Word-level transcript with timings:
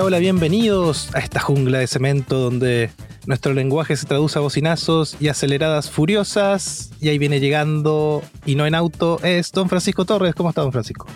Hola, 0.00 0.06
hola, 0.06 0.18
bienvenidos 0.18 1.14
a 1.14 1.18
esta 1.18 1.40
jungla 1.40 1.76
de 1.78 1.86
cemento 1.86 2.38
donde 2.38 2.90
nuestro 3.26 3.52
lenguaje 3.52 3.94
se 3.98 4.06
traduce 4.06 4.38
a 4.38 4.40
bocinazos 4.40 5.14
y 5.20 5.28
aceleradas 5.28 5.90
furiosas. 5.90 6.90
Y 7.02 7.10
ahí 7.10 7.18
viene 7.18 7.38
llegando, 7.38 8.22
y 8.46 8.54
no 8.54 8.64
en 8.64 8.74
auto, 8.74 9.20
es 9.22 9.52
Don 9.52 9.68
Francisco 9.68 10.06
Torres. 10.06 10.34
¿Cómo 10.34 10.48
está, 10.48 10.62
Don 10.62 10.72
Francisco? 10.72 11.06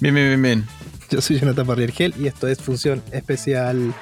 Bien, 0.00 0.12
bien, 0.12 0.26
bien, 0.26 0.42
bien. 0.42 0.66
Yo 1.08 1.20
soy 1.20 1.38
Jonathan 1.38 1.68
Barriergel 1.68 2.14
y 2.18 2.26
esto 2.26 2.48
es 2.48 2.58
Función 2.58 3.00
Especial. 3.12 3.94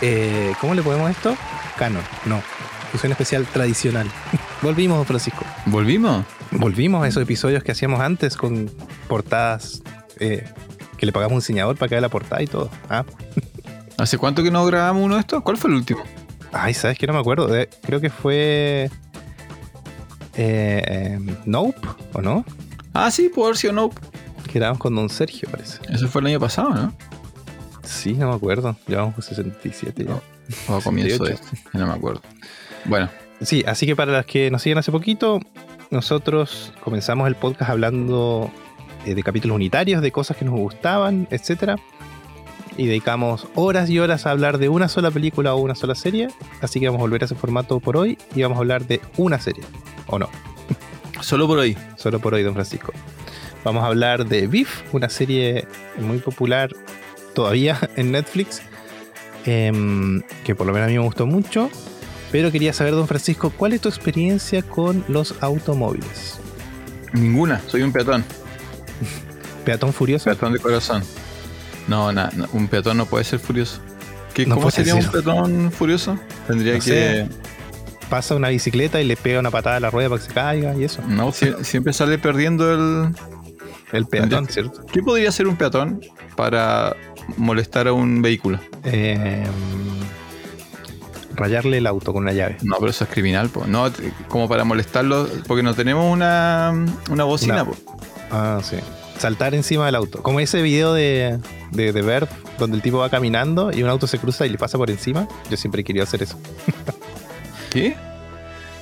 eh, 0.00 0.52
¿Cómo 0.60 0.74
le 0.74 0.82
ponemos 0.82 1.08
esto? 1.08 1.36
Canon, 1.78 2.02
no. 2.24 2.42
Función 2.90 3.12
Especial 3.12 3.46
Tradicional. 3.46 4.10
Volvimos, 4.62 4.96
Don 4.96 5.06
Francisco. 5.06 5.44
¿Volvimos? 5.66 6.24
Volvimos 6.50 7.04
a 7.04 7.06
esos 7.06 7.22
episodios 7.22 7.62
que 7.62 7.70
hacíamos 7.70 8.00
antes 8.00 8.36
con 8.36 8.68
portadas 9.06 9.80
eh, 10.18 10.44
que 11.04 11.06
le 11.06 11.12
pagamos 11.12 11.32
un 11.34 11.38
diseñador 11.40 11.76
para 11.76 11.88
que 11.88 11.94
haga 11.96 12.02
la 12.02 12.08
portada 12.08 12.42
y 12.42 12.46
todo. 12.46 12.70
Ah, 12.88 13.04
¿Hace 13.98 14.18
cuánto 14.18 14.42
que 14.42 14.50
no 14.50 14.64
grabamos 14.66 15.04
uno 15.04 15.14
de 15.14 15.20
estos? 15.20 15.42
¿Cuál 15.42 15.56
fue 15.56 15.70
el 15.70 15.76
último? 15.76 16.02
Ay, 16.52 16.72
¿sabes 16.74 16.98
qué? 16.98 17.06
No 17.06 17.12
me 17.12 17.18
acuerdo. 17.20 17.46
De- 17.46 17.68
creo 17.82 18.00
que 18.00 18.10
fue. 18.10 18.90
Eh, 20.36 20.82
eh, 20.86 21.36
Nope, 21.44 21.78
¿o 22.12 22.20
no? 22.22 22.44
Ah, 22.92 23.10
sí, 23.10 23.28
puede 23.28 23.48
haber 23.48 23.56
sido 23.56 23.72
no. 23.72 23.90
Que 24.50 24.58
grabamos 24.58 24.78
con 24.80 24.94
Don 24.94 25.08
Sergio, 25.08 25.48
parece. 25.50 25.78
Eso 25.90 26.08
fue 26.08 26.20
el 26.22 26.28
año 26.28 26.40
pasado, 26.40 26.70
¿no? 26.70 26.94
Sí, 27.82 28.14
no 28.14 28.28
me 28.30 28.34
acuerdo. 28.34 28.76
Llevamos 28.86 29.14
con 29.14 29.22
67 29.22 30.04
ya. 30.06 30.20
O 30.68 30.76
a 30.76 30.80
comienzo 30.82 31.24
de 31.24 31.36
68. 31.36 31.50
este. 31.64 31.78
No 31.78 31.86
me 31.86 31.92
acuerdo. 31.92 32.22
Bueno, 32.86 33.08
Sí, 33.40 33.62
así 33.66 33.84
que 33.86 33.94
para 33.96 34.12
las 34.12 34.26
que 34.26 34.50
nos 34.50 34.62
siguen 34.62 34.78
hace 34.78 34.90
poquito, 34.92 35.40
nosotros 35.90 36.72
comenzamos 36.82 37.26
el 37.28 37.34
podcast 37.34 37.70
hablando 37.70 38.50
eh, 38.54 38.63
de 39.12 39.22
capítulos 39.22 39.56
unitarios, 39.56 40.00
de 40.00 40.12
cosas 40.12 40.36
que 40.36 40.44
nos 40.44 40.54
gustaban, 40.54 41.28
etcétera. 41.30 41.76
Y 42.76 42.86
dedicamos 42.86 43.46
horas 43.54 43.90
y 43.90 43.98
horas 43.98 44.26
a 44.26 44.30
hablar 44.30 44.58
de 44.58 44.68
una 44.68 44.88
sola 44.88 45.10
película 45.10 45.54
o 45.54 45.58
una 45.58 45.74
sola 45.74 45.94
serie. 45.94 46.28
Así 46.60 46.80
que 46.80 46.86
vamos 46.86 47.00
a 47.00 47.02
volver 47.02 47.22
a 47.22 47.24
ese 47.26 47.34
formato 47.34 47.80
por 47.80 47.96
hoy 47.96 48.18
y 48.34 48.42
vamos 48.42 48.56
a 48.56 48.60
hablar 48.60 48.86
de 48.86 49.00
una 49.16 49.38
serie. 49.40 49.64
¿O 50.06 50.18
no? 50.18 50.28
solo 51.20 51.46
por 51.46 51.58
ahí. 51.58 51.76
Solo 51.96 52.20
por 52.20 52.34
hoy, 52.34 52.42
don 52.42 52.54
Francisco. 52.54 52.92
Vamos 53.64 53.82
a 53.82 53.86
hablar 53.86 54.26
de 54.26 54.46
Beef, 54.46 54.82
una 54.92 55.08
serie 55.08 55.66
muy 55.98 56.18
popular 56.18 56.70
todavía 57.34 57.78
en 57.96 58.12
Netflix, 58.12 58.62
em, 59.46 60.22
que 60.44 60.54
por 60.54 60.66
lo 60.66 60.72
menos 60.72 60.86
a 60.86 60.90
mí 60.90 60.98
me 60.98 61.04
gustó 61.04 61.26
mucho. 61.26 61.70
Pero 62.30 62.50
quería 62.50 62.72
saber, 62.72 62.94
don 62.94 63.06
Francisco, 63.06 63.50
¿cuál 63.50 63.72
es 63.72 63.80
tu 63.80 63.88
experiencia 63.88 64.62
con 64.62 65.04
los 65.08 65.36
automóviles? 65.40 66.40
Ninguna, 67.12 67.60
soy 67.68 67.82
un 67.82 67.92
peatón. 67.92 68.24
¿Peatón 69.64 69.92
furioso? 69.92 70.24
Peatón 70.26 70.52
de 70.52 70.58
corazón. 70.58 71.02
No, 71.88 72.12
na- 72.12 72.30
no, 72.34 72.46
un 72.52 72.68
peatón 72.68 72.96
no 72.96 73.06
puede 73.06 73.24
ser 73.24 73.38
furioso. 73.38 73.80
¿Qué, 74.34 74.46
No 74.46 74.56
¿Cómo 74.56 74.70
sería 74.70 74.94
ser. 74.94 75.04
un 75.06 75.10
peatón 75.10 75.72
furioso? 75.72 76.18
Tendría 76.46 76.74
No 76.74 76.78
que. 76.80 76.84
sé. 76.84 77.28
Pasa 78.10 78.34
una 78.34 78.48
bicicleta 78.48 79.00
y 79.00 79.04
le 79.04 79.16
pega 79.16 79.40
una 79.40 79.50
patada 79.50 79.76
a 79.76 79.80
la 79.80 79.90
rueda 79.90 80.08
para 80.10 80.20
que 80.20 80.28
se 80.28 80.34
caiga 80.34 80.74
y 80.76 80.84
eso. 80.84 81.02
No, 81.08 81.28
sie- 81.32 81.62
siempre 81.64 81.92
sale 81.92 82.18
perdiendo 82.18 82.72
el. 82.72 83.14
El 83.92 84.06
peatón, 84.06 84.48
¿cierto? 84.48 84.84
¿Qué 84.92 85.02
podría 85.02 85.30
ser 85.30 85.46
un 85.46 85.56
peatón 85.56 86.00
para 86.36 86.96
molestar 87.36 87.86
a 87.86 87.92
un 87.92 88.22
vehículo? 88.22 88.58
Em, 88.82 89.44
rayarle 91.34 91.78
el 91.78 91.86
auto 91.86 92.12
con 92.12 92.24
una 92.24 92.32
llave. 92.32 92.56
No, 92.62 92.76
pero 92.78 92.90
eso 92.90 93.04
es 93.04 93.10
criminal, 93.10 93.48
po. 93.50 93.66
No, 93.66 93.90
como 94.28 94.48
para 94.48 94.64
molestarlo, 94.64 95.28
porque 95.46 95.62
no 95.62 95.74
tenemos 95.74 96.12
una, 96.12 96.72
una 97.10 97.24
bocina, 97.24 97.62
Una- 97.62 97.64
po. 97.66 97.76
Ah, 98.30 98.60
sí. 98.62 98.76
Saltar 99.18 99.54
encima 99.54 99.86
del 99.86 99.94
auto. 99.94 100.22
Como 100.22 100.40
ese 100.40 100.60
video 100.62 100.92
de, 100.92 101.38
de, 101.70 101.92
de 101.92 102.02
Verb, 102.02 102.28
donde 102.58 102.76
el 102.76 102.82
tipo 102.82 102.98
va 102.98 103.08
caminando 103.10 103.70
y 103.72 103.82
un 103.82 103.88
auto 103.88 104.06
se 104.06 104.18
cruza 104.18 104.46
y 104.46 104.50
le 104.50 104.58
pasa 104.58 104.76
por 104.78 104.90
encima. 104.90 105.28
Yo 105.50 105.56
siempre 105.56 105.82
he 105.82 105.84
querido 105.84 106.02
hacer 106.02 106.22
eso. 106.22 106.38
¿Qué? 107.70 107.96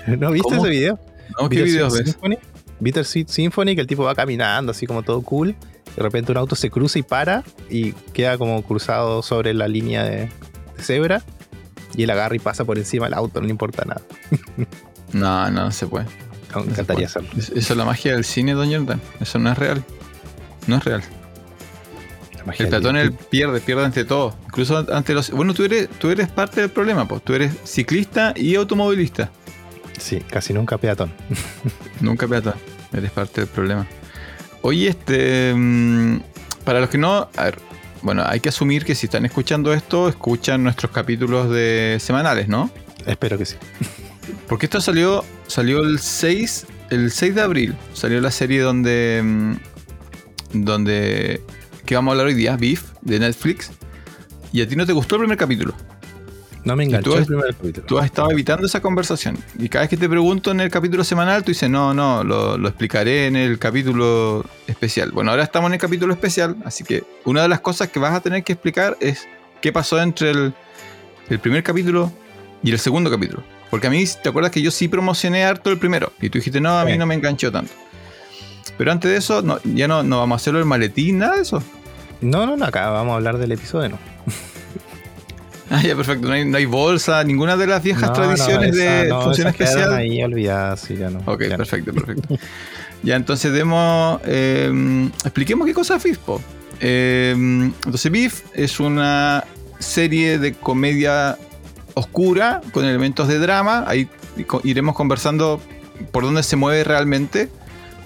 ¿No 0.06 0.30
viste 0.30 0.48
¿Cómo? 0.48 0.62
ese 0.62 0.70
video? 0.70 0.98
No, 1.40 1.48
¿Qué 1.48 1.62
videos 1.62 1.92
ves? 1.94 2.10
Symphony. 2.10 2.38
Bittersweet 2.80 3.28
Symphony, 3.28 3.74
que 3.74 3.80
el 3.80 3.86
tipo 3.86 4.02
va 4.02 4.14
caminando 4.14 4.72
así 4.72 4.86
como 4.86 5.02
todo 5.02 5.22
cool. 5.22 5.54
De 5.94 6.02
repente 6.02 6.32
un 6.32 6.38
auto 6.38 6.56
se 6.56 6.70
cruza 6.70 6.98
y 6.98 7.02
para 7.02 7.44
y 7.70 7.92
queda 8.12 8.38
como 8.38 8.62
cruzado 8.62 9.22
sobre 9.22 9.54
la 9.54 9.68
línea 9.68 10.02
de, 10.04 10.16
de 10.76 10.82
cebra. 10.82 11.22
Y 11.94 12.04
él 12.04 12.10
agarra 12.10 12.34
y 12.34 12.38
pasa 12.38 12.64
por 12.64 12.78
encima 12.78 13.04
del 13.06 13.14
auto, 13.14 13.40
no 13.40 13.46
le 13.46 13.52
importa 13.52 13.84
nada. 13.84 14.02
No, 15.12 15.50
no 15.50 15.70
se 15.70 15.86
puede. 15.86 16.06
Me 16.54 16.72
encantaría 16.72 17.06
hacerlo. 17.06 17.28
Es- 17.36 17.48
Eso 17.50 17.72
es 17.72 17.76
la 17.76 17.84
magia 17.84 18.12
del 18.14 18.24
cine, 18.24 18.52
Don 18.54 18.70
Jordan. 18.72 19.00
Eso 19.20 19.38
no 19.38 19.50
es 19.52 19.58
real. 19.58 19.84
No 20.66 20.76
es 20.76 20.84
real. 20.84 21.02
El 22.46 22.58
del 22.58 22.68
peatón 22.68 22.96
él 22.96 23.12
pierde, 23.12 23.60
pierde 23.60 23.84
ante 23.84 24.04
todo. 24.04 24.36
Incluso 24.46 24.84
ante 24.92 25.14
los. 25.14 25.30
Bueno, 25.30 25.54
tú 25.54 25.64
eres, 25.64 25.88
tú 25.98 26.10
eres 26.10 26.28
parte 26.28 26.60
del 26.60 26.70
problema, 26.70 27.06
pues. 27.06 27.22
Tú 27.22 27.34
eres 27.34 27.52
ciclista 27.64 28.32
y 28.36 28.56
automovilista. 28.56 29.30
Sí, 29.98 30.18
casi 30.28 30.52
nunca 30.52 30.76
peatón. 30.78 31.12
Nunca 32.00 32.26
peatón. 32.26 32.54
Eres 32.92 33.10
parte 33.12 33.42
del 33.42 33.48
problema. 33.50 33.86
Oye, 34.62 34.88
este. 34.88 35.52
mm, 35.54 36.16
Para 36.64 36.80
los 36.80 36.88
que 36.90 36.98
no. 36.98 37.28
A 37.36 37.44
ver. 37.44 37.58
Bueno, 38.02 38.24
hay 38.26 38.40
que 38.40 38.48
asumir 38.48 38.84
que 38.84 38.96
si 38.96 39.06
están 39.06 39.24
escuchando 39.24 39.72
esto, 39.72 40.08
escuchan 40.08 40.64
nuestros 40.64 40.90
capítulos 40.90 41.48
de 41.50 41.98
semanales, 42.00 42.48
¿no? 42.48 42.68
Espero 43.06 43.38
que 43.38 43.44
sí. 43.46 43.54
Porque 44.48 44.66
esto 44.66 44.80
salió. 44.80 45.24
Salió 45.46 45.80
el 45.80 45.98
6. 45.98 46.66
El 46.90 47.10
6 47.10 47.34
de 47.34 47.40
abril. 47.40 47.74
Salió 47.94 48.20
la 48.20 48.30
serie 48.30 48.60
donde. 48.60 49.20
mm, 49.24 49.56
Donde. 50.52 51.40
Que 51.86 51.94
vamos 51.94 52.10
a 52.10 52.12
hablar 52.12 52.26
hoy 52.28 52.34
día, 52.34 52.56
Beef, 52.56 52.84
de 53.00 53.18
Netflix. 53.18 53.70
Y 54.52 54.60
a 54.62 54.68
ti 54.68 54.76
no 54.76 54.86
te 54.86 54.92
gustó 54.92 55.16
el 55.16 55.22
primer 55.22 55.38
capítulo. 55.38 55.74
No 56.64 56.76
me 56.76 56.84
tú 56.84 56.90
enganchó 56.90 57.12
has- 57.14 57.18
el 57.20 57.26
primer 57.26 57.54
capítulo. 57.56 57.86
Tú 57.86 57.98
has 57.98 58.04
estado 58.04 58.30
evitando 58.30 58.66
esa 58.66 58.80
conversación. 58.80 59.36
Y 59.58 59.68
cada 59.68 59.82
vez 59.82 59.90
que 59.90 59.96
te 59.96 60.08
pregunto 60.08 60.52
en 60.52 60.60
el 60.60 60.70
capítulo 60.70 61.02
semanal, 61.02 61.42
tú 61.42 61.50
dices, 61.50 61.68
no, 61.68 61.92
no, 61.92 62.22
lo, 62.22 62.56
lo 62.56 62.68
explicaré 62.68 63.26
en 63.26 63.34
el 63.34 63.58
capítulo 63.58 64.44
especial. 64.68 65.10
Bueno, 65.10 65.32
ahora 65.32 65.42
estamos 65.42 65.68
en 65.70 65.74
el 65.74 65.80
capítulo 65.80 66.12
especial, 66.12 66.56
así 66.64 66.84
que 66.84 67.02
una 67.24 67.42
de 67.42 67.48
las 67.48 67.60
cosas 67.60 67.88
que 67.88 67.98
vas 67.98 68.14
a 68.14 68.20
tener 68.20 68.44
que 68.44 68.52
explicar 68.52 68.96
es 69.00 69.26
qué 69.60 69.72
pasó 69.72 70.00
entre 70.00 70.30
el, 70.30 70.54
el 71.30 71.38
primer 71.40 71.64
capítulo 71.64 72.12
y 72.62 72.70
el 72.70 72.78
segundo 72.78 73.10
capítulo. 73.10 73.42
Porque 73.72 73.86
a 73.86 73.90
mí, 73.90 74.04
¿te 74.22 74.28
acuerdas 74.28 74.52
que 74.52 74.60
yo 74.62 74.70
sí 74.70 74.86
promocioné 74.86 75.44
harto 75.44 75.70
el 75.70 75.78
primero? 75.78 76.12
Y 76.20 76.28
tú 76.30 76.38
dijiste, 76.38 76.60
no, 76.60 76.78
a 76.78 76.84
mí 76.84 76.92
Sí. 76.92 76.98
no 76.98 77.06
me 77.06 77.14
enganchó 77.14 77.50
tanto. 77.50 77.72
Pero 78.76 78.92
antes 78.92 79.10
de 79.10 79.16
eso, 79.16 79.40
no, 79.42 79.58
ya 79.64 79.88
no, 79.88 80.02
no 80.02 80.18
vamos 80.18 80.36
a 80.36 80.40
hacerlo 80.42 80.58
el 80.60 80.66
maletín, 80.66 81.18
nada 81.18 81.36
de 81.36 81.42
eso. 81.42 81.62
No, 82.20 82.44
no, 82.46 82.56
no, 82.56 82.64
acá 82.66 82.90
vamos 82.90 83.12
a 83.12 83.16
hablar 83.16 83.38
del 83.38 83.50
episodio, 83.52 83.88
¿no? 83.88 83.98
Ah, 85.70 85.80
ya, 85.82 85.96
perfecto. 85.96 86.26
No 86.28 86.34
hay, 86.34 86.44
no 86.44 86.58
hay 86.58 86.66
bolsa, 86.66 87.24
ninguna 87.24 87.56
de 87.56 87.66
las 87.66 87.82
viejas 87.82 88.10
No, 88.10 88.12
tradiciones 88.12 88.74
no, 88.76 88.82
esa- 88.82 88.92
de 89.04 89.08
función 89.24 89.48
especial. 89.48 89.94
ahí 89.94 90.22
olvidadas, 90.22 90.80
sí, 90.80 90.96
ya 90.96 91.08
no. 91.08 91.20
Ok, 91.24 91.44
ya 91.48 91.56
perfecto, 91.56 91.94
perfecto. 91.94 92.38
ya, 93.02 93.16
entonces 93.16 93.54
demos. 93.54 94.20
eh, 94.26 95.08
expliquemos 95.24 95.66
qué 95.66 95.72
cosa 95.72 95.96
es 95.96 96.02
Beef. 96.04 96.18
Eh, 96.80 97.32
entonces, 97.34 98.12
Beef 98.12 98.42
es 98.52 98.80
una 98.80 99.44
serie 99.78 100.38
de 100.38 100.52
comedia 100.52 101.38
oscura 101.94 102.60
con 102.72 102.84
elementos 102.84 103.28
de 103.28 103.38
drama. 103.38 103.84
Ahí 103.86 104.08
iremos 104.64 104.94
conversando 104.94 105.60
por 106.10 106.24
dónde 106.24 106.42
se 106.42 106.56
mueve 106.56 106.84
realmente. 106.84 107.48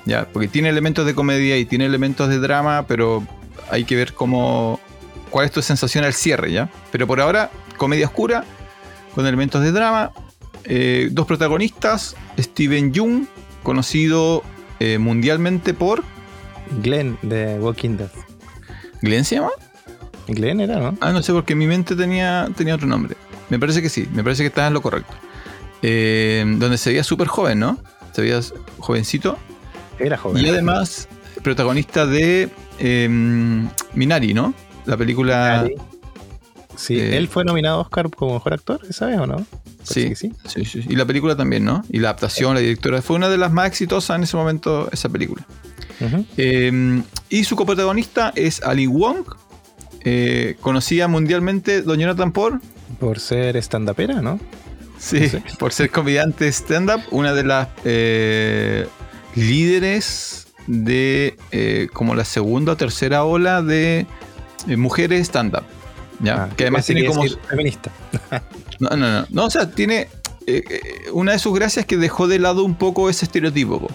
Ya, 0.05 0.29
porque 0.33 0.49
tiene 0.49 0.69
elementos 0.69 1.05
de 1.07 1.15
comedia 1.15 1.59
y 1.59 1.65
tiene 1.65 1.85
elementos 1.87 2.29
de 2.29 2.39
drama, 2.39 2.87
pero 2.87 3.27
hay 3.71 3.85
que 3.85 3.97
ver 3.97 4.13
cómo. 4.13 4.79
cuál 5.31 5.47
es 5.47 5.53
tu 5.53 5.63
sensación 5.63 6.05
al 6.05 6.15
cierre, 6.15 6.53
¿ya? 6.53 6.71
Pero 6.93 7.07
por 7.07 7.21
ahora, 7.21 7.51
comedia 7.77 8.07
oscura, 8.07 8.45
con 9.15 9.27
elementos 9.27 9.63
de 9.63 9.73
drama. 9.73 10.13
Eh, 10.65 11.09
dos 11.13 11.27
protagonistas, 11.27 12.17
Steven 12.39 12.93
Yeun, 12.93 13.29
conocido 13.63 14.43
eh, 14.81 14.99
mundialmente 14.99 15.75
por... 15.75 16.03
Glenn 16.83 17.17
de 17.23 17.59
Walking 17.61 17.97
Dead. 17.97 18.11
¿Glenn 19.01 19.25
se 19.25 19.37
llama? 19.37 19.51
Glenn 20.27 20.61
era, 20.61 20.81
¿no? 20.81 20.97
Ah, 21.01 21.13
no 21.13 21.23
sé, 21.23 21.33
porque 21.33 21.55
mi 21.55 21.67
mente 21.67 21.95
tenía, 21.95 22.49
tenía 22.57 22.75
otro 22.75 22.89
nombre. 22.89 23.17
Me 23.49 23.59
parece 23.59 23.83
que 23.83 23.89
sí, 23.89 24.09
me 24.13 24.23
parece 24.23 24.43
que 24.43 24.49
estás 24.49 24.69
en 24.69 24.75
lo 24.75 24.83
correcto. 24.83 25.15
Eh, 25.83 26.45
donde 26.59 26.79
se 26.79 26.91
veía 26.91 27.05
súper 27.05 27.29
joven, 27.29 27.59
¿no? 27.59 27.79
Se 28.13 28.23
veía 28.23 28.41
jovencito. 28.79 29.39
Era 29.99 30.17
joven. 30.17 30.45
Y 30.45 30.49
además, 30.49 31.09
protagonista 31.43 32.07
de 32.07 32.51
eh, 32.79 33.09
Minari, 33.95 34.35
¿no? 34.35 34.55
La 34.85 34.97
película... 34.97 35.61
Ari. 35.61 35.75
Sí, 36.77 36.99
eh, 36.99 37.17
él 37.17 37.29
fue 37.29 37.45
nominado 37.45 37.79
a 37.79 37.81
Oscar 37.83 38.11
como 38.11 38.35
mejor 38.35 38.53
actor, 38.53 38.81
¿esa 38.89 39.07
vez 39.07 39.19
o 39.19 39.27
no? 39.27 39.47
Sí, 39.83 40.15
sí. 40.15 40.33
sí, 40.47 40.65
sí. 40.65 40.85
Y 40.89 40.97
la 40.97 41.07
película 41.07 41.37
también, 41.37 41.65
¿no? 41.65 41.83
Y 41.89 42.01
la 42.01 42.09
adaptación, 42.09 42.55
la 42.55 42.61
directora. 42.61 43.01
Fue 43.01 43.17
una 43.17 43.29
de 43.29 43.39
las 43.39 43.53
más 43.53 43.67
exitosas 43.69 44.17
en 44.17 44.25
ese 44.25 44.37
momento, 44.37 44.89
esa 44.93 45.09
película. 45.09 45.47
Eh, 46.37 47.03
y 47.31 47.45
su 47.45 47.57
coprotagonista 47.57 48.33
es 48.35 48.63
Ali 48.63 48.87
Wong, 48.87 49.25
eh, 50.05 50.57
conocida 50.61 51.09
mundialmente, 51.09 51.83
Doña 51.83 52.03
Jonathan 52.03 52.33
por, 52.33 52.61
Por 52.99 53.21
ser 53.21 53.57
stand-upera, 53.57 54.23
¿no? 54.23 54.39
sí, 54.99 55.31
por 55.59 55.73
ser 55.73 55.91
comediante 55.91 56.49
stand-up, 56.49 57.03
una 57.11 57.33
de 57.33 57.45
las 57.45 57.69
eh, 57.85 58.87
líderes 59.35 60.49
de 60.67 61.37
eh, 61.53 61.89
como 61.93 62.15
la 62.15 62.25
segunda 62.25 62.73
o 62.73 62.77
tercera 62.77 63.25
ola 63.25 63.63
de 63.63 64.07
eh, 64.69 64.77
mujeres 64.77 65.29
stand-up. 65.29 65.65
¿ya? 66.21 66.45
Ah, 66.45 66.49
que 66.57 66.65
además 66.65 66.87
tiene 66.87 67.07
como... 67.07 67.25
feminista. 67.49 67.91
No, 68.79 68.91
no, 68.91 69.11
no. 69.11 69.27
No, 69.31 69.47
o 69.47 69.51
sea, 69.51 69.71
tiene... 69.71 70.09
una 71.15 71.33
de 71.33 71.39
sus 71.39 71.55
gracias 71.55 71.85
es 71.85 71.87
que 71.87 71.97
dejó 71.97 72.29
de 72.29 72.39
lado 72.39 72.63
un 72.63 72.75
poco 72.75 73.09
ese 73.09 73.25
estereotipo. 73.25 73.81
po. 73.81 73.89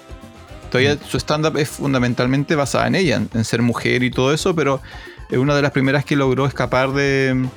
Todavía 0.71 0.97
su 1.07 1.17
stand-up 1.17 1.55
es 1.57 1.69
fundamentalmente 1.69 2.55
basada 2.55 2.87
en 2.87 2.95
ella, 2.95 3.17
en, 3.17 3.29
en 3.31 3.43
ser 3.45 3.61
mujer 3.61 4.01
y 4.01 4.09
todo 4.09 4.33
eso, 4.33 4.55
pero 4.55 4.81
es 5.29 5.37
una 5.37 5.55
de 5.55 5.61
las 5.61 5.69
primeras 5.69 6.03
que 6.03 6.15
logró 6.15 6.47
escapar 6.47 6.93
de, 6.93 7.47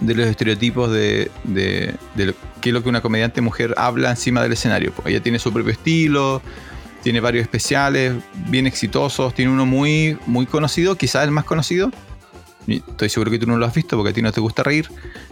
de 0.00 0.14
los 0.14 0.26
estereotipos 0.26 0.90
de, 0.90 1.30
de, 1.44 1.94
de 2.14 2.26
lo, 2.26 2.34
qué 2.60 2.70
es 2.70 2.72
lo 2.72 2.82
que 2.82 2.88
una 2.88 3.00
comediante 3.00 3.40
mujer 3.40 3.74
habla 3.76 4.10
encima 4.10 4.42
del 4.42 4.52
escenario. 4.52 4.92
po. 4.92 5.02
Ella 5.06 5.20
tiene 5.22 5.38
su 5.38 5.52
propio 5.52 5.72
estilo, 5.72 6.42
tiene 7.02 7.20
varios 7.20 7.42
especiales 7.42 8.14
bien 8.48 8.66
exitosos, 8.66 9.34
tiene 9.34 9.50
uno 9.52 9.66
muy, 9.66 10.18
muy 10.26 10.46
conocido, 10.46 10.96
quizás 10.96 11.24
el 11.24 11.30
más 11.30 11.44
conocido. 11.44 11.90
Estoy 12.66 13.10
seguro 13.10 13.30
que 13.30 13.38
tú 13.38 13.46
no 13.46 13.56
lo 13.58 13.66
has 13.66 13.74
visto 13.74 13.96
porque 13.96 14.10
a 14.10 14.12
ti 14.14 14.22
no 14.22 14.32
te 14.32 14.40
gusta 14.40 14.62
reír. 14.62 14.88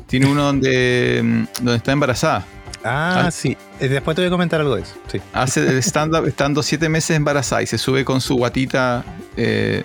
Tiene 0.06 0.26
uno 0.26 0.42
donde, 0.44 1.20
mm, 1.24 1.44
donde 1.64 1.76
está 1.76 1.92
embarazada. 1.92 2.44
Ah, 2.84 3.24
Ah. 3.26 3.30
sí. 3.30 3.56
Eh, 3.80 3.88
Después 3.88 4.14
te 4.14 4.20
voy 4.22 4.26
a 4.26 4.30
comentar 4.30 4.60
algo 4.60 4.74
de 4.76 4.82
eso. 4.82 4.94
Sí. 5.10 5.18
Hace 5.32 5.60
el 5.66 5.78
stand-up 5.82 6.26
estando 6.28 6.62
siete 6.62 6.88
meses 6.90 7.16
embarazada 7.16 7.62
y 7.62 7.66
se 7.66 7.78
sube 7.78 8.04
con 8.04 8.20
su 8.20 8.34
guatita 8.36 9.02
eh, 9.36 9.82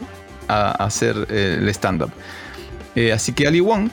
a, 0.50 0.84
a 0.84 0.88
hacer 0.88 1.26
eh, 1.30 1.58
el 1.62 1.70
stand-up. 1.70 2.12
Eh, 2.96 3.14
así 3.14 3.32
que 3.32 3.48
Ali 3.48 3.60
Wong. 3.62 3.90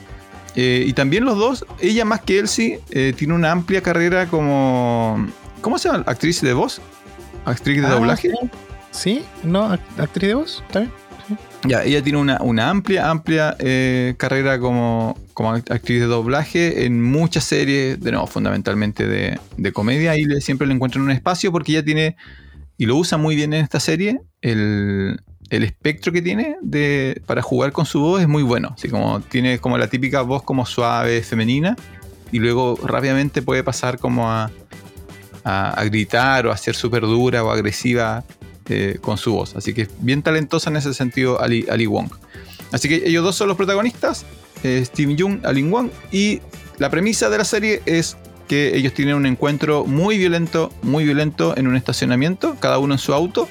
Eh, 0.57 0.85
y 0.87 0.93
también 0.93 1.25
los 1.25 1.37
dos, 1.39 1.65
ella 1.81 2.05
más 2.05 2.21
que 2.21 2.39
Elsie, 2.39 2.81
eh, 2.91 3.13
tiene 3.17 3.35
una 3.35 3.51
amplia 3.53 3.83
carrera 3.83 4.27
como. 4.27 5.27
¿Cómo 5.61 5.79
se 5.79 5.89
llama? 5.89 6.05
¿Actriz 6.07 6.41
de 6.43 6.53
voz? 6.53 6.81
¿Actriz 7.45 7.81
de 7.81 7.87
Ah, 7.87 7.91
doblaje? 7.91 8.31
Sí, 8.31 8.49
Sí, 8.91 9.25
no, 9.43 9.73
act- 9.73 9.99
actriz 9.99 10.29
de 10.29 10.35
voz, 10.35 10.63
¿está 10.67 10.81
bien? 10.81 10.93
Ya, 11.67 11.83
ella 11.83 12.03
tiene 12.03 12.19
una, 12.19 12.39
una 12.43 12.69
amplia, 12.71 13.09
amplia 13.11 13.57
eh, 13.59 14.15
carrera 14.19 14.59
como, 14.61 15.19
como 15.33 15.57
act- 15.57 15.71
actriz 15.73 15.99
de 16.01 16.07
doblaje 16.07 16.85
en 16.85 17.03
muchas 17.03 17.45
series, 17.45 17.99
de 18.01 18.13
nuevo, 18.13 18.27
fundamentalmente 18.27 19.07
de, 19.07 19.41
de 19.57 19.73
comedia, 19.73 20.17
y 20.17 20.25
le- 20.27 20.41
siempre 20.43 20.67
le 20.67 20.75
encuentran 20.75 21.03
un 21.03 21.11
espacio 21.11 21.51
porque 21.51 21.73
ella 21.73 21.85
tiene, 21.85 22.17
y 22.77 22.85
lo 22.87 22.97
usa 22.97 23.17
muy 23.19 23.35
bien 23.35 23.53
en 23.55 23.63
esta 23.65 23.81
serie, 23.81 24.21
el, 24.43 25.19
el 25.51 25.63
espectro 25.63 26.13
que 26.13 26.23
tiene 26.23 26.57
de, 26.63 27.23
para 27.27 27.43
jugar 27.43 27.73
con 27.73 27.87
su 27.87 28.01
voz 28.01 28.23
es 28.23 28.29
muy 28.29 28.43
bueno, 28.43 28.73
así 28.75 28.89
como 28.89 29.21
tiene 29.21 29.59
como 29.59 29.79
la 29.79 29.89
típica 29.89 30.23
voz 30.23 30.43
como 30.43 30.67
suave, 30.67 31.23
femenina, 31.23 31.77
y 32.33 32.39
luego 32.39 32.79
rápidamente 32.83 33.43
puede 33.43 33.63
pasar 33.63 33.99
como 33.99 34.31
a, 34.31 34.51
a, 35.45 35.85
gritar 35.85 36.47
o 36.47 36.53
a 36.53 36.57
ser 36.57 36.75
súper 36.75 37.03
dura 37.03 37.45
o 37.45 37.51
agresiva 37.51 38.25
eh, 38.69 38.99
con 39.01 39.19
su 39.19 39.33
voz. 39.33 39.55
Así 39.57 39.75
que 39.75 39.83
es 39.83 39.89
bien 40.01 40.23
talentosa 40.23 40.71
en 40.71 40.77
ese 40.77 40.95
sentido 40.95 41.41
Ali, 41.41 41.67
Ali 41.71 41.87
Wong. 41.87 42.11
Así 42.73 42.89
que 42.89 43.03
ellos 43.07 43.23
dos 43.23 43.37
son 43.37 43.49
los 43.49 43.57
protagonistas, 43.57 44.25
eh, 44.63 44.83
Steve 44.85 45.15
Jung, 45.19 45.45
Ali 45.45 45.63
Wong, 45.63 45.91
y 46.11 46.41
la 46.79 46.91
premisa 46.91 47.31
de 47.31 47.39
la 47.39 47.45
serie 47.45 47.83
es 47.87 48.17
que 48.49 48.77
ellos 48.77 48.93
tienen 48.93 49.15
un 49.15 49.27
encuentro 49.27 49.85
muy 49.85 50.19
violento, 50.19 50.73
muy 50.83 51.05
violento 51.05 51.57
en 51.57 51.67
un 51.67 51.77
estacionamiento, 51.77 52.57
cada 52.59 52.79
uno 52.79 52.95
en 52.95 52.99
su 52.99 53.15
auto. 53.15 53.49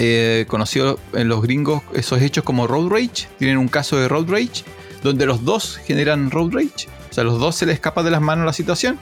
Eh, 0.00 0.44
conocido 0.46 1.00
en 1.12 1.28
los 1.28 1.42
gringos 1.42 1.82
esos 1.92 2.22
hechos 2.22 2.44
como 2.44 2.66
road 2.66 2.88
rage, 2.88 3.28
tienen 3.38 3.58
un 3.58 3.68
caso 3.68 3.98
de 3.98 4.06
road 4.06 4.28
rage, 4.28 4.64
donde 5.02 5.26
los 5.26 5.44
dos 5.44 5.76
generan 5.84 6.30
road 6.30 6.52
rage, 6.52 6.88
o 7.10 7.12
sea, 7.12 7.24
los 7.24 7.40
dos 7.40 7.56
se 7.56 7.66
les 7.66 7.74
escapa 7.74 8.04
de 8.04 8.10
las 8.10 8.20
manos 8.20 8.46
la 8.46 8.52
situación, 8.52 8.98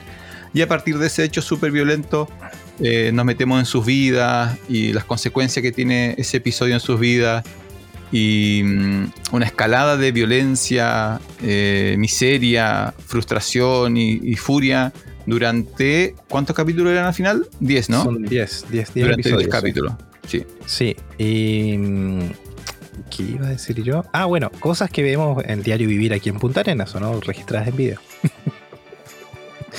y 0.53 0.61
a 0.61 0.67
partir 0.67 0.97
de 0.97 1.07
ese 1.07 1.23
hecho 1.23 1.41
súper 1.41 1.71
violento 1.71 2.27
eh, 2.79 3.11
nos 3.13 3.25
metemos 3.25 3.59
en 3.59 3.65
sus 3.65 3.85
vidas 3.85 4.57
y 4.69 4.91
las 4.93 5.03
consecuencias 5.03 5.61
que 5.61 5.71
tiene 5.71 6.15
ese 6.17 6.37
episodio 6.37 6.73
en 6.73 6.79
sus 6.79 6.99
vidas 6.99 7.43
y 8.11 8.61
mm, 8.63 9.05
una 9.33 9.45
escalada 9.45 9.97
de 9.97 10.11
violencia, 10.11 11.19
eh, 11.43 11.95
miseria, 11.99 12.93
frustración 13.05 13.97
y, 13.97 14.19
y 14.23 14.35
furia 14.35 14.93
durante 15.27 16.15
¿cuántos 16.29 16.55
capítulos 16.55 16.91
eran 16.93 17.05
al 17.05 17.13
final? 17.13 17.47
10, 17.59 17.89
¿no? 17.89 18.03
Son 18.03 18.23
10, 18.23 18.65
10, 18.71 18.93
10 18.93 19.05
durante 19.05 19.29
10 19.29 19.41
episodios. 19.43 19.93
sí. 19.99 20.06
Sí. 20.27 20.45
Sí, 20.65 20.95
y. 21.17 21.77
mm, 21.77 22.29
¿Qué 23.15 23.23
iba 23.23 23.47
a 23.47 23.49
decir 23.51 23.81
yo? 23.83 24.03
Ah, 24.11 24.25
bueno, 24.25 24.49
cosas 24.59 24.89
que 24.89 25.01
vemos 25.01 25.41
en 25.45 25.63
Diario 25.63 25.87
Vivir 25.87 26.13
aquí 26.13 26.29
en 26.29 26.39
Punta 26.39 26.59
Arenas, 26.59 26.93
¿o 26.95 26.99
no? 26.99 27.19
Registradas 27.21 27.67
en 27.69 27.75
video. 27.77 27.99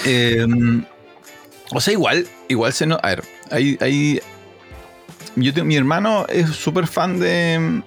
Eh, 0.07 0.47
o 1.73 1.81
sea, 1.81 1.93
igual, 1.93 2.27
igual 2.49 2.73
se 2.73 2.87
no. 2.87 2.99
A 3.03 3.09
ver, 3.09 3.25
hay. 3.51 3.77
hay 3.81 4.21
yo 5.37 5.53
tengo- 5.53 5.67
mi 5.67 5.77
hermano 5.77 6.25
es 6.29 6.49
súper 6.51 6.87
fan 6.87 7.19
de. 7.19 7.83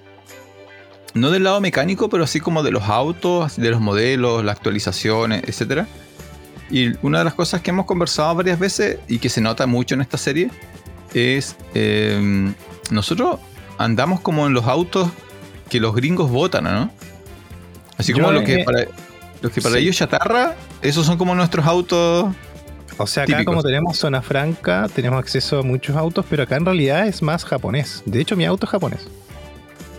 No 1.14 1.30
del 1.30 1.44
lado 1.44 1.60
mecánico, 1.60 2.08
pero 2.08 2.24
así 2.24 2.40
como 2.40 2.62
de 2.62 2.70
los 2.70 2.84
autos, 2.84 3.56
de 3.56 3.70
los 3.70 3.80
modelos, 3.80 4.44
las 4.44 4.56
actualizaciones, 4.56 5.42
etc. 5.44 5.86
Y 6.70 6.92
una 7.04 7.18
de 7.18 7.24
las 7.24 7.34
cosas 7.34 7.60
que 7.60 7.70
hemos 7.70 7.84
conversado 7.86 8.34
varias 8.34 8.58
veces 8.58 8.98
y 9.08 9.18
que 9.18 9.28
se 9.28 9.40
nota 9.40 9.66
mucho 9.66 9.94
en 9.94 10.00
esta 10.00 10.16
serie 10.16 10.50
es. 11.14 11.56
eh, 11.74 12.52
nosotros 12.90 13.38
andamos 13.78 14.20
como 14.20 14.46
en 14.46 14.52
los 14.54 14.66
autos 14.66 15.10
que 15.70 15.80
los 15.80 15.94
gringos 15.94 16.30
votan, 16.30 16.64
¿no? 16.64 16.90
Así 17.96 18.12
como 18.12 18.26
Yo, 18.26 18.32
lo 18.32 18.44
que 18.44 18.60
eh, 18.60 18.64
para, 18.64 18.84
los 19.40 19.52
que 19.52 19.60
para 19.62 19.76
sí. 19.76 19.80
ellos 19.82 19.96
chatarra, 19.96 20.54
esos 20.82 21.06
son 21.06 21.16
como 21.16 21.34
nuestros 21.34 21.64
autos 21.66 22.26
O 22.98 23.06
sea, 23.06 23.22
acá 23.22 23.32
Típicos. 23.32 23.52
como 23.54 23.62
tenemos 23.62 23.96
zona 23.96 24.20
franca, 24.22 24.88
tenemos 24.94 25.18
acceso 25.18 25.60
a 25.60 25.62
muchos 25.62 25.96
autos, 25.96 26.24
pero 26.28 26.42
acá 26.42 26.56
en 26.56 26.64
realidad 26.66 27.06
es 27.06 27.22
más 27.22 27.44
japonés. 27.44 28.02
De 28.04 28.20
hecho, 28.20 28.36
mi 28.36 28.44
auto 28.44 28.66
es 28.66 28.70
japonés. 28.70 29.00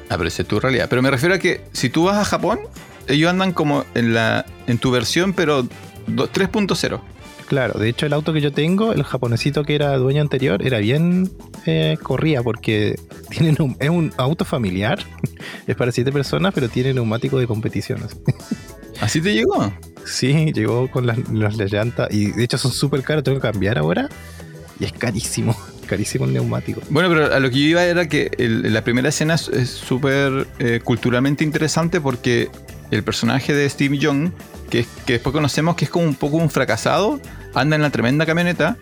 Ah, 0.10 0.18
pero 0.18 0.28
esa 0.28 0.44
es 0.44 0.48
tu 0.48 0.60
realidad. 0.60 0.88
Pero 0.90 1.02
me 1.02 1.10
refiero 1.10 1.34
a 1.34 1.40
que 1.40 1.62
si 1.72 1.90
tú 1.90 2.04
vas 2.06 2.18
a 2.18 2.26
Japón, 2.26 2.60
ellos 3.08 3.30
andan 3.30 3.52
como 3.54 3.84
en 3.96 4.14
la 4.14 4.46
en 4.68 4.78
tu 4.78 4.92
versión, 4.92 5.34
pero 5.34 5.64
do- 6.08 6.30
3.0. 6.32 7.00
Claro, 7.48 7.80
de 7.80 7.90
hecho 7.90 8.06
el 8.06 8.14
auto 8.14 8.34
que 8.34 8.42
yo 8.42 8.52
tengo, 8.52 8.94
el 8.94 9.04
japonesito 9.04 9.64
que 9.64 9.76
era 9.76 9.96
dueño 9.98 10.22
anterior, 10.22 10.66
era 10.66 10.80
bien 10.80 11.30
eh, 11.66 11.98
corría 12.02 12.42
porque 12.42 12.96
tienen 13.30 13.56
un, 13.60 13.76
es 13.80 13.90
un 13.90 14.12
auto 14.18 14.46
familiar, 14.46 15.00
es 15.68 15.76
para 15.76 15.92
siete 15.92 16.12
personas, 16.12 16.54
pero 16.54 16.70
tiene 16.70 16.94
neumático 16.94 17.38
de 17.38 17.48
competiciones. 17.48 18.18
¿Así 19.02 19.22
te 19.22 19.34
llegó? 19.34 19.72
Sí, 20.06 20.52
llegó 20.54 20.90
con 20.90 21.06
las, 21.06 21.18
las, 21.30 21.58
las 21.58 21.72
llantas 21.72 22.08
y 22.14 22.32
de 22.32 22.44
hecho 22.44 22.58
son 22.58 22.72
súper 22.72 23.02
caros, 23.04 23.24
tengo 23.24 23.38
que 23.40 23.48
cambiar 23.52 23.78
ahora 23.78 24.08
y 24.80 24.86
es 24.86 24.94
carísimo, 24.94 25.56
carísimo 25.88 26.26
el 26.26 26.34
neumático. 26.34 26.82
Bueno, 26.90 27.10
pero 27.10 27.34
a 27.34 27.40
lo 27.40 27.50
que 27.50 27.60
yo 27.60 27.66
iba 27.66 27.84
era 27.84 28.08
que 28.08 28.32
el- 28.38 28.72
la 28.74 28.84
primera 28.84 29.10
escena 29.10 29.36
es 29.36 29.50
es 29.50 29.70
súper 29.70 30.48
eh, 30.60 30.80
culturalmente 30.84 31.44
interesante 31.44 32.00
porque 32.02 32.50
el 32.92 33.04
personaje 33.04 33.54
de 33.54 33.70
Steve 33.70 33.98
Young, 33.98 34.32
que, 34.74 34.80
es- 34.80 34.88
que 35.06 35.14
después 35.14 35.32
conocemos 35.34 35.76
que 35.76 35.86
es 35.86 35.92
como 35.92 36.04
un 36.06 36.16
poco 36.16 36.38
un 36.38 36.50
fracasado, 36.50 37.20
anda 37.54 37.76
en 37.76 37.84
la 37.84 37.92
tremenda 37.92 38.26
camioneta 38.26 38.76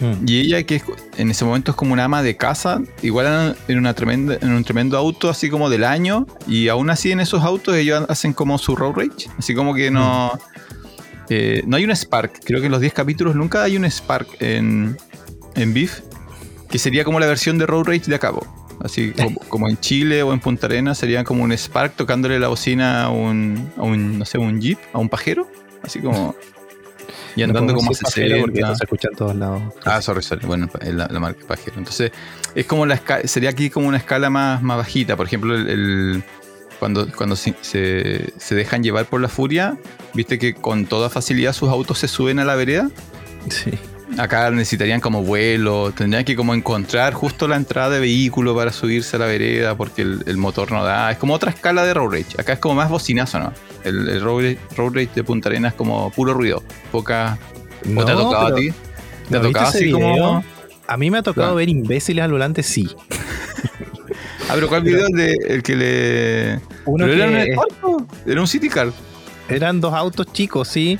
Mm. 0.00 0.26
y 0.28 0.40
ella 0.40 0.62
que 0.64 0.76
es- 0.76 0.82
en 1.16 1.30
ese 1.30 1.44
momento 1.44 1.70
es 1.70 1.76
como 1.76 1.92
una 1.92 2.04
ama 2.04 2.22
de 2.22 2.36
casa, 2.36 2.80
igual 3.02 3.54
en, 3.68 3.78
una 3.78 3.94
tremenda, 3.94 4.36
en 4.40 4.50
un 4.52 4.64
tremendo 4.64 4.98
auto 4.98 5.30
así 5.30 5.48
como 5.48 5.70
del 5.70 5.84
año 5.84 6.26
y 6.48 6.68
aún 6.68 6.90
así 6.90 7.12
en 7.12 7.20
esos 7.20 7.42
autos 7.44 7.76
ellos 7.76 8.04
hacen 8.08 8.32
como 8.34 8.58
su 8.58 8.74
road 8.76 8.94
rage, 8.96 9.30
así 9.38 9.54
como 9.54 9.74
que 9.74 9.90
no... 9.90 10.32
eh, 11.28 11.62
no 11.66 11.76
hay 11.76 11.84
un 11.84 11.90
Spark, 11.92 12.40
creo 12.44 12.60
que 12.60 12.66
en 12.66 12.72
los 12.72 12.80
10 12.80 12.92
capítulos 12.92 13.34
nunca 13.36 13.62
hay 13.62 13.76
un 13.76 13.84
Spark 13.84 14.26
en, 14.40 14.96
en 15.54 15.72
Beef, 15.72 16.00
que 16.68 16.78
sería 16.78 17.04
como 17.04 17.20
la 17.20 17.26
versión 17.26 17.56
de 17.58 17.66
Road 17.66 17.84
Rage 17.84 18.06
de 18.10 18.14
acabo. 18.16 18.44
Así 18.84 19.12
como, 19.12 19.38
como 19.48 19.68
en 19.68 19.78
Chile 19.78 20.22
o 20.22 20.32
en 20.32 20.40
Punta 20.40 20.66
Arenas 20.66 20.98
sería 20.98 21.24
como 21.24 21.44
un 21.44 21.52
Spark 21.52 21.94
tocándole 21.94 22.38
la 22.38 22.48
bocina 22.48 23.04
a 23.04 23.10
un, 23.10 23.70
a 23.76 23.82
un, 23.82 24.18
no 24.18 24.24
sé, 24.24 24.38
un 24.38 24.60
Jeep, 24.60 24.78
a 24.92 24.98
un 24.98 25.08
pajero. 25.08 25.46
Así 25.82 26.00
como... 26.00 26.34
Y 27.34 27.40
No 27.40 27.46
andando 27.46 27.74
como 27.74 27.86
a 27.86 27.92
podemos 27.92 27.98
decir 28.00 28.24
pajero 28.24 28.40
porque 28.42 28.56
60. 28.60 28.66
esto 28.72 28.78
se 28.78 28.84
escucha 28.84 29.08
en 29.10 29.16
todos 29.16 29.36
lados. 29.36 29.62
Ah, 29.86 30.02
sorry, 30.02 30.22
sorry. 30.22 30.46
Bueno, 30.46 30.68
es 30.80 30.94
la, 30.94 31.08
la 31.08 31.18
marca 31.18 31.46
Pajero. 31.46 31.78
Entonces, 31.78 32.12
es 32.54 32.66
como 32.66 32.84
la 32.84 33.00
sería 33.24 33.48
aquí 33.50 33.70
como 33.70 33.88
una 33.88 33.96
escala 33.96 34.28
más, 34.28 34.62
más 34.62 34.76
bajita. 34.76 35.16
Por 35.16 35.26
ejemplo, 35.26 35.54
el, 35.54 35.68
el- 35.68 36.22
cuando, 36.78 37.06
cuando 37.12 37.36
se, 37.36 37.54
se- 37.62 38.32
se 38.36 38.54
dejan 38.54 38.82
llevar 38.82 39.06
por 39.06 39.20
la 39.20 39.28
furia, 39.28 39.78
viste 40.14 40.38
que 40.38 40.52
con 40.54 40.84
toda 40.86 41.08
facilidad 41.08 41.52
sus 41.54 41.70
autos 41.70 41.98
se 41.98 42.08
suben 42.08 42.38
a 42.38 42.44
la 42.44 42.54
vereda. 42.56 42.90
Sí. 43.48 43.70
Acá 44.18 44.50
necesitarían 44.50 45.00
como 45.00 45.22
vuelo, 45.22 45.92
tendrían 45.96 46.24
que 46.24 46.36
como 46.36 46.54
encontrar 46.54 47.14
justo 47.14 47.48
la 47.48 47.56
entrada 47.56 47.90
de 47.90 48.00
vehículo 48.00 48.54
para 48.54 48.70
subirse 48.72 49.16
a 49.16 49.18
la 49.20 49.26
vereda 49.26 49.74
porque 49.74 50.02
el, 50.02 50.22
el 50.26 50.36
motor 50.36 50.70
no 50.70 50.84
da. 50.84 51.10
Es 51.10 51.16
como 51.18 51.32
otra 51.34 51.50
escala 51.50 51.84
de 51.84 51.94
road 51.94 52.12
rage. 52.12 52.38
Acá 52.38 52.52
es 52.54 52.58
como 52.58 52.74
más 52.74 52.90
bocinazo, 52.90 53.38
¿no? 53.38 53.52
El, 53.84 54.08
el 54.08 54.20
road, 54.20 54.42
rage, 54.42 54.58
road 54.76 54.94
rage 54.94 55.10
de 55.14 55.24
Punta 55.24 55.48
Arenas 55.48 55.72
es 55.72 55.76
como 55.78 56.10
puro 56.10 56.34
ruido. 56.34 56.62
Poca. 56.90 57.38
¿O 57.96 58.04
te 58.04 58.12
ha 58.12 58.14
No, 58.14 58.20
tocado 58.22 58.44
pero- 58.46 58.56
a 58.56 58.60
ti? 58.60 58.72
¿Te 59.30 59.36
ha 59.36 59.40
¿no 59.40 59.46
tocado 59.48 59.66
así 59.68 59.90
como.? 59.90 60.44
A 60.86 60.96
mí 60.98 61.10
me 61.10 61.18
ha 61.18 61.22
tocado 61.22 61.54
ver 61.54 61.68
imbéciles 61.70 62.22
al 62.24 62.32
volante, 62.32 62.62
sí. 62.62 62.88
Ah, 64.48 64.54
pero 64.54 64.68
¿cuál 64.68 64.82
video 64.82 65.06
es 65.06 65.12
de 65.14 65.36
el 65.54 65.62
que 65.62 65.76
le. 65.76 66.60
Uno 66.84 67.06
pero 67.06 67.12
era 67.14 67.26
un 67.26 67.32
que- 68.26 68.30
Era 68.32 68.40
un 68.40 68.46
City 68.46 68.68
Car. 68.68 68.88
Eran 69.48 69.80
dos 69.80 69.94
autos 69.94 70.26
chicos, 70.32 70.68
sí. 70.68 70.98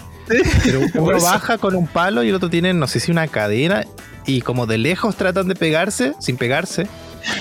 Pero 0.65 0.81
uno 0.95 1.21
baja 1.21 1.59
con 1.59 1.75
un 1.75 1.87
palo 1.87 2.23
y 2.23 2.29
el 2.29 2.35
otro 2.35 2.51
tiene, 2.51 2.73
no 2.73 2.87
sé 2.87 3.01
si 3.01 3.11
una 3.11 3.29
cadena. 3.29 3.85
Y 4.27 4.41
como 4.41 4.67
de 4.67 4.79
lejos 4.79 5.17
tratan 5.17 5.49
de 5.49 5.55
pegarse, 5.55 6.15
sin 6.21 6.37
pegarse. 6.37 6.87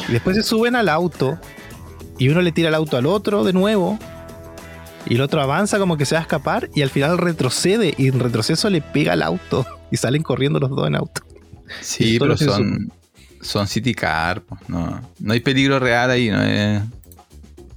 Y 0.10 0.13
después 0.13 0.36
se 0.36 0.43
suben 0.43 0.75
al 0.75 0.89
auto. 0.89 1.39
Y 2.17 2.29
uno 2.29 2.41
le 2.41 2.51
tira 2.51 2.69
el 2.69 2.75
auto 2.75 2.98
al 2.98 3.05
otro 3.05 3.43
de 3.43 3.53
nuevo. 3.53 4.00
Y 5.07 5.15
el 5.15 5.21
otro 5.21 5.41
avanza 5.41 5.79
como 5.79 5.98
que 5.98 6.05
se 6.05 6.15
va 6.15 6.19
a 6.19 6.21
escapar 6.21 6.69
y 6.75 6.83
al 6.83 6.89
final 6.89 7.17
retrocede 7.17 7.95
y 7.98 8.07
en 8.07 8.19
retroceso 8.19 8.69
le 8.69 8.81
pega 8.81 9.13
al 9.13 9.24
auto 9.24 9.65
y 9.89 9.98
salen 9.98 10.21
corriendo 10.21 10.60
los 10.60 10.69
dos 10.69 10.88
en 10.88 10.95
auto. 10.95 11.21
Sí, 11.81 12.19
pero 12.19 12.38
son, 12.38 12.91
son 13.41 13.67
City 13.67 13.93
Car, 13.93 14.41
pues, 14.41 14.62
no, 14.67 15.01
no 15.19 15.33
hay 15.33 15.39
peligro 15.39 15.79
real 15.79 16.12
ahí, 16.12 16.29
no 16.29 16.43
es 16.43 16.81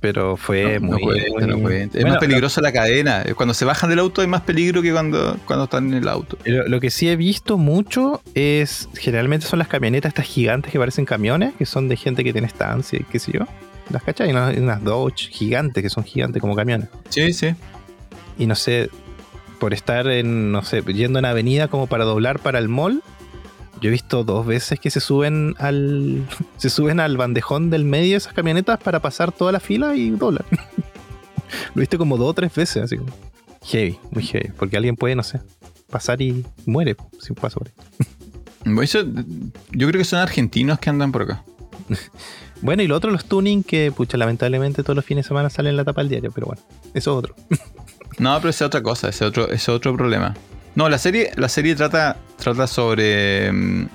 pero 0.04 0.37
fue 0.37 0.80
muy, 0.80 1.00
Es 1.94 2.04
más 2.04 2.18
peligrosa 2.18 2.61
la 2.61 2.73
cadena. 2.73 3.25
Cuando 3.34 3.54
se 3.54 3.64
bajan 3.64 3.88
del 3.88 4.00
auto 4.00 4.20
hay 4.20 4.26
más 4.26 4.42
peligro 4.42 4.82
que 4.82 4.92
cuando, 4.92 5.38
cuando 5.46 5.64
están 5.64 5.88
en 5.88 5.94
el 5.94 6.08
auto. 6.08 6.37
Lo, 6.44 6.78
que 6.78 6.90
sí 6.90 7.08
he 7.08 7.16
visto 7.16 7.56
mucho 7.56 8.20
es, 8.34 8.90
generalmente 8.99 9.46
son 9.46 9.61
las 9.61 9.68
camionetas 9.68 10.11
estas 10.11 10.26
gigantes 10.26 10.70
que 10.70 10.78
parecen 10.78 11.06
camiones, 11.06 11.54
que 11.54 11.64
son 11.64 11.88
de 11.88 11.96
gente 11.96 12.23
que 12.23 12.32
tiene 12.32 12.46
estancia 12.46 12.99
y 13.00 13.04
qué 13.04 13.18
sé 13.18 13.32
yo. 13.32 13.46
Las 13.88 14.02
cachas, 14.02 14.28
y 14.28 14.32
unas, 14.32 14.54
unas 14.58 14.84
Dodge 14.84 15.30
gigantes, 15.30 15.82
que 15.82 15.88
son 15.88 16.04
gigantes 16.04 16.38
como 16.42 16.54
camiones. 16.54 16.90
Sí, 17.08 17.32
sí. 17.32 17.54
Y 18.37 18.44
no 18.44 18.56
sé, 18.56 18.90
por 19.58 19.73
estar 19.73 20.06
en, 20.08 20.52
no 20.52 20.62
sé, 20.64 20.82
yendo 20.82 21.18
en 21.18 21.25
avenida 21.25 21.68
como 21.68 21.87
para 21.87 22.04
doblar 22.04 22.40
para 22.40 22.58
el 22.58 22.68
mall, 22.68 23.02
yo 23.85 23.88
he 23.88 23.91
visto 23.91 24.25
dos 24.25 24.47
veces 24.47 24.81
que 24.81 24.88
se 24.88 24.99
suben 24.99 25.57
al. 25.59 26.26
se 26.57 26.71
suben 26.71 27.00
al 27.00 27.19
bandejón 27.19 27.69
del 27.69 27.85
medio 27.85 28.12
de 28.12 28.17
esas 28.17 28.33
camionetas 28.33 28.79
para 28.79 29.00
pasar 29.00 29.31
toda 29.31 29.53
la 29.53 29.61
fila 29.61 29.95
y 29.95 30.09
doblan. 30.09 30.47
Lo 31.75 31.81
viste 31.81 31.99
como 31.99 32.17
dos 32.17 32.31
o 32.31 32.33
tres 32.33 32.55
veces, 32.55 32.85
así 32.85 32.97
como. 32.97 33.12
Heavy, 33.62 33.99
muy 34.11 34.23
heavy. 34.25 34.53
Porque 34.57 34.79
alguien 34.79 34.97
puede, 34.97 35.14
no 35.14 35.23
sé, 35.23 35.43
pasar 35.91 36.23
y 36.23 36.47
muere 36.64 36.97
sin 37.21 37.35
paso 37.35 37.61
por 37.61 37.69
ahí. 37.69 38.88
yo 39.73 39.88
creo 39.88 39.99
que 39.99 40.05
son 40.05 40.21
argentinos 40.21 40.79
que 40.79 40.88
andan 40.88 41.12
por 41.12 41.23
acá. 41.25 41.45
bueno, 42.62 42.83
y 42.83 42.87
lo 42.87 42.97
otro, 42.97 43.11
los 43.11 43.26
tuning, 43.26 43.62
que 43.62 43.93
pucha, 43.93 44.17
lamentablemente 44.17 44.83
todos 44.83 44.97
los 44.97 45.05
fines 45.05 45.26
de 45.26 45.29
semana 45.29 45.50
salen 45.50 45.73
en 45.73 45.76
la 45.76 45.85
tapa 45.85 46.00
del 46.00 46.09
diario, 46.09 46.33
pero 46.33 46.47
bueno, 46.47 46.62
eso 46.95 47.11
es 47.12 47.19
otro. 47.19 47.37
no, 48.19 48.35
pero 48.38 48.49
es 48.49 48.62
otra 48.62 48.83
cosa, 48.83 49.11
ese 49.11 49.26
otro, 49.26 49.50
es 49.50 49.69
otro 49.69 49.95
problema. 49.95 50.35
No, 50.75 50.88
la 50.88 50.99
serie, 50.99 51.31
la 51.37 51.49
serie 51.49 51.75
trata, 51.75 52.16
trata 52.37 52.66
sobre. 52.66 53.52
Mm, 53.52 53.88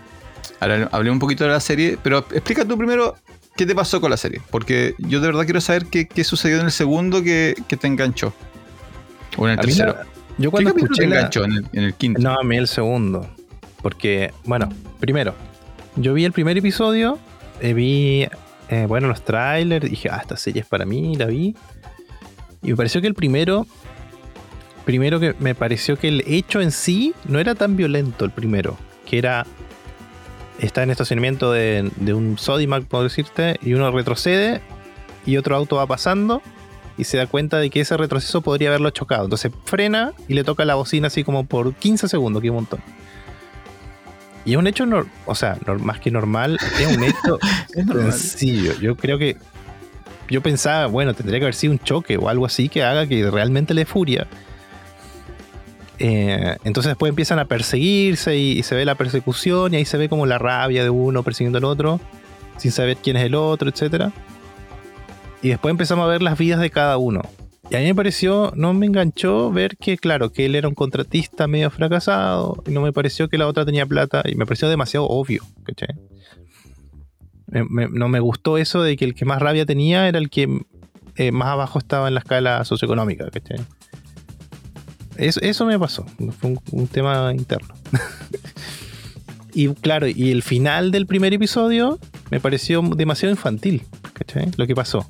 ahora 0.59 0.89
hablé 0.91 1.12
un 1.12 1.19
poquito 1.19 1.43
de 1.43 1.51
la 1.51 1.59
serie, 1.59 1.98
pero 2.01 2.19
explica 2.31 2.65
tú 2.65 2.77
primero 2.77 3.15
qué 3.55 3.65
te 3.65 3.75
pasó 3.75 4.00
con 4.00 4.09
la 4.09 4.17
serie. 4.17 4.41
Porque 4.50 4.95
yo 5.00 5.19
de 5.19 5.27
verdad 5.27 5.43
quiero 5.43 5.62
saber 5.62 5.88
qué, 5.88 6.24
sucedió 6.24 6.59
en 6.59 6.65
el 6.65 6.71
segundo 6.71 7.21
que, 7.21 7.55
te 7.67 7.88
enganchó. 7.88 8.33
O 9.38 9.45
en 9.48 9.53
el 9.53 9.59
tercero. 9.59 9.95
yo 10.38 10.51
cuando 10.51 10.74
¿Qué 10.74 10.81
escuché 10.81 11.01
te 11.01 11.05
enganchó 11.07 11.43
en 11.43 11.67
el, 11.74 11.93
quinto? 11.95 12.21
No, 12.21 12.36
a 12.39 12.43
mí 12.43 12.57
el 12.57 12.67
segundo. 12.67 13.29
Porque, 13.81 14.33
bueno, 14.45 14.69
primero, 15.00 15.36
yo 15.95 16.13
vi 16.13 16.25
el 16.25 16.31
primer 16.31 16.57
episodio, 16.57 17.17
eh, 17.62 17.74
vi, 17.74 18.27
eh, 18.69 18.86
bueno, 18.88 19.07
los 19.07 19.24
trailers, 19.24 19.89
dije, 19.89 20.09
ah, 20.12 20.19
esta 20.21 20.38
serie 20.38 20.62
es 20.62 20.67
para 20.67 20.86
mí, 20.86 21.15
la 21.15 21.25
vi. 21.25 21.55
Y 22.62 22.71
me 22.71 22.75
pareció 22.75 23.01
que 23.01 23.07
el 23.07 23.13
primero 23.13 23.67
primero 24.89 25.19
que 25.19 25.36
me 25.38 25.53
pareció 25.53 26.00
que 26.00 26.08
el 26.08 26.24
hecho 26.25 26.62
en 26.62 26.72
sí 26.72 27.13
no 27.25 27.38
era 27.38 27.53
tan 27.53 27.77
violento 27.77 28.25
el 28.25 28.31
primero, 28.31 28.75
que 29.05 29.19
era 29.19 29.46
está 30.58 30.81
en 30.81 30.89
estacionamiento 30.89 31.51
de, 31.51 31.91
un 32.08 32.39
Sodimac, 32.39 32.86
puedo 32.86 33.03
decirte, 33.03 33.60
y 33.62 33.75
uno 33.75 33.91
retrocede 33.91 34.62
y 35.27 35.38
otro 35.38 35.55
auto 35.55 35.75
va 35.75 35.86
pasando 35.86 36.41
y 36.98 37.03
se 37.03 37.17
da 37.17 37.27
cuenta 37.27 37.60
de 37.60 37.69
que 37.69 37.81
ese 37.81 37.98
retroceso 37.98 38.41
podría 38.41 38.69
haberlo 38.69 38.89
chocado. 38.89 39.25
Entonces 39.25 39.51
frena 39.63 40.13
y 40.27 40.34
le 40.34 40.43
toca 40.43 40.65
la 40.65 40.74
bocina 40.74 41.05
así 41.05 41.24
como 41.24 41.46
por 41.46 41.75
15 41.75 42.08
segundos, 42.08 42.41
que 42.41 42.50
un 42.50 42.55
montón. 42.55 42.79
Y 44.43 44.53
es 44.53 44.58
un 44.58 44.65
hecho, 44.65 44.86
o 45.27 45.36
sea, 45.36 45.55
más 45.81 46.00
que 46.00 46.10
normal, 46.10 46.58
es 46.79 46.98
un 46.98 47.03
hecho 47.03 47.38
sencillo. 48.12 48.74
Yo 48.79 48.98
creo 48.98 49.19
que 49.19 49.38
yo 50.31 50.41
pensaba, 50.41 50.88
bueno, 50.88 51.13
tendría 51.13 51.38
que 51.38 51.46
haber 51.46 51.53
sido 51.53 51.74
un 51.74 51.79
choque 51.79 52.17
o 52.17 52.27
algo 52.27 52.48
así 52.48 52.69
que 52.69 52.84
haga 52.84 53.05
que 53.05 53.29
realmente 53.29 53.75
le 53.75 53.86
furia. 53.86 54.25
Eh, 55.99 56.55
entonces 56.63 56.91
después 56.91 57.09
empiezan 57.09 57.39
a 57.39 57.45
perseguirse 57.45 58.37
y, 58.37 58.63
se 58.63 58.75
ve 58.75 58.85
la 58.85 58.95
persecución 58.95 59.73
y 59.73 59.77
ahí 59.77 59.85
se 59.85 59.97
ve 59.97 60.07
como 60.07 60.25
la 60.25 60.37
rabia 60.37 60.83
de 60.83 60.89
uno 60.89 61.23
persiguiendo 61.23 61.57
al 61.57 61.65
otro 61.65 61.99
sin 62.57 62.71
saber 62.71 62.97
quién 62.97 63.17
es 63.17 63.23
el 63.23 63.35
otro, 63.35 63.69
etc. 63.69 64.11
Y 65.41 65.49
después 65.49 65.71
empezamos 65.71 66.05
a 66.05 66.07
ver 66.07 66.21
las 66.21 66.37
vidas 66.37 66.59
de 66.59 66.69
cada 66.69 66.97
uno. 66.97 67.21
Y 67.69 67.75
a 67.75 67.79
mí 67.79 67.85
me 67.85 67.95
pareció, 67.95 68.51
no 68.55 68.73
me 68.73 68.87
enganchó 68.87 69.51
ver 69.51 69.77
que, 69.77 69.97
claro, 69.97 70.31
que 70.31 70.45
él 70.45 70.55
era 70.55 70.67
un 70.67 70.73
contratista 70.73 71.47
medio 71.47 71.69
fracasado 71.69 72.63
y 72.65 72.71
no 72.71 72.81
me 72.81 72.91
pareció 72.91 73.29
que 73.29 73.37
la 73.37 73.47
otra 73.47 73.63
tenía 73.63 73.85
plata 73.85 74.23
y 74.25 74.35
me 74.35 74.45
pareció 74.45 74.69
demasiado 74.69 75.05
obvio, 75.07 75.43
no 77.47 78.09
me 78.09 78.19
gustó 78.19 78.57
eso 78.57 78.81
de 78.81 78.97
que 78.97 79.05
el 79.05 79.15
que 79.15 79.25
más 79.25 79.41
rabia 79.41 79.65
tenía 79.65 80.07
era 80.07 80.17
el 80.17 80.29
que 80.29 80.65
eh, 81.15 81.31
más 81.31 81.49
abajo 81.49 81.79
estaba 81.79 82.07
en 82.07 82.15
la 82.15 82.21
escala 82.21 82.63
socioeconómica, 82.63 83.29
¿cachai? 83.29 83.59
Eso, 85.19 85.65
me 85.65 85.77
pasó. 85.77 86.05
Fue 86.39 86.55
un, 86.71 86.88
tema 86.88 87.33
interno. 87.33 87.73
y 89.53 89.67
claro, 89.67 90.07
y 90.07 90.31
el 90.31 90.43
final 90.43 90.91
del 90.91 91.05
primer 91.07 91.33
episodio 91.33 91.99
me 92.31 92.39
pareció 92.39 92.81
demasiado 92.81 93.31
infantil. 93.31 93.83
¿Cachai? 94.13 94.49
Lo 94.55 94.65
que 94.65 94.75
pasó. 94.75 95.05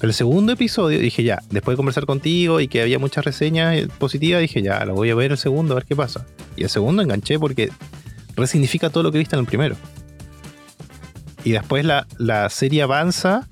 El 0.00 0.14
segundo 0.14 0.52
episodio 0.52 0.98
dije 0.98 1.22
ya, 1.22 1.42
después 1.50 1.74
de 1.74 1.76
conversar 1.76 2.06
contigo 2.06 2.60
y 2.60 2.68
que 2.68 2.80
había 2.80 2.98
muchas 2.98 3.22
reseñas 3.22 3.86
positivas, 3.98 4.40
dije 4.40 4.62
ya, 4.62 4.82
lo 4.86 4.94
voy 4.94 5.10
a 5.10 5.14
ver 5.14 5.32
el 5.32 5.38
segundo 5.38 5.74
a 5.74 5.76
ver 5.76 5.84
qué 5.84 5.94
pasa. 5.94 6.24
Y 6.56 6.62
el 6.62 6.70
segundo 6.70 7.02
enganché 7.02 7.38
porque 7.38 7.70
resignifica 8.36 8.88
todo 8.88 9.02
lo 9.02 9.12
que 9.12 9.18
viste 9.18 9.36
en 9.36 9.40
el 9.40 9.46
primero. 9.46 9.76
Y 11.44 11.50
después 11.50 11.84
la, 11.84 12.06
la 12.16 12.48
serie 12.48 12.80
avanza 12.80 13.46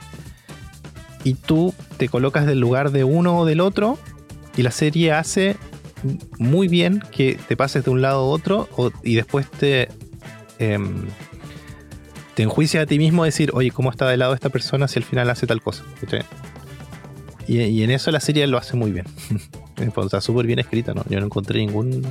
y 1.25 1.35
tú 1.35 1.75
te 1.99 2.09
colocas 2.09 2.47
del 2.47 2.59
lugar 2.59 2.91
de 2.91 3.05
uno 3.05 3.37
o 3.37 3.45
del 3.45 3.61
otro 3.61 3.99
y 4.59 4.63
la 4.65 4.73
serie 4.73 5.13
hace 5.13 5.57
muy 6.39 6.67
bien 6.67 7.01
que 7.13 7.39
te 7.47 7.57
pases 7.57 7.85
de 7.85 7.91
un 7.91 8.03
lado 8.03 8.19
a 8.19 8.25
otro 8.25 8.69
y 9.05 9.15
después 9.15 9.49
te, 9.49 9.89
em, 10.59 11.07
te 12.35 12.43
enjuicias 12.43 12.83
a 12.83 12.87
ti 12.87 12.99
mismo 12.99 13.23
a 13.23 13.27
decir, 13.27 13.53
oye, 13.55 13.71
¿cómo 13.71 13.91
está 13.91 14.09
de 14.09 14.17
lado 14.17 14.35
esta 14.35 14.49
persona 14.49 14.89
si 14.89 14.99
al 14.99 15.05
final 15.05 15.31
hace 15.31 15.47
tal 15.47 15.63
cosa? 15.63 15.85
Y, 17.47 17.83
en 17.83 17.91
eso 17.91 18.11
la 18.11 18.19
serie 18.19 18.47
lo 18.49 18.59
hace 18.59 18.77
muy 18.77 18.91
bien. 18.91 19.07
está 20.05 20.21
súper 20.21 20.45
bien 20.45 20.59
escrita, 20.59 20.93
¿no? 20.93 21.05
Yo 21.09 21.21
no 21.21 21.27
encontré 21.27 21.61
ningún 21.61 22.05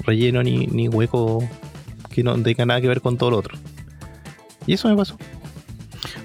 relleno 0.00 0.42
ni, 0.42 0.88
hueco 0.88 1.46
que 2.08 2.22
no 2.22 2.42
tenga 2.42 2.64
nada 2.64 2.80
que 2.80 2.88
ver 2.88 3.02
con 3.02 3.18
todo 3.18 3.32
lo 3.32 3.38
otro. 3.38 3.58
Y 4.66 4.72
eso 4.72 4.88
me 4.88 4.96
pasó. 4.96 5.18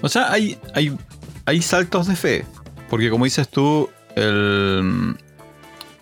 O 0.00 0.08
sea, 0.08 0.32
hay, 0.32 0.56
hay, 0.74 0.96
hay 1.44 1.60
saltos 1.60 2.06
de 2.06 2.16
fe. 2.16 2.46
Porque 2.88 3.10
como 3.10 3.26
dices 3.26 3.48
tú, 3.48 3.90
el, 4.16 5.16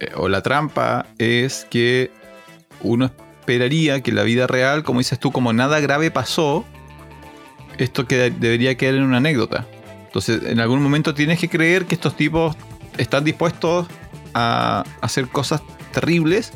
eh, 0.01 0.11
o 0.15 0.29
la 0.29 0.43
trampa 0.43 1.07
es 1.19 1.67
que 1.71 2.11
uno 2.81 3.07
esperaría 3.07 4.03
que 4.03 4.13
la 4.13 4.23
vida 4.23 4.47
real, 4.47 4.85
como 4.85 5.01
dices 5.01 5.19
tú, 5.19 5.33
como 5.33 5.53
nada 5.53 5.81
grave 5.81 6.11
pasó, 6.11 6.65
esto 7.79 8.07
que 8.07 8.31
debería 8.31 8.77
quedar 8.77 8.97
en 8.97 9.03
una 9.03 9.19
anécdota. 9.19 9.67
Entonces, 10.07 10.43
en 10.45 10.61
algún 10.61 10.83
momento 10.83 11.15
tienes 11.15 11.39
que 11.39 11.49
creer 11.49 11.87
que 11.87 11.95
estos 11.95 12.17
tipos 12.17 12.57
están 12.97 13.25
dispuestos 13.25 13.87
a 14.35 14.85
hacer 15.01 15.29
cosas 15.29 15.63
terribles. 15.93 16.53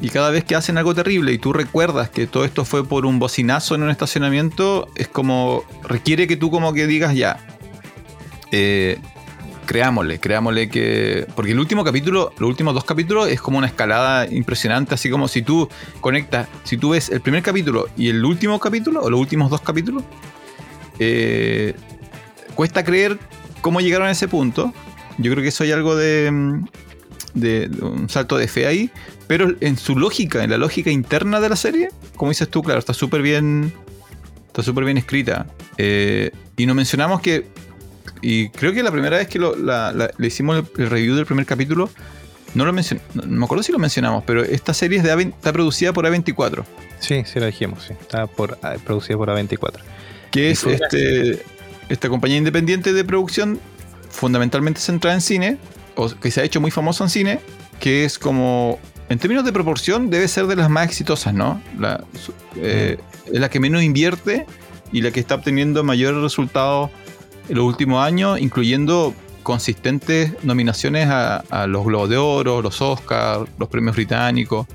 Y 0.00 0.08
cada 0.08 0.30
vez 0.30 0.44
que 0.44 0.56
hacen 0.56 0.78
algo 0.78 0.94
terrible 0.94 1.32
y 1.32 1.38
tú 1.38 1.52
recuerdas 1.52 2.08
que 2.08 2.26
todo 2.26 2.44
esto 2.44 2.64
fue 2.64 2.86
por 2.86 3.04
un 3.04 3.18
bocinazo 3.18 3.74
en 3.74 3.82
un 3.82 3.90
estacionamiento, 3.90 4.88
es 4.94 5.08
como 5.08 5.62
requiere 5.84 6.26
que 6.26 6.36
tú 6.36 6.50
como 6.50 6.72
que 6.72 6.86
digas 6.86 7.14
ya, 7.14 7.38
eh, 8.50 8.98
creámosle, 9.70 10.18
creámosle 10.18 10.68
que. 10.68 11.28
Porque 11.36 11.52
el 11.52 11.60
último 11.60 11.84
capítulo, 11.84 12.32
los 12.40 12.48
últimos 12.48 12.74
dos 12.74 12.82
capítulos 12.82 13.28
es 13.28 13.40
como 13.40 13.56
una 13.56 13.68
escalada 13.68 14.26
impresionante, 14.26 14.96
así 14.96 15.08
como 15.08 15.28
si 15.28 15.42
tú 15.42 15.68
conectas, 16.00 16.48
si 16.64 16.76
tú 16.76 16.90
ves 16.90 17.08
el 17.08 17.20
primer 17.20 17.44
capítulo 17.44 17.86
y 17.96 18.08
el 18.08 18.24
último 18.24 18.58
capítulo, 18.58 19.00
o 19.00 19.08
los 19.08 19.20
últimos 19.20 19.48
dos 19.48 19.60
capítulos, 19.60 20.02
eh, 20.98 21.74
cuesta 22.56 22.82
creer 22.82 23.16
cómo 23.60 23.80
llegaron 23.80 24.08
a 24.08 24.10
ese 24.10 24.26
punto. 24.26 24.74
Yo 25.18 25.30
creo 25.30 25.40
que 25.40 25.50
eso 25.50 25.62
hay 25.62 25.70
algo 25.70 25.94
de, 25.94 26.64
de, 27.34 27.70
un 27.80 28.08
salto 28.08 28.38
de 28.38 28.48
fe 28.48 28.66
ahí, 28.66 28.90
pero 29.28 29.54
en 29.60 29.76
su 29.76 29.96
lógica, 29.96 30.42
en 30.42 30.50
la 30.50 30.58
lógica 30.58 30.90
interna 30.90 31.38
de 31.38 31.48
la 31.48 31.54
serie, 31.54 31.90
como 32.16 32.32
dices 32.32 32.48
tú, 32.48 32.60
claro, 32.64 32.80
está 32.80 32.92
súper 32.92 33.22
bien. 33.22 33.72
Está 34.48 34.64
súper 34.64 34.84
bien 34.84 34.98
escrita. 34.98 35.46
Eh, 35.78 36.32
y 36.56 36.66
nos 36.66 36.74
mencionamos 36.74 37.20
que 37.20 37.46
y 38.22 38.48
creo 38.50 38.72
que 38.72 38.82
la 38.82 38.90
primera 38.90 39.16
vez 39.16 39.28
que 39.28 39.38
le 39.38 40.26
hicimos 40.26 40.64
el, 40.76 40.90
review 40.90 41.14
del 41.16 41.26
primer 41.26 41.46
capítulo, 41.46 41.90
no 42.54 42.64
lo 42.64 42.72
mencioné, 42.72 43.00
no, 43.14 43.22
me 43.26 43.44
acuerdo 43.44 43.62
si 43.62 43.72
lo 43.72 43.78
mencionamos, 43.78 44.24
pero 44.26 44.42
esta 44.42 44.74
serie 44.74 44.98
es 44.98 45.04
de 45.04 45.22
está 45.22 45.52
producida 45.52 45.92
por 45.92 46.04
A24. 46.04 46.64
Sí, 46.98 47.22
sí 47.24 47.40
lo 47.40 47.46
dijimos, 47.46 47.84
sí. 47.84 47.94
Está 48.00 48.26
por, 48.26 48.58
producida 48.84 49.16
por 49.16 49.28
A24. 49.28 49.80
Que 50.30 50.50
es 50.50 50.64
este, 50.64 51.42
esta 51.88 52.08
compañía 52.08 52.36
independiente 52.36 52.92
de 52.92 53.04
producción 53.04 53.58
fundamentalmente 54.10 54.80
centrada 54.80 55.14
en 55.14 55.22
cine, 55.22 55.58
o 55.94 56.08
que 56.08 56.30
se 56.30 56.40
ha 56.40 56.44
hecho 56.44 56.60
muy 56.60 56.70
famoso 56.70 57.04
en 57.04 57.10
cine, 57.10 57.40
que 57.78 58.04
es 58.04 58.18
como, 58.18 58.78
en 59.08 59.18
términos 59.18 59.44
de 59.44 59.52
proporción, 59.52 60.10
debe 60.10 60.28
ser 60.28 60.46
de 60.46 60.56
las 60.56 60.68
más 60.68 60.86
exitosas, 60.86 61.32
¿no? 61.32 61.62
La, 61.78 62.04
eh, 62.56 62.98
mm. 62.98 63.34
Es 63.34 63.40
la 63.40 63.48
que 63.48 63.60
menos 63.60 63.82
invierte 63.82 64.46
y 64.92 65.02
la 65.02 65.12
que 65.12 65.20
está 65.20 65.36
obteniendo 65.36 65.84
mayores 65.84 66.20
resultados 66.20 66.90
en 67.50 67.56
los 67.56 67.64
últimos 67.66 68.02
años, 68.04 68.40
incluyendo 68.40 69.12
consistentes 69.42 70.32
nominaciones 70.44 71.08
a, 71.08 71.38
a 71.50 71.66
los 71.66 71.84
Globos 71.84 72.08
de 72.08 72.16
Oro, 72.16 72.62
los 72.62 72.80
Oscars, 72.80 73.48
los 73.58 73.68
premios 73.68 73.96
británicos. 73.96 74.66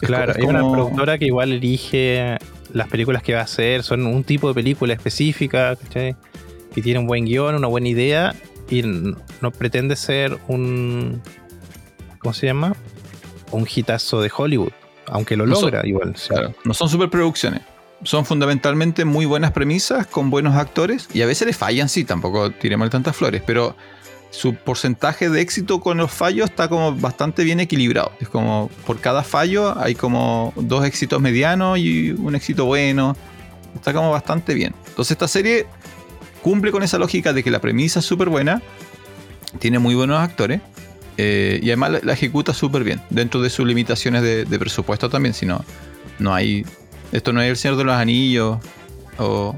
Claro, 0.00 0.32
es 0.34 0.44
una 0.44 0.60
productora 0.60 1.16
que 1.18 1.26
igual 1.26 1.52
elige 1.52 2.36
las 2.72 2.88
películas 2.88 3.22
que 3.22 3.34
va 3.34 3.40
a 3.40 3.44
hacer, 3.44 3.82
son 3.84 4.04
un 4.06 4.24
tipo 4.24 4.48
de 4.48 4.54
película 4.54 4.92
específica, 4.94 5.76
¿cachai? 5.76 6.16
Que 6.74 6.82
tiene 6.82 6.98
un 6.98 7.06
buen 7.06 7.24
guion, 7.24 7.54
una 7.54 7.68
buena 7.68 7.88
idea 7.88 8.34
y 8.68 8.82
no 8.82 9.50
pretende 9.56 9.94
ser 9.94 10.38
un. 10.48 11.20
¿Cómo 12.18 12.32
se 12.34 12.46
llama? 12.46 12.74
Un 13.52 13.66
hitazo 13.72 14.20
de 14.22 14.30
Hollywood, 14.36 14.72
aunque 15.06 15.36
lo 15.36 15.46
No 15.46 15.54
son- 15.54 15.64
logra 15.70 15.86
igual. 15.86 16.14
sí. 16.16 16.28
Claro, 16.30 16.54
no 16.64 16.72
son 16.74 16.88
superproducciones. 16.88 17.60
Son 18.04 18.24
fundamentalmente 18.24 19.04
muy 19.04 19.26
buenas 19.26 19.52
premisas 19.52 20.06
con 20.06 20.30
buenos 20.30 20.56
actores 20.56 21.08
y 21.14 21.22
a 21.22 21.26
veces 21.26 21.46
le 21.46 21.52
fallan, 21.52 21.88
sí, 21.88 22.04
tampoco 22.04 22.50
tiremos 22.50 22.90
tantas 22.90 23.14
flores, 23.16 23.42
pero 23.46 23.76
su 24.30 24.54
porcentaje 24.54 25.28
de 25.28 25.42
éxito 25.42 25.78
con 25.80 25.98
los 25.98 26.10
fallos 26.10 26.48
está 26.50 26.68
como 26.68 26.96
bastante 26.96 27.44
bien 27.44 27.60
equilibrado. 27.60 28.12
Es 28.18 28.28
como 28.28 28.70
por 28.86 28.98
cada 28.98 29.22
fallo 29.22 29.78
hay 29.78 29.94
como 29.94 30.52
dos 30.56 30.84
éxitos 30.86 31.20
medianos 31.20 31.78
y 31.78 32.12
un 32.12 32.34
éxito 32.34 32.64
bueno. 32.64 33.14
Está 33.74 33.92
como 33.92 34.10
bastante 34.10 34.54
bien. 34.54 34.74
Entonces 34.88 35.12
esta 35.12 35.28
serie 35.28 35.66
cumple 36.42 36.72
con 36.72 36.82
esa 36.82 36.98
lógica 36.98 37.32
de 37.32 37.44
que 37.44 37.50
la 37.50 37.60
premisa 37.60 38.00
es 38.00 38.06
súper 38.06 38.28
buena, 38.30 38.62
tiene 39.58 39.78
muy 39.78 39.94
buenos 39.94 40.18
actores 40.18 40.60
eh, 41.18 41.60
y 41.62 41.68
además 41.68 42.02
la, 42.02 42.12
ejecuta 42.12 42.54
súper 42.54 42.84
bien 42.84 43.00
dentro 43.10 43.40
de 43.42 43.50
sus 43.50 43.66
limitaciones 43.66 44.22
de, 44.22 44.44
de 44.44 44.58
presupuesto 44.58 45.08
también, 45.08 45.34
si 45.34 45.46
no, 45.46 45.64
no 46.18 46.34
hay... 46.34 46.64
Esto 47.12 47.32
no 47.32 47.40
es 47.42 47.50
El 47.50 47.56
Señor 47.56 47.76
de 47.76 47.84
los 47.84 47.94
Anillos 47.94 48.58
o, 49.18 49.54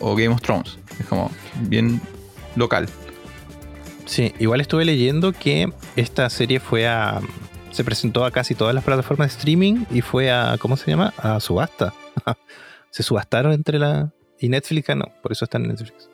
o 0.00 0.14
Game 0.14 0.28
of 0.28 0.42
Thrones. 0.42 0.78
Es 1.00 1.06
como 1.06 1.30
bien 1.62 2.00
local. 2.56 2.88
Sí, 4.06 4.34
igual 4.38 4.60
estuve 4.60 4.84
leyendo 4.84 5.32
que 5.32 5.72
esta 5.96 6.28
serie 6.30 6.60
fue 6.60 6.86
a. 6.86 7.20
Se 7.72 7.82
presentó 7.82 8.24
a 8.24 8.30
casi 8.30 8.54
todas 8.54 8.74
las 8.74 8.84
plataformas 8.84 9.32
de 9.32 9.38
streaming 9.38 9.84
y 9.90 10.00
fue 10.02 10.30
a. 10.30 10.56
¿Cómo 10.58 10.76
se 10.76 10.90
llama? 10.90 11.12
A 11.16 11.40
subasta. 11.40 11.94
se 12.90 13.02
subastaron 13.02 13.52
entre 13.52 13.78
la. 13.78 14.12
Y 14.38 14.48
Netflix 14.48 14.86
ganó, 14.86 15.06
por 15.22 15.32
eso 15.32 15.44
está 15.46 15.58
en 15.58 15.68
Netflix. 15.68 16.08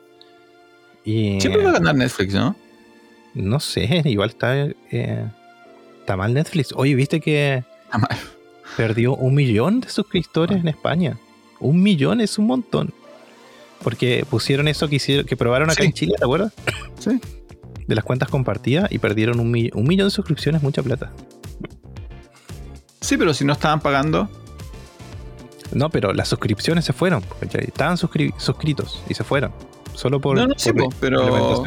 Y. 1.03 1.41
Siempre 1.41 1.63
va 1.63 1.71
a 1.71 1.73
ganar 1.73 1.95
Netflix, 1.95 2.33
¿no? 2.33 2.55
No 3.33 3.59
sé, 3.59 4.01
igual 4.05 4.29
está. 4.29 4.55
eh, 4.55 5.25
está 5.99 6.15
mal 6.15 6.33
Netflix. 6.33 6.71
Oye, 6.75 6.95
¿viste 6.95 7.19
que 7.19 7.63
Está 7.85 7.97
mal. 7.97 8.17
Perdió 8.77 9.15
un 9.15 9.33
millón 9.35 9.81
de 9.81 9.89
suscriptores 9.89 10.57
en 10.59 10.67
España? 10.67 11.17
Un 11.59 11.81
millón 11.83 12.21
es 12.21 12.37
un 12.37 12.47
montón. 12.47 12.93
Porque 13.83 14.25
pusieron 14.29 14.67
eso 14.67 14.87
que 14.87 14.97
hicieron, 14.97 15.25
que 15.25 15.35
probaron 15.35 15.69
acá 15.71 15.81
Sí. 15.81 15.87
en 15.87 15.93
Chile, 15.93 16.13
¿te 16.17 16.23
acuerdas? 16.23 16.53
Sí. 16.99 17.19
De 17.87 17.95
las 17.95 18.03
cuentas 18.03 18.29
compartidas 18.29 18.91
y 18.91 18.99
perdieron 18.99 19.39
un, 19.39 19.47
un 19.47 19.87
millón 19.87 20.07
de 20.07 20.11
suscripciones, 20.11 20.61
mucha 20.61 20.83
plata. 20.83 21.11
Sí, 22.99 23.17
pero 23.17 23.33
si 23.33 23.43
no 23.43 23.53
estaban 23.53 23.79
pagando. 23.81 24.29
No, 25.73 25.89
pero 25.89 26.13
las 26.13 26.27
suscripciones 26.27 26.85
se 26.85 26.93
fueron. 26.93 27.23
Estaban 27.53 27.97
suscri- 27.97 28.33
suscritos 28.37 29.01
y 29.09 29.13
se 29.13 29.23
fueron. 29.23 29.51
Solo 29.93 30.19
por. 30.21 30.37
no, 30.37 30.47
no, 30.47 30.53
sí, 30.57 30.71
por 30.73 30.83
po, 30.89 30.93
pero. 30.99 31.63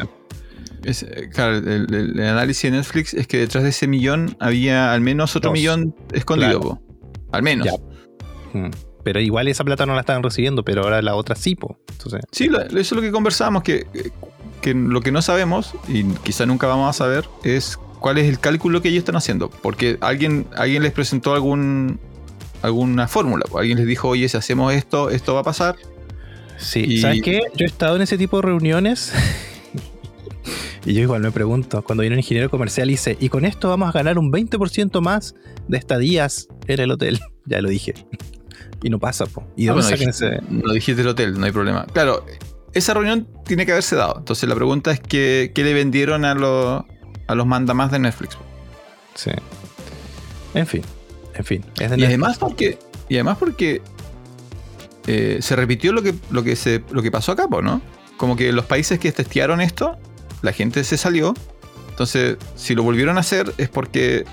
es, 0.83 1.03
eh, 1.03 1.29
claro, 1.33 1.57
el, 1.57 1.67
el- 1.93 2.19
el 2.19 2.27
análisis 2.27 2.71
de 2.71 2.77
Netflix 2.77 3.13
es 3.13 3.27
que 3.27 3.37
detrás 3.39 3.63
de 3.63 3.71
ese 3.71 3.87
millón 3.87 4.37
había 4.39 4.93
al 4.93 5.01
menos 5.01 5.35
otro 5.35 5.49
Dos. 5.49 5.59
millón 5.59 5.95
escondido, 6.13 6.59
Claro. 6.61 6.81
Al 7.31 7.43
menos. 7.43 7.67
Ya. 7.67 7.73
Mm. 8.59 8.71
Pero 9.03 9.19
igual 9.19 9.47
esa 9.47 9.63
plata 9.63 9.85
no 9.85 9.93
la 9.93 9.99
estaban 10.01 10.23
recibiendo, 10.23 10.63
pero 10.63 10.83
ahora 10.83 11.01
la 11.01 11.15
otra 11.15 11.35
sí, 11.35 11.55
po. 11.55 11.77
Entonces, 11.91 12.21
Sí, 12.31 12.47
lo- 12.47 12.61
eso 12.61 12.77
es 12.79 12.91
lo 12.91 13.01
que 13.01 13.11
conversábamos, 13.11 13.61
que, 13.63 13.85
que 14.61 14.73
lo 14.73 15.01
que 15.01 15.11
no 15.11 15.21
sabemos, 15.21 15.73
y 15.87 16.03
quizá 16.23 16.45
nunca 16.47 16.65
vamos 16.67 16.89
a 16.89 16.93
saber, 16.93 17.25
es 17.43 17.77
cuál 17.99 18.17
es 18.17 18.27
el 18.27 18.39
cálculo 18.39 18.81
que 18.81 18.89
ellos 18.89 18.99
están 18.99 19.15
haciendo. 19.15 19.49
Porque 19.49 19.97
alguien, 20.01 20.47
alguien 20.57 20.81
les 20.83 20.91
presentó 20.91 21.33
algún 21.35 21.99
alguna 22.63 23.07
fórmula. 23.07 23.45
Alguien 23.55 23.77
les 23.77 23.85
dijo, 23.85 24.07
oye, 24.09 24.27
si 24.27 24.37
hacemos 24.37 24.73
esto, 24.73 25.11
esto 25.11 25.35
va 25.35 25.41
a 25.41 25.43
pasar. 25.43 25.75
sí. 26.57 26.79
Y- 26.87 26.97
¿Sabes 27.01 27.21
qué? 27.21 27.41
Yo 27.55 27.65
he 27.65 27.67
estado 27.67 27.95
en 27.97 28.01
ese 28.01 28.17
tipo 28.17 28.37
de 28.37 28.43
reuniones. 28.43 29.13
y 30.85 30.93
yo 30.93 31.01
igual 31.01 31.21
me 31.21 31.31
pregunto, 31.31 31.83
cuando 31.83 32.01
viene 32.01 32.15
un 32.15 32.19
ingeniero 32.19 32.49
comercial 32.49 32.89
y 32.89 32.93
dice, 32.93 33.17
y 33.19 33.29
con 33.29 33.45
esto 33.45 33.69
vamos 33.69 33.89
a 33.89 33.91
ganar 33.91 34.17
un 34.19 34.31
20% 34.31 35.01
más 35.01 35.35
de 35.67 35.77
estadías 35.77 36.47
en 36.67 36.79
el 36.79 36.91
hotel. 36.91 37.19
ya 37.45 37.61
lo 37.61 37.69
dije. 37.69 37.93
y 38.83 38.89
no 38.89 38.99
pasa, 38.99 39.25
po. 39.25 39.43
¿Y 39.55 39.67
Ah, 39.67 39.73
dónde 39.73 39.87
bueno, 39.89 39.97
dijiste-? 39.97 40.41
No 40.49 40.73
dijiste 40.73 41.01
el 41.01 41.07
hotel, 41.07 41.39
no 41.39 41.45
hay 41.45 41.51
problema. 41.51 41.85
Claro, 41.85 42.25
esa 42.73 42.93
reunión 42.93 43.27
tiene 43.45 43.65
que 43.65 43.71
haberse 43.71 43.95
dado. 43.95 44.15
Entonces 44.19 44.47
la 44.49 44.55
pregunta 44.55 44.91
es 44.91 44.99
que, 44.99 45.51
¿qué 45.55 45.63
le 45.63 45.73
vendieron 45.73 46.25
a 46.25 46.35
los, 46.35 46.83
a 47.27 47.35
los 47.35 47.47
mandamás 47.47 47.91
de 47.91 47.99
Netflix? 47.99 48.37
Sí. 49.15 49.31
En 50.53 50.67
fin. 50.67 50.81
En 51.33 51.43
fin. 51.45 51.65
Es 51.79 51.89
de 51.91 51.97
Y 51.99 52.03
además 52.05 52.37
porque, 52.37 52.77
y 53.09 53.15
además 53.15 53.37
porque 53.37 53.81
eh, 55.07 55.37
se 55.41 55.55
repitió 55.55 55.93
lo 55.93 56.01
que, 56.01 56.13
lo, 56.31 56.43
que 56.43 56.55
se, 56.55 56.83
lo 56.91 57.01
que 57.01 57.11
pasó 57.11 57.31
acá, 57.31 57.47
po, 57.47 57.61
¿no? 57.61 57.81
Como 58.17 58.35
que 58.35 58.51
los 58.51 58.65
países 58.65 58.99
que 58.99 59.11
testearon 59.11 59.61
esto, 59.61 59.97
la 60.45 60.53
gente 60.53 60.83
se 60.85 60.97
salió. 60.97 61.33
Entonces, 61.89 62.37
si 62.55 62.75
lo 62.75 62.83
volvieron 62.83 63.17
a 63.17 63.21
hacer 63.21 63.53
es 63.57 63.67
porque 63.67 64.25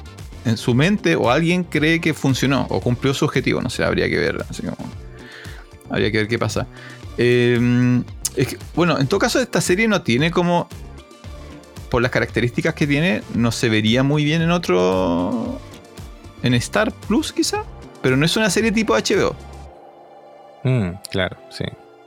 en 0.45 0.57
su 0.57 0.75
mente 0.75 1.17
o 1.17 1.31
alguien 1.31 1.65
cree 1.65 2.01
que 2.01 2.15
funcionó 2.15 2.67
o 2.71 2.81
cumplió 2.81 3.15
su 3.15 3.25
objetivo. 3.25 3.61
No 3.61 3.71
sé, 3.71 3.85
habría 3.85 4.09
que 4.09 4.19
ver. 4.19 4.45
Así 4.49 4.63
como, 4.63 4.77
habría 5.91 6.13
que 6.13 6.19
ver 6.19 6.29
qué 6.29 6.39
pasa. 6.39 6.67
Que, 7.17 8.03
bueno, 8.75 8.99
en 8.99 9.07
todo 9.07 9.19
caso, 9.19 9.41
esta 9.41 9.61
serie 9.61 9.89
no 9.89 10.03
tiene 10.03 10.31
como. 10.31 10.69
Por 11.91 12.01
las 12.01 12.11
características 12.11 12.75
que 12.75 12.87
tiene, 12.87 13.23
no 13.35 13.53
se 13.53 13.69
vería 13.69 14.03
muy 14.03 14.25
bien 14.25 14.41
en 14.41 14.51
otro. 14.51 15.61
En 16.43 16.55
Star 16.55 16.93
Plus, 16.93 17.33
quizá. 17.33 17.65
Pero 18.03 18.17
no 18.17 18.25
es 18.25 18.37
una 18.37 18.51
serie 18.51 18.73
tipo 18.73 18.95
HBO. 18.95 19.37
Mm, 20.65 20.91
claro, 21.11 21.37
sí. 21.51 21.65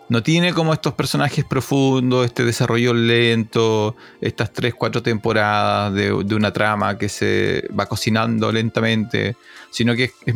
No 0.07 0.21
tiene 0.21 0.53
como 0.53 0.73
estos 0.73 0.93
personajes 0.93 1.43
profundos, 1.45 2.25
este 2.25 2.45
desarrollo 2.45 2.93
lento, 2.93 3.95
estas 4.21 4.53
3, 4.53 4.75
4 4.75 5.01
temporadas 5.01 5.93
de, 5.93 6.23
de 6.23 6.35
una 6.35 6.53
trama 6.53 6.97
que 6.97 7.09
se 7.09 7.67
va 7.77 7.87
cocinando 7.87 8.51
lentamente, 8.51 9.35
sino 9.71 9.95
que 9.95 10.11
es, 10.25 10.35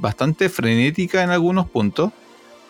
bastante 0.00 0.48
frenética 0.48 1.22
en 1.22 1.30
algunos 1.30 1.68
puntos. 1.68 2.12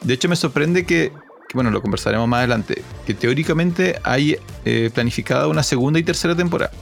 De 0.00 0.14
hecho, 0.14 0.28
me 0.28 0.34
sorprende 0.34 0.84
que, 0.84 1.12
que, 1.48 1.54
bueno, 1.54 1.70
lo 1.70 1.80
conversaremos 1.80 2.26
más 2.26 2.38
adelante, 2.38 2.82
que 3.06 3.14
teóricamente 3.14 4.00
hay 4.02 4.36
eh, 4.64 4.90
planificada 4.92 5.46
una 5.46 5.62
segunda 5.62 6.00
y 6.00 6.02
tercera 6.02 6.34
temporada. 6.34 6.72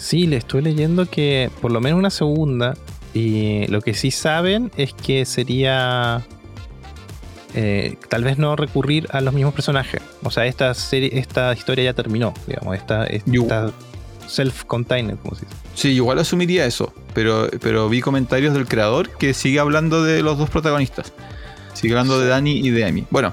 Sí, 0.00 0.26
le 0.26 0.38
estoy 0.38 0.62
leyendo 0.62 1.06
que 1.06 1.50
por 1.60 1.70
lo 1.70 1.80
menos 1.80 1.98
una 1.98 2.10
segunda. 2.10 2.74
Y 3.12 3.66
lo 3.66 3.82
que 3.82 3.92
sí 3.94 4.10
saben 4.10 4.70
es 4.76 4.94
que 4.94 5.24
sería. 5.24 6.26
Eh, 7.54 7.96
tal 8.08 8.24
vez 8.24 8.38
no 8.38 8.56
recurrir 8.56 9.08
a 9.10 9.20
los 9.20 9.34
mismos 9.34 9.54
personajes. 9.54 10.00
O 10.22 10.30
sea, 10.30 10.46
esta 10.46 10.72
serie, 10.74 11.10
esta 11.18 11.52
historia 11.52 11.84
ya 11.84 11.94
terminó, 11.94 12.34
digamos. 12.46 12.76
Esta, 12.76 13.06
self-contained, 14.28 15.16
como 15.22 15.34
se 15.34 15.44
dice. 15.44 15.56
Sí, 15.74 15.88
igual 15.90 16.18
asumiría 16.20 16.64
eso, 16.64 16.94
pero, 17.14 17.48
pero 17.60 17.88
vi 17.88 18.00
comentarios 18.00 18.54
del 18.54 18.68
creador 18.68 19.10
que 19.16 19.34
sigue 19.34 19.58
hablando 19.58 20.04
de 20.04 20.22
los 20.22 20.38
dos 20.38 20.48
protagonistas. 20.48 21.12
Sigue 21.74 21.94
hablando 21.94 22.20
de 22.20 22.28
Danny 22.28 22.58
y 22.58 22.70
de 22.70 22.84
Amy. 22.84 23.06
Bueno, 23.10 23.32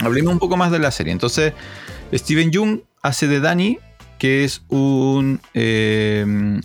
hablemos 0.00 0.32
un 0.32 0.38
poco 0.38 0.56
más 0.56 0.70
de 0.70 0.78
la 0.78 0.90
serie. 0.90 1.12
Entonces, 1.12 1.52
Steven 2.12 2.52
Jung 2.52 2.80
hace 3.02 3.26
de 3.26 3.40
Danny, 3.40 3.78
que 4.18 4.44
es 4.44 4.62
un... 4.68 5.40
eh, 5.54 6.60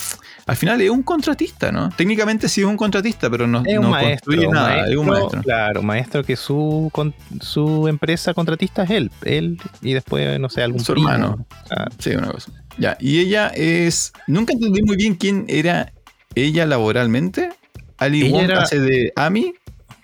al 0.46 0.56
final 0.56 0.82
es 0.82 0.90
un 0.90 1.04
contratista, 1.04 1.72
¿no? 1.72 1.90
Técnicamente 1.96 2.50
sí 2.50 2.62
es 2.62 2.68
un 2.68 2.78
contratista, 2.78 3.30
pero 3.30 3.46
no, 3.48 3.64
Es 3.66 3.78
un 3.78 3.84
no 3.84 3.90
maestro, 3.90 4.32
construye 4.34 4.48
nada. 4.48 4.68
maestro, 4.70 4.92
es 4.92 4.98
un 4.98 5.06
maestro. 5.08 5.42
Claro, 5.44 5.84
maestro 5.84 6.24
que 6.24 6.36
su, 6.36 6.90
con- 6.92 7.14
su 7.42 7.88
empresa 7.88 8.34
contratista 8.34 8.84
es 8.84 8.90
él. 8.92 9.12
Él 9.24 9.58
y 9.82 9.94
después, 9.94 10.40
no 10.40 10.50
sé, 10.50 10.64
algún 10.64 10.80
Su 10.84 10.94
primo. 10.94 11.10
hermano. 11.12 11.46
Ah, 11.70 11.88
Sí, 12.00 12.12
una 12.12 12.32
cosa. 12.32 12.52
Ya, 12.78 12.98
y 13.00 13.20
ella 13.20 13.50
es... 13.50 14.12
Nunca 14.28 14.54
entendí 14.54 14.82
muy 14.82 14.96
bien 14.98 15.16
quién 15.16 15.46
era 15.50 15.92
ella 16.36 16.66
laboralmente. 16.66 17.50
Ali 17.98 18.22
Ella 18.22 18.32
Wong 18.32 18.44
era- 18.46 18.62
hace 18.64 18.80
de 18.80 19.12
Amy 19.18 19.54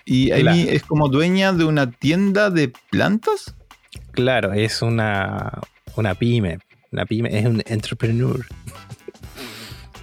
y 0.04 0.32
Amy 0.32 0.42
Claro. 0.42 0.60
es 0.72 0.84
como 0.84 1.08
dueña 1.10 1.54
de 1.54 1.64
una 1.64 1.90
tienda 1.90 2.50
de 2.52 2.72
plantas. 2.92 3.56
Claro, 4.12 4.54
es 4.54 4.82
una, 4.84 5.60
una 5.96 6.14
pyme. 6.16 6.60
Una 6.92 7.06
pyme 7.06 7.38
es 7.38 7.46
un 7.46 7.62
entrepreneur. 7.66 8.46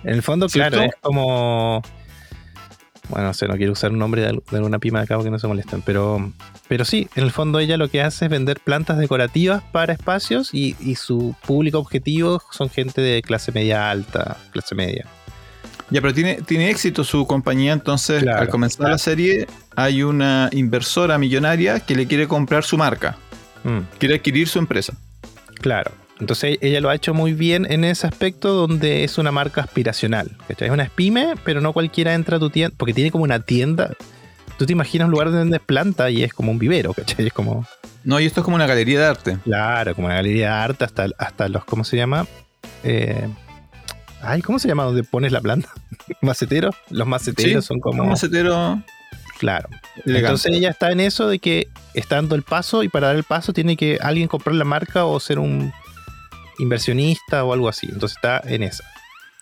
En 0.04 0.10
el 0.14 0.22
fondo, 0.22 0.48
¿Cierto? 0.48 0.76
claro, 0.78 0.88
es 0.90 0.96
como. 1.00 1.82
Bueno, 3.08 3.26
no 3.28 3.34
sé, 3.34 3.46
no 3.46 3.56
quiero 3.56 3.72
usar 3.72 3.90
un 3.92 3.98
nombre 3.98 4.22
de, 4.22 4.28
al- 4.28 4.42
de 4.50 4.56
alguna 4.56 4.78
pyme 4.78 4.98
de 5.00 5.04
acá 5.04 5.16
porque 5.16 5.30
no 5.30 5.38
se 5.38 5.46
molestan. 5.46 5.82
Pero, 5.82 6.32
pero 6.68 6.84
sí, 6.84 7.08
en 7.14 7.24
el 7.24 7.30
fondo 7.30 7.58
ella 7.58 7.76
lo 7.76 7.88
que 7.88 8.00
hace 8.02 8.24
es 8.26 8.30
vender 8.30 8.58
plantas 8.60 8.96
decorativas 8.98 9.62
para 9.72 9.92
espacios 9.92 10.54
y, 10.54 10.76
y 10.80 10.94
su 10.94 11.34
público 11.46 11.78
objetivo 11.78 12.40
son 12.52 12.70
gente 12.70 13.00
de 13.00 13.20
clase 13.22 13.52
media 13.52 13.90
alta, 13.90 14.36
clase 14.52 14.74
media. 14.74 15.06
Ya, 15.90 16.00
pero 16.00 16.14
tiene, 16.14 16.36
tiene 16.42 16.70
éxito 16.70 17.04
su 17.04 17.26
compañía, 17.26 17.74
entonces 17.74 18.22
Claro, 18.22 18.40
al 18.40 18.48
comenzar 18.48 18.78
claro. 18.78 18.92
la 18.92 18.98
serie 18.98 19.46
hay 19.76 20.02
una 20.02 20.48
inversora 20.52 21.18
millonaria 21.18 21.80
que 21.80 21.94
le 21.94 22.06
quiere 22.06 22.26
comprar 22.28 22.64
su 22.64 22.78
marca, 22.78 23.16
Mm, 23.64 23.80
quiere 23.98 24.14
adquirir 24.16 24.48
su 24.48 24.58
empresa. 24.58 24.94
claro. 25.60 25.92
Entonces 26.22 26.56
ella 26.60 26.80
lo 26.80 26.88
ha 26.88 26.94
hecho 26.94 27.14
muy 27.14 27.32
bien 27.32 27.66
en 27.68 27.82
ese 27.82 28.06
aspecto 28.06 28.52
donde 28.52 29.02
es 29.02 29.18
una 29.18 29.32
marca 29.32 29.60
aspiracional. 29.62 30.30
¿cachai? 30.46 30.68
Es 30.68 30.72
una 30.72 30.88
pyme, 30.88 31.34
pero 31.42 31.60
no 31.60 31.72
cualquiera 31.72 32.14
entra 32.14 32.36
a 32.36 32.40
tu 32.40 32.48
tienda, 32.48 32.72
porque 32.78 32.94
tiene 32.94 33.10
como 33.10 33.24
una 33.24 33.40
tienda. 33.40 33.90
Tú 34.56 34.64
te 34.64 34.72
imaginas 34.72 35.06
un 35.06 35.10
lugar 35.10 35.26
donde 35.28 35.40
vendes 35.42 35.60
planta 35.66 36.10
y 36.10 36.22
es 36.22 36.32
como 36.32 36.52
un 36.52 36.60
vivero, 36.60 36.94
¿cachai? 36.94 37.26
Es 37.26 37.32
como... 37.32 37.66
No, 38.04 38.20
y 38.20 38.26
esto 38.26 38.38
es 38.40 38.44
como 38.44 38.54
una 38.54 38.68
galería 38.68 39.00
de 39.00 39.06
arte. 39.06 39.38
Claro, 39.42 39.96
como 39.96 40.06
una 40.06 40.14
galería 40.14 40.46
de 40.46 40.52
arte 40.52 40.84
hasta, 40.84 41.08
hasta 41.18 41.48
los, 41.48 41.64
¿cómo 41.64 41.82
se 41.82 41.96
llama? 41.96 42.24
Eh, 42.84 43.26
ay, 44.20 44.42
¿cómo 44.42 44.60
se 44.60 44.68
llama 44.68 44.84
donde 44.84 45.02
pones 45.02 45.32
la 45.32 45.40
planta? 45.40 45.70
¿Maceteros? 46.20 46.76
Los 46.88 47.08
maceteros 47.08 47.64
Sí, 47.64 47.66
son 47.66 47.80
como... 47.80 48.00
Un 48.00 48.10
macetero 48.10 48.80
Claro. 49.40 49.68
elegante. 50.04 50.18
Entonces 50.18 50.52
ella 50.52 50.70
está 50.70 50.92
en 50.92 51.00
eso 51.00 51.26
de 51.26 51.40
que 51.40 51.66
está 51.94 52.14
dando 52.14 52.36
el 52.36 52.44
paso 52.44 52.84
y 52.84 52.88
para 52.88 53.08
dar 53.08 53.16
el 53.16 53.24
paso 53.24 53.52
tiene 53.52 53.76
que 53.76 53.98
alguien 54.00 54.28
comprar 54.28 54.54
la 54.54 54.64
marca 54.64 55.04
o 55.04 55.18
ser 55.18 55.40
un 55.40 55.72
inversionista 56.62 57.44
o 57.44 57.52
algo 57.52 57.68
así. 57.68 57.86
Entonces 57.90 58.16
está 58.16 58.40
en 58.44 58.62
esa. 58.62 58.84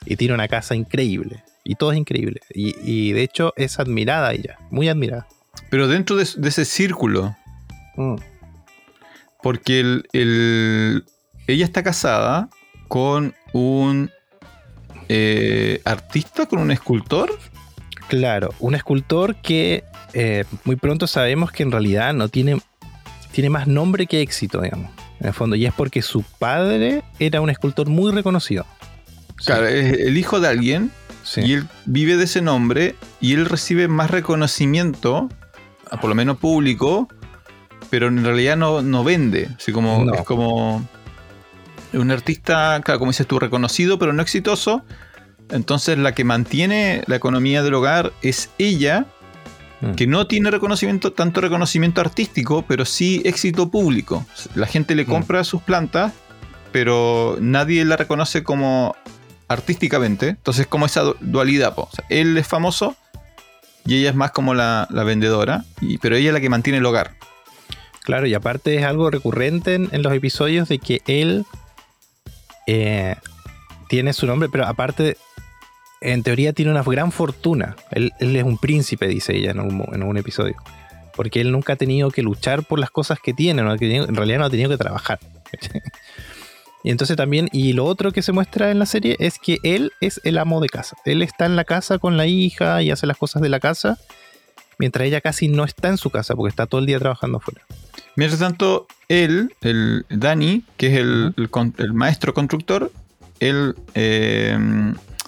Y 0.06 0.16
tiene 0.16 0.34
una 0.34 0.48
casa 0.48 0.74
increíble. 0.74 1.42
Y 1.64 1.74
todo 1.74 1.92
es 1.92 1.98
increíble. 1.98 2.40
Y, 2.54 2.74
y 2.82 3.12
de 3.12 3.22
hecho 3.22 3.52
es 3.56 3.78
admirada 3.78 4.32
ella. 4.32 4.56
Muy 4.70 4.88
admirada. 4.88 5.26
Pero 5.68 5.88
dentro 5.88 6.16
de, 6.16 6.26
de 6.36 6.48
ese 6.48 6.64
círculo, 6.64 7.36
Mm. 7.96 8.16
porque 9.42 9.80
el, 9.80 10.08
el- 10.12 11.04
ella 11.46 11.64
está 11.64 11.82
casada 11.82 12.48
con 12.88 13.34
un 13.52 14.10
eh, 15.08 15.80
artista, 15.84 16.46
con 16.46 16.60
un 16.60 16.70
escultor. 16.70 17.36
Claro, 18.08 18.54
un 18.60 18.74
escultor 18.74 19.36
que 19.36 19.84
eh, 20.12 20.44
muy 20.64 20.76
pronto 20.76 21.06
sabemos 21.06 21.50
que 21.52 21.62
en 21.64 21.72
realidad 21.72 22.14
no 22.14 22.28
tiene, 22.28 22.60
tiene 23.32 23.50
más 23.50 23.66
nombre 23.66 24.06
que 24.06 24.20
éxito, 24.20 24.60
digamos. 24.60 24.90
En 25.20 25.28
el 25.28 25.34
fondo. 25.34 25.56
Y 25.56 25.66
es 25.66 25.72
porque 25.72 26.02
su 26.02 26.22
padre 26.22 27.02
era 27.18 27.40
un 27.40 27.50
escultor 27.50 27.88
muy 27.88 28.12
reconocido. 28.12 28.66
Sí, 29.38 29.46
Claro, 29.46 29.66
es 29.66 29.98
el 29.98 30.16
hijo 30.18 30.40
de 30.40 30.48
alguien 30.48 30.90
sí. 31.22 31.42
y 31.42 31.52
él 31.54 31.66
vive 31.86 32.16
de 32.16 32.24
ese 32.24 32.42
nombre 32.42 32.94
y 33.20 33.34
él 33.34 33.46
recibe 33.46 33.88
más 33.88 34.10
reconocimiento, 34.10 35.28
a 35.90 36.00
por 36.00 36.08
lo 36.08 36.14
menos 36.14 36.38
público, 36.38 37.08
pero 37.90 38.08
en 38.08 38.24
realidad 38.24 38.56
no, 38.56 38.82
no 38.82 39.04
vende. 39.04 39.48
Así 39.56 39.72
como, 39.72 40.04
No. 40.04 40.14
Es 40.14 40.22
como 40.22 40.86
un 41.92 42.10
artista, 42.10 42.80
claro, 42.84 42.98
como 43.00 43.10
dices 43.10 43.26
tú, 43.26 43.38
reconocido, 43.38 43.98
pero 43.98 44.12
no 44.12 44.22
exitoso. 44.22 44.84
Entonces 45.50 45.98
la 45.98 46.14
que 46.14 46.22
mantiene 46.24 47.02
la 47.06 47.16
economía 47.16 47.62
del 47.62 47.74
hogar 47.74 48.12
es 48.22 48.50
ella, 48.58 49.06
Mm. 49.80 49.92
que 49.94 50.06
no 50.06 50.26
tiene 50.26 50.50
reconocimiento, 50.50 51.12
tanto 51.12 51.40
reconocimiento 51.40 52.00
artístico, 52.00 52.62
pero 52.68 52.84
sí 52.84 53.22
éxito 53.24 53.70
público. 53.70 54.26
La 54.54 54.66
gente 54.66 54.94
le 54.94 55.04
Mm. 55.04 55.08
compra 55.08 55.44
sus 55.44 55.62
plantas, 55.62 56.12
pero 56.72 57.36
nadie 57.40 57.84
la 57.84 57.96
reconoce 57.96 58.42
como 58.42 58.94
artísticamente. 59.48 60.28
Entonces, 60.28 60.66
como 60.66 60.86
esa 60.86 61.00
du- 61.02 61.16
dualidad. 61.20 61.74
po. 61.74 61.82
O 61.82 61.90
sea, 61.94 62.04
él 62.10 62.36
es 62.36 62.46
famoso 62.46 62.94
y 63.86 63.96
ella 63.96 64.10
es 64.10 64.14
más 64.16 64.30
como 64.32 64.54
la, 64.54 64.86
la 64.90 65.02
vendedora, 65.04 65.64
y, 65.80 65.98
pero 65.98 66.14
ella 66.16 66.28
es 66.28 66.34
la 66.34 66.40
que 66.40 66.48
mantiene 66.50 66.78
el 66.78 66.86
hogar. 66.86 67.14
Claro, 68.02 68.26
y 68.26 68.34
aparte 68.34 68.76
es 68.76 68.84
algo 68.84 69.10
recurrente 69.10 69.74
en, 69.74 69.88
en 69.92 70.02
los 70.02 70.12
episodios 70.12 70.68
de 70.68 70.78
que 70.78 71.00
él 71.06 71.44
eh, 72.66 73.16
tiene 73.88 74.12
su 74.12 74.26
nombre, 74.26 74.48
pero 74.50 74.66
aparte, 74.66 75.16
en 76.00 76.22
teoría 76.22 76.52
tiene 76.52 76.70
una 76.70 76.82
gran 76.82 77.12
fortuna. 77.12 77.76
Él, 77.90 78.12
él 78.20 78.34
es 78.36 78.44
un 78.44 78.58
príncipe, 78.58 79.06
dice 79.06 79.36
ella 79.36 79.50
en 79.50 79.60
un, 79.60 79.84
en 79.92 80.16
episodio. 80.16 80.56
Porque 81.14 81.40
él 81.40 81.52
nunca 81.52 81.74
ha 81.74 81.76
tenido 81.76 82.10
que 82.10 82.22
luchar 82.22 82.64
por 82.64 82.78
las 82.78 82.90
cosas 82.90 83.18
que 83.20 83.34
tiene, 83.34 83.62
no 83.62 83.70
ha 83.70 83.76
tenido- 83.76 84.08
en 84.08 84.14
realidad 84.14 84.38
no 84.38 84.44
ha 84.46 84.50
tenido 84.50 84.70
que 84.70 84.78
trabajar. 84.78 85.18
y 86.84 86.90
entonces 86.90 87.16
también, 87.16 87.48
y 87.52 87.72
lo 87.74 87.84
otro 87.84 88.12
que 88.12 88.22
se 88.22 88.32
muestra 88.32 88.70
en 88.70 88.78
la 88.78 88.86
serie 88.86 89.16
es 89.18 89.38
que 89.38 89.58
él 89.62 89.92
es 90.00 90.20
el 90.24 90.38
amo 90.38 90.60
de 90.60 90.68
casa. 90.68 90.96
Él 91.04 91.20
está 91.22 91.44
en 91.46 91.56
la 91.56 91.64
casa 91.64 91.98
con 91.98 92.16
la 92.16 92.26
hija 92.26 92.82
y 92.82 92.90
hace 92.90 93.06
las 93.06 93.18
cosas 93.18 93.42
de 93.42 93.50
la 93.50 93.60
casa, 93.60 93.98
mientras 94.78 95.06
ella 95.06 95.20
casi 95.20 95.48
no 95.48 95.64
está 95.64 95.88
en 95.88 95.98
su 95.98 96.08
casa 96.10 96.34
porque 96.34 96.50
está 96.50 96.66
todo 96.66 96.80
el 96.80 96.86
día 96.86 96.98
trabajando 96.98 97.38
afuera. 97.38 97.60
Mientras 98.16 98.40
tanto, 98.40 98.86
él, 99.08 99.54
el 99.60 100.06
Dani, 100.08 100.64
que 100.78 100.86
es 100.86 100.94
el, 101.00 101.34
el 101.78 101.92
maestro 101.92 102.32
constructor, 102.32 102.90
él 103.40 103.74
eh, 103.94 104.58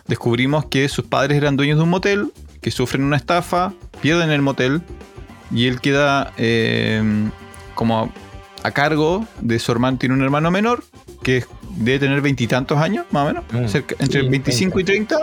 descubrimos 0.07 0.67
que 0.67 0.89
sus 0.89 1.05
padres 1.05 1.37
eran 1.39 1.57
dueños 1.57 1.79
de 1.79 1.85
un 1.85 1.91
motel, 1.91 2.33
que 2.61 2.71
sufren 2.71 3.05
una 3.05 3.17
estafa, 3.17 3.73
pierden 4.01 4.31
el 4.31 4.43
motel 4.43 4.83
y 5.51 5.67
él 5.67 5.81
queda 5.81 6.33
eh, 6.37 7.03
como 7.75 8.13
a 8.63 8.71
cargo 8.71 9.27
de 9.41 9.59
su 9.59 9.73
hermano, 9.73 9.99
tiene 9.99 10.15
un 10.15 10.23
hermano 10.23 10.51
menor 10.51 10.85
que 11.23 11.45
debe 11.77 11.99
tener 11.99 12.21
veintitantos 12.21 12.79
años, 12.79 13.07
más 13.11 13.25
o 13.25 13.27
menos, 13.29 13.45
Mm. 13.53 13.67
cerca- 13.69 13.97
entre 13.99 14.23
Sí, 14.23 14.29
25 14.29 14.81
y 14.81 14.85
30. 14.85 15.17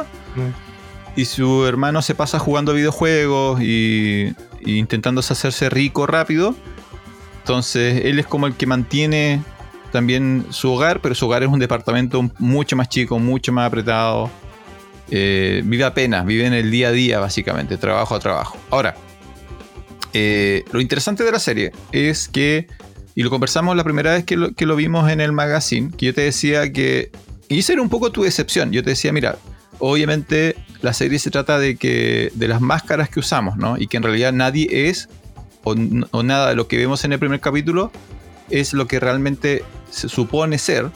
Y 1.16 1.26
su 1.26 1.66
hermano 1.66 2.02
se 2.02 2.16
pasa 2.16 2.40
jugando 2.40 2.74
videojuegos 2.74 3.62
y, 3.62 4.34
y 4.62 4.78
intentándose 4.78 5.34
hacerse 5.34 5.70
rico 5.70 6.06
rápido. 6.06 6.56
Entonces 7.40 8.06
él 8.06 8.20
es 8.20 8.28
como 8.28 8.48
el 8.48 8.54
que 8.56 8.66
mantiene 8.66 9.42
también 9.92 10.46
su 10.52 10.72
hogar, 10.72 11.00
pero 11.02 11.16
su 11.16 11.26
hogar 11.26 11.44
es 11.44 11.50
un 11.50 11.60
departamento 11.60 12.30
mucho 12.38 12.76
más 12.76 12.90
chico, 12.90 13.18
mucho 13.20 13.52
más 13.52 13.68
apretado. 13.68 14.30
Eh, 15.12 15.62
vive 15.66 15.84
apenas, 15.84 16.26
vive 16.26 16.46
en 16.46 16.54
el 16.54 16.70
día 16.70 16.90
a 16.90 16.92
día 16.92 17.20
básicamente, 17.20 17.78
trabajo 17.78 18.16
a 18.16 18.20
trabajo. 18.20 18.58
Ahora, 18.70 18.96
eh, 20.14 20.64
lo 20.72 20.82
interesante 20.82 21.24
de 21.24 21.32
la 21.32 21.40
serie 21.40 21.72
es 21.92 22.28
que, 22.28 22.68
y 23.16 23.24
lo 23.24 23.30
conversamos 23.30 23.76
la 23.76 23.84
primera 23.84 24.14
vez 24.14 24.24
que 24.24 24.38
lo, 24.38 24.54
que 24.54 24.66
lo 24.66 24.76
vimos 24.76 25.10
en 25.12 25.22
el 25.22 25.32
magazine, 25.32 25.92
que 25.96 26.08
yo 26.08 26.14
te 26.14 26.22
decía 26.22 26.72
que, 26.72 27.12
y 27.48 27.60
esa 27.60 27.74
era 27.74 27.82
un 27.82 27.90
poco 27.90 28.12
tu 28.12 28.24
decepción, 28.24 28.72
yo 28.72 28.84
te 28.84 28.92
decía, 28.92 29.12
mira, 29.12 29.38
obviamente 29.80 30.56
la 30.82 30.94
serie 30.94 31.20
se 31.20 31.32
trata 31.32 31.58
de 31.58 31.76
que 31.76 32.32
de 32.36 32.48
las 32.48 32.62
máscaras 32.62 33.10
que 33.10 33.20
usamos, 33.20 33.58
¿no? 33.58 33.78
Y 33.78 33.88
que 33.88 33.98
en 33.98 34.04
realidad 34.04 34.32
nadie 34.32 34.90
es 34.90 35.10
o, 35.64 35.76
o 36.12 36.24
nada 36.24 36.50
de 36.50 36.56
lo 36.56 36.68
que 36.68 36.78
vemos 36.78 37.04
en 37.04 37.14
el 37.14 37.20
primer 37.20 37.40
capítulo 37.40 37.92
es 38.50 38.74
lo 38.74 38.88
que 38.88 39.00
realmente 39.00 39.64
se 39.90 40.10
supone 40.10 40.58
ser. 40.58 40.90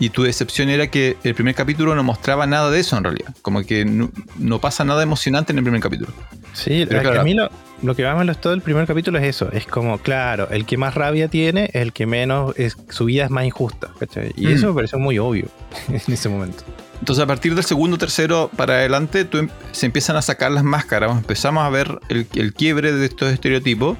Y 0.00 0.10
tu 0.10 0.22
decepción 0.22 0.68
era 0.68 0.86
que 0.88 1.16
el 1.24 1.34
primer 1.34 1.54
capítulo 1.56 1.94
no 1.96 2.04
mostraba 2.04 2.46
nada 2.46 2.70
de 2.70 2.78
eso 2.80 2.96
en 2.96 3.04
realidad. 3.04 3.34
Como 3.42 3.62
que 3.64 3.84
no, 3.84 4.10
no 4.38 4.60
pasa 4.60 4.84
nada 4.84 5.02
emocionante 5.02 5.52
en 5.52 5.58
el 5.58 5.64
primer 5.64 5.80
capítulo. 5.80 6.12
Sí, 6.52 6.84
Pero 6.88 7.02
claro. 7.02 7.20
a 7.20 7.24
mí 7.24 7.34
lo, 7.34 7.50
lo 7.82 7.96
que 7.96 8.04
más 8.04 8.16
me 8.16 8.24
gustó 8.24 8.50
del 8.50 8.60
primer 8.60 8.86
capítulo 8.86 9.18
es 9.18 9.24
eso. 9.24 9.50
Es 9.50 9.66
como, 9.66 9.98
claro, 9.98 10.48
el 10.50 10.66
que 10.66 10.76
más 10.76 10.94
rabia 10.94 11.26
tiene 11.28 11.64
es 11.72 11.82
el 11.82 11.92
que 11.92 12.06
menos, 12.06 12.54
es, 12.56 12.76
su 12.90 13.06
vida 13.06 13.24
es 13.24 13.30
más 13.30 13.44
injusta. 13.44 13.88
¿cachai? 13.98 14.32
Y 14.36 14.46
Mm. 14.46 14.50
eso 14.50 14.68
me 14.68 14.74
pareció 14.74 14.98
muy 15.00 15.18
obvio 15.18 15.46
en 15.88 15.96
ese 16.12 16.28
momento. 16.28 16.62
Entonces 17.00 17.22
a 17.22 17.26
partir 17.26 17.54
del 17.56 17.64
segundo, 17.64 17.98
tercero 17.98 18.50
para 18.56 18.74
adelante 18.74 19.24
tú 19.24 19.38
em- 19.38 19.48
se 19.72 19.86
empiezan 19.86 20.16
a 20.16 20.22
sacar 20.22 20.50
las 20.52 20.62
máscaras, 20.64 21.10
empezamos 21.16 21.64
a 21.64 21.68
ver 21.70 21.98
el, 22.08 22.26
el 22.34 22.54
quiebre 22.54 22.92
de 22.92 23.04
estos 23.06 23.32
estereotipos 23.32 23.96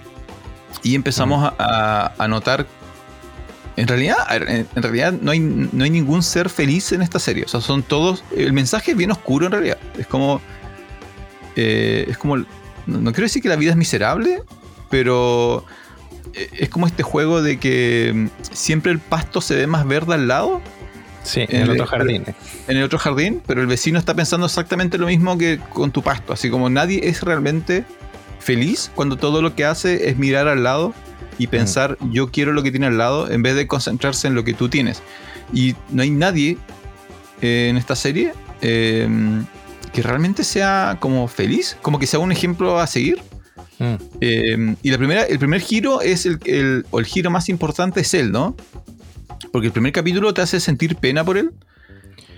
y 0.82 0.94
empezamos 0.94 1.52
a- 1.58 2.12
a 2.18 2.28
notar, 2.28 2.66
en 3.78 3.88
realidad, 3.88 4.16
en, 4.30 4.66
realidad 4.82 5.12
no 5.20 5.30
hay, 5.30 5.40
no 5.40 5.84
hay 5.84 5.90
ningún 5.90 6.22
ser 6.22 6.48
feliz 6.48 6.92
en 6.92 7.02
esta 7.02 7.18
serie, 7.18 7.44
o 7.44 7.48
sea, 7.48 7.60
son 7.60 7.82
todos, 7.82 8.24
el 8.36 8.52
mensaje 8.52 8.90
es 8.92 8.96
bien 8.96 9.10
oscuro 9.10 9.46
en 9.46 9.52
realidad, 9.52 9.78
es 9.98 10.06
como, 10.06 10.40
eh, 11.56 12.06
es 12.08 12.18
como, 12.18 12.36
no, 12.38 12.46
no 12.86 13.12
quiero 13.12 13.24
decir 13.24 13.42
que 13.42 13.48
la 13.48 13.56
vida 13.56 13.70
es 13.72 13.76
miserable, 13.76 14.42
pero 14.90 15.64
eh, 16.34 16.48
es 16.58 16.68
como 16.68 16.86
este 16.86 17.02
juego 17.02 17.42
de 17.42 17.58
que 17.58 18.12
mm, 18.14 18.26
siempre 18.52 18.92
el 18.92 18.98
pasto 18.98 19.40
se 19.40 19.54
ve 19.56 19.66
más 19.66 19.86
verde 19.86 20.14
al 20.14 20.28
lado 20.28 20.60
Sí, 21.24 21.40
en 21.40 21.48
En 21.50 21.56
el 21.56 21.62
el- 21.64 21.70
otro 21.72 21.86
jardín. 21.86 22.24
en 22.68 22.76
el 22.78 22.82
otro 22.84 22.98
jardín, 22.98 23.42
pero 23.46 23.60
el 23.60 23.66
vecino 23.66 23.98
está 23.98 24.14
pensando 24.14 24.46
exactamente 24.46 24.96
lo 24.96 25.06
mismo 25.08 25.36
que 25.36 25.58
con 25.74 25.90
tu 25.90 26.02
pasto. 26.02 26.32
Así 26.32 26.48
como 26.48 26.70
nadie 26.70 27.00
es 27.06 27.22
realmente 27.22 27.84
feliz 28.38 28.90
cuando 28.94 29.16
todo 29.16 29.42
lo 29.42 29.54
que 29.54 29.66
hace 29.66 30.08
es 30.08 30.16
mirar 30.16 30.48
al 30.48 30.62
lado 30.62 30.94
y 31.38 31.46
pensar 31.46 31.96
yo 32.10 32.30
quiero 32.30 32.52
lo 32.52 32.62
que 32.62 32.70
tiene 32.70 32.86
al 32.86 32.98
lado 32.98 33.30
en 33.30 33.42
vez 33.42 33.54
de 33.54 33.66
concentrarse 33.66 34.26
en 34.26 34.34
lo 34.34 34.44
que 34.44 34.54
tú 34.54 34.68
tienes. 34.68 35.02
Y 35.52 35.74
no 35.90 36.02
hay 36.02 36.10
nadie 36.10 36.58
eh, 37.40 37.68
en 37.70 37.76
esta 37.76 37.94
serie 37.96 38.32
eh, 38.60 39.08
que 39.92 40.02
realmente 40.02 40.44
sea 40.44 40.98
como 41.00 41.28
feliz, 41.28 41.76
como 41.80 41.98
que 41.98 42.06
sea 42.06 42.18
un 42.20 42.32
ejemplo 42.32 42.78
a 42.78 42.86
seguir. 42.86 43.22
Mm. 43.78 43.94
Eh, 44.20 44.76
y 44.82 44.90
la 44.90 44.98
primera, 44.98 45.22
el 45.22 45.38
primer 45.38 45.60
giro 45.60 46.00
es 46.00 46.26
el, 46.26 46.38
el- 46.44 46.84
o 46.90 46.98
el 46.98 47.06
giro 47.06 47.30
más 47.30 47.48
importante 47.48 48.00
es 48.00 48.12
él, 48.14 48.32
¿no? 48.32 48.56
Porque 49.52 49.68
el 49.68 49.72
primer 49.72 49.92
capítulo 49.92 50.34
te 50.34 50.42
hace 50.42 50.58
sentir 50.60 50.96
pena 50.96 51.24
por 51.24 51.38
él 51.38 51.52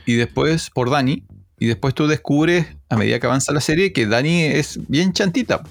y 0.06 0.14
después 0.14 0.70
por 0.70 0.90
Dani. 0.90 1.24
Y 1.58 1.66
después 1.66 1.94
tú 1.94 2.06
descubres, 2.06 2.66
a 2.88 2.96
medida 2.96 3.18
que 3.20 3.26
avanza 3.26 3.52
la 3.52 3.60
serie, 3.60 3.92
que 3.92 4.06
Dani 4.06 4.44
es 4.44 4.78
bien 4.88 5.12
chantita. 5.12 5.62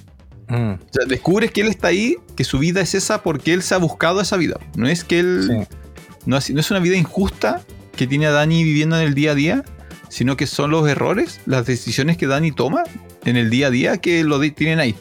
Mm. 0.49 0.71
O 0.73 0.77
sea, 0.91 1.05
descubres 1.07 1.51
que 1.51 1.61
él 1.61 1.67
está 1.67 1.87
ahí, 1.89 2.15
que 2.35 2.43
su 2.43 2.59
vida 2.59 2.81
es 2.81 2.95
esa 2.95 3.21
porque 3.23 3.53
él 3.53 3.61
se 3.63 3.75
ha 3.75 3.77
buscado 3.77 4.19
esa 4.21 4.35
vida. 4.37 4.59
No 4.75 4.87
es 4.87 5.03
que 5.03 5.19
él. 5.19 5.45
Sí. 5.69 5.75
No, 6.25 6.37
es, 6.37 6.49
no 6.51 6.59
es 6.59 6.69
una 6.71 6.79
vida 6.79 6.95
injusta 6.97 7.61
que 7.95 8.05
tiene 8.07 8.25
a 8.27 8.31
Dani 8.31 8.63
viviendo 8.63 8.99
en 8.99 9.07
el 9.07 9.13
día 9.13 9.31
a 9.31 9.35
día, 9.35 9.63
sino 10.09 10.35
que 10.37 10.47
son 10.47 10.71
los 10.71 10.87
errores, 10.87 11.39
las 11.45 11.65
decisiones 11.65 12.17
que 12.17 12.27
Dani 12.27 12.51
toma 12.51 12.83
en 13.25 13.37
el 13.37 13.49
día 13.49 13.67
a 13.67 13.69
día 13.71 13.97
que 13.97 14.23
lo 14.23 14.39
de- 14.39 14.51
tienen 14.51 14.79
ahí. 14.79 14.95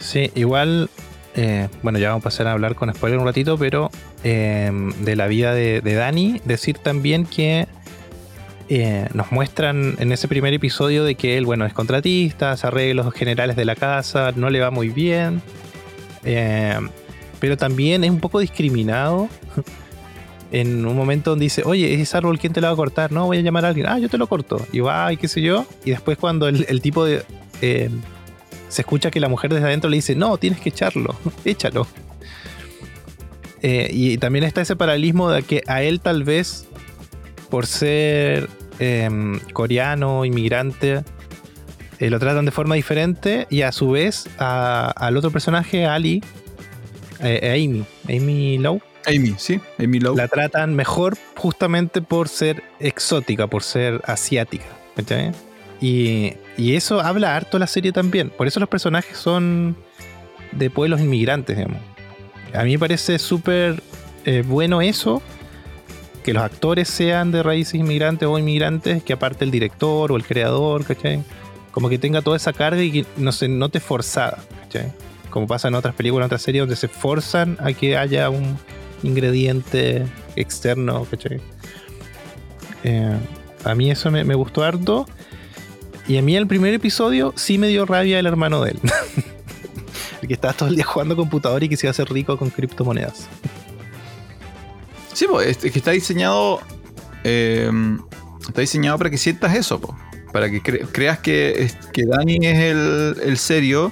Sí, 0.00 0.30
igual, 0.34 0.90
eh, 1.34 1.68
bueno, 1.82 1.98
ya 1.98 2.08
vamos 2.10 2.22
a 2.22 2.24
pasar 2.24 2.46
a 2.46 2.52
hablar 2.52 2.74
con 2.76 2.92
spoiler 2.94 3.18
un 3.18 3.26
ratito, 3.26 3.58
pero 3.58 3.90
em, 4.24 4.92
de 5.04 5.16
la 5.16 5.26
vida 5.28 5.54
de, 5.54 5.80
de 5.80 5.94
Dani, 5.94 6.40
decir 6.44 6.78
también 6.78 7.24
que 7.24 7.66
eh, 8.70 9.08
nos 9.14 9.32
muestran 9.32 9.96
en 9.98 10.12
ese 10.12 10.28
primer 10.28 10.52
episodio 10.52 11.02
de 11.04 11.14
que 11.14 11.38
él, 11.38 11.46
bueno, 11.46 11.64
es 11.64 11.72
contratista, 11.72 12.52
hace 12.52 12.66
arreglos 12.66 13.12
generales 13.14 13.56
de 13.56 13.64
la 13.64 13.74
casa, 13.74 14.32
no 14.36 14.50
le 14.50 14.60
va 14.60 14.70
muy 14.70 14.90
bien, 14.90 15.40
eh, 16.22 16.78
pero 17.40 17.56
también 17.56 18.04
es 18.04 18.10
un 18.10 18.20
poco 18.20 18.40
discriminado. 18.40 19.28
En 20.50 20.86
un 20.86 20.96
momento 20.96 21.28
donde 21.28 21.44
dice, 21.44 21.62
oye, 21.66 22.00
ese 22.00 22.16
árbol, 22.16 22.38
¿quién 22.38 22.54
te 22.54 22.62
lo 22.62 22.68
va 22.68 22.72
a 22.72 22.76
cortar? 22.76 23.12
No, 23.12 23.26
voy 23.26 23.36
a 23.36 23.40
llamar 23.42 23.66
a 23.66 23.68
alguien. 23.68 23.86
Ah, 23.86 23.98
yo 23.98 24.08
te 24.08 24.16
lo 24.16 24.26
corto. 24.26 24.66
Y 24.72 24.80
va, 24.80 25.12
y 25.12 25.18
qué 25.18 25.28
sé 25.28 25.42
yo. 25.42 25.66
Y 25.84 25.90
después 25.90 26.16
cuando 26.16 26.48
el, 26.48 26.80
tipo. 26.80 27.06
Eh, 27.06 27.90
se 28.70 28.80
escucha 28.80 29.10
que 29.10 29.20
la 29.20 29.28
mujer 29.28 29.52
desde 29.52 29.66
adentro 29.66 29.90
le 29.90 29.96
dice, 29.96 30.14
no, 30.14 30.38
tienes 30.38 30.58
que 30.60 30.70
echarlo, 30.70 31.14
échalo. 31.44 31.86
y 33.62 34.16
también 34.16 34.44
está 34.44 34.62
ese 34.62 34.74
paralelismo 34.74 35.30
de 35.30 35.42
que 35.42 35.62
a 35.66 35.82
él 35.82 36.00
tal 36.00 36.24
vez, 36.24 36.67
por 37.48 37.66
ser 37.66 38.48
Em, 38.80 39.40
coreano, 39.52 40.24
inmigrante, 40.24 41.02
eh, 41.98 42.10
lo 42.10 42.20
tratan 42.20 42.44
de 42.44 42.52
forma 42.52 42.76
diferente 42.76 43.48
y 43.50 43.62
a 43.62 43.72
su 43.72 43.90
vez 43.90 44.28
al 44.38 45.16
otro 45.16 45.32
personaje, 45.32 45.84
Ali, 45.84 46.22
eh, 47.20 47.54
Amy, 47.54 47.84
Amy 48.04 48.58
Lowe. 48.58 48.80
Amy, 49.06 49.34
sí, 49.36 49.60
Amy 49.80 49.98
Lowe. 49.98 50.16
La 50.16 50.28
tratan 50.28 50.74
mejor 50.74 51.16
justamente 51.36 52.02
por 52.02 52.28
ser 52.28 52.62
exótica, 52.78 53.48
por 53.48 53.64
ser 53.64 54.00
asiática. 54.04 54.66
Y, 55.80 56.34
y, 56.56 56.74
eso 56.74 57.00
habla 57.00 57.36
harto 57.36 57.58
la 57.58 57.68
serie 57.68 57.92
también. 57.92 58.30
Por 58.30 58.46
eso 58.46 58.60
los 58.60 58.68
personajes 58.68 59.16
son 59.16 59.76
de 60.52 60.70
pueblos 60.70 61.00
inmigrantes, 61.00 61.56
digamos. 61.56 61.80
A 62.52 62.64
mí 62.64 62.72
me 62.72 62.78
parece 62.78 63.18
súper 63.18 63.82
eh, 64.24 64.42
bueno 64.46 64.82
eso 64.82 65.22
que 66.22 66.32
los 66.32 66.42
actores 66.42 66.88
sean 66.88 67.30
de 67.30 67.42
raíces 67.42 67.74
inmigrantes 67.74 68.28
o 68.28 68.38
inmigrantes, 68.38 69.02
que 69.02 69.12
aparte 69.12 69.44
el 69.44 69.50
director 69.50 70.12
o 70.12 70.16
el 70.16 70.24
creador, 70.24 70.84
¿cachai? 70.84 71.22
Como 71.70 71.88
que 71.88 71.98
tenga 71.98 72.22
toda 72.22 72.36
esa 72.36 72.52
carga 72.52 72.82
y 72.82 72.90
que 72.90 73.06
no 73.16 73.32
se 73.32 73.48
note 73.48 73.80
forzada, 73.80 74.38
¿cachai? 74.62 74.92
Como 75.30 75.46
pasa 75.46 75.68
en 75.68 75.74
otras 75.74 75.94
películas, 75.94 76.24
en 76.24 76.26
otras 76.26 76.42
series 76.42 76.62
donde 76.62 76.76
se 76.76 76.88
forzan 76.88 77.56
a 77.60 77.72
que 77.72 77.96
haya 77.96 78.30
un 78.30 78.58
ingrediente 79.02 80.06
externo, 80.36 81.06
¿cachai? 81.10 81.40
Eh, 82.84 83.16
a 83.64 83.74
mí 83.74 83.90
eso 83.90 84.10
me, 84.10 84.34
gustó 84.34 84.64
harto. 84.64 85.06
Y 86.06 86.16
a 86.16 86.22
mí 86.22 86.36
el 86.36 86.46
primer 86.46 86.72
episodio 86.72 87.34
sí 87.36 87.58
me 87.58 87.68
dio 87.68 87.84
rabia 87.84 88.18
el 88.18 88.26
hermano 88.26 88.62
de 88.62 88.70
él. 88.72 88.80
el 90.22 90.28
que 90.28 90.34
estaba 90.34 90.54
todo 90.54 90.68
el 90.68 90.76
día 90.76 90.84
jugando 90.84 91.16
computador 91.16 91.62
y 91.62 91.68
que 91.68 91.76
se 91.76 92.04
rico 92.04 92.38
con 92.38 92.50
criptomonedas. 92.50 93.28
Sí, 95.18 95.26
pues, 95.28 95.64
es 95.64 95.72
que 95.72 95.78
está 95.80 95.90
diseñado. 95.90 96.60
Eh, 97.24 97.68
está 98.46 98.60
diseñado 98.60 98.98
para 98.98 99.10
que 99.10 99.18
sientas 99.18 99.52
eso, 99.56 99.80
Para 100.32 100.48
que 100.48 100.62
creas 100.62 101.18
que, 101.18 101.72
que 101.92 102.06
Dani 102.06 102.38
es 102.40 102.56
el, 102.56 103.36
serio 103.36 103.90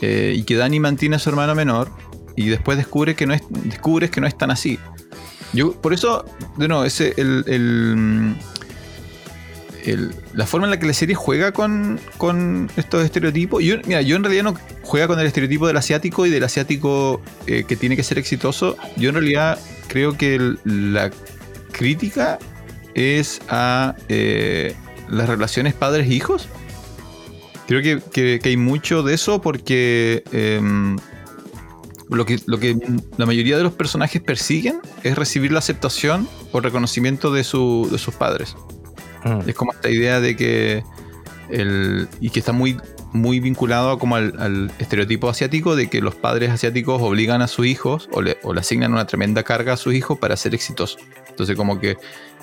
eh, 0.00 0.32
y 0.34 0.44
que 0.44 0.56
Dani 0.56 0.80
mantiene 0.80 1.16
a 1.16 1.18
su 1.18 1.28
hermano 1.28 1.54
menor 1.54 1.90
y 2.34 2.48
después 2.48 2.78
descubre 2.78 3.14
que 3.14 3.26
no 3.26 3.34
es, 3.34 3.42
descubres 3.50 4.10
que 4.10 4.22
no 4.22 4.26
es 4.26 4.38
tan 4.38 4.50
así. 4.50 4.78
Yo, 5.52 5.72
por 5.72 5.92
eso, 5.92 6.24
de 6.56 6.66
nuevo, 6.66 6.86
ese, 6.86 7.12
el, 7.18 8.34
la 10.32 10.46
forma 10.46 10.66
en 10.66 10.70
la 10.70 10.78
que 10.78 10.86
la 10.86 10.94
serie 10.94 11.14
juega 11.14 11.52
con, 11.52 12.00
con 12.16 12.70
estos 12.78 13.04
estereotipos. 13.04 13.62
Yo, 13.62 13.76
mira, 13.84 14.00
yo 14.00 14.16
en 14.16 14.24
realidad 14.24 14.44
no 14.44 14.54
juega 14.80 15.08
con 15.08 15.20
el 15.20 15.26
estereotipo 15.26 15.66
del 15.66 15.76
asiático 15.76 16.24
y 16.24 16.30
del 16.30 16.44
asiático 16.44 17.20
eh, 17.46 17.64
que 17.68 17.76
tiene 17.76 17.96
que 17.96 18.02
ser 18.02 18.16
exitoso. 18.16 18.78
Yo 18.96 19.10
en 19.10 19.16
realidad 19.16 19.58
creo 19.88 20.16
que 20.16 20.56
la 20.64 21.10
crítica 21.72 22.38
es 22.94 23.40
a 23.48 23.94
eh, 24.08 24.74
las 25.08 25.28
relaciones 25.28 25.74
padres-hijos. 25.74 26.48
Creo 27.66 28.00
que, 28.12 28.40
hay 28.42 28.56
mucho 28.56 29.02
de 29.02 29.14
eso 29.14 29.40
porque 29.40 30.24
em, 30.32 30.98
lo, 32.10 32.26
que, 32.26 32.38
lo 32.46 32.58
que 32.58 32.76
la 33.16 33.26
mayoría 33.26 33.56
de 33.56 33.62
los 33.62 33.72
personajes 33.72 34.20
persiguen 34.20 34.80
es 35.02 35.16
recibir 35.16 35.52
la 35.52 35.60
aceptación 35.60 36.28
o 36.52 36.60
reconocimiento 36.60 37.32
de, 37.32 37.40
de 37.40 37.98
sus 37.98 38.14
padres. 38.18 38.56
Mm. 39.24 39.48
Es 39.48 39.54
como 39.54 39.72
esta 39.72 39.88
idea 39.88 40.20
de 40.20 40.36
que 40.36 40.82
el, 41.48 42.08
y 42.20 42.30
que 42.30 42.40
está 42.40 42.52
muy 42.52 42.76
muy 43.12 43.40
vinculado 43.40 43.98
como 43.98 44.16
al, 44.16 44.72
estereotipo 44.78 45.28
asiático 45.28 45.76
de 45.76 45.88
que 45.88 46.00
los 46.00 46.14
padres 46.14 46.50
asiáticos 46.50 47.00
obligan 47.02 47.42
a 47.42 47.48
sus 47.48 47.66
hijos 47.66 48.08
o 48.12 48.22
le, 48.22 48.38
asignan 48.56 48.92
una 48.92 49.06
tremenda 49.06 49.42
carga 49.42 49.74
a 49.74 49.76
sus 49.76 49.94
hijos 49.94 50.18
para 50.18 50.36
ser 50.36 50.54
exitosos. 50.54 50.98
Entonces 51.28 51.56
como 51.56 51.78
que 51.78 51.96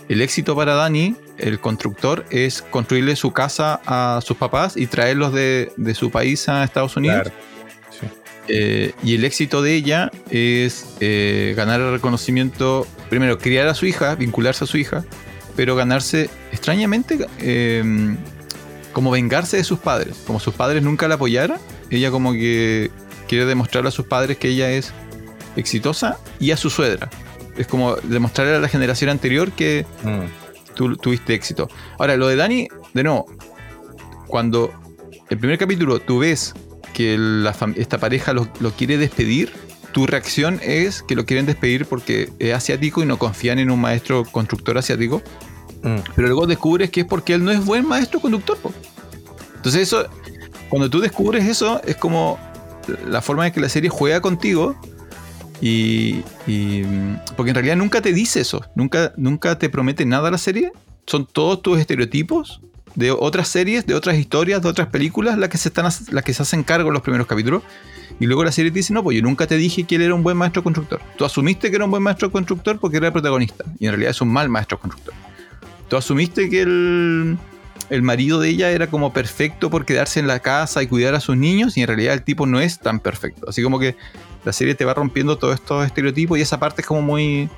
el 0.08 0.22
éxito 0.22 0.56
para 0.56 0.74
Dani, 0.74 1.16
el 1.38 1.60
constructor, 1.60 2.26
es 2.32 2.62
construirle 2.64 3.16
su 3.16 3.32
casa 3.32 3.80
a 3.86 4.22
sus 4.24 4.38
papás 4.38 4.76
y 4.76 4.88
traerlos 4.88 5.34
de, 5.34 5.72
su 5.94 6.10
país 6.10 6.50
a 6.50 6.64
Estados 6.64 6.98
Unidos. 6.98 7.32
Eh, 8.48 8.94
y 9.04 9.14
el 9.14 9.26
éxito 9.26 9.62
de 9.62 9.76
ella 9.76 10.12
es 10.32 10.96
eh, 11.00 11.54
ganar 11.56 11.80
el 11.80 11.92
reconocimiento, 11.92 12.88
primero, 13.08 13.38
criar 13.38 13.68
a 13.68 13.76
su 13.76 13.86
hija, 13.86 14.16
vincularse 14.16 14.64
a 14.64 14.68
su 14.68 14.78
hija, 14.78 15.06
pero 15.56 15.76
ganarse 15.76 16.32
extrañamente 16.52 17.20
eh, 17.40 18.16
como 19.00 19.12
vengarse 19.12 19.56
de 19.56 19.64
sus 19.64 19.80
padres. 19.80 20.18
Como 20.28 20.42
sus 20.42 20.54
padres 20.54 20.84
nunca 20.84 21.08
la 21.08 21.16
apoyaron, 21.16 21.58
ella 21.90 22.12
como 22.12 22.34
que 22.34 22.92
quiere 23.30 23.46
demostrarle 23.46 23.88
a 23.88 23.92
sus 23.92 24.06
padres 24.08 24.38
que 24.38 24.50
ella 24.50 24.72
es 24.72 24.92
exitosa 25.56 26.18
y 26.38 26.52
a 26.52 26.58
su 26.58 26.70
suegra. 26.70 27.10
Es 27.56 27.66
como 27.66 27.96
demostrarle 27.96 28.58
a 28.58 28.60
la 28.60 28.68
generación 28.68 29.10
anterior 29.10 29.54
que 29.54 29.86
mm. 30.04 30.76
tú 30.76 30.98
tuviste 30.98 31.34
éxito. 31.34 31.70
Ahora, 31.98 32.18
lo 32.18 32.28
de 32.28 32.36
Dani, 32.36 32.68
de 32.94 33.04
nuevo, 33.04 33.26
cuando 34.28 34.74
el 35.30 35.38
primer 35.38 35.58
capítulo 35.58 36.02
tú 36.02 36.20
ves 36.20 36.54
que 36.94 37.18
esta 37.78 38.00
pareja 38.00 38.34
lo, 38.34 38.50
lo, 38.60 38.72
quiere 38.72 38.98
despedir, 38.98 39.54
tu 39.94 40.08
reacción 40.08 40.60
es 40.62 41.04
que 41.04 41.16
lo 41.16 41.26
quieren 41.26 41.46
despedir 41.46 41.86
porque 41.86 42.34
es 42.38 42.54
asiático 42.54 43.02
y 43.02 43.06
no 43.06 43.18
confían 43.18 43.60
en 43.60 43.72
un 43.72 43.80
maestro 43.80 44.26
constructor 44.26 44.78
asiático. 44.78 45.22
Mm. 45.84 46.00
Pero 46.16 46.28
luego 46.28 46.48
descubres 46.48 46.90
que 46.90 47.02
es 47.02 47.06
porque 47.06 47.34
él 47.34 47.44
no 47.44 47.52
es 47.52 47.64
buen 47.64 47.88
maestro 47.88 48.20
conductor. 48.20 48.58
Entonces 49.56 49.82
eso, 49.82 50.06
cuando 50.70 50.90
tú 50.90 51.00
descubres 51.00 51.46
eso, 51.46 51.82
es 51.84 51.96
como 51.96 52.40
la 53.08 53.22
forma 53.22 53.48
en 53.48 53.54
que 53.54 53.60
la 53.60 53.70
serie 53.70 53.90
juega 53.90 54.22
contigo. 54.22 54.76
Y, 55.62 56.22
porque 57.36 57.50
en 57.50 57.56
realidad 57.56 57.76
nunca 57.76 58.02
te 58.02 58.14
dice 58.14 58.40
eso, 58.40 58.64
nunca, 58.76 59.12
nunca 59.18 59.60
te 59.60 59.70
promete 59.70 60.06
nada 60.06 60.32
la 60.32 60.38
serie. 60.38 60.72
Son 61.06 61.26
todos 61.26 61.62
tus 61.62 61.80
estereotipos 61.80 62.62
de 62.96 63.12
otras 63.12 63.48
series, 63.48 63.86
de 63.86 63.94
otras 63.94 64.18
historias, 64.18 64.62
de 64.62 64.70
otras 64.70 64.88
películas, 64.88 65.38
las 65.38 65.50
que 65.50 65.58
se, 65.58 65.70
están, 65.70 65.86
las 65.86 66.24
que 66.24 66.34
se 66.34 66.42
hacen 66.42 66.64
cargo 66.64 66.90
en 66.90 66.94
los 66.94 67.02
primeros 67.02 67.28
capítulos. 67.28 67.64
Y 68.20 68.26
luego 68.26 68.44
la 68.44 68.52
serie 68.52 68.72
te 68.72 68.80
dice, 68.80 68.94
no, 68.94 69.04
pues 69.04 69.18
yo 69.18 69.24
nunca 69.24 69.48
te 69.48 69.56
dije 69.56 69.84
que 69.84 69.96
él 69.96 70.02
era 70.02 70.16
un 70.16 70.24
buen 70.24 70.38
maestro 70.38 70.64
constructor. 70.64 71.02
Tú 71.18 71.26
asumiste 71.26 71.70
que 71.70 71.76
era 71.76 71.86
un 71.86 71.92
buen 71.92 72.04
maestro 72.04 72.32
constructor 72.32 72.80
porque 72.80 72.98
era 72.98 73.08
el 73.08 73.14
protagonista. 73.14 73.64
Y 73.80 73.86
en 73.86 73.92
realidad 73.92 74.12
es 74.12 74.22
un 74.22 74.30
mal 74.30 74.50
maestro 74.50 74.80
constructor. 74.80 75.14
Tú 75.90 75.98
asumiste 75.98 76.50
que 76.50 76.62
el, 76.62 78.02
marido 78.02 78.40
de 78.40 78.50
ella 78.50 78.72
era 78.72 78.88
como 78.88 79.12
perfecto 79.12 79.70
por 79.72 79.86
quedarse 79.86 80.20
en 80.20 80.28
la 80.28 80.40
casa 80.40 80.84
y 80.84 80.88
cuidar 80.88 81.16
a 81.16 81.20
sus 81.20 81.36
niños 81.36 81.76
y 81.78 81.82
en 81.82 81.88
realidad 81.88 82.14
el 82.14 82.24
tipo 82.24 82.46
no 82.46 82.62
es 82.62 82.80
tan 82.80 83.00
perfecto. 83.00 83.50
Así 83.50 83.64
como 83.64 83.80
que 83.80 83.96
la 84.46 84.54
serie 84.54 84.76
te 84.76 84.86
va 84.86 84.94
rompiendo 84.94 85.38
todos 85.38 85.56
estos 85.56 85.86
estereotipos 85.86 86.38
y 86.38 86.42
esa 86.42 86.60
parte 86.60 86.82
es 86.82 86.88
como 86.88 87.02
muy... 87.02 87.50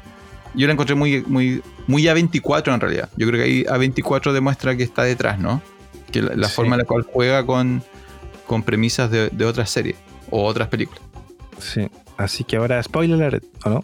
Yo 0.53 0.67
la 0.67 0.73
encontré 0.73 0.95
muy, 0.95 1.23
muy, 1.27 1.61
muy 1.87 2.03
A24 2.03 2.73
en 2.73 2.79
realidad. 2.79 3.09
Yo 3.15 3.27
creo 3.27 3.41
que 3.41 3.49
ahí 3.49 3.63
A24 3.63 4.33
demuestra 4.33 4.75
que 4.75 4.83
está 4.83 5.03
detrás, 5.03 5.39
¿no? 5.39 5.61
Que 6.11 6.21
la, 6.21 6.49
forma 6.49 6.75
en 6.75 6.79
la 6.79 6.85
cual 6.85 7.03
juega 7.03 7.45
con, 7.45 7.83
con 8.47 8.63
premisas 8.63 9.11
de, 9.11 9.29
de 9.29 9.45
otras 9.45 9.69
series 9.69 9.95
o 10.29 10.45
otras 10.45 10.67
películas. 10.67 11.01
Sí, 11.59 11.87
así 12.17 12.43
que 12.43 12.57
ahora 12.57 12.81
spoiler 12.83 13.21
alert, 13.21 13.45
¿o 13.65 13.69
no? 13.69 13.83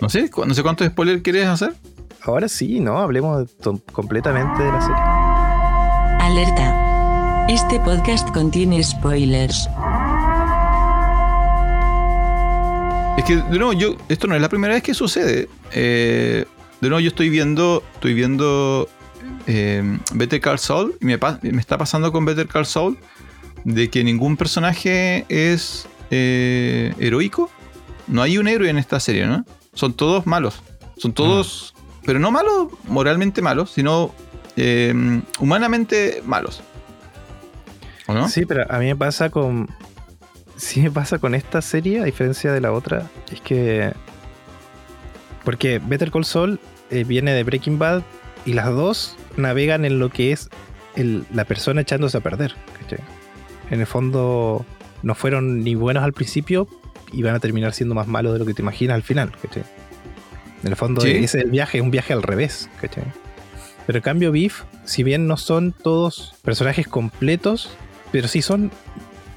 no 0.00 0.08
sé, 0.08 0.30
no 0.44 0.54
sé 0.54 0.62
cuántos 0.62 0.88
spoilers 0.88 1.22
quieres 1.22 1.46
hacer. 1.46 1.74
Ahora 2.22 2.48
sí, 2.48 2.80
¿no? 2.80 2.98
Hablemos 2.98 3.48
completamente 3.92 4.62
de 4.62 4.72
la 4.72 4.80
serie. 4.80 4.96
Alerta. 6.20 7.46
Este 7.48 7.80
podcast 7.80 8.30
contiene 8.32 8.82
spoilers. 8.84 9.68
Es 13.16 13.24
que, 13.24 13.36
de 13.36 13.58
nuevo, 13.58 13.72
yo, 13.72 13.96
esto 14.08 14.26
no 14.26 14.34
es 14.34 14.42
la 14.42 14.50
primera 14.50 14.74
vez 14.74 14.82
que 14.82 14.92
sucede. 14.92 15.48
Eh, 15.72 16.44
de 16.80 16.88
nuevo, 16.88 17.00
yo 17.00 17.08
estoy 17.08 17.30
viendo, 17.30 17.82
estoy 17.94 18.12
viendo 18.12 18.88
eh, 19.46 19.98
Better 20.12 20.40
Call 20.40 20.58
Saul 20.58 20.96
y 21.00 21.06
me, 21.06 21.18
está 21.58 21.78
pasando 21.78 22.12
con 22.12 22.26
Better 22.26 22.46
Call 22.46 22.66
Saul 22.66 22.98
de 23.64 23.88
que 23.88 24.04
ningún 24.04 24.36
personaje 24.36 25.24
es 25.28 25.88
eh, 26.10 26.94
heroico. 26.98 27.50
No 28.06 28.20
hay 28.20 28.36
un 28.36 28.46
héroe 28.46 28.68
en 28.68 28.76
esta 28.76 29.00
serie, 29.00 29.26
¿no? 29.26 29.44
Son 29.72 29.94
todos 29.94 30.26
malos. 30.26 30.62
Son 30.98 31.12
todos 31.12 31.74
pero 32.04 32.18
no 32.18 32.30
malos, 32.30 32.68
moralmente 32.84 33.42
malos, 33.42 33.70
sino 33.72 34.12
eh, 34.56 34.92
humanamente 35.38 36.22
malos. 36.24 36.62
¿O 38.06 38.14
no? 38.14 38.28
Sí, 38.28 38.44
pero 38.46 38.64
a 38.72 38.78
mí 38.78 38.86
me 38.86 38.96
pasa 38.96 39.30
con. 39.30 39.68
Sí 40.56 40.80
me 40.82 40.90
pasa 40.90 41.18
con 41.18 41.34
esta 41.34 41.62
serie, 41.62 42.00
a 42.00 42.04
diferencia 42.04 42.52
de 42.52 42.60
la 42.60 42.72
otra, 42.72 43.08
es 43.32 43.40
que 43.40 43.92
Porque 45.44 45.78
Better 45.78 46.10
Call 46.10 46.24
Saul 46.26 46.60
eh, 46.90 47.04
viene 47.04 47.32
de 47.32 47.44
Breaking 47.44 47.78
Bad 47.78 48.02
y 48.44 48.52
las 48.52 48.66
dos 48.66 49.16
navegan 49.36 49.84
en 49.86 49.98
lo 49.98 50.10
que 50.10 50.32
es 50.32 50.50
el- 50.96 51.24
la 51.32 51.44
persona 51.44 51.80
echándose 51.80 52.18
a 52.18 52.20
perder. 52.20 52.54
En 53.70 53.80
el 53.80 53.86
fondo 53.86 54.66
no 55.02 55.14
fueron 55.14 55.62
ni 55.62 55.76
buenos 55.76 56.02
al 56.02 56.12
principio 56.12 56.66
y 57.12 57.22
van 57.22 57.34
a 57.36 57.38
terminar 57.40 57.72
siendo 57.72 57.94
más 57.94 58.06
malos 58.08 58.32
de 58.34 58.40
lo 58.40 58.44
que 58.46 58.52
te 58.52 58.62
imaginas 58.62 58.96
al 58.96 59.02
final. 59.02 59.32
¿cachai? 59.40 59.62
En 60.62 60.68
el 60.68 60.76
fondo 60.76 61.00
Sí. 61.00 61.10
ese 61.10 61.38
es 61.38 61.44
el 61.44 61.50
viaje, 61.50 61.78
es 61.78 61.84
un 61.84 61.90
viaje 61.90 62.12
al 62.12 62.22
revés. 62.22 62.68
¿cachai? 62.80 63.04
Pero 63.86 63.98
en 63.98 64.02
cambio 64.02 64.30
Beef, 64.32 64.62
si 64.84 65.02
bien 65.02 65.26
no 65.26 65.36
son 65.36 65.72
todos 65.72 66.34
personajes 66.42 66.86
completos, 66.86 67.70
pero 68.12 68.28
sí 68.28 68.42
son 68.42 68.70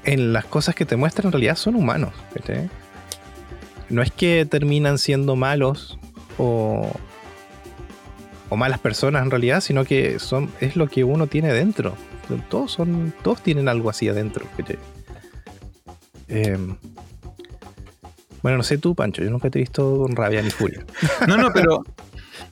en 0.04 0.32
las 0.32 0.44
cosas 0.44 0.74
que 0.74 0.84
te 0.84 0.96
muestran 0.96 1.26
en 1.28 1.32
realidad 1.32 1.56
son 1.56 1.76
humanos. 1.76 2.12
¿cachai? 2.34 2.68
No 3.88 4.02
es 4.02 4.10
que 4.10 4.46
terminan 4.46 4.98
siendo 4.98 5.34
malos 5.36 5.98
o, 6.38 6.90
o 8.48 8.56
malas 8.56 8.78
personas 8.80 9.22
en 9.24 9.30
realidad, 9.30 9.60
sino 9.60 9.84
que 9.84 10.18
son 10.18 10.50
es 10.60 10.76
lo 10.76 10.88
que 10.88 11.04
uno 11.04 11.26
tiene 11.26 11.52
dentro. 11.52 11.96
Todos 12.48 12.72
son 12.72 13.12
todos 13.22 13.42
tienen 13.42 13.68
algo 13.68 13.90
así 13.90 14.08
adentro. 14.08 14.46
¿cachai? 14.56 14.78
Bueno, 18.44 18.58
no 18.58 18.62
sé 18.62 18.76
tú, 18.76 18.94
Pancho, 18.94 19.24
yo 19.24 19.30
nunca 19.30 19.48
te 19.48 19.58
he 19.58 19.62
visto 19.62 20.00
con 20.00 20.14
rabia 20.14 20.42
ni 20.42 20.50
furia. 20.50 20.84
No, 21.26 21.38
no, 21.38 21.50
pero. 21.54 21.82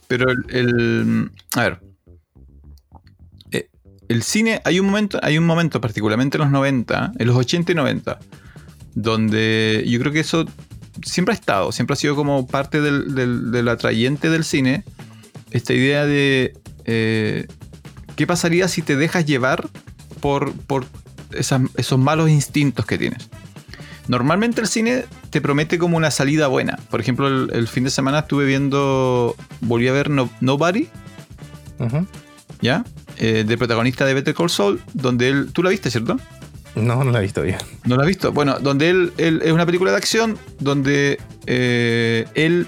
Pero 0.08 0.30
el. 0.48 1.30
a 1.54 1.60
ver. 1.64 1.80
Eh, 3.50 3.68
El 4.08 4.22
cine, 4.22 4.62
hay 4.64 4.80
un 4.80 4.86
momento, 4.86 5.20
hay 5.22 5.36
un 5.36 5.44
momento, 5.44 5.82
particularmente 5.82 6.38
en 6.38 6.44
los 6.44 6.50
90, 6.50 7.12
en 7.18 7.26
los 7.26 7.36
80 7.36 7.72
y 7.72 7.74
90, 7.74 8.18
donde 8.94 9.84
yo 9.86 10.00
creo 10.00 10.12
que 10.12 10.20
eso 10.20 10.46
siempre 11.04 11.34
ha 11.34 11.36
estado, 11.36 11.72
siempre 11.72 11.92
ha 11.92 11.96
sido 11.96 12.16
como 12.16 12.46
parte 12.46 12.80
del, 12.80 13.14
del, 13.52 13.68
atrayente 13.68 14.30
del 14.30 14.44
cine. 14.44 14.84
Esta 15.50 15.74
idea 15.74 16.06
de. 16.06 16.54
eh, 16.86 17.46
¿Qué 18.16 18.26
pasaría 18.26 18.66
si 18.68 18.80
te 18.80 18.96
dejas 18.96 19.26
llevar 19.26 19.68
por, 20.20 20.54
por 20.54 20.86
esos 21.32 21.98
malos 21.98 22.30
instintos 22.30 22.86
que 22.86 22.96
tienes? 22.96 23.28
Normalmente 24.12 24.60
el 24.60 24.66
cine 24.66 25.06
te 25.30 25.40
promete 25.40 25.78
como 25.78 25.96
una 25.96 26.10
salida 26.10 26.46
buena. 26.46 26.78
Por 26.90 27.00
ejemplo, 27.00 27.28
el, 27.28 27.48
el 27.54 27.66
fin 27.66 27.82
de 27.84 27.88
semana 27.88 28.18
estuve 28.18 28.44
viendo, 28.44 29.34
volví 29.62 29.88
a 29.88 29.92
ver 29.92 30.10
No- 30.10 30.28
Nobody. 30.42 30.86
¿ya? 32.60 32.84
Eh, 33.16 33.44
del 33.46 33.56
protagonista 33.56 34.04
de 34.04 34.12
Better 34.12 34.34
Call 34.34 34.50
Saul, 34.50 34.82
donde 34.92 35.28
él, 35.28 35.48
tú 35.54 35.62
la 35.62 35.70
viste, 35.70 35.90
¿cierto? 35.90 36.18
No, 36.74 37.02
no 37.04 37.10
la 37.10 37.20
he 37.20 37.22
visto 37.22 37.40
bien. 37.40 37.56
¿No 37.84 37.96
la 37.96 38.02
has 38.02 38.08
visto? 38.08 38.32
Bueno, 38.32 38.58
donde 38.60 38.90
él, 38.90 39.12
él- 39.16 39.40
es 39.44 39.50
una 39.52 39.64
película 39.64 39.90
de 39.92 39.96
acción 39.96 40.36
donde 40.60 41.18
eh, 41.46 42.26
él, 42.34 42.66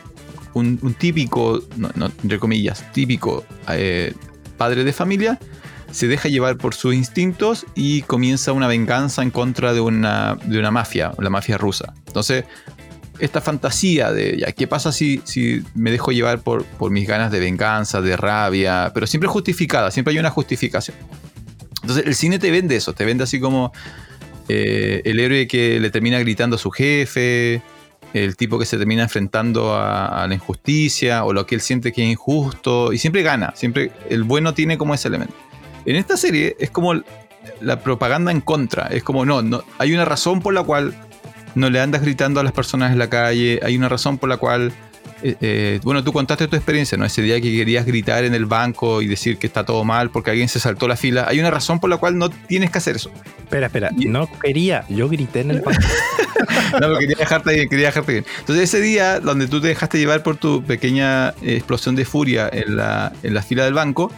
un, 0.55 0.79
un 0.81 0.95
típico, 0.95 1.63
no, 1.77 1.91
no, 1.95 2.07
entre 2.07 2.39
comillas, 2.39 2.91
típico 2.93 3.45
eh, 3.69 4.15
padre 4.57 4.83
de 4.85 4.93
familia, 4.95 5.39
se 5.95 6.09
deja 6.09 6.29
llevar 6.29 6.57
por 6.57 6.75
sus 6.75 6.93
instintos 6.93 7.67
y 7.77 8.03
comienza 8.03 8.53
una 8.53 8.67
venganza 8.67 9.23
en 9.23 9.31
contra 9.31 9.73
de 9.73 9.81
una, 9.81 10.37
de 10.45 10.59
una 10.59 10.73
mafia, 10.73 11.13
la 11.19 11.31
mafia 11.31 11.57
rusa. 11.57 11.95
Entonces, 12.09 12.45
esta 13.21 13.41
fantasía 13.41 14.13
de, 14.13 14.39
ya, 14.39 14.51
¿qué 14.51 14.67
pasa 14.67 14.91
si, 14.91 15.21
si 15.23 15.63
me 15.77 15.93
dejo 15.93 16.11
llevar 16.11 16.41
por, 16.41 16.65
por 16.65 16.91
mis 16.91 17.07
ganas 17.07 17.31
de 17.31 17.39
venganza, 17.39 18.01
de 18.01 18.17
rabia? 18.17 18.91
Pero 18.93 19.07
siempre 19.07 19.29
justificada, 19.29 19.93
siempre 19.93 20.11
hay 20.11 20.19
una 20.19 20.31
justificación. 20.31 20.97
Entonces, 21.83 22.05
el 22.07 22.17
cine 22.17 22.41
te 22.41 22.51
vende 22.51 22.75
eso, 22.75 22.93
te 22.93 23.05
vende 23.05 23.23
así 23.23 23.39
como 23.39 23.73
eh, 24.49 25.01
el 25.05 25.21
héroe 25.21 25.47
que 25.47 25.79
le 25.79 25.91
termina 25.91 26.19
gritando 26.19 26.57
a 26.57 26.59
su 26.59 26.73
jefe, 26.73 27.63
el 28.15 28.35
tipo 28.35 28.59
que 28.59 28.65
se 28.65 28.79
termina 28.79 29.05
enfrentando 29.05 29.75
a, 29.75 30.25
a 30.25 30.27
la 30.27 30.35
injusticia 30.35 31.25
o 31.25 31.33
lo 31.33 31.47
que 31.47 31.55
él 31.55 31.61
siente 31.61 31.93
que 31.93 32.03
es 32.03 32.11
injusto 32.11 32.93
y 32.93 32.99
siempre 32.99 33.23
gana, 33.23 33.53
siempre 33.55 33.93
el 34.11 34.25
bueno 34.25 34.55
tiene 34.55 34.77
como 34.77 34.93
ese 34.93 35.07
elemento. 35.07 35.35
En 35.87 35.97
esta 35.97 36.17
serie 36.17 36.57
es 36.59 36.71
como 36.71 36.95
la 37.61 37.81
propaganda 37.81 38.33
en 38.33 38.41
contra, 38.41 38.87
es 38.87 39.03
como 39.03 39.25
no, 39.25 39.43
no 39.43 39.63
hay 39.79 39.93
una 39.93 40.05
razón 40.05 40.41
por 40.41 40.55
la 40.55 40.63
cual 40.63 40.95
no 41.55 41.71
le 41.71 41.81
andas 41.81 42.03
gritando 42.03 42.41
a 42.41 42.43
las 42.43 42.53
personas 42.53 42.93
en 42.93 42.99
la 42.99 43.09
calle, 43.11 43.61
hay 43.63 43.77
una 43.77 43.89
razón 43.89 44.19
por 44.19 44.29
la 44.29 44.39
cual 44.39 44.73
eh, 45.23 45.37
eh, 45.41 45.81
bueno, 45.83 46.05
tú 46.05 46.13
contaste 46.13 46.49
tu 46.49 46.57
experiencia, 46.57 46.99
¿no? 46.99 47.07
Ese 47.07 47.23
día 47.23 47.41
que 47.41 47.51
querías 47.51 47.87
gritar 47.87 48.25
en 48.25 48.35
el 48.35 48.45
banco 48.45 49.01
y 49.01 49.07
decir 49.07 49.39
que 49.39 49.47
está 49.47 49.65
todo 49.65 49.83
mal 49.83 50.11
porque 50.11 50.31
alguien 50.31 50.51
se 50.51 50.61
saltó 50.61 50.87
la 50.87 50.97
fila. 50.97 51.25
Hay 51.27 51.41
una 51.41 51.51
razón 51.51 51.81
por 51.81 51.89
la 51.89 51.97
cual 51.97 52.19
no 52.19 52.29
tienes 52.29 52.71
que 52.71 52.77
hacer 52.77 52.97
eso. 52.97 53.11
Espera, 53.39 53.69
espera, 53.69 53.91
no 54.07 54.29
quería, 54.39 54.85
yo 54.91 55.09
grité 55.09 55.41
en 55.41 55.53
el 55.53 55.61
banco. 55.61 55.81
No, 56.73 56.81
pero 56.81 56.99
quería 56.99 57.17
dejarte 57.17 57.55
bien, 57.55 57.69
quería 57.69 57.87
dejarte 57.87 58.13
bien. 58.13 58.27
Entonces, 58.41 58.65
ese 58.65 58.81
día 58.81 59.21
donde 59.21 59.47
tú 59.47 59.61
te 59.61 59.69
dejaste 59.69 59.99
llevar 59.99 60.23
por 60.23 60.37
tu 60.37 60.63
pequeña 60.63 61.29
eh, 61.29 61.55
explosión 61.57 61.95
de 61.95 62.05
furia 62.05 62.51
en 62.53 62.77
la, 62.77 63.13
en 63.23 63.33
la 63.33 63.43
fila 63.43 63.65
del 63.65 63.73
banco, 63.73 64.11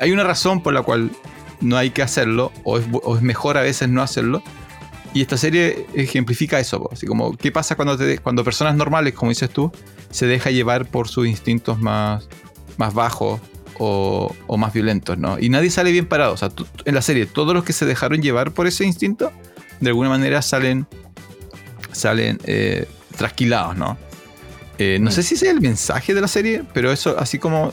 hay 0.00 0.12
una 0.12 0.24
razón 0.24 0.62
por 0.62 0.72
la 0.74 0.82
cual 0.82 1.10
no 1.60 1.76
hay 1.76 1.90
que 1.90 2.02
hacerlo, 2.02 2.52
o 2.64 2.78
es, 2.78 2.86
o 2.92 3.16
es 3.16 3.22
mejor 3.22 3.56
a 3.58 3.62
veces 3.62 3.88
no 3.88 4.02
hacerlo. 4.02 4.42
Y 5.14 5.22
esta 5.22 5.36
serie 5.36 5.86
ejemplifica 5.94 6.60
eso, 6.60 6.80
po. 6.82 6.90
así 6.92 7.06
como, 7.06 7.36
¿qué 7.36 7.50
pasa 7.50 7.74
cuando, 7.76 7.96
te, 7.96 8.18
cuando 8.18 8.44
personas 8.44 8.74
normales, 8.76 9.14
como 9.14 9.30
dices 9.30 9.50
tú, 9.50 9.72
se 10.10 10.26
deja 10.26 10.50
llevar 10.50 10.86
por 10.86 11.08
sus 11.08 11.26
instintos 11.26 11.78
más, 11.80 12.28
más 12.76 12.92
bajos 12.94 13.40
o, 13.78 14.34
o 14.46 14.56
más 14.58 14.72
violentos, 14.72 15.16
¿no? 15.18 15.38
Y 15.38 15.48
nadie 15.48 15.70
sale 15.70 15.90
bien 15.92 16.06
parado. 16.06 16.34
O 16.34 16.36
sea, 16.36 16.50
tú- 16.50 16.66
en 16.84 16.94
la 16.94 17.02
serie, 17.02 17.26
todos 17.26 17.54
los 17.54 17.64
que 17.64 17.72
se 17.72 17.86
dejaron 17.86 18.20
llevar 18.22 18.52
por 18.52 18.66
ese 18.66 18.84
instinto, 18.84 19.32
de 19.80 19.88
alguna 19.88 20.08
manera 20.10 20.42
salen 20.42 20.86
salen 21.92 22.38
eh, 22.44 22.86
trasquilados, 23.16 23.76
¿no? 23.76 23.96
Eh, 24.78 24.98
no 25.00 25.10
Mm. 25.10 25.12
sé 25.12 25.22
si 25.22 25.34
ese 25.34 25.46
es 25.46 25.52
el 25.54 25.60
mensaje 25.60 26.14
de 26.14 26.20
la 26.20 26.28
serie, 26.28 26.62
pero 26.74 26.92
eso 26.92 27.16
así 27.18 27.38
como... 27.38 27.72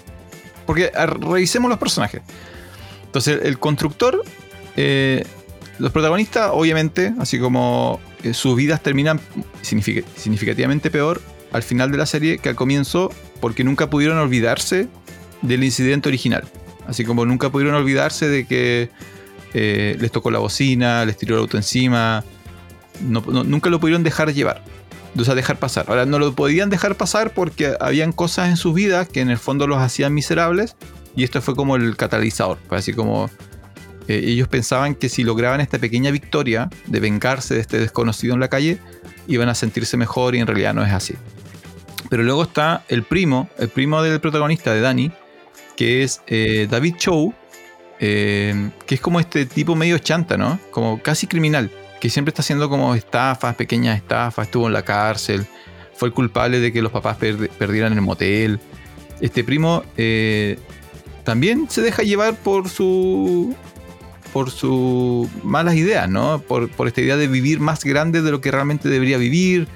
Porque 0.66 0.92
revisemos 1.20 1.70
los 1.70 1.80
personajes. 1.80 2.22
Entonces, 3.06 3.40
el 3.44 3.60
constructor, 3.60 4.24
eh, 4.76 5.24
los 5.80 5.92
protagonistas, 5.92 6.52
obviamente, 6.54 7.14
así 7.20 7.40
como 7.40 8.00
eh, 8.24 8.34
sus 8.34 8.56
vidas 8.56 8.82
terminan 8.82 9.20
signific- 9.64 10.06
significativamente 10.16 10.90
peor 10.90 11.22
al 11.52 11.64
final 11.64 11.92
de 11.92 11.98
la 11.98 12.06
serie 12.06 12.40
que 12.40 12.50
al 12.50 12.56
comienzo, 12.56 13.12
porque 13.40 13.64
nunca 13.64 13.90
pudieron 13.90 14.18
olvidarse 14.18 14.88
del 15.42 15.64
incidente 15.64 16.10
original. 16.10 16.44
Así 16.88 17.06
como 17.06 17.26
nunca 17.26 17.50
pudieron 17.50 17.76
olvidarse 17.76 18.28
de 18.28 18.46
que 18.46 18.90
eh, 19.54 19.96
les 20.00 20.12
tocó 20.12 20.32
la 20.32 20.40
bocina, 20.40 21.06
les 21.06 21.18
tiró 21.18 21.36
el 21.36 21.42
auto 21.42 21.56
encima, 21.58 22.24
nunca 23.00 23.70
lo 23.70 23.80
pudieron 23.80 24.04
dejar 24.04 24.34
llevar. 24.34 24.64
O 25.18 25.24
sea, 25.24 25.36
dejar 25.36 25.58
pasar. 25.58 25.86
Ahora, 25.88 26.06
no 26.06 26.20
lo 26.20 26.34
podían 26.34 26.70
dejar 26.70 26.96
pasar 26.96 27.34
porque 27.34 27.76
habían 27.80 28.12
cosas 28.12 28.50
en 28.50 28.58
sus 28.58 28.74
vidas 28.74 29.08
que 29.08 29.22
en 29.22 29.30
el 29.30 29.38
fondo 29.38 29.68
los 29.68 29.80
hacían 29.80 30.14
miserables. 30.14 30.76
Y 31.16 31.24
esto 31.24 31.42
fue 31.42 31.56
como 31.56 31.78
el 31.78 31.96
catalizador. 31.96 32.58
Fue 32.68 32.78
así 32.78 32.94
como 32.94 33.30
eh, 34.08 34.22
ellos 34.26 34.48
pensaban 34.48 34.96
que 34.96 35.10
si 35.10 35.24
lograban 35.24 35.62
esta 35.62 35.80
pequeña 35.80 36.12
victoria 36.12 36.70
de 36.88 37.00
vengarse 37.00 37.56
de 37.56 37.62
este 37.62 37.80
desconocido 37.80 38.34
en 38.34 38.40
la 38.40 38.50
calle, 38.50 38.80
iban 39.28 39.50
a 39.50 39.56
sentirse 39.56 39.98
mejor 39.98 40.36
y 40.36 40.40
en 40.40 40.48
realidad 40.48 40.74
no 40.74 40.84
es 40.84 40.92
así. 40.92 41.16
Pero 42.10 42.24
luego 42.24 42.44
está 42.44 42.84
el 42.88 43.04
primo, 43.04 43.50
el 43.58 43.70
primo 43.70 44.02
del 44.04 44.20
protagonista, 44.20 44.74
de 44.74 44.82
Danny, 44.82 45.12
que 45.76 46.04
es 46.04 46.22
eh, 46.28 46.68
David 46.70 46.96
Chow, 46.98 47.34
eh, 48.00 48.72
que 48.86 48.96
es 48.96 49.02
como 49.02 49.20
este 49.20 49.46
tipo 49.46 49.76
medio 49.76 49.98
chanta, 49.98 50.38
¿no? 50.38 50.60
Como 50.72 51.02
casi 51.02 51.28
criminal, 51.28 51.72
que 52.06 52.12
siempre 52.12 52.30
está 52.30 52.44
haciendo 52.44 52.70
como 52.70 52.94
estafas, 52.94 53.56
pequeñas 53.56 53.98
estafas, 53.98 54.46
estuvo 54.46 54.68
en 54.68 54.74
la 54.74 54.84
cárcel, 54.84 55.48
fue 55.96 56.10
el 56.10 56.14
culpable 56.14 56.60
de 56.60 56.72
que 56.72 56.84
los 56.84 56.92
papás 56.92 57.18
per- 57.18 57.50
perdieran 57.50 57.94
el 57.94 58.02
motel. 58.02 58.60
Este 59.22 59.44
primo 59.44 59.82
eh, 59.98 60.60
también 61.24 61.68
se 61.68 61.82
deja 61.82 62.04
llevar 62.04 62.36
por 62.36 62.70
su 62.70 63.56
por 64.32 64.52
sus 64.52 65.28
malas 65.44 65.74
ideas, 65.74 66.08
¿no? 66.08 66.44
Por, 66.48 66.70
por 66.70 66.88
esta 66.88 67.02
idea 67.02 67.18
de 67.18 67.28
vivir 67.28 67.60
más 67.60 67.84
grande 67.84 68.22
de 68.22 68.30
lo 68.30 68.40
que 68.40 68.52
realmente 68.52 68.88
debería 68.88 69.18
vivir, 69.18 69.68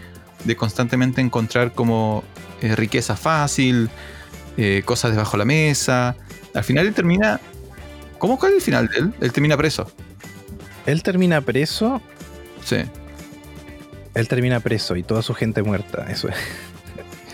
de 0.44 0.56
constantemente 0.56 1.22
encontrar 1.22 1.74
como 1.74 2.24
eh, 2.62 2.76
riqueza 2.76 3.16
fácil, 3.16 3.90
eh, 4.56 4.84
cosas 4.86 5.14
debajo 5.14 5.32
de 5.32 5.38
la 5.40 5.46
mesa. 5.46 6.16
Al 6.54 6.64
final 6.64 6.86
él 6.86 6.94
termina. 6.94 7.40
¿Cómo 8.20 8.38
cuál 8.38 8.52
es 8.52 8.58
el 8.58 8.62
final 8.62 8.88
de 8.88 9.00
él? 9.00 9.14
Él 9.20 9.32
termina 9.32 9.58
preso. 9.58 9.92
Él 10.86 11.02
termina 11.02 11.42
preso, 11.42 12.02
Sí. 12.64 12.78
él 14.16 14.28
termina 14.28 14.60
preso 14.60 14.96
y 14.96 15.04
toda 15.04 15.22
su 15.22 15.34
gente 15.34 15.62
muerta, 15.64 16.08
eso 16.10 16.28
es. 16.30 16.36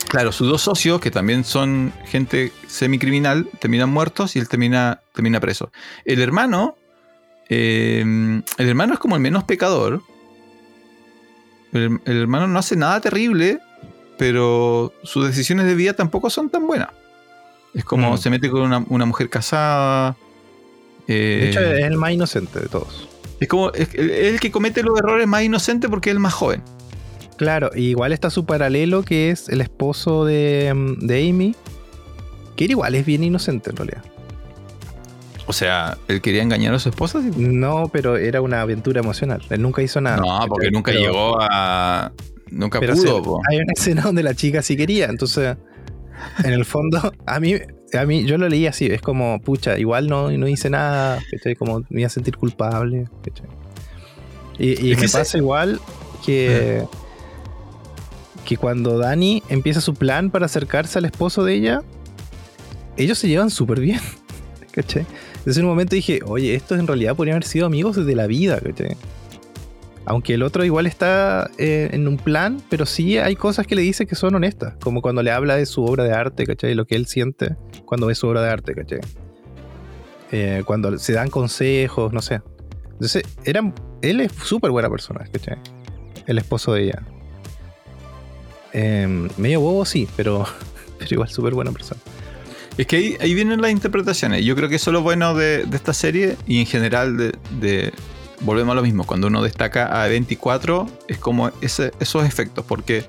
Claro, 0.08 0.32
sus 0.32 0.48
dos 0.48 0.62
socios, 0.62 1.02
que 1.02 1.12
también 1.12 1.44
son 1.44 1.92
gente 2.06 2.52
semicriminal, 2.68 3.50
terminan 3.60 3.90
muertos 3.90 4.36
y 4.36 4.40
él 4.40 4.48
termina, 4.48 5.02
termina 5.14 5.40
preso. 5.40 5.72
El 6.06 6.22
hermano. 6.22 6.78
eh, 7.50 8.02
el 8.58 8.68
hermano 8.70 8.94
es 8.94 9.00
como 9.00 9.16
el 9.16 9.22
menos 9.22 9.44
pecador. 9.44 10.02
El, 11.74 12.00
el 12.06 12.18
hermano 12.22 12.48
no 12.48 12.60
hace 12.60 12.76
nada 12.76 13.00
terrible, 13.02 13.60
pero 14.18 14.94
sus 15.04 15.26
decisiones 15.28 15.66
de 15.66 15.76
vida 15.76 15.94
tampoco 15.94 16.30
son 16.30 16.50
tan 16.50 16.66
buenas. 16.68 16.90
Es 17.74 17.84
como 17.84 18.14
Mm. 18.14 18.18
se 18.18 18.30
mete 18.30 18.50
con 18.50 18.62
una, 18.62 18.86
una 18.88 19.06
mujer 19.06 19.30
casada. 19.30 20.16
eh, 21.08 21.40
De 21.42 21.50
hecho, 21.50 21.60
es 21.62 21.84
el 21.86 21.98
más 21.98 22.12
inocente 22.12 22.60
de 22.62 22.68
todos. 22.70 23.10
Es 23.40 23.48
como 23.48 23.72
es 23.74 23.94
el, 23.96 24.10
el 24.12 24.40
que 24.40 24.52
comete 24.52 24.84
los 24.84 24.98
errores 24.98 25.28
más 25.28 25.44
inocentes 25.44 25.90
porque 25.90 26.10
es 26.10 26.14
el 26.16 26.20
más 26.20 26.34
joven. 26.34 26.62
Claro, 27.38 27.70
y 27.76 27.90
igual 27.90 28.14
está 28.14 28.30
su 28.30 28.46
paralelo 28.46 29.04
que 29.04 29.30
es 29.30 29.50
el 29.50 29.60
esposo 29.62 30.24
de, 30.26 30.72
mm, 30.74 31.06
de 31.06 31.30
Amy, 31.30 31.56
que 32.56 32.64
igual 32.66 32.96
es 32.96 33.06
bien 33.06 33.24
inocente 33.24 33.72
en 33.72 33.76
realidad. 33.76 34.04
O 35.48 35.54
sea, 35.54 35.98
él 36.08 36.22
quería 36.22 36.42
engañar 36.42 36.74
a 36.74 36.80
su 36.80 36.90
esposa. 36.90 37.22
¿sí? 37.22 37.30
No, 37.38 37.90
pero 37.94 38.18
era 38.18 38.42
una 38.42 38.62
aventura 38.62 39.00
emocional. 39.02 39.44
Él 39.50 39.62
nunca 39.62 39.82
hizo 39.84 40.02
nada. 40.02 40.18
No, 40.18 40.46
porque 40.48 40.72
nunca 40.72 40.92
Pero- 40.92 41.04
llegó 41.06 41.38
a. 41.40 42.12
Nunca 42.50 42.80
pero 42.80 42.94
pudo, 42.94 43.04
se- 43.04 43.54
hay 43.56 43.58
una 43.62 43.74
escena 43.76 44.02
donde 44.04 44.24
la 44.24 44.34
chica 44.34 44.62
sí 44.62 44.78
quería, 44.78 45.06
entonces 45.08 45.58
en 46.44 46.54
el 46.54 46.64
fondo 46.64 47.12
a 47.26 47.40
mí 47.40 47.56
a 47.94 48.06
mí 48.06 48.26
yo 48.26 48.38
lo 48.38 48.50
leí 48.50 48.68
así, 48.68 48.88
es 48.88 49.02
como 49.02 49.40
pucha, 49.42 49.78
igual 49.78 50.08
no, 50.08 50.32
no 50.32 50.48
hice 50.48 50.70
nada, 50.70 51.20
¿cachai? 51.32 51.56
como 51.56 51.82
me 51.90 52.02
iba 52.02 52.08
a 52.08 52.10
sentir 52.10 52.38
culpable, 52.38 53.08
¿cachai? 53.24 53.48
Y, 54.58 54.96
me 54.96 55.10
pasa 55.10 55.38
igual 55.38 55.82
que 56.26 56.84
que 58.46 58.58
cuando 58.58 58.98
Dani 58.98 59.44
empieza 59.50 59.82
su 59.82 59.96
plan 59.96 60.30
para 60.30 60.46
acercarse 60.46 61.00
al 61.00 61.06
esposo 61.06 61.44
de 61.44 61.56
ella, 61.56 61.82
ellos 62.96 63.18
se 63.18 63.28
llevan 63.28 63.50
súper 63.50 63.82
bien, 63.82 64.00
¿cachai? 64.72 65.06
Entonces 65.38 65.58
en 65.58 65.66
un 65.66 65.72
momento 65.72 65.96
dije, 65.96 66.22
oye, 66.26 66.56
estos 66.56 66.80
en 66.80 66.88
realidad 66.88 67.16
podrían 67.16 67.36
haber 67.36 67.48
sido 67.48 67.66
amigos 67.66 67.98
desde 67.98 68.16
la 68.16 68.28
vida, 68.28 68.60
¿cachai? 68.62 68.96
Aunque 70.06 70.36
el 70.36 70.44
otro 70.44 70.64
igual 70.64 70.86
está 70.86 71.50
eh, 71.58 71.90
en 71.92 72.08
un 72.08 72.18
plan, 72.18 72.62
pero 72.70 72.86
sí 72.86 73.18
hay 73.18 73.36
cosas 73.36 73.66
que 73.66 73.76
le 73.76 73.82
dice 73.82 74.06
que 74.06 74.16
son 74.16 74.36
honestas, 74.36 74.76
como 74.82 75.02
cuando 75.02 75.24
le 75.24 75.32
habla 75.32 75.56
de 75.56 75.66
su 75.66 75.84
obra 75.84 76.04
de 76.04 76.14
arte, 76.14 76.46
¿cachai? 76.46 76.76
Lo 76.76 76.86
que 76.86 76.96
él 76.96 77.08
siente 77.08 77.56
cuando 77.86 78.08
ve 78.08 78.16
su 78.16 78.28
obra 78.28 78.44
de 78.44 78.50
arte, 78.50 78.76
¿cachai? 78.76 79.00
Eh, 80.32 80.64
cuando 80.66 80.98
se 81.00 81.14
dan 81.14 81.30
consejos, 81.30 82.14
no 82.14 82.22
sé. 82.22 82.42
Entonces, 82.92 83.24
era, 83.44 83.74
él 84.02 84.22
es 84.22 84.32
súper 84.32 84.72
buena 84.72 84.90
persona, 84.90 85.26
¿cachai? 85.32 85.58
El 86.28 86.38
esposo 86.38 86.74
de 86.74 86.84
ella. 86.84 87.04
Eh, 88.74 89.28
medio 89.38 89.62
bobo, 89.62 89.86
sí, 89.86 90.08
pero, 90.16 90.46
pero 91.00 91.10
igual 91.12 91.30
súper 91.30 91.54
buena 91.56 91.72
persona. 91.72 92.00
Es 92.78 92.88
que 92.88 93.18
ahí, 93.20 93.34
vienen 93.34 93.62
las 93.62 93.72
interpretaciones. 93.72 94.44
Yo 94.44 94.56
creo 94.56 94.68
que 94.68 94.76
eso 94.76 94.92
es 94.92 94.94
lo 94.94 95.02
bueno 95.02 95.34
de, 95.34 95.66
esta 95.74 95.94
serie 95.94 96.36
y 96.46 96.60
en 96.60 96.66
general 96.66 97.18
de- 97.18 97.94
Volvemos 98.42 98.74
a 98.74 98.76
lo 98.76 98.82
mismo. 98.82 99.06
Cuando 99.06 99.28
uno 99.28 99.42
destaca 99.42 100.04
a 100.04 100.08
24 100.08 100.88
es 101.08 101.18
como 101.18 101.52
ese- 101.62 101.92
esos 102.00 102.26
efectos. 102.26 102.66
Porque 102.66 103.06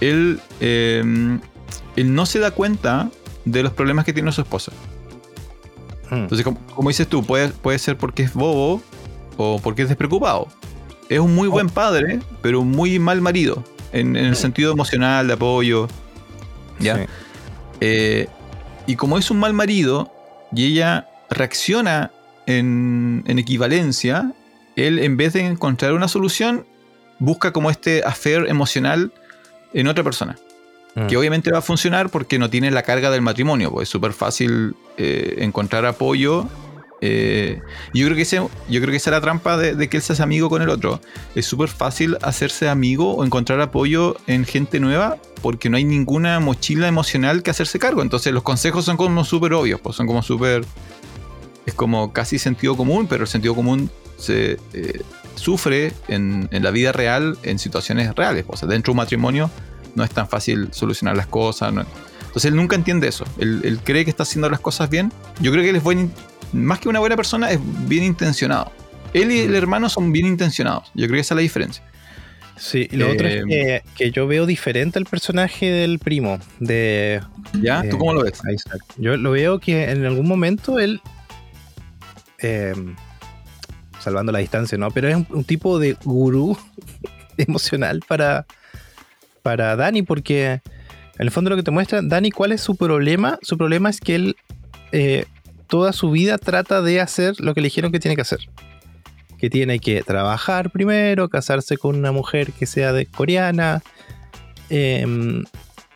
él, 0.00 0.40
eh, 0.60 1.38
él 1.96 2.14
no 2.14 2.26
se 2.26 2.38
da 2.38 2.50
cuenta 2.50 3.10
de 3.44 3.62
los 3.62 3.72
problemas 3.72 4.04
que 4.04 4.12
tiene 4.12 4.30
su 4.32 4.40
esposa. 4.40 4.72
Mm. 6.10 6.14
Entonces, 6.14 6.44
como, 6.44 6.58
como 6.74 6.88
dices 6.88 7.08
tú, 7.08 7.24
puede, 7.24 7.48
puede 7.48 7.78
ser 7.78 7.96
porque 7.96 8.22
es 8.22 8.32
bobo 8.34 8.82
o 9.36 9.60
porque 9.62 9.82
es 9.82 9.88
despreocupado. 9.88 10.48
Es 11.08 11.18
un 11.20 11.34
muy 11.34 11.48
buen 11.48 11.68
padre, 11.68 12.20
pero 12.42 12.60
un 12.60 12.70
muy 12.70 12.98
mal 12.98 13.20
marido. 13.20 13.62
En, 13.92 14.16
en 14.16 14.26
el 14.26 14.36
sentido 14.36 14.72
emocional, 14.72 15.26
de 15.28 15.32
apoyo. 15.34 15.88
¿ya? 16.80 16.96
Sí. 16.96 17.02
Eh, 17.80 18.28
y 18.86 18.96
como 18.96 19.16
es 19.18 19.30
un 19.30 19.38
mal 19.38 19.52
marido 19.52 20.12
y 20.52 20.66
ella 20.66 21.08
reacciona 21.30 22.10
en, 22.46 23.24
en 23.26 23.38
equivalencia, 23.38 24.32
él 24.76 24.98
en 24.98 25.16
vez 25.16 25.32
de 25.32 25.40
encontrar 25.40 25.92
una 25.92 26.08
solución, 26.08 26.64
busca 27.18 27.52
como 27.52 27.70
este 27.70 28.02
affair 28.04 28.46
emocional 28.48 29.12
en 29.72 29.88
otra 29.88 30.04
persona. 30.04 30.36
Mm. 30.94 31.06
Que 31.08 31.16
obviamente 31.16 31.50
va 31.50 31.58
a 31.58 31.62
funcionar 31.62 32.10
porque 32.10 32.38
no 32.38 32.48
tiene 32.48 32.70
la 32.70 32.82
carga 32.82 33.10
del 33.10 33.22
matrimonio, 33.22 33.70
pues 33.70 33.88
es 33.88 33.90
súper 33.90 34.12
fácil 34.12 34.74
eh, 34.96 35.36
encontrar 35.38 35.84
apoyo. 35.86 36.48
eh, 37.00 37.60
yo 37.92 38.06
creo 38.06 38.16
que 38.16 38.22
ese, 38.22 38.36
yo 38.36 38.80
creo 38.80 38.90
que 38.90 38.96
esa 38.96 39.10
es 39.10 39.12
la 39.12 39.20
trampa 39.20 39.56
de, 39.58 39.74
de 39.74 39.88
que 39.88 39.98
él 39.98 40.02
se 40.02 40.14
hace 40.14 40.22
amigo 40.22 40.48
con 40.48 40.62
el 40.62 40.70
otro. 40.70 41.00
Es 41.34 41.46
súper 41.46 41.68
fácil 41.68 42.16
hacerse 42.22 42.68
amigo 42.68 43.14
o 43.14 43.24
encontrar 43.24 43.60
apoyo 43.60 44.16
en 44.26 44.44
gente 44.44 44.80
nueva 44.80 45.18
porque 45.42 45.68
no 45.68 45.76
hay 45.76 45.84
ninguna 45.84 46.40
mochila 46.40 46.88
emocional 46.88 47.42
que 47.42 47.50
hacerse 47.50 47.78
cargo. 47.78 48.02
Entonces 48.02 48.32
los 48.32 48.42
consejos 48.42 48.84
son 48.84 48.96
como 48.96 49.24
súper 49.24 49.52
obvios, 49.52 49.80
pues 49.80 49.96
son 49.96 50.06
como 50.06 50.22
súper... 50.22 50.64
Es 51.66 51.74
como 51.74 52.12
casi 52.12 52.38
sentido 52.38 52.76
común, 52.76 53.06
pero 53.08 53.22
el 53.24 53.28
sentido 53.28 53.54
común 53.54 53.90
se 54.16 54.58
eh, 54.72 55.02
sufre 55.34 55.92
en, 56.08 56.48
en 56.52 56.62
la 56.62 56.70
vida 56.70 56.92
real 56.92 57.36
en 57.42 57.58
situaciones 57.58 58.14
reales. 58.14 58.44
O 58.48 58.56
sea, 58.56 58.68
dentro 58.68 58.92
de 58.92 58.94
un 58.94 58.98
matrimonio 58.98 59.50
no 59.94 60.04
es 60.04 60.10
tan 60.10 60.28
fácil 60.28 60.68
solucionar 60.72 61.16
las 61.16 61.26
cosas. 61.26 61.72
no- 61.72 61.84
Entonces 62.20 62.46
él 62.46 62.56
nunca 62.56 62.76
entiende 62.76 63.08
eso. 63.08 63.24
Él, 63.38 63.60
él 63.64 63.80
cree 63.82 64.04
que 64.04 64.10
está 64.10 64.22
haciendo 64.22 64.48
las 64.48 64.60
cosas 64.60 64.88
bien. 64.88 65.12
Yo 65.40 65.50
creo 65.52 65.62
que 65.64 65.70
él 65.70 65.76
es 65.76 65.82
buen, 65.82 66.10
más 66.52 66.78
que 66.78 66.88
una 66.88 67.00
buena 67.00 67.16
persona, 67.16 67.50
es 67.50 67.58
bien 67.88 68.04
intencionado. 68.04 68.70
Él 69.12 69.32
y 69.32 69.40
el 69.40 69.54
hermano 69.54 69.88
son 69.88 70.12
bien 70.12 70.26
intencionados. 70.26 70.84
Yo 70.94 71.06
creo 71.06 71.16
que 71.16 71.20
esa 71.20 71.34
es 71.34 71.36
la 71.36 71.42
diferencia. 71.42 71.82
Sí, 72.58 72.88
y 72.90 72.96
lo 72.96 73.10
otro 73.10 73.28
es 73.28 73.34
Eh, 73.36 73.42
que, 73.48 73.82
que 73.96 74.10
yo 74.10 74.26
veo 74.26 74.46
diferente 74.46 74.98
al 74.98 75.04
personaje 75.04 75.66
del 75.66 75.98
primo, 75.98 76.38
de 76.60 77.20
¿Ya? 77.60 77.80
Eh, 77.82 77.88
¿Tú 77.90 77.98
cómo 77.98 78.14
lo 78.14 78.22
ves? 78.24 78.40
Isaac. 78.50 78.80
Yo 78.96 79.16
lo 79.18 79.30
veo 79.32 79.58
que 79.58 79.90
en 79.90 80.04
algún 80.06 80.26
momento 80.26 80.78
él, 80.78 81.00
eh, 82.46 82.74
salvando 83.98 84.30
la 84.30 84.38
distancia, 84.38 84.78
¿no? 84.78 84.90
Pero 84.90 85.08
es 85.08 85.16
un, 85.16 85.44
tipo 85.44 85.78
de 85.78 85.96
gurú 86.04 86.56
emocional 87.36 88.02
para, 88.06 88.46
para 89.42 89.74
Dani, 89.74 90.02
porque 90.02 90.46
en 90.52 90.62
el 91.18 91.30
fondo 91.30 91.50
lo 91.50 91.56
que 91.56 91.62
te 91.62 91.70
muestra, 91.70 92.00
Dani, 92.02 92.30
¿cuál 92.30 92.52
es 92.52 92.60
su 92.60 92.76
problema? 92.76 93.38
Su 93.42 93.58
problema 93.58 93.90
es 93.90 94.00
que 94.00 94.14
él 94.14 94.36
eh, 94.92 95.24
toda 95.66 95.92
su 95.92 96.10
vida 96.10 96.38
trata 96.38 96.82
de 96.82 97.00
hacer 97.00 97.34
lo 97.40 97.52
que 97.52 97.60
le 97.60 97.66
dijeron 97.66 97.90
que 97.90 97.98
tiene 97.98 98.14
que 98.14 98.22
hacer. 98.22 98.40
Que 99.38 99.50
tiene 99.50 99.80
que 99.80 100.02
trabajar 100.02 100.70
primero, 100.70 101.28
casarse 101.28 101.76
con 101.76 101.96
una 101.96 102.12
mujer 102.12 102.52
que 102.52 102.66
sea 102.66 102.92
de 102.92 103.06
coreana, 103.06 103.82
em, 104.70 105.44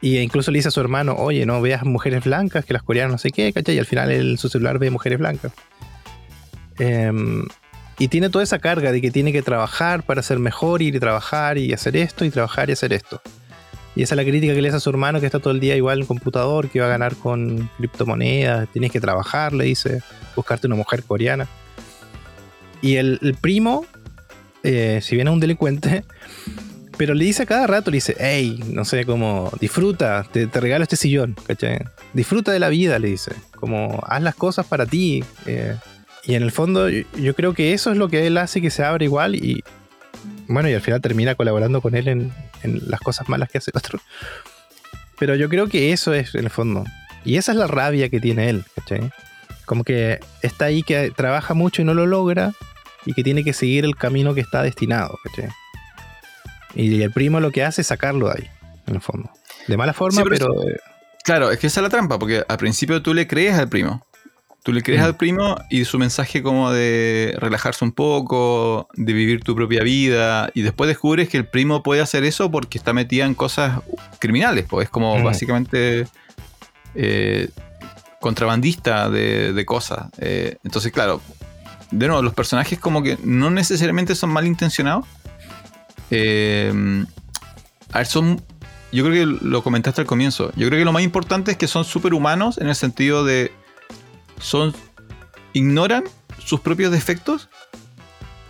y 0.00 0.18
incluso 0.18 0.50
le 0.50 0.58
dice 0.58 0.68
a 0.68 0.72
su 0.72 0.80
hermano, 0.80 1.14
oye, 1.16 1.46
no 1.46 1.60
veas 1.60 1.84
mujeres 1.84 2.24
blancas, 2.24 2.64
que 2.64 2.72
las 2.72 2.82
coreanas 2.82 3.12
no 3.12 3.18
sé 3.18 3.30
qué, 3.30 3.52
¿cachai? 3.52 3.76
Y 3.76 3.78
al 3.78 3.86
final 3.86 4.38
su 4.38 4.48
celular 4.48 4.78
ve 4.78 4.90
mujeres 4.90 5.18
blancas. 5.18 5.52
Em, 6.80 7.46
y 7.98 8.08
tiene 8.08 8.30
toda 8.30 8.42
esa 8.42 8.58
carga 8.58 8.90
de 8.90 9.02
que 9.02 9.10
tiene 9.10 9.32
que 9.32 9.42
trabajar 9.42 10.02
para 10.02 10.22
ser 10.22 10.38
mejor, 10.38 10.80
ir 10.80 10.96
y 10.96 11.00
trabajar 11.00 11.58
y 11.58 11.74
hacer 11.74 11.94
esto, 11.96 12.24
y 12.24 12.30
trabajar 12.30 12.70
y 12.70 12.72
hacer 12.72 12.94
esto. 12.94 13.20
Y 13.94 14.02
esa 14.02 14.14
es 14.14 14.16
la 14.16 14.24
crítica 14.24 14.54
que 14.54 14.62
le 14.62 14.68
hace 14.68 14.78
a 14.78 14.80
su 14.80 14.88
hermano, 14.88 15.20
que 15.20 15.26
está 15.26 15.38
todo 15.38 15.52
el 15.52 15.60
día 15.60 15.76
igual 15.76 15.98
en 15.98 16.02
el 16.02 16.08
computador, 16.08 16.70
que 16.70 16.80
va 16.80 16.86
a 16.86 16.88
ganar 16.88 17.14
con 17.16 17.68
criptomonedas, 17.76 18.68
tienes 18.72 18.90
que 18.90 19.00
trabajar, 19.00 19.52
le 19.52 19.64
dice, 19.64 20.02
buscarte 20.34 20.66
una 20.66 20.76
mujer 20.76 21.02
coreana. 21.02 21.46
Y 22.80 22.96
el, 22.96 23.36
primo, 23.38 23.84
eh, 24.62 25.00
si 25.02 25.16
bien 25.16 25.28
es 25.28 25.34
un 25.34 25.40
delincuente, 25.40 26.04
pero 26.96 27.12
le 27.12 27.26
dice 27.26 27.42
a 27.42 27.46
cada 27.46 27.66
rato, 27.66 27.90
le 27.90 27.98
dice, 27.98 28.16
hey, 28.18 28.64
no 28.68 28.86
sé, 28.86 29.04
como, 29.04 29.52
disfruta, 29.60 30.26
te, 30.32 30.46
te 30.46 30.60
regalo 30.60 30.84
este 30.84 30.96
sillón, 30.96 31.36
¿cachai? 31.46 31.80
Disfruta 32.14 32.52
de 32.52 32.60
la 32.60 32.70
vida, 32.70 32.98
le 32.98 33.08
dice, 33.08 33.32
como, 33.56 34.00
haz 34.06 34.22
las 34.22 34.36
cosas 34.36 34.64
para 34.64 34.86
ti. 34.86 35.22
eh. 35.44 35.76
Y 36.24 36.34
en 36.34 36.42
el 36.42 36.52
fondo, 36.52 36.88
yo, 36.88 37.02
yo 37.16 37.34
creo 37.34 37.54
que 37.54 37.72
eso 37.72 37.90
es 37.90 37.96
lo 37.96 38.08
que 38.08 38.26
él 38.26 38.36
hace 38.38 38.60
que 38.60 38.70
se 38.70 38.84
abra 38.84 39.04
igual 39.04 39.34
y, 39.34 39.62
bueno, 40.48 40.68
y 40.68 40.74
al 40.74 40.80
final 40.80 41.00
termina 41.00 41.34
colaborando 41.34 41.80
con 41.80 41.94
él 41.94 42.08
en, 42.08 42.32
en 42.62 42.80
las 42.88 43.00
cosas 43.00 43.28
malas 43.28 43.48
que 43.50 43.58
hace 43.58 43.70
el 43.72 43.78
otro. 43.78 44.00
Pero 45.18 45.34
yo 45.34 45.48
creo 45.48 45.68
que 45.68 45.92
eso 45.92 46.14
es 46.14 46.34
en 46.34 46.44
el 46.44 46.50
fondo. 46.50 46.84
Y 47.24 47.36
esa 47.36 47.52
es 47.52 47.58
la 47.58 47.66
rabia 47.66 48.08
que 48.08 48.20
tiene 48.20 48.48
él, 48.48 48.64
¿cachai? 48.74 49.10
Como 49.66 49.84
que 49.84 50.20
está 50.42 50.66
ahí 50.66 50.82
que 50.82 51.10
trabaja 51.14 51.54
mucho 51.54 51.82
y 51.82 51.84
no 51.84 51.94
lo 51.94 52.06
logra 52.06 52.52
y 53.06 53.12
que 53.14 53.22
tiene 53.22 53.44
que 53.44 53.52
seguir 53.52 53.84
el 53.84 53.96
camino 53.96 54.34
que 54.34 54.40
está 54.40 54.62
destinado, 54.62 55.18
¿cachai? 55.24 55.50
Y 56.74 57.02
el 57.02 57.12
primo 57.12 57.40
lo 57.40 57.50
que 57.50 57.64
hace 57.64 57.80
es 57.82 57.86
sacarlo 57.88 58.28
de 58.28 58.32
ahí, 58.42 58.50
en 58.86 58.94
el 58.94 59.00
fondo. 59.00 59.30
De 59.66 59.76
mala 59.76 59.92
forma, 59.92 60.22
Sí, 60.22 60.28
pero 60.28 60.46
pero... 60.54 60.68
eh, 60.68 60.78
Claro, 61.22 61.50
es 61.50 61.58
que 61.58 61.66
esa 61.66 61.80
es 61.80 61.82
la 61.84 61.90
trampa, 61.90 62.18
porque 62.18 62.42
al 62.48 62.56
principio 62.56 63.02
tú 63.02 63.12
le 63.12 63.26
crees 63.26 63.54
al 63.54 63.68
primo. 63.68 64.04
Tú 64.62 64.72
le 64.72 64.82
crees 64.82 65.00
Mm. 65.00 65.04
al 65.04 65.16
primo 65.16 65.56
y 65.70 65.84
su 65.86 65.98
mensaje 65.98 66.42
como 66.42 66.70
de 66.70 67.34
relajarse 67.38 67.82
un 67.84 67.92
poco, 67.92 68.88
de 68.94 69.12
vivir 69.14 69.42
tu 69.42 69.54
propia 69.54 69.82
vida, 69.82 70.50
y 70.54 70.60
después 70.62 70.88
descubres 70.88 71.28
que 71.30 71.38
el 71.38 71.46
primo 71.46 71.82
puede 71.82 72.02
hacer 72.02 72.24
eso 72.24 72.50
porque 72.50 72.76
está 72.76 72.92
metida 72.92 73.24
en 73.24 73.34
cosas 73.34 73.80
criminales, 74.18 74.66
pues 74.68 74.84
es 74.84 74.90
como 74.90 75.16
Mm. 75.18 75.24
básicamente 75.24 76.06
eh, 76.94 77.48
contrabandista 78.20 79.08
de, 79.08 79.52
de 79.52 79.64
cosas. 79.64 80.08
Eh, 80.18 80.56
entonces, 80.64 80.92
claro, 80.92 81.22
de 81.90 82.06
nuevo, 82.08 82.20
los 82.22 82.34
personajes 82.34 82.78
como 82.78 83.02
que 83.02 83.16
no 83.24 83.48
necesariamente 83.50 84.14
son 84.14 84.30
malintencionados. 84.30 85.06
Eh, 86.10 87.04
a 87.92 87.98
ver, 87.98 88.06
son 88.06 88.42
yo 88.92 89.04
creo 89.04 89.14
que 89.38 89.44
lo 89.46 89.62
comentaste 89.62 90.00
al 90.00 90.06
comienzo. 90.06 90.50
Yo 90.56 90.66
creo 90.66 90.80
que 90.80 90.84
lo 90.84 90.92
más 90.92 91.02
importante 91.04 91.52
es 91.52 91.56
que 91.56 91.68
son 91.68 91.84
superhumanos 91.84 92.58
en 92.58 92.68
el 92.68 92.74
sentido 92.74 93.24
de. 93.24 93.52
Son. 94.40 94.74
ignoran 95.52 96.04
sus 96.44 96.60
propios 96.60 96.90
defectos. 96.92 97.48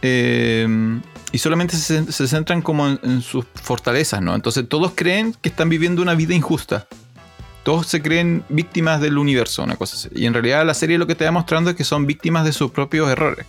eh, 0.03 1.01
y 1.33 1.39
solamente 1.39 1.77
se, 1.77 2.29
centran 2.29 2.61
como 2.61 2.89
en, 2.89 3.23
sus 3.23 3.45
fortalezas, 3.55 4.21
¿no? 4.21 4.35
Entonces 4.35 4.69
todos 4.69 4.93
creen 4.95 5.35
que 5.41 5.49
están 5.49 5.69
viviendo 5.69 6.03
una 6.03 6.15
vida 6.15 6.35
injusta. 6.35 6.89
Todos 7.63 7.87
se 7.87 8.03
creen 8.03 8.43
víctimas 8.49 9.01
del 9.01 9.17
universo, 9.17 9.63
una 9.63 9.77
cosa. 9.77 10.09
Y 10.13 10.27
en 10.27 10.33
realidad 10.33 10.67
la 10.67 10.75
serie 10.75 10.99
lo 10.99 11.07
que 11.07 11.15
te 11.15 11.25
va 11.25 11.31
mostrando 11.31 11.71
es 11.71 11.77
que 11.77 11.85
son 11.85 12.07
víctimas 12.07 12.45
de 12.45 12.53
sus 12.53 12.73
propios 12.73 13.09
errores. 13.09 13.47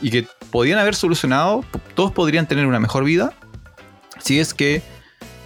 Y 0.00 0.10
que 0.10 0.26
podían 0.50 0.78
haber 0.78 0.94
solucionado, 0.94 1.64
todos 1.94 2.12
podrían 2.12 2.48
tener 2.48 2.66
una 2.66 2.80
mejor 2.80 3.04
vida 3.04 3.34
si 4.18 4.40
es 4.40 4.54
que 4.54 4.82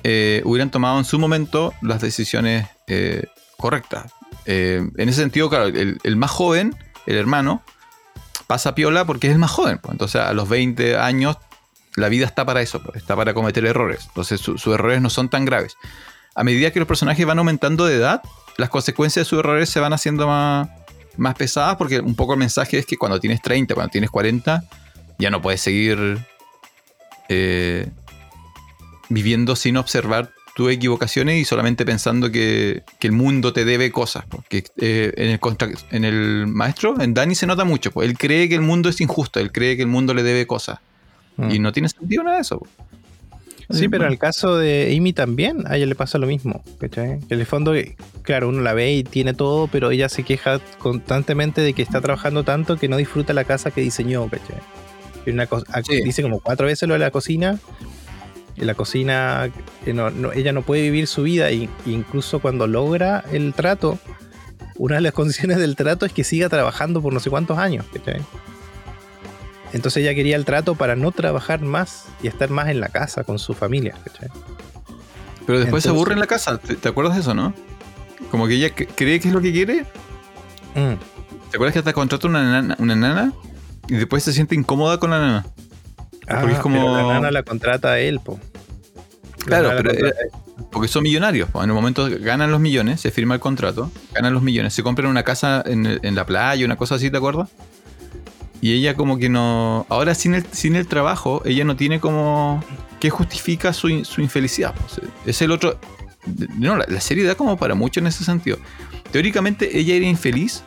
eh, 0.04 0.42
hubieran 0.44 0.70
tomado 0.70 0.98
en 0.98 1.04
su 1.04 1.18
momento 1.18 1.72
las 1.82 2.00
decisiones 2.00 2.68
eh, 2.86 3.24
correctas. 3.56 4.12
Eh, 4.46 4.88
en 4.96 5.08
ese 5.08 5.20
sentido, 5.20 5.48
claro, 5.50 5.66
el, 5.66 6.16
más 6.16 6.30
joven, 6.30 6.76
el 7.06 7.16
hermano, 7.16 7.62
pasa 8.46 8.74
piola 8.74 9.04
porque 9.04 9.26
es 9.26 9.32
el 9.32 9.38
más 9.38 9.50
joven. 9.50 9.78
pues. 9.78 9.92
Entonces, 9.92 10.20
a 10.20 10.32
los 10.32 10.48
20 10.48 10.96
años, 10.96 11.36
la 11.96 12.08
vida 12.08 12.26
está 12.26 12.44
para 12.44 12.60
eso, 12.62 12.82
pues, 12.82 12.96
está 12.96 13.16
para 13.16 13.34
cometer 13.34 13.64
errores. 13.66 14.04
Entonces, 14.08 14.40
su- 14.40 14.58
sus 14.58 14.74
errores 14.74 15.00
no 15.00 15.10
son 15.10 15.28
tan 15.28 15.44
graves. 15.44 15.76
A 16.34 16.44
medida 16.44 16.70
que 16.70 16.78
los 16.78 16.86
personajes 16.88 17.24
van 17.26 17.38
aumentando 17.38 17.86
de 17.86 17.96
edad, 17.96 18.22
las 18.58 18.68
consecuencias 18.68 19.26
de 19.26 19.28
sus 19.30 19.38
errores 19.40 19.68
se 19.70 19.80
van 19.80 19.92
haciendo 19.92 20.26
más, 20.26 20.68
más 21.16 21.34
pesadas 21.34 21.76
porque 21.76 22.00
un 22.00 22.14
poco 22.14 22.34
el 22.34 22.38
mensaje 22.38 22.78
es 22.78 22.86
que 22.86 22.96
cuando 22.96 23.18
tienes 23.20 23.40
30, 23.42 23.74
cuando 23.74 23.90
tienes 23.90 24.10
40, 24.10 24.62
ya 25.18 25.30
no 25.30 25.40
puedes 25.40 25.60
seguir 25.62 26.18
eh, 27.28 27.88
viviendo 29.08 29.56
sin 29.56 29.76
observar 29.78 30.30
tus 30.56 30.72
equivocaciones 30.72 31.38
y 31.38 31.44
solamente 31.44 31.84
pensando 31.84 32.32
que, 32.32 32.82
que 32.98 33.08
el 33.08 33.12
mundo 33.12 33.52
te 33.52 33.66
debe 33.66 33.92
cosas. 33.92 34.24
Porque 34.26 34.64
eh, 34.78 35.12
en, 35.18 35.28
el 35.28 35.38
contra- 35.38 35.68
en 35.90 36.04
el 36.06 36.46
maestro, 36.46 36.98
en 36.98 37.12
Danny 37.12 37.34
se 37.34 37.46
nota 37.46 37.64
mucho. 37.64 37.90
pues, 37.90 38.08
Él 38.08 38.16
cree 38.16 38.48
que 38.48 38.54
el 38.54 38.62
mundo 38.62 38.88
es 38.88 38.98
injusto, 39.02 39.38
él 39.38 39.52
cree 39.52 39.76
que 39.76 39.82
el 39.82 39.88
mundo 39.88 40.14
le 40.14 40.22
debe 40.22 40.46
cosas. 40.46 40.78
Mm. 41.36 41.50
Y 41.50 41.58
no 41.58 41.72
tiene 41.72 41.90
sentido 41.90 42.22
nada 42.22 42.36
de 42.36 42.40
eso. 42.42 42.62
Sí, 43.68 43.88
pero 43.88 44.06
en 44.06 44.12
el 44.12 44.18
caso 44.18 44.56
de 44.56 44.96
Amy 44.96 45.12
también, 45.12 45.64
a 45.66 45.76
ella 45.76 45.84
le 45.84 45.94
pasa 45.94 46.16
lo 46.16 46.26
mismo. 46.26 46.62
¿cachai? 46.80 47.18
Que 47.28 47.34
en 47.34 47.40
el 47.40 47.46
fondo, 47.46 47.74
claro, 48.22 48.48
uno 48.48 48.62
la 48.62 48.72
ve 48.72 48.94
y 48.94 49.04
tiene 49.04 49.34
todo, 49.34 49.66
pero 49.66 49.90
ella 49.90 50.08
se 50.08 50.22
queja 50.22 50.60
constantemente 50.78 51.60
de 51.60 51.74
que 51.74 51.82
está 51.82 52.00
trabajando 52.00 52.44
tanto 52.44 52.78
que 52.78 52.88
no 52.88 52.96
disfruta 52.96 53.34
la 53.34 53.44
casa 53.44 53.70
que 53.72 53.82
diseñó. 53.82 54.26
¿cachai? 54.30 54.56
Una 55.26 55.46
Sí. 55.84 56.00
Dice 56.02 56.22
como 56.22 56.40
cuatro 56.40 56.66
veces 56.66 56.88
lo 56.88 56.94
de 56.94 57.00
la 57.00 57.10
cocina. 57.10 57.58
Y 58.56 58.64
la 58.64 58.74
cocina, 58.74 59.50
no- 59.86 60.10
no- 60.10 60.32
ella 60.32 60.52
no 60.52 60.62
puede 60.62 60.82
vivir 60.82 61.06
su 61.06 61.22
vida, 61.22 61.50
y, 61.50 61.68
incluso 61.84 62.40
cuando 62.40 62.66
logra 62.66 63.22
el 63.32 63.52
trato, 63.54 63.98
una 64.76 64.96
de 64.96 65.00
las 65.02 65.12
condiciones 65.14 65.58
del 65.58 65.76
trato 65.76 66.06
es 66.06 66.12
que 66.12 66.24
siga 66.24 66.48
trabajando 66.48 67.02
por 67.02 67.12
no 67.12 67.20
sé 67.20 67.28
cuántos 67.30 67.58
años. 67.58 67.84
¿cachai? 67.92 68.20
Entonces 69.72 70.02
ella 70.02 70.14
quería 70.14 70.36
el 70.36 70.44
trato 70.44 70.74
para 70.74 70.96
no 70.96 71.12
trabajar 71.12 71.60
más 71.60 72.06
y 72.22 72.28
estar 72.28 72.50
más 72.50 72.68
en 72.68 72.80
la 72.80 72.88
casa 72.88 73.24
con 73.24 73.38
su 73.38 73.52
familia. 73.54 73.94
¿cachai? 74.04 74.28
Pero 75.46 75.60
después 75.60 75.82
se 75.82 75.90
aburre 75.90 76.14
en 76.14 76.20
la 76.20 76.26
casa. 76.26 76.58
¿Te, 76.58 76.76
te 76.76 76.88
acuerdas 76.88 77.14
de 77.14 77.20
eso, 77.20 77.34
no? 77.34 77.52
Como 78.30 78.46
que 78.48 78.54
ella 78.54 78.68
cre- 78.74 78.88
cree 78.94 79.20
que 79.20 79.28
es 79.28 79.34
lo 79.34 79.40
que 79.40 79.52
quiere. 79.52 79.82
Mm. 80.74 80.94
¿Te 81.50 81.56
acuerdas 81.56 81.72
que 81.74 81.78
hasta 81.80 81.92
contrata 81.92 82.26
una 82.26 82.42
nana, 82.42 82.76
una 82.78 82.96
nana 82.96 83.32
y 83.88 83.94
después 83.94 84.22
se 84.24 84.32
siente 84.32 84.54
incómoda 84.54 84.98
con 84.98 85.10
la 85.10 85.18
nana? 85.20 85.46
Porque 86.28 86.52
es 86.52 86.58
Ah, 86.58 86.62
como- 86.62 86.76
pero 86.82 86.96
la 87.08 87.14
nana 87.14 87.30
la 87.30 87.42
contrata 87.42 87.92
a 87.92 87.98
él, 87.98 88.20
po. 88.20 88.38
La 89.46 89.60
Claro, 89.60 89.70
pero 89.76 89.90
era- 89.92 90.12
porque 90.72 90.88
son 90.88 91.02
millonarios. 91.04 91.48
pues. 91.52 91.62
En 91.64 91.70
el 91.70 91.74
momento 91.74 92.08
ganan 92.20 92.50
los 92.50 92.60
millones, 92.60 93.00
se 93.00 93.10
firma 93.10 93.34
el 93.34 93.40
contrato, 93.40 93.90
ganan 94.12 94.32
los 94.34 94.42
millones, 94.42 94.74
se 94.74 94.82
compran 94.82 95.08
una 95.08 95.22
casa 95.22 95.62
en, 95.66 96.14
la 96.14 96.26
playa, 96.26 96.64
una 96.64 96.76
cosa 96.76 96.96
así, 96.96 97.10
¿te 97.10 97.16
acuerdas? 97.16 97.48
Y 98.60 98.72
ella 98.72 98.94
como 98.94 99.18
que 99.18 99.28
no... 99.28 99.86
Ahora 99.90 100.14
sin 100.14 100.34
el, 100.34 100.44
sin 100.50 100.76
el 100.76 100.86
trabajo, 100.88 101.42
ella 101.44 101.64
no 101.64 101.76
tiene 101.76 102.00
como... 102.00 102.64
¿Qué 102.98 103.10
justifica 103.10 103.72
su, 103.74 103.88
in- 103.90 104.04
su 104.06 104.22
infelicidad? 104.22 104.74
pues. 104.74 105.08
Es 105.26 105.42
el 105.42 105.50
otro... 105.52 105.78
No, 106.58 106.74
la, 106.76 106.86
la 106.88 107.00
serie 107.00 107.22
da 107.24 107.34
como 107.36 107.56
para 107.58 107.74
mucho 107.74 108.00
en 108.00 108.06
ese 108.08 108.24
sentido. 108.24 108.56
Teóricamente 109.12 109.78
ella 109.78 109.94
era 109.94 110.06
infeliz 110.06 110.62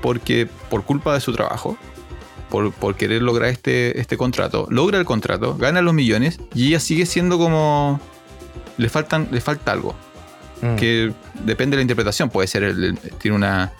porque 0.00 0.48
por 0.70 0.84
culpa 0.84 1.12
de 1.14 1.20
su 1.20 1.32
trabajo, 1.34 1.76
por, 2.52 2.70
por 2.72 2.94
querer 2.96 3.22
lograr 3.22 3.48
este, 3.48 3.98
este 3.98 4.18
contrato, 4.18 4.66
logra 4.70 4.98
el 4.98 5.06
contrato, 5.06 5.56
gana 5.56 5.80
los 5.80 5.94
millones 5.94 6.38
y 6.54 6.68
ella 6.68 6.80
sigue 6.80 7.06
siendo 7.06 7.38
como... 7.38 7.98
Le, 8.76 8.88
faltan, 8.90 9.28
le 9.32 9.40
falta 9.40 9.72
algo 9.72 9.96
Mm. 10.60 10.76
que 10.76 11.12
depende 11.44 11.74
de 11.74 11.78
la 11.78 11.82
interpretación. 11.82 12.30
Puede 12.30 12.46
ser, 12.46 12.62
el- 12.62 12.84
el- 12.84 12.98
tiene 13.18 13.36
una. 13.36 13.72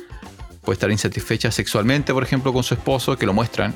Puede 0.64 0.74
estar 0.74 0.90
insatisfecha 0.90 1.52
sexualmente, 1.52 2.12
por 2.12 2.24
ejemplo, 2.24 2.52
con 2.52 2.64
su 2.64 2.74
esposo, 2.74 3.16
que 3.16 3.24
lo 3.24 3.32
muestran. 3.32 3.72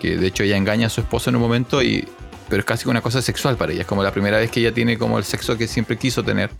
Que 0.00 0.16
de 0.16 0.26
hecho 0.26 0.42
ella 0.42 0.56
engaña 0.56 0.88
a 0.88 0.90
su 0.90 1.00
esposo 1.00 1.30
en 1.30 1.36
un 1.36 1.42
momento, 1.42 1.80
y, 1.80 2.08
pero 2.48 2.58
es 2.58 2.64
casi 2.66 2.88
una 2.88 3.02
cosa 3.02 3.22
sexual 3.22 3.56
para 3.56 3.70
ella. 3.72 3.82
Es 3.82 3.86
como 3.86 4.02
la 4.02 4.10
primera 4.10 4.38
vez 4.38 4.50
que 4.50 4.58
ella 4.58 4.74
tiene 4.74 4.98
como 4.98 5.16
el 5.18 5.22
sexo 5.22 5.56
que 5.56 5.68
siempre 5.68 5.96
quiso 5.96 6.24
tener. 6.24 6.50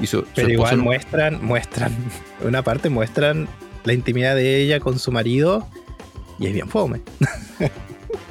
Y 0.00 0.06
su, 0.06 0.24
Pero 0.34 0.48
igual 0.48 0.78
muestran, 0.78 1.44
muestran, 1.44 1.94
una 2.42 2.62
parte 2.62 2.88
muestran 2.88 3.46
la 3.84 3.92
intimidad 3.92 4.34
de 4.36 4.62
ella 4.62 4.80
con 4.80 4.98
su 4.98 5.12
marido 5.12 5.68
y 6.38 6.46
es 6.46 6.52
bien 6.52 6.68
fome. 6.68 7.00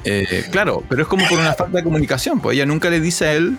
Eh, 0.06 0.44
claro, 0.50 0.82
pero 0.88 1.02
es 1.02 1.08
como 1.08 1.26
por 1.28 1.38
una 1.38 1.52
falta 1.54 1.78
de 1.78 1.84
comunicación. 1.84 2.40
Pues 2.40 2.54
ella 2.56 2.66
nunca 2.66 2.90
le 2.90 3.00
dice 3.00 3.26
a 3.26 3.32
él, 3.34 3.56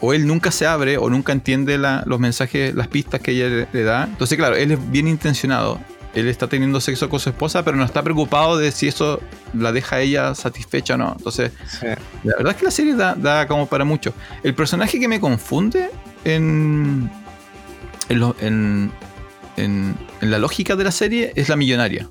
o 0.00 0.12
él 0.12 0.26
nunca 0.26 0.50
se 0.50 0.66
abre, 0.66 0.96
o 0.98 1.08
nunca 1.10 1.32
entiende 1.32 1.78
la- 1.78 2.02
los 2.06 2.18
mensajes, 2.20 2.74
las 2.74 2.88
pistas 2.88 3.20
que 3.20 3.30
ella 3.32 3.48
le, 3.48 3.68
le 3.72 3.82
da. 3.82 4.04
Entonces, 4.04 4.36
claro, 4.38 4.56
él 4.56 4.72
es 4.72 4.90
bien 4.90 5.08
intencionado. 5.08 5.78
Él 6.14 6.28
está 6.28 6.48
teniendo 6.48 6.80
sexo 6.80 7.08
con 7.08 7.18
su 7.20 7.30
esposa, 7.30 7.62
pero 7.64 7.76
no 7.76 7.84
está 7.84 8.02
preocupado 8.02 8.56
de 8.58 8.72
si 8.72 8.88
eso 8.88 9.20
la 9.54 9.72
deja 9.72 9.96
a 9.96 10.00
ella 10.00 10.34
satisfecha 10.34 10.94
o 10.94 10.98
no. 10.98 11.14
Entonces, 11.16 11.50
la 12.24 12.36
verdad 12.36 12.52
es 12.52 12.56
que 12.58 12.64
la 12.66 12.70
serie 12.70 12.94
da, 12.94 13.14
da 13.14 13.46
como 13.46 13.66
para 13.66 13.84
mucho. 13.84 14.12
El 14.42 14.54
personaje 14.54 15.00
que 15.00 15.08
me 15.08 15.18
confunde 15.20 15.90
en, 16.24 17.10
en, 18.08 18.18
lo- 18.20 18.36
en- 18.40 18.92
en- 19.56 19.94
en 20.20 20.30
la 20.30 20.38
lógica 20.38 20.76
de 20.76 20.84
la 20.84 20.92
serie 20.92 21.32
es 21.36 21.48
la 21.48 21.56
millonaria. 21.56 22.06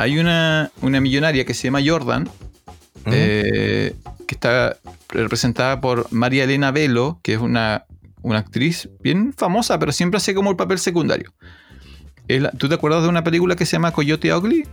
Hay 0.00 0.18
una, 0.18 0.70
una 0.80 0.98
millonaria 0.98 1.44
que 1.44 1.52
se 1.52 1.64
llama 1.64 1.80
Jordan, 1.84 2.26
eh, 3.04 3.94
que 4.26 4.34
está 4.34 4.78
representada 5.10 5.82
por 5.82 6.10
María 6.10 6.44
Elena 6.44 6.70
Velo, 6.70 7.20
que 7.22 7.34
es 7.34 7.38
una, 7.38 7.84
una 8.22 8.38
actriz 8.38 8.88
bien 9.02 9.34
famosa, 9.36 9.78
pero 9.78 9.92
siempre 9.92 10.16
hace 10.16 10.34
como 10.34 10.48
el 10.50 10.56
papel 10.56 10.78
secundario. 10.78 11.34
¿Tú 12.56 12.66
te 12.70 12.76
acuerdas 12.76 13.02
de 13.02 13.10
una 13.10 13.22
película 13.24 13.56
que 13.56 13.66
se 13.66 13.72
llama 13.72 13.92
Coyote 13.92 14.32
Ugly? 14.34 14.62
De 14.62 14.68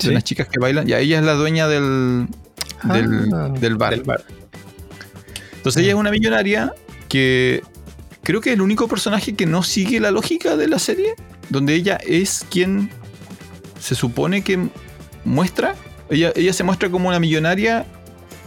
Sí. 0.00 0.08
unas 0.08 0.24
chicas 0.24 0.48
que 0.48 0.58
bailan. 0.58 0.86
Ya 0.88 0.98
ella 0.98 1.20
es 1.20 1.24
la 1.24 1.34
dueña 1.34 1.68
del, 1.68 2.26
del, 2.82 3.30
Ah, 3.32 3.48
del 3.50 3.76
bar. 3.76 3.90
del 3.92 4.02
bar. 4.02 4.24
Entonces 5.54 5.82
ella 5.82 5.90
es 5.92 5.98
una 5.98 6.10
millonaria 6.10 6.74
que 7.08 7.62
creo 8.24 8.40
que 8.40 8.50
es 8.50 8.54
el 8.54 8.60
único 8.62 8.88
personaje 8.88 9.36
que 9.36 9.46
no 9.46 9.62
sigue 9.62 10.00
la 10.00 10.10
lógica 10.10 10.56
de 10.56 10.66
la 10.66 10.80
serie, 10.80 11.14
donde 11.48 11.74
ella 11.74 11.96
es 12.04 12.44
quien 12.50 12.90
se 13.84 13.94
supone 13.94 14.42
que 14.42 14.68
muestra. 15.24 15.74
Ella, 16.08 16.32
ella 16.34 16.54
se 16.54 16.64
muestra 16.64 16.88
como 16.88 17.08
una 17.08 17.20
millonaria 17.20 17.84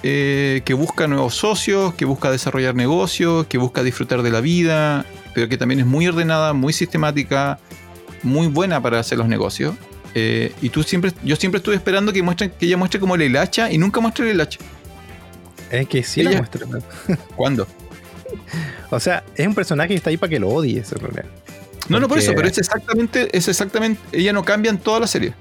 eh, 0.02 0.62
que 0.66 0.74
busca 0.74 1.08
nuevos 1.08 1.36
socios, 1.36 1.94
que 1.94 2.06
busca 2.06 2.32
desarrollar 2.32 2.74
negocios, 2.74 3.46
que 3.46 3.60
busca 3.60 3.84
disfrutar 3.84 4.24
de 4.24 4.32
la 4.32 4.42
vida, 4.42 5.06
pero 5.36 5.48
que 5.48 5.58
también 5.58 5.80
es 5.80 5.86
muy 5.86 6.08
ordenada, 6.08 6.54
muy 6.54 6.74
sistemática, 6.74 7.60
muy 8.24 8.48
buena 8.48 8.82
para 8.82 9.00
hacer 9.00 9.20
los 9.20 9.28
negocios. 9.28 9.76
Eh, 10.16 10.54
y 10.60 10.70
tú 10.70 10.82
siempre, 10.82 11.14
yo 11.24 11.36
siempre 11.36 11.58
estuve 11.58 11.76
esperando 11.76 12.12
que 12.12 12.24
muestren, 12.24 12.52
que 12.58 12.66
ella 12.66 12.78
muestre 12.78 13.00
como 13.00 13.14
el 13.14 13.36
hacha 13.38 13.72
y 13.72 13.78
nunca 13.78 14.00
muestra 14.00 14.28
el 14.28 14.42
hacha. 14.42 14.60
Es 15.70 15.88
que 15.88 16.02
sí 16.02 16.24
la 16.24 16.32
muestra. 16.32 16.66
¿Cuándo? 17.36 17.68
O 18.90 19.00
sea, 19.00 19.24
es 19.36 19.46
un 19.46 19.54
personaje 19.54 19.90
que 19.90 19.96
está 19.96 20.10
ahí 20.10 20.18
para 20.18 20.30
que 20.30 20.40
lo 20.40 20.50
odies, 20.50 20.92
en 20.94 21.00
realidad. 21.00 21.26
No, 21.90 22.00
no 22.00 22.08
por 22.08 22.18
eso, 22.20 22.34
pero 22.36 22.48
es 22.48 22.58
exactamente, 22.58 23.30
es 23.38 23.48
exactamente, 23.48 24.02
ella 24.12 24.34
no 24.34 24.44
cambia 24.44 24.70
en 24.72 24.78
toda 24.78 25.00
la 25.00 25.08
serie. 25.08 25.34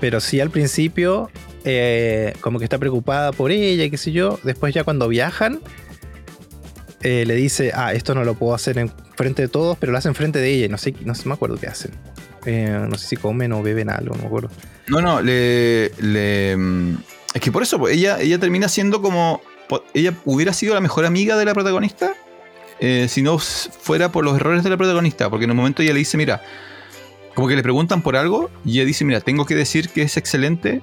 Pero 0.00 0.20
sí 0.20 0.40
al 0.40 0.50
principio, 0.50 1.30
eh, 1.64 2.34
como 2.40 2.58
que 2.58 2.64
está 2.64 2.78
preocupada 2.78 3.32
por 3.32 3.50
ella 3.50 3.84
y 3.84 3.90
qué 3.90 3.96
sé 3.96 4.12
yo. 4.12 4.38
Después 4.42 4.74
ya 4.74 4.84
cuando 4.84 5.08
viajan, 5.08 5.60
eh, 7.02 7.24
le 7.26 7.34
dice, 7.34 7.72
ah, 7.74 7.92
esto 7.92 8.14
no 8.14 8.24
lo 8.24 8.34
puedo 8.34 8.54
hacer 8.54 8.78
en 8.78 8.90
frente 9.16 9.42
de 9.42 9.48
todos, 9.48 9.76
pero 9.78 9.92
lo 9.92 9.98
hace 9.98 10.08
en 10.08 10.14
frente 10.14 10.38
de 10.38 10.50
ella. 10.50 10.66
Y 10.66 10.68
no 10.68 10.78
sé, 10.78 10.94
no 11.04 11.14
sé, 11.14 11.28
me 11.28 11.34
acuerdo 11.34 11.56
qué 11.56 11.66
hacen. 11.66 11.92
Eh, 12.46 12.86
no 12.88 12.96
sé 12.98 13.06
si 13.08 13.16
comen 13.16 13.52
o 13.52 13.62
beben 13.62 13.90
algo, 13.90 14.14
no 14.14 14.22
me 14.22 14.26
acuerdo. 14.26 14.50
No, 14.88 15.00
no, 15.00 15.22
le, 15.22 15.90
le- 16.00 16.56
mm, 16.56 16.96
es 17.34 17.40
que 17.40 17.50
por 17.52 17.62
eso, 17.62 17.78
pues, 17.78 17.94
ella, 17.96 18.20
ella 18.20 18.38
termina 18.38 18.68
siendo 18.68 19.00
como, 19.00 19.40
ella 19.94 20.14
hubiera 20.24 20.52
sido 20.52 20.74
la 20.74 20.80
mejor 20.80 21.06
amiga 21.06 21.36
de 21.36 21.44
la 21.46 21.54
protagonista 21.54 22.14
eh, 22.80 23.06
si 23.08 23.22
no 23.22 23.38
fuera 23.38 24.10
por 24.12 24.24
los 24.24 24.36
errores 24.36 24.64
de 24.64 24.70
la 24.70 24.76
protagonista, 24.76 25.30
porque 25.30 25.44
en 25.44 25.50
un 25.52 25.56
momento 25.56 25.82
ella 25.82 25.92
le 25.92 25.98
dice, 26.00 26.16
mira, 26.16 26.42
como 27.34 27.48
que 27.48 27.56
le 27.56 27.62
preguntan 27.62 28.02
por 28.02 28.16
algo 28.16 28.50
y 28.64 28.72
ella 28.78 28.84
dice, 28.84 29.04
mira, 29.04 29.20
tengo 29.20 29.44
que 29.46 29.54
decir 29.54 29.88
que 29.90 30.02
es 30.02 30.16
excelente. 30.16 30.82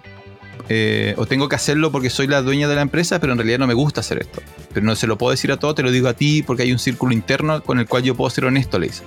eh, 0.69 1.15
o 1.17 1.25
tengo 1.25 1.49
que 1.49 1.55
hacerlo 1.55 1.91
porque 1.91 2.09
soy 2.09 2.27
la 2.27 2.41
dueña 2.41 2.67
de 2.69 2.75
la 2.75 2.81
empresa, 2.81 3.19
pero 3.19 3.33
en 3.33 3.39
realidad 3.39 3.59
no 3.59 3.67
me 3.67 3.73
gusta 3.73 3.99
hacer 4.01 4.19
esto. 4.19 4.41
Pero 4.73 4.85
no 4.85 4.95
se 4.95 5.05
lo 5.07 5.17
puedo 5.17 5.31
decir 5.31 5.51
a 5.51 5.57
todo, 5.57 5.75
te 5.75 5.83
lo 5.83 5.91
digo 5.91 6.07
a 6.07 6.13
ti 6.13 6.43
porque 6.43 6.63
hay 6.63 6.71
un 6.71 6.79
círculo 6.79 7.13
interno 7.13 7.61
con 7.63 7.79
el 7.79 7.87
cual 7.87 8.03
yo 8.03 8.15
puedo 8.15 8.29
ser 8.29 8.45
honesto, 8.45 8.79
le 8.79 8.87
dice. 8.87 9.03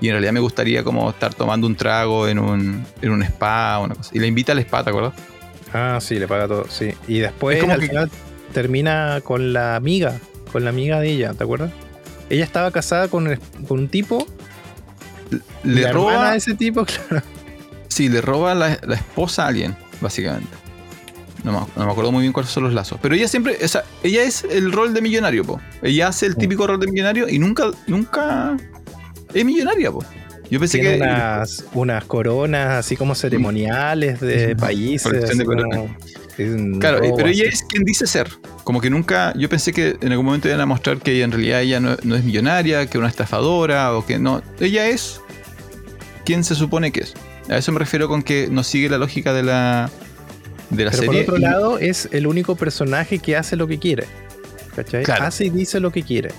Y 0.00 0.06
en 0.08 0.12
realidad 0.12 0.32
me 0.32 0.40
gustaría 0.40 0.84
como 0.84 1.10
estar 1.10 1.34
tomando 1.34 1.66
un 1.66 1.74
trago 1.74 2.28
en 2.28 2.38
un, 2.38 2.84
en 3.02 3.10
un 3.10 3.22
spa 3.22 3.78
o 3.80 3.84
una 3.84 3.94
cosa. 3.96 4.10
Y 4.14 4.18
la 4.20 4.26
invita 4.26 4.52
al 4.52 4.58
spa, 4.60 4.84
¿te 4.84 4.90
acuerdas? 4.90 5.14
Ah, 5.72 5.98
sí, 6.00 6.18
le 6.18 6.28
paga 6.28 6.46
todo, 6.48 6.66
sí. 6.68 6.90
Y 7.08 7.18
después 7.18 7.56
Es 7.56 7.62
como 7.62 7.74
al 7.74 7.80
que- 7.80 7.88
final 7.88 8.10
termina 8.52 9.20
con 9.22 9.52
la 9.52 9.76
amiga, 9.76 10.18
con 10.52 10.64
la 10.64 10.70
amiga 10.70 11.00
de 11.00 11.10
ella, 11.10 11.34
¿te 11.34 11.44
acuerdas? 11.44 11.70
Ella 12.30 12.44
estaba 12.44 12.70
casada 12.70 13.08
con, 13.08 13.26
el- 13.26 13.38
con 13.68 13.80
un 13.80 13.88
tipo, 13.88 14.26
Le 15.62 15.82
la 15.82 15.92
roba, 15.92 16.30
de 16.32 16.38
ese 16.38 16.54
tipo, 16.54 16.84
claro. 17.08 17.22
sí, 17.88 18.08
le 18.08 18.20
roba 18.20 18.54
la, 18.54 18.78
la 18.82 18.94
esposa 18.94 19.44
a 19.44 19.48
alguien, 19.48 19.76
básicamente. 20.00 20.48
No 21.44 21.52
me, 21.52 21.58
no 21.76 21.86
me 21.86 21.90
acuerdo 21.92 22.12
muy 22.12 22.20
bien 22.22 22.32
cuáles 22.32 22.50
son 22.52 22.64
los 22.64 22.72
lazos. 22.74 22.98
Pero 23.00 23.14
ella 23.14 23.26
siempre, 23.28 23.56
o 23.62 23.68
sea, 23.68 23.82
ella 24.02 24.22
es 24.22 24.44
el 24.44 24.72
rol 24.72 24.92
de 24.92 25.00
millonario, 25.00 25.44
po. 25.44 25.60
Ella 25.82 26.08
hace 26.08 26.26
el 26.26 26.36
típico 26.36 26.66
rol 26.66 26.78
de 26.80 26.86
millonario 26.86 27.28
y 27.28 27.38
nunca, 27.38 27.70
nunca 27.86 28.56
es 29.32 29.44
millonaria, 29.44 29.90
po. 29.90 30.04
Yo 30.50 30.58
pensé 30.58 30.80
Tiene 30.80 30.96
que. 30.98 31.02
unas, 31.04 31.64
unas 31.74 32.04
coronas 32.04 32.70
así 32.80 32.96
como 32.96 33.14
ceremoniales 33.14 34.20
de 34.20 34.54
países. 34.56 35.38
De 35.38 35.44
como-. 35.44 35.96
Es 36.38 36.50
un 36.50 36.78
Claro, 36.80 36.98
robo 37.00 37.16
pero 37.16 37.28
ella 37.28 37.44
así. 37.48 37.54
es 37.54 37.62
quien 37.68 37.84
dice 37.84 38.06
ser. 38.06 38.28
Como 38.64 38.80
que 38.80 38.90
nunca. 38.90 39.32
Yo 39.36 39.48
pensé 39.48 39.72
que 39.72 39.96
en 40.00 40.10
algún 40.12 40.26
momento 40.26 40.48
iban 40.48 40.60
a 40.60 40.66
mostrar 40.66 40.98
que 40.98 41.12
ella, 41.12 41.24
en 41.24 41.32
realidad 41.32 41.60
ella 41.62 41.80
no, 41.80 41.96
no 42.02 42.16
es 42.16 42.24
millonaria, 42.24 42.86
que 42.86 42.96
es 42.96 42.96
una 42.96 43.08
estafadora 43.08 43.94
o 43.96 44.06
que 44.06 44.18
no. 44.18 44.42
Ella 44.60 44.86
es 44.88 45.20
quien 46.24 46.44
se 46.44 46.54
supone 46.54 46.92
que 46.92 47.00
es. 47.00 47.14
A 47.48 47.56
eso 47.58 47.72
me 47.72 47.78
refiero 47.78 48.08
con 48.08 48.22
que 48.22 48.48
no 48.50 48.62
sigue 48.62 48.88
la 48.88 48.98
lógica 48.98 49.32
de 49.32 49.42
la, 49.42 49.90
de 50.70 50.84
la 50.84 50.90
Pero 50.92 51.02
serie. 51.02 51.24
por 51.24 51.34
otro 51.34 51.38
y- 51.38 51.40
lado, 51.40 51.78
es 51.78 52.08
el 52.12 52.26
único 52.26 52.54
personaje 52.56 53.18
que 53.18 53.36
hace 53.36 53.56
lo 53.56 53.66
que 53.66 53.78
quiere. 53.78 54.04
¿Cachai? 54.76 55.02
Claro. 55.04 55.24
Hace 55.24 55.46
y 55.46 55.50
dice 55.50 55.80
lo 55.80 55.90
que 55.90 56.02
quiere. 56.04 56.30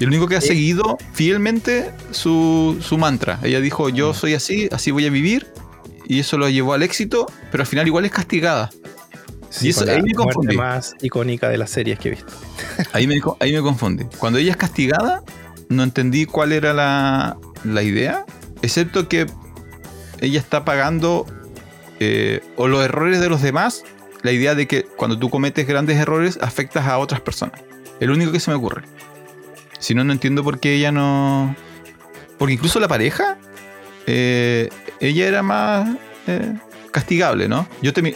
Y 0.00 0.04
el 0.04 0.08
único 0.10 0.26
que 0.28 0.36
ha 0.36 0.40
seguido 0.40 0.96
fielmente 1.12 1.90
su, 2.12 2.78
su 2.80 2.96
mantra. 2.96 3.40
Ella 3.42 3.60
dijo, 3.60 3.88
yo 3.90 4.12
Mm. 4.12 4.14
soy 4.14 4.34
así, 4.34 4.68
así 4.72 4.90
voy 4.90 5.06
a 5.06 5.10
vivir. 5.10 5.46
Y 6.06 6.20
eso 6.20 6.38
lo 6.38 6.48
llevó 6.48 6.72
al 6.72 6.82
éxito, 6.82 7.26
pero 7.50 7.62
al 7.62 7.66
final 7.66 7.86
igual 7.86 8.06
es 8.06 8.12
castigada. 8.12 8.70
Sí, 9.50 9.70
eso- 9.70 9.80
con 9.80 9.86
la 9.88 9.94
ahí 9.94 10.02
me 10.02 10.12
confundí. 10.14 10.56
más 10.56 10.94
icónica 11.00 11.48
de 11.48 11.58
las 11.58 11.70
series 11.70 11.98
que 11.98 12.08
he 12.08 12.10
visto. 12.12 12.32
Ahí 12.92 13.06
me, 13.06 13.20
ahí 13.40 13.52
me 13.52 13.60
confundí. 13.62 14.04
Cuando 14.18 14.38
ella 14.38 14.50
es 14.52 14.56
castigada, 14.56 15.22
no 15.68 15.82
entendí 15.82 16.26
cuál 16.26 16.52
era 16.52 16.72
la, 16.74 17.36
la 17.64 17.82
idea, 17.82 18.24
excepto 18.62 19.08
que 19.08 19.26
ella 20.20 20.38
está 20.38 20.64
pagando 20.64 21.26
eh, 22.00 22.40
o 22.56 22.68
los 22.68 22.84
errores 22.84 23.20
de 23.20 23.28
los 23.28 23.42
demás, 23.42 23.84
la 24.22 24.32
idea 24.32 24.54
de 24.54 24.66
que 24.66 24.82
cuando 24.84 25.18
tú 25.18 25.30
cometes 25.30 25.66
grandes 25.66 25.96
errores 25.96 26.38
afectas 26.42 26.86
a 26.86 26.98
otras 26.98 27.20
personas. 27.20 27.60
El 28.00 28.10
único 28.10 28.30
que 28.32 28.40
se 28.40 28.50
me 28.50 28.56
ocurre. 28.56 28.82
Si 29.78 29.94
no, 29.94 30.04
no 30.04 30.12
entiendo 30.12 30.42
por 30.44 30.58
qué 30.60 30.74
ella 30.74 30.92
no... 30.92 31.54
Porque 32.36 32.54
incluso 32.54 32.78
la 32.80 32.88
pareja, 32.88 33.38
eh, 34.06 34.68
ella 35.00 35.26
era 35.26 35.42
más 35.42 35.96
eh, 36.26 36.54
castigable, 36.92 37.48
¿no? 37.48 37.66
Yo 37.82 37.92
te, 37.92 38.14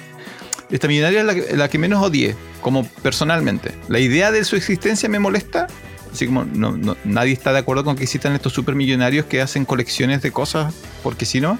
esta 0.72 0.88
millonaria 0.88 1.20
es 1.20 1.56
la 1.56 1.68
que, 1.68 1.78
menos 1.78 2.02
odié, 2.02 2.34
como 2.62 2.84
personalmente. 3.02 3.74
La 3.88 3.98
idea 3.98 4.32
de 4.32 4.42
su 4.44 4.56
existencia 4.56 5.08
me 5.08 5.18
molesta. 5.18 5.66
Así 6.10 6.26
como 6.26 6.44
no, 6.44 6.96
nadie 7.04 7.32
está 7.32 7.52
de 7.52 7.58
acuerdo 7.58 7.84
con 7.84 7.96
que 7.96 8.04
existan 8.04 8.34
estos 8.34 8.52
supermillonarios 8.52 9.26
que 9.26 9.40
hacen 9.42 9.64
colecciones 9.66 10.22
de 10.22 10.30
cosas, 10.30 10.74
porque 11.02 11.26
si 11.26 11.40
no. 11.40 11.58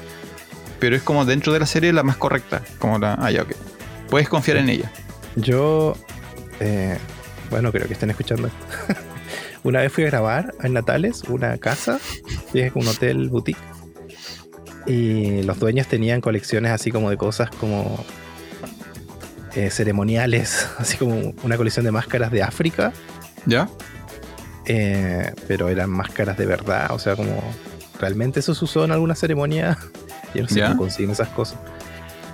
Pero 0.79 0.97
es 0.97 1.03
como 1.03 1.27
dentro 1.27 1.53
de 1.53 1.61
la 1.61 1.67
serie 1.67 1.93
la 1.93 2.03
más 2.03 2.17
correcta. 2.17 2.63
Como 2.79 2.99
la. 2.99 3.15
Ah, 3.21 3.31
ya, 3.31 3.43
ok. 3.43 3.53
Puedes 4.09 4.29
confiar 4.29 4.57
en 4.57 4.71
ella. 4.71 4.91
Yo, 5.37 5.95
eh, 6.61 6.99
bueno, 7.51 7.71
creo 7.71 7.87
que 7.87 7.93
estén 7.93 8.11
escuchando 8.11 8.49
esto. 8.49 8.95
una 9.63 9.81
vez 9.81 9.93
fui 9.93 10.05
a 10.05 10.07
grabar 10.07 10.55
en 10.63 10.73
Natales 10.73 11.23
una 11.29 11.59
casa, 11.59 12.01
es 12.55 12.73
un 12.75 12.89
hotel 12.89 13.29
boutique. 13.29 13.61
Y 14.87 15.43
los 15.43 15.59
dueños 15.59 15.87
tenían 15.87 16.21
colecciones 16.23 16.73
así 16.73 16.91
como 16.91 17.11
de 17.11 17.17
cosas 17.17 17.51
como 17.51 18.05
eh, 19.55 19.71
ceremoniales, 19.71 20.69
así 20.79 20.97
como 20.97 21.35
una 21.43 21.57
colección 21.57 21.85
de 21.85 21.93
máscaras 21.93 22.31
de 22.31 22.43
África, 22.43 22.93
¿Ya? 23.47 23.69
eh, 24.67 25.33
pero 25.49 25.69
eran 25.69 25.91
máscaras 25.91 26.37
de 26.39 26.47
verdad, 26.47 26.91
o 26.93 26.99
sea, 26.99 27.17
como 27.17 27.43
realmente 28.01 28.41
eso 28.41 28.55
se 28.55 28.65
usó 28.65 28.85
en 28.85 28.93
alguna 28.93 29.15
ceremonia. 29.15 29.79
Yo 30.35 30.43
no 30.43 30.49
sé 30.49 30.61
¿Ya? 30.61 30.69
cómo 30.69 30.79
consiguen 30.83 31.11
esas 31.11 31.29
cosas. 31.29 31.59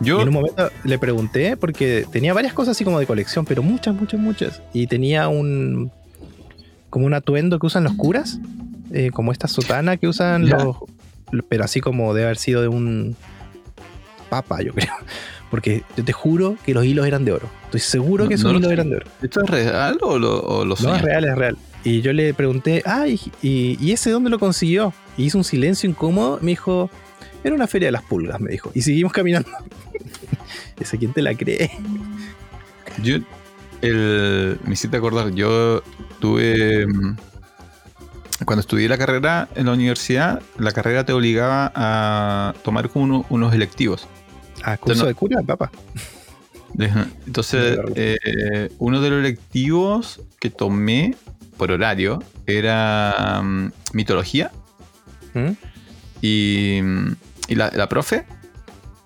Y 0.01 0.05
Yo. 0.07 0.21
en 0.23 0.29
un 0.29 0.35
momento 0.35 0.71
le 0.85 0.99
pregunté 0.99 1.57
porque 1.57 2.07
tenía 2.13 2.33
varias 2.33 2.53
cosas 2.53 2.77
así 2.77 2.85
como 2.85 3.01
de 3.01 3.07
colección, 3.07 3.45
pero 3.45 3.63
muchas, 3.63 3.95
muchas, 3.95 4.21
muchas. 4.21 4.63
Y 4.73 4.87
tenía 4.87 5.27
un 5.29 5.91
como 6.91 7.05
un 7.07 7.15
atuendo 7.15 7.59
que 7.59 7.67
usan 7.67 7.85
los 7.85 7.95
curas, 7.95 8.39
eh, 8.93 9.11
como 9.13 9.33
esta 9.33 9.49
sotana 9.49 9.97
que 9.97 10.07
usan 10.09 10.47
Ya. 10.47 10.57
los, 10.57 10.77
pero 11.49 11.65
así 11.65 11.81
como 11.81 12.15
debe 12.15 12.27
haber 12.27 12.39
sido 12.39 12.63
de 12.63 12.69
un 12.69 13.17
papa, 14.31 14.63
yo 14.63 14.73
creo. 14.73 14.93
Porque 15.51 15.83
yo 15.97 16.05
te 16.05 16.13
juro 16.13 16.57
que 16.65 16.75
los 16.75 16.85
hilos 16.85 17.07
eran 17.07 17.25
de 17.25 17.33
oro. 17.33 17.49
Estoy 17.65 17.81
seguro 17.81 18.25
No- 18.25 18.29
que 18.29 18.35
esos 18.35 18.45
no 18.45 18.53
lo 18.53 18.59
hilos 18.59 18.73
eran 18.73 18.91
de 18.91 18.97
oro. 18.97 19.07
¿Esto 19.23 19.43
es 19.43 19.51
real 19.51 19.99
o 20.03 20.19
lo, 20.19 20.41
o 20.41 20.65
lo 20.65 20.75
No, 20.81 20.95
es 20.95 21.03
real, 21.03 21.25
es 21.25 21.35
real. 21.37 21.57
Y 21.85 22.01
yo 22.03 22.13
le 22.13 22.35
pregunté, 22.35 22.83
ay, 22.85 23.19
¿y, 23.43 23.79
y 23.81 23.93
ese 23.93 24.11
dónde 24.11 24.29
lo 24.31 24.39
consiguió? 24.39 24.93
Y 25.17 25.25
hizo 25.25 25.39
un 25.39 25.45
silencio 25.45 25.89
incómodo. 25.89 26.39
Me 26.43 26.51
dijo, 26.51 26.91
era 27.45 27.55
una 27.55 27.67
feria 27.67 27.89
de 27.89 27.93
las 27.93 28.03
pulgas, 28.03 28.41
me 28.41 28.51
dijo. 28.51 28.71
Y 28.75 28.83
seguimos 28.83 29.13
caminando. 29.13 29.49
¿Ese 30.81 30.99
quién 30.99 31.13
te 31.13 31.23
la 31.23 31.35
cree? 31.35 31.71
Yo, 33.03 33.17
el, 33.81 34.59
me 34.65 34.73
hiciste 34.75 34.97
acordar, 34.97 35.31
yo 35.33 35.83
tuve, 36.21 36.87
mm, 36.87 37.17
cuando 38.45 38.61
estudié 38.61 38.89
la 38.89 38.99
carrera 38.99 39.49
en 39.55 39.67
la 39.67 39.73
universidad, 39.73 40.43
la 40.59 40.73
carrera 40.73 41.05
te 41.05 41.13
obligaba 41.13 41.73
a 41.75 42.55
tomar 42.65 42.89
como 42.91 43.05
uno- 43.05 43.27
unos 43.31 43.55
electivos. 43.55 44.07
Ah, 44.65 44.77
curso 44.77 45.03
no- 45.03 45.09
de 45.09 45.15
cura, 45.15 45.43
papá. 45.43 45.71
Entonces, 47.27 47.79
eh, 47.97 48.71
uno 48.79 49.01
de 49.01 49.11
los 49.11 49.19
electivos 49.21 50.21
que 50.39 50.51
tomé 50.51 51.17
por 51.57 51.73
horario 51.73 52.23
era 52.47 53.41
mm, 53.43 53.73
mitología 53.95 54.53
¿Mm? 55.35 55.51
y, 56.23 56.81
mm, 56.83 57.13
y 57.49 57.55
la, 57.57 57.71
la 57.75 57.89
profe, 57.89 58.25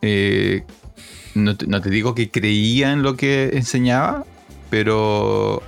eh, 0.03 0.65
no, 1.35 1.57
te, 1.57 1.67
no 1.67 1.81
te 1.81 1.89
digo 1.89 2.15
que 2.15 2.31
creía 2.31 2.93
en 2.93 3.03
lo 3.03 3.17
que 3.17 3.51
enseñaba, 3.55 4.27
pero 4.69 5.63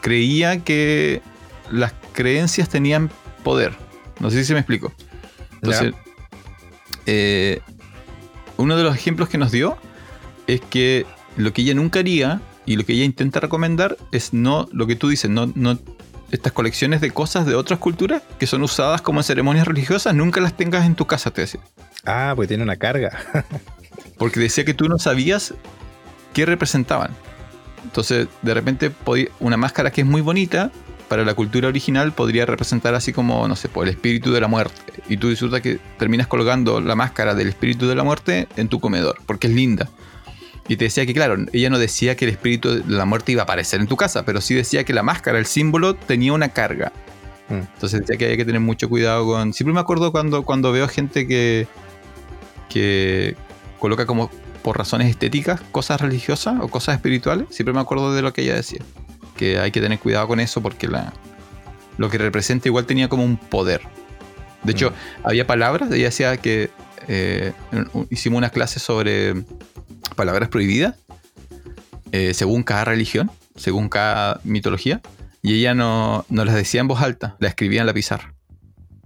creía 0.00 0.64
que 0.64 1.22
las 1.70 1.92
creencias 2.12 2.68
tenían 2.68 3.10
poder. 3.44 3.72
No 4.18 4.30
sé 4.30 4.38
si 4.38 4.46
se 4.46 4.54
me 4.54 4.60
explico. 4.60 4.92
Entonces, 5.62 5.92
eh, 7.06 7.60
uno 8.56 8.76
de 8.76 8.82
los 8.82 8.94
ejemplos 8.94 9.28
que 9.28 9.38
nos 9.38 9.52
dio 9.52 9.76
es 10.46 10.60
que 10.60 11.06
lo 11.36 11.52
que 11.52 11.62
ella 11.62 11.74
nunca 11.74 12.00
haría 12.00 12.40
y 12.64 12.76
lo 12.76 12.84
que 12.84 12.94
ella 12.94 13.04
intenta 13.04 13.40
recomendar 13.40 13.96
es 14.12 14.32
no 14.32 14.68
lo 14.72 14.86
que 14.86 14.96
tú 14.96 15.08
dices, 15.08 15.30
no, 15.30 15.50
no 15.54 15.78
estas 16.30 16.52
colecciones 16.52 17.00
de 17.00 17.10
cosas 17.10 17.46
de 17.46 17.54
otras 17.54 17.78
culturas 17.78 18.22
que 18.38 18.46
son 18.46 18.62
usadas 18.62 19.00
como 19.00 19.20
en 19.20 19.24
ceremonias 19.24 19.66
religiosas, 19.66 20.14
nunca 20.14 20.40
las 20.40 20.56
tengas 20.56 20.86
en 20.86 20.94
tu 20.94 21.06
casa, 21.06 21.30
te 21.30 21.42
decía. 21.42 21.60
Ah, 22.04 22.32
pues 22.34 22.48
tiene 22.48 22.62
una 22.62 22.76
carga. 22.76 23.18
Porque 24.18 24.40
decía 24.40 24.64
que 24.64 24.74
tú 24.74 24.88
no 24.88 24.98
sabías 24.98 25.54
qué 26.32 26.46
representaban. 26.46 27.10
Entonces, 27.84 28.28
de 28.42 28.54
repente, 28.54 28.90
una 29.38 29.56
máscara 29.56 29.90
que 29.90 30.00
es 30.00 30.06
muy 30.06 30.20
bonita, 30.20 30.72
para 31.08 31.24
la 31.24 31.34
cultura 31.34 31.68
original 31.68 32.12
podría 32.12 32.46
representar 32.46 32.94
así 32.94 33.12
como, 33.12 33.46
no 33.46 33.56
sé, 33.56 33.68
por 33.68 33.86
el 33.86 33.90
espíritu 33.90 34.32
de 34.32 34.40
la 34.40 34.48
muerte. 34.48 34.92
Y 35.08 35.16
tú 35.16 35.28
disfrutas 35.28 35.60
que 35.60 35.78
terminas 35.98 36.26
colgando 36.26 36.80
la 36.80 36.96
máscara 36.96 37.34
del 37.34 37.48
espíritu 37.48 37.86
de 37.86 37.94
la 37.94 38.04
muerte 38.04 38.48
en 38.56 38.68
tu 38.68 38.80
comedor, 38.80 39.18
porque 39.26 39.46
es 39.46 39.52
linda. 39.52 39.88
Y 40.68 40.76
te 40.76 40.84
decía 40.84 41.06
que, 41.06 41.14
claro, 41.14 41.36
ella 41.52 41.70
no 41.70 41.78
decía 41.78 42.16
que 42.16 42.24
el 42.24 42.32
espíritu 42.32 42.82
de 42.82 42.92
la 42.92 43.04
muerte 43.04 43.32
iba 43.32 43.42
a 43.42 43.44
aparecer 43.44 43.80
en 43.80 43.86
tu 43.86 43.96
casa, 43.96 44.24
pero 44.24 44.40
sí 44.40 44.54
decía 44.54 44.84
que 44.84 44.92
la 44.92 45.04
máscara, 45.04 45.38
el 45.38 45.46
símbolo, 45.46 45.94
tenía 45.94 46.32
una 46.32 46.48
carga. 46.48 46.92
Mm. 47.48 47.54
Entonces 47.74 48.00
decía 48.00 48.16
que 48.16 48.26
hay 48.26 48.36
que 48.36 48.44
tener 48.44 48.60
mucho 48.60 48.88
cuidado 48.88 49.26
con. 49.26 49.52
Siempre 49.52 49.74
me 49.74 49.80
acuerdo 49.80 50.10
cuando, 50.10 50.42
cuando 50.42 50.72
veo 50.72 50.88
gente 50.88 51.28
que. 51.28 51.68
que 52.68 53.36
coloca 53.78 54.06
como 54.06 54.30
por 54.62 54.78
razones 54.78 55.08
estéticas 55.08 55.60
cosas 55.70 56.00
religiosas 56.00 56.56
o 56.60 56.66
cosas 56.66 56.96
espirituales. 56.96 57.46
Siempre 57.50 57.72
me 57.72 57.80
acuerdo 57.80 58.12
de 58.12 58.22
lo 58.22 58.32
que 58.32 58.42
ella 58.42 58.56
decía. 58.56 58.80
Que 59.36 59.58
hay 59.58 59.70
que 59.70 59.80
tener 59.80 59.98
cuidado 59.98 60.28
con 60.28 60.40
eso 60.40 60.62
porque 60.62 60.88
la, 60.88 61.12
lo 61.98 62.10
que 62.10 62.18
representa 62.18 62.68
igual 62.68 62.86
tenía 62.86 63.08
como 63.08 63.24
un 63.24 63.36
poder. 63.36 63.82
De 64.62 64.72
hecho, 64.72 64.92
había 65.22 65.46
palabras, 65.46 65.90
ella 65.92 66.06
decía 66.06 66.36
que 66.38 66.70
eh, 67.06 67.52
hicimos 68.10 68.38
una 68.38 68.50
clase 68.50 68.80
sobre 68.80 69.44
palabras 70.16 70.48
prohibidas 70.48 70.96
eh, 72.12 72.34
según 72.34 72.62
cada 72.62 72.84
religión, 72.84 73.30
según 73.56 73.88
cada 73.88 74.40
mitología, 74.44 75.00
y 75.42 75.54
ella 75.54 75.74
no, 75.74 76.24
no 76.28 76.44
las 76.44 76.54
decía 76.54 76.80
en 76.80 76.88
voz 76.88 77.02
alta, 77.02 77.36
la 77.40 77.48
escribía 77.48 77.80
en 77.80 77.86
la 77.86 77.94
pizarra. 77.94 78.34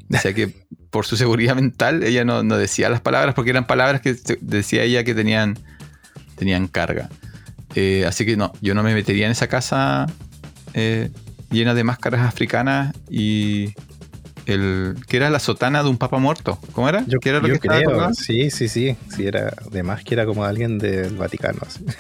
Decía 0.09 0.35
que 0.35 0.67
por 0.91 1.07
su 1.07 1.17
seguridad 1.17 1.55
mental 1.55 2.03
ella 2.03 2.25
no, 2.25 2.43
no 2.43 2.57
decía 2.57 2.89
las 2.89 3.01
palabras 3.01 3.35
porque 3.35 3.51
eran 3.51 3.67
palabras 3.67 4.01
que 4.01 4.17
decía 4.41 4.83
ella 4.83 5.05
que 5.05 5.15
tenían, 5.15 5.59
tenían 6.37 6.69
carga. 6.69 7.09
Eh, 7.75 8.05
así 8.07 8.27
que 8.27 8.37
no, 8.37 8.53
yo 8.61 8.75
no 8.75 8.83
me 8.83 8.95
metería 8.95 9.27
en 9.27 9.33
esa 9.33 9.47
casa 9.49 10.07
eh, 10.75 11.11
llena 11.51 11.75
de 11.75 11.85
máscaras 11.85 12.27
africanas 12.27 12.95
y 13.09 13.75
el 14.47 14.97
que 15.07 15.17
era 15.19 15.31
la 15.31 15.39
sotana 15.39 15.83
de 15.83 15.89
un 15.89 15.97
papa 15.99 16.19
muerto. 16.19 16.59
¿Cómo 16.73 16.89
era? 16.89 17.05
Yo, 17.07 17.19
¿Qué 17.21 17.29
era 17.29 17.41
lo 17.41 17.47
yo 17.49 17.55
que 17.55 17.69
creo, 17.69 18.13
sí, 18.15 18.51
sí, 18.51 18.69
sí. 18.69 18.97
Sí, 19.15 19.25
era 19.27 19.53
de 19.71 19.83
más 19.85 20.03
que 20.03 20.15
era 20.15 20.27
como 20.27 20.45
alguien 20.45 20.79
del 20.79 21.15
Vaticano. 21.17 21.59
así. 21.67 21.85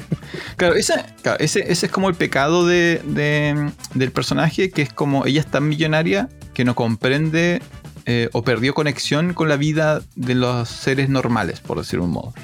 Claro, 0.56 0.74
claro, 1.22 1.38
ese, 1.40 1.72
ese 1.72 1.86
es 1.86 1.92
como 1.92 2.08
el 2.08 2.14
pecado 2.14 2.66
de, 2.66 3.00
de- 3.04 3.70
del 3.94 4.12
personaje, 4.12 4.70
que 4.70 4.82
es 4.82 4.92
como 4.92 5.24
ella 5.26 5.40
es 5.40 5.46
tan 5.46 5.66
millonaria 5.68 6.28
que 6.54 6.64
no 6.64 6.74
comprende 6.74 7.62
eh, 8.06 8.28
o 8.32 8.42
perdió 8.44 8.74
conexión 8.74 9.32
con 9.34 9.48
la 9.48 9.56
vida 9.56 10.02
de 10.16 10.34
los 10.34 10.68
seres 10.68 11.08
normales, 11.08 11.60
por 11.60 11.78
decirlo 11.78 12.04
de 12.04 12.08
un 12.08 12.14
modo. 12.14 12.34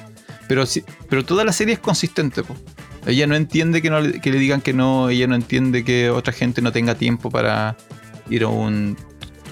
Pero, 0.48 0.64
sí, 0.66 0.82
pero 1.10 1.24
toda 1.24 1.44
la 1.44 1.52
serie 1.52 1.74
es 1.74 1.80
consistente. 1.80 2.42
po. 2.42 2.56
Ella 3.06 3.26
no 3.26 3.36
entiende 3.36 3.80
que, 3.82 3.90
no, 3.90 4.02
que 4.20 4.30
le 4.30 4.38
digan 4.38 4.60
que 4.60 4.72
no, 4.72 5.08
ella 5.08 5.26
no 5.26 5.34
entiende 5.34 5.84
que 5.84 6.10
otra 6.10 6.32
gente 6.32 6.60
no 6.62 6.72
tenga 6.72 6.94
tiempo 6.96 7.30
para 7.30 7.76
ir 8.28 8.42
a 8.44 8.48
un, 8.48 8.96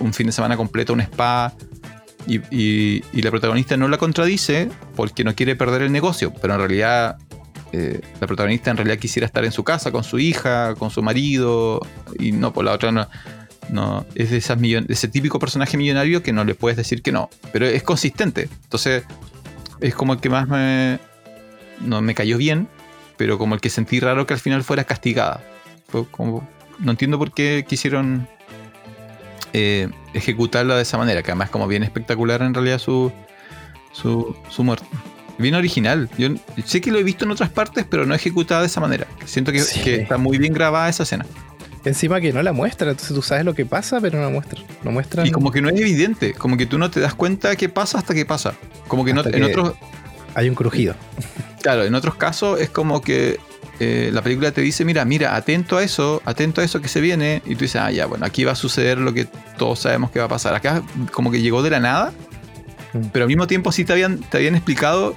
un 0.00 0.12
fin 0.12 0.26
de 0.26 0.32
semana 0.32 0.57
completo 0.57 0.92
a 0.92 0.94
un 0.94 1.00
spa. 1.02 1.52
Y, 2.26 2.40
y- 2.50 3.02
la 3.22 3.30
protagonista 3.30 3.76
no 3.76 3.86
la 3.88 3.98
contradice 3.98 4.70
porque 4.96 5.24
no 5.24 5.34
quiere 5.34 5.57
perder 5.57 5.82
el 5.82 5.92
negocio, 5.92 6.32
pero 6.40 6.55
en 6.55 6.61
realidad 6.61 7.16
eh, 7.72 8.00
la 8.20 8.26
protagonista 8.26 8.70
en 8.70 8.78
realidad 8.78 8.98
quisiera 8.98 9.26
estar 9.26 9.44
en 9.44 9.52
su 9.52 9.62
casa 9.62 9.92
con 9.92 10.05
su 10.05 10.18
hija, 10.18 10.74
con 10.74 10.90
su 10.90 11.02
marido, 11.02 11.80
y 12.18 12.32
no, 12.32 12.52
por 12.52 12.64
la 12.64 12.72
otra 12.72 12.92
no. 12.92 13.09
no 13.68 14.07
es 14.14 14.30
de, 14.30 14.38
esas 14.38 14.59
millon- 14.59 14.86
ese 14.88 15.07
típico 15.09 15.38
personaje 15.38 15.76
millonario 15.76 16.22
que 16.22 16.32
no 16.32 16.44
le 16.44 16.55
puedes 16.55 16.76
decir 16.78 17.02
que 17.02 17.12
no, 17.12 17.28
pero 17.52 17.66
es 17.66 17.82
consistente. 17.82 18.48
Entonces, 18.64 19.05
es 19.80 19.94
como 19.94 20.14
el 20.14 20.20
que 20.20 20.30
más 20.30 20.48
me, 20.48 20.98
no 21.84 22.00
me 22.00 22.14
cayó 22.14 22.38
bien, 22.38 22.68
pero 23.16 23.38
como 23.38 23.54
el 23.54 23.60
que 23.60 23.70
sentí 23.70 24.00
raro 24.00 24.26
que 24.26 24.34
al 24.34 24.40
final 24.40 24.62
fuera 24.64 24.84
castigada. 24.84 25.42
Fue 25.88 26.06
como, 26.08 26.48
no 26.78 26.90
entiendo 26.90 27.18
por 27.18 27.32
qué 27.32 27.64
quisieron 27.68 28.26
eh, 29.52 29.88
ejecutarla 30.12 30.76
de 30.76 30.82
esa 30.82 30.98
manera, 30.98 31.22
que 31.22 31.30
además 31.30 31.50
como 31.50 31.66
bien 31.68 31.82
espectacular 31.82 32.42
en 32.42 32.54
realidad 32.54 32.78
su, 32.78 33.12
su, 33.92 34.34
su 34.48 34.64
muerte. 34.64 34.86
Bien 35.38 35.54
original. 35.54 36.08
Yo 36.16 36.28
sé 36.64 36.80
que 36.80 36.90
lo 36.92 36.98
he 36.98 37.02
visto 37.02 37.24
en 37.24 37.30
otras 37.32 37.50
partes, 37.50 37.84
pero 37.88 38.06
no 38.06 38.14
ejecutada 38.14 38.60
de 38.60 38.68
esa 38.68 38.80
manera. 38.80 39.06
Siento 39.24 39.50
que, 39.52 39.60
Sí. 39.60 39.80
que 39.82 39.96
está 39.96 40.16
muy 40.16 40.38
bien 40.38 40.52
grabada 40.52 40.88
esa 40.88 41.02
escena. 41.02 41.26
Encima 41.84 42.18
que 42.20 42.32
no 42.32 42.42
la 42.42 42.52
muestra, 42.52 42.90
entonces 42.90 43.14
tú 43.14 43.20
sabes 43.20 43.44
lo 43.44 43.52
que 43.52 43.66
pasa, 43.66 44.00
pero 44.00 44.18
no 44.18 44.24
la 44.24 44.30
muestra. 44.30 44.60
No 44.84 44.90
muestran. 44.90 45.26
Y 45.26 45.30
como 45.32 45.50
que 45.50 45.60
no 45.60 45.68
es 45.68 45.78
evidente, 45.78 46.32
como 46.32 46.56
que 46.56 46.64
tú 46.66 46.78
no 46.78 46.90
te 46.90 46.98
das 47.00 47.14
cuenta 47.14 47.50
de 47.50 47.56
qué 47.58 47.68
pasa 47.68 47.98
hasta 47.98 48.14
que 48.14 48.24
pasa. 48.24 48.54
Como 48.88 49.04
que 49.04 49.12
no, 49.12 49.20
Hasta 49.20 49.36
en 49.36 49.44
que- 49.44 49.50
otros, 49.50 49.74
Hay 50.35 50.49
un 50.49 50.55
crujido. 50.55 50.95
Claro, 51.62 51.85
en 51.85 51.95
otros 51.95 52.14
casos 52.16 52.61
es 52.61 52.68
como 52.70 53.01
que 53.01 53.39
eh, 53.80 54.11
la 54.12 54.22
película 54.22 54.53
te 54.53 54.61
dice, 54.61 54.85
mira, 54.85 55.05
mira, 55.05 55.35
atento 55.37 55.76
a 55.78 55.82
eso, 55.82 56.20
atento 56.24 56.61
a 56.61 56.64
eso 56.64 56.80
que 56.80 56.89
se 56.89 57.01
viene, 57.01 57.43
y 57.47 57.55
tú 57.55 57.62
dices, 57.62 57.80
ah, 57.80 57.91
ya, 57.91 58.07
bueno, 58.07 58.24
aquí 58.26 58.45
va 58.45 58.53
a 58.53 58.57
suceder 58.57 58.99
lo 58.99 59.12
que 59.14 59.26
todos 59.59 59.80
sabemos 59.80 60.11
que 60.11 60.18
va 60.18 60.26
a 60.26 60.28
pasar. 60.28 60.55
Acá 60.55 60.82
como 61.12 61.30
que 61.30 61.41
llegó 61.41 61.62
de 61.62 61.70
la 61.70 61.80
nada, 61.80 62.12
Mm. 62.93 63.07
pero 63.12 63.24
al 63.24 63.28
mismo 63.28 63.47
tiempo 63.49 63.72
sí 63.72 63.85
te 63.85 63.93
habían, 63.93 64.18
te 64.18 64.37
habían 64.37 64.55
explicado 64.55 65.14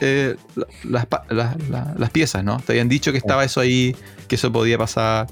eh, 0.00 0.34
la- 0.56 0.66
las, 0.82 1.06
las- 1.30 1.68
la- 1.70 1.94
las 1.96 2.10
piezas, 2.10 2.42
¿no? 2.42 2.58
Te 2.58 2.72
habían 2.72 2.88
dicho 2.88 3.12
que 3.12 3.18
estaba 3.18 3.44
eso 3.44 3.60
ahí, 3.60 3.94
que 4.26 4.34
eso 4.34 4.50
podía 4.52 4.76
pasar, 4.76 5.28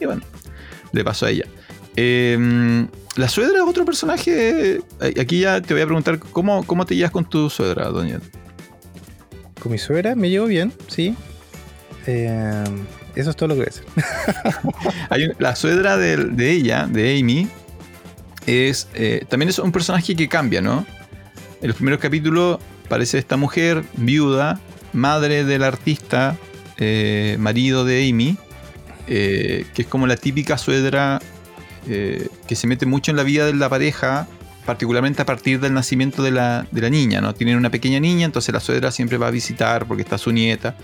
y 0.00 0.04
bueno, 0.06 0.22
le 0.92 1.02
pasó 1.04 1.26
a 1.26 1.30
ella. 1.30 1.44
Eh, 1.96 2.86
la 3.16 3.28
suegra 3.28 3.56
es 3.58 3.64
otro 3.64 3.84
personaje. 3.84 4.76
eh, 4.76 5.14
Aquí 5.20 5.40
ya 5.40 5.60
te 5.60 5.74
voy 5.74 5.82
a 5.82 5.86
preguntar, 5.86 6.18
¿cómo, 6.20 6.64
cómo 6.64 6.86
te 6.86 6.94
llevas 6.94 7.10
con 7.10 7.24
tu 7.24 7.50
suegra, 7.50 7.88
doña? 7.88 8.20
Con 9.64 9.72
mi 9.72 9.78
suegra 9.78 10.14
me 10.14 10.28
llevo 10.28 10.44
bien, 10.44 10.74
sí. 10.88 11.16
Eh, 12.06 12.64
eso 13.16 13.30
es 13.30 13.36
todo 13.36 13.48
lo 13.48 13.54
que 13.54 13.60
voy 13.62 13.66
a 13.66 15.16
decir. 15.16 15.34
La 15.38 15.56
suegra 15.56 15.96
de, 15.96 16.50
ella, 16.50 16.86
de 16.86 17.18
Amy, 17.18 17.48
es 18.46 18.88
eh, 18.92 19.24
también 19.26 19.48
es 19.48 19.58
un 19.58 19.72
personaje 19.72 20.14
que 20.14 20.28
cambia, 20.28 20.60
¿no? 20.60 20.84
En 21.62 21.68
los 21.68 21.76
primeros 21.76 21.98
capítulos 21.98 22.58
aparece 22.84 23.16
esta 23.16 23.38
mujer 23.38 23.84
viuda, 23.96 24.60
madre 24.92 25.44
del 25.44 25.62
artista, 25.62 26.36
eh, 26.76 27.36
marido 27.38 27.86
de 27.86 28.06
Amy, 28.06 28.36
eh, 29.06 29.64
que 29.72 29.80
es 29.80 29.88
como 29.88 30.06
la 30.06 30.16
típica 30.16 30.58
suegra 30.58 31.22
que 31.86 32.56
se 32.56 32.66
mete 32.66 32.84
mucho 32.84 33.12
en 33.12 33.16
la 33.16 33.22
vida 33.22 33.46
de 33.46 33.54
la 33.54 33.70
pareja, 33.70 34.26
particularmente 34.64 35.22
a 35.22 35.26
partir 35.26 35.60
del 35.60 35.74
nacimiento 35.74 36.22
de 36.22 36.30
la, 36.30 36.66
de 36.70 36.80
la 36.80 36.90
niña, 36.90 37.20
¿no? 37.20 37.34
Tienen 37.34 37.56
una 37.56 37.70
pequeña 37.70 38.00
niña, 38.00 38.24
entonces 38.24 38.52
la 38.54 38.60
suegra 38.60 38.90
siempre 38.90 39.18
va 39.18 39.28
a 39.28 39.30
visitar 39.30 39.86
porque 39.86 40.02
está 40.02 40.18
su 40.18 40.32
nieta. 40.32 40.76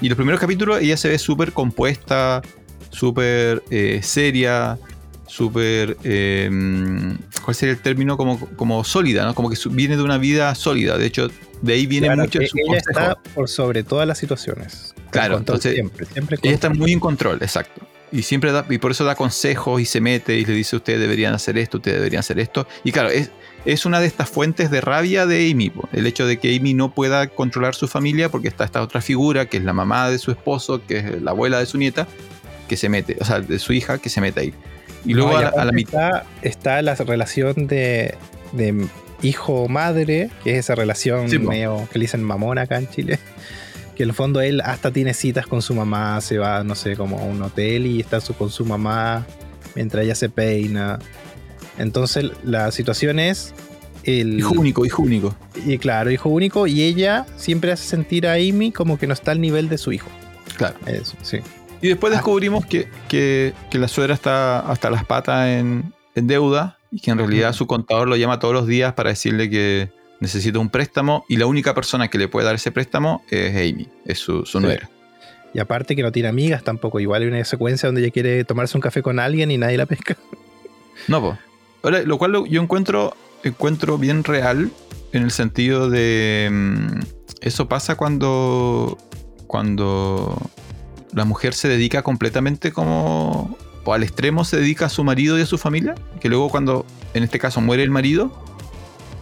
Y 0.00 0.08
los 0.08 0.16
primeros 0.16 0.40
capítulos 0.40 0.80
ella 0.80 0.96
se 0.96 1.08
ve 1.08 1.18
súper 1.18 1.52
compuesta, 1.52 2.42
súper 2.90 3.62
eh, 3.70 4.00
seria, 4.02 4.78
súper... 5.26 5.96
eh, 6.04 6.48
¿Cuál 7.44 7.54
sería 7.54 7.72
el 7.74 7.80
término? 7.80 8.16
Como, 8.16 8.38
como 8.56 8.84
sólida, 8.84 9.24
¿no? 9.24 9.34
Como 9.34 9.50
que 9.50 9.56
viene 9.70 9.96
de 9.96 10.02
una 10.02 10.18
vida 10.18 10.54
sólida. 10.54 10.98
De 10.98 11.06
hecho, 11.06 11.28
de 11.62 11.72
ahí 11.72 11.86
viene 11.86 12.06
Claro, 12.06 12.22
mucho 12.22 12.38
de 12.38 12.46
su 12.46 12.58
ella 12.58 12.66
consejo. 12.66 12.90
está 13.00 13.14
por 13.34 13.48
sobre 13.48 13.82
todas 13.82 14.06
las 14.06 14.18
situaciones. 14.18 14.94
Claro, 15.10 15.38
entonces, 15.38 15.74
siempre, 15.74 16.06
siempre 16.06 16.38
Ella 16.42 16.54
está 16.54 16.68
muy 16.70 16.92
en 16.92 17.00
control, 17.00 17.38
exacto. 17.42 17.80
Y 18.12 18.22
siempre 18.22 18.52
da, 18.52 18.64
y 18.70 18.78
por 18.78 18.90
eso 18.90 19.04
da 19.04 19.14
consejos 19.14 19.80
y 19.80 19.84
se 19.84 20.00
mete 20.00 20.36
y 20.38 20.44
le 20.44 20.54
dice 20.54 20.76
ustedes 20.76 21.00
deberían 21.00 21.34
hacer 21.34 21.58
esto, 21.58 21.76
ustedes 21.78 21.98
deberían 21.98 22.20
hacer 22.20 22.38
esto. 22.38 22.66
Y 22.84 22.92
claro, 22.92 23.10
es, 23.10 23.30
es 23.64 23.84
una 23.86 24.00
de 24.00 24.06
estas 24.06 24.28
fuentes 24.30 24.70
de 24.70 24.80
rabia 24.80 25.26
de 25.26 25.50
Amy, 25.50 25.72
el 25.92 26.06
hecho 26.06 26.26
de 26.26 26.38
que 26.38 26.56
Amy 26.56 26.74
no 26.74 26.94
pueda 26.94 27.26
controlar 27.28 27.74
su 27.74 27.86
familia 27.88 28.30
porque 28.30 28.48
está 28.48 28.64
esta 28.64 28.80
otra 28.82 29.00
figura, 29.00 29.46
que 29.46 29.58
es 29.58 29.64
la 29.64 29.72
mamá 29.72 30.08
de 30.10 30.18
su 30.18 30.30
esposo, 30.30 30.80
que 30.86 30.98
es 30.98 31.22
la 31.22 31.32
abuela 31.32 31.58
de 31.58 31.66
su 31.66 31.76
nieta, 31.78 32.06
que 32.68 32.76
se 32.76 32.88
mete, 32.88 33.16
o 33.20 33.24
sea, 33.24 33.40
de 33.40 33.58
su 33.58 33.72
hija, 33.72 33.98
que 33.98 34.08
se 34.08 34.20
mete 34.20 34.40
ahí. 34.40 34.54
Y 35.04 35.14
luego 35.14 35.32
No, 35.32 35.38
a, 35.38 35.42
la- 35.42 35.48
a 35.48 35.50
la 35.52 35.62
aparte 35.62 35.74
mitad... 35.76 36.22
Está, 36.42 36.82
la 36.82 36.94
relación 36.94 37.66
de, 37.66 38.14
de 38.52 38.86
hijo-madre, 39.22 40.30
que 40.44 40.52
es 40.52 40.58
esa 40.58 40.74
relación 40.74 41.28
Sí, 41.30 41.38
medio 41.38 41.88
que 41.92 41.98
le 41.98 42.04
dicen 42.04 42.22
mamón 42.22 42.58
acá 42.58 42.78
en 42.78 42.88
Chile. 42.88 43.18
Que 43.98 44.04
en 44.04 44.10
el 44.10 44.14
fondo 44.14 44.40
él 44.40 44.62
hasta 44.64 44.92
tiene 44.92 45.12
citas 45.12 45.46
con 45.46 45.60
su 45.60 45.74
mamá, 45.74 46.20
se 46.22 46.38
va, 46.38 46.64
no 46.64 46.74
sé, 46.74 46.96
como 46.96 47.18
a 47.18 47.22
un 47.24 47.42
hotel 47.42 47.84
y 47.84 48.00
está 48.00 48.20
su- 48.22 48.32
con 48.34 48.48
su 48.48 48.64
mamá 48.64 49.26
mientras 49.74 50.04
ella 50.04 50.14
se 50.14 50.28
peina. 50.30 50.98
Entonces 51.78 52.30
la 52.44 52.70
situación 52.70 53.18
es 53.18 53.54
el 54.04 54.38
Hijo 54.38 54.54
único, 54.54 54.86
hijo 54.86 55.02
único. 55.02 55.34
y 55.66 55.76
claro, 55.78 56.10
hijo 56.10 56.28
único 56.28 56.66
y 56.66 56.82
ella 56.82 57.26
siempre 57.36 57.72
hace 57.72 57.84
sentir 57.88 58.26
a 58.26 58.34
Amy 58.34 58.72
como 58.72 58.98
que 58.98 59.06
no 59.06 59.12
está 59.14 59.32
al 59.32 59.40
nivel 59.40 59.68
de 59.68 59.78
su 59.78 59.92
hijo. 59.92 60.08
Claro. 60.56 60.76
Eso, 60.86 61.16
sí. 61.22 61.38
Y 61.82 61.88
después 61.88 62.12
Ah. 62.12 62.16
descubrimos 62.16 62.64
que, 62.66 62.88
que- 63.08 63.52
que 63.70 63.78
la 63.78 63.88
suegra 63.88 64.14
está 64.14 64.60
hasta 64.60 64.90
las 64.90 65.04
patas 65.04 65.46
en, 65.48 65.92
en 66.14 66.26
deuda 66.26 66.78
y 66.90 67.00
que 67.00 67.10
en 67.10 67.18
realidad 67.18 67.52
su 67.52 67.66
contador 67.66 68.08
lo 68.08 68.16
llama 68.16 68.38
todos 68.38 68.54
los 68.54 68.66
días 68.66 68.94
para 68.94 69.10
decirle 69.10 69.50
que 69.50 69.90
necesita 70.20 70.58
un 70.58 70.68
préstamo 70.70 71.24
y 71.28 71.36
la 71.36 71.46
única 71.46 71.74
persona 71.74 72.08
que 72.08 72.18
le 72.18 72.28
puede 72.28 72.46
dar 72.46 72.54
ese 72.56 72.72
préstamo 72.72 73.22
es 73.30 73.54
Amy, 73.54 73.88
es 74.04 74.18
su, 74.18 74.44
su 74.44 74.58
Sí. 74.58 74.64
nuera. 74.64 74.90
Y 75.54 75.60
aparte 75.60 75.96
que 75.96 76.02
no 76.02 76.12
tiene 76.12 76.28
amigas 76.28 76.62
tampoco. 76.62 77.00
Igual 77.00 77.22
hay 77.22 77.28
una 77.28 77.42
secuencia 77.44 77.86
donde 77.88 78.02
ella 78.02 78.10
quiere 78.10 78.44
tomarse 78.44 78.76
un 78.76 78.82
café 78.82 79.02
con 79.02 79.18
alguien 79.18 79.50
y 79.50 79.56
nadie 79.56 79.78
la 79.78 79.86
pesca. 79.86 80.16
No, 81.06 81.22
pues. 81.82 82.06
Lo 82.06 82.18
cual 82.18 82.44
yo 82.48 82.60
encuentro, 82.60 83.16
encuentro 83.44 83.96
bien 83.96 84.24
real 84.24 84.70
en 85.12 85.22
el 85.22 85.30
sentido 85.30 85.88
de. 85.88 86.48
mm, 86.52 87.00
eso 87.40 87.66
pasa 87.68 87.94
cuando. 87.96 88.98
Cuando 89.46 90.36
la 91.14 91.24
mujer 91.24 91.54
se 91.54 91.68
dedica 91.68 92.02
completamente 92.02 92.70
como. 92.72 93.56
o 93.84 93.94
al 93.94 94.02
extremo 94.02 94.44
se 94.44 94.58
dedica 94.58 94.86
a 94.86 94.88
su 94.90 95.02
marido 95.02 95.38
y 95.38 95.42
a 95.42 95.46
su 95.46 95.56
familia. 95.56 95.94
Que 96.20 96.28
luego, 96.28 96.50
cuando 96.50 96.84
en 97.14 97.22
este 97.24 97.38
caso 97.38 97.62
muere 97.62 97.82
el 97.82 97.90
marido 97.90 98.44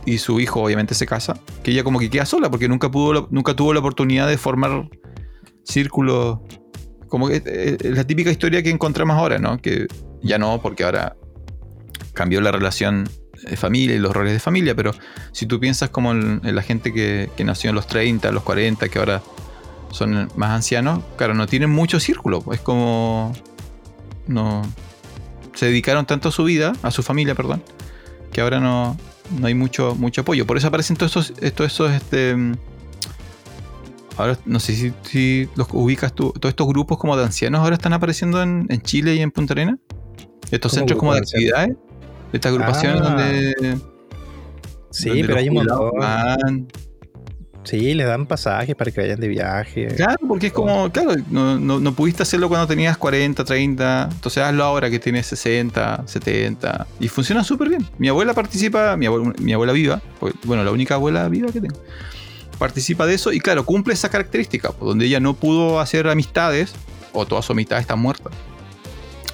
y 0.07 0.19
su 0.19 0.41
hijo 0.41 0.63
obviamente 0.63 0.95
se 0.95 1.05
casa, 1.05 1.39
que 1.63 1.73
ella 1.73 1.85
como 1.85 1.99
que 1.99 2.09
queda 2.09 2.25
sola 2.25 2.51
porque 2.51 2.69
nunca, 2.69 2.91
pudo, 2.91 3.29
nunca 3.31 3.55
tuvo 3.55 3.75
la 3.75 3.81
oportunidad 3.81 4.29
de 4.29 4.39
formar 4.39 4.89
círculos. 5.65 6.39
Como 7.09 7.29
que 7.29 7.43
eh, 7.45 7.77
es 7.79 7.97
la 7.97 8.05
típica 8.05 8.31
historia 8.31 8.63
que 8.63 8.71
encontramos 8.71 9.17
ahora, 9.17 9.39
¿no? 9.39 9.59
Que 9.59 9.87
ya 10.23 10.39
no, 10.39 10.63
porque 10.63 10.85
ahora 10.85 11.17
cambió 12.15 12.41
la 12.41 12.53
relación 12.53 13.09
de 13.43 13.57
familia 13.57 13.97
y 13.97 13.99
los 13.99 14.15
roles 14.15 14.33
de 14.33 14.39
familia, 14.41 14.75
pero 14.75 14.93
si 15.33 15.45
tú 15.45 15.61
piensas 15.61 15.91
como 15.91 16.13
en, 16.13 16.41
la 16.43 16.63
gente 16.63 16.95
que, 16.95 17.29
que 17.37 17.45
nació 17.45 17.71
en 17.71 17.77
los 17.77 17.87
30, 17.87 18.31
los 18.33 18.43
40, 18.45 18.89
que 18.89 18.99
ahora 18.99 19.23
son 19.91 20.31
más 20.37 20.51
ancianos, 20.51 21.03
claro, 21.17 21.35
no 21.35 21.47
tienen 21.47 21.71
mucho 21.71 21.99
círculo. 22.01 22.45
Es 22.53 22.61
como. 22.61 23.33
No. 24.27 24.63
Se 25.55 25.67
dedicaron 25.67 26.07
tanto 26.07 26.29
a 26.29 26.33
su 26.33 26.45
vida, 26.45 26.75
a 26.83 26.91
su 26.91 27.03
familia, 27.03 27.35
perdón, 27.35 27.63
que 28.31 28.43
ahora 28.43 28.61
no, 28.61 28.99
no 29.39 29.47
hay 29.47 29.55
mucho, 29.55 29.95
mucho 29.95 30.23
apoyo. 30.23 30.47
Por 30.47 30.57
eso 30.57 30.69
aparecen 30.69 30.97
todos. 30.97 31.33
Estos, 31.41 31.67
esos 31.67 31.93
este, 31.93 32.35
mm, 32.37 32.55
ahora 34.17 34.39
no 34.45 34.61
sé 34.61 34.75
si, 34.75 34.93
si 35.03 35.49
los 35.57 35.69
ubicas 35.73 36.13
tú. 36.13 36.33
Todos 36.33 36.51
estos 36.51 36.67
grupos 36.69 36.99
como 36.99 37.17
de 37.17 37.25
ancianos 37.25 37.61
ahora 37.61 37.75
están 37.77 37.93
apareciendo 37.93 38.43
en, 38.43 38.67
en 38.69 38.83
Chile 38.83 39.15
y 39.15 39.21
en 39.21 39.31
Punta 39.31 39.55
Arenas. 39.55 39.77
Estos 40.51 40.73
¿Cómo 40.73 40.79
centros 40.81 40.99
como 40.99 41.15
de 41.15 41.21
actividades. 41.21 41.77
Estas 42.33 42.53
agrupaciones 42.53 43.01
Ah. 43.03 43.05
donde. 43.05 43.79
Sí, 44.91 45.09
donde 45.09 45.25
pero 45.25 45.39
hay 45.39 45.49
un 45.49 45.55
montón. 45.57 45.91
van. 45.99 46.69
Sí, 47.69 47.95
les 47.95 48.07
dan 48.07 48.27
pasajes 48.27 48.77
para 48.77 48.93
que 48.93 49.01
vayan 49.01 49.19
de 49.19 49.27
viaje. 49.27 49.89
Claro, 49.89 50.17
porque 50.29 50.47
es 50.47 50.53
como, 50.53 50.89
claro, 50.93 51.15
no, 51.31 51.59
no, 51.59 51.81
no 51.81 51.93
pudiste 51.95 52.23
hacerlo 52.23 52.49
cuando 52.49 52.69
tenías 52.69 52.97
40, 52.97 53.45
30, 53.45 54.09
entonces 54.13 54.41
hazlo 54.43 54.63
ahora 54.63 54.89
que 54.89 55.01
tienes 55.01 55.27
60, 55.27 56.05
70, 56.07 56.87
y 57.01 57.09
funciona 57.09 57.43
súper 57.43 57.71
bien. 57.71 57.85
Mi 57.99 58.07
abuela 58.09 58.35
participa, 58.35 58.97
mi 58.97 59.07
abuela, 59.07 59.33
mi 59.41 59.53
abuela 59.53 59.73
viva, 59.73 60.01
porque, 60.21 60.39
bueno, 60.45 60.63
la 60.63 60.71
única 60.71 60.95
abuela 60.95 61.29
viva 61.29 61.51
que 61.51 61.61
tengo, 61.61 61.77
participa 62.57 63.05
de 63.05 63.15
eso 63.15 63.33
y 63.33 63.41
claro, 63.41 63.67
cumple 63.67 63.95
esa 63.95 64.09
característica, 64.11 64.71
pues, 64.71 64.87
donde 64.87 65.07
ella 65.07 65.19
no 65.19 65.35
pudo 65.35 65.81
hacer 65.81 66.07
amistades, 66.07 66.73
o 67.13 67.27
toda 67.27 67.43
su 67.43 67.51
amistad 67.53 67.81
está 67.81 67.97
muerta, 67.97 68.31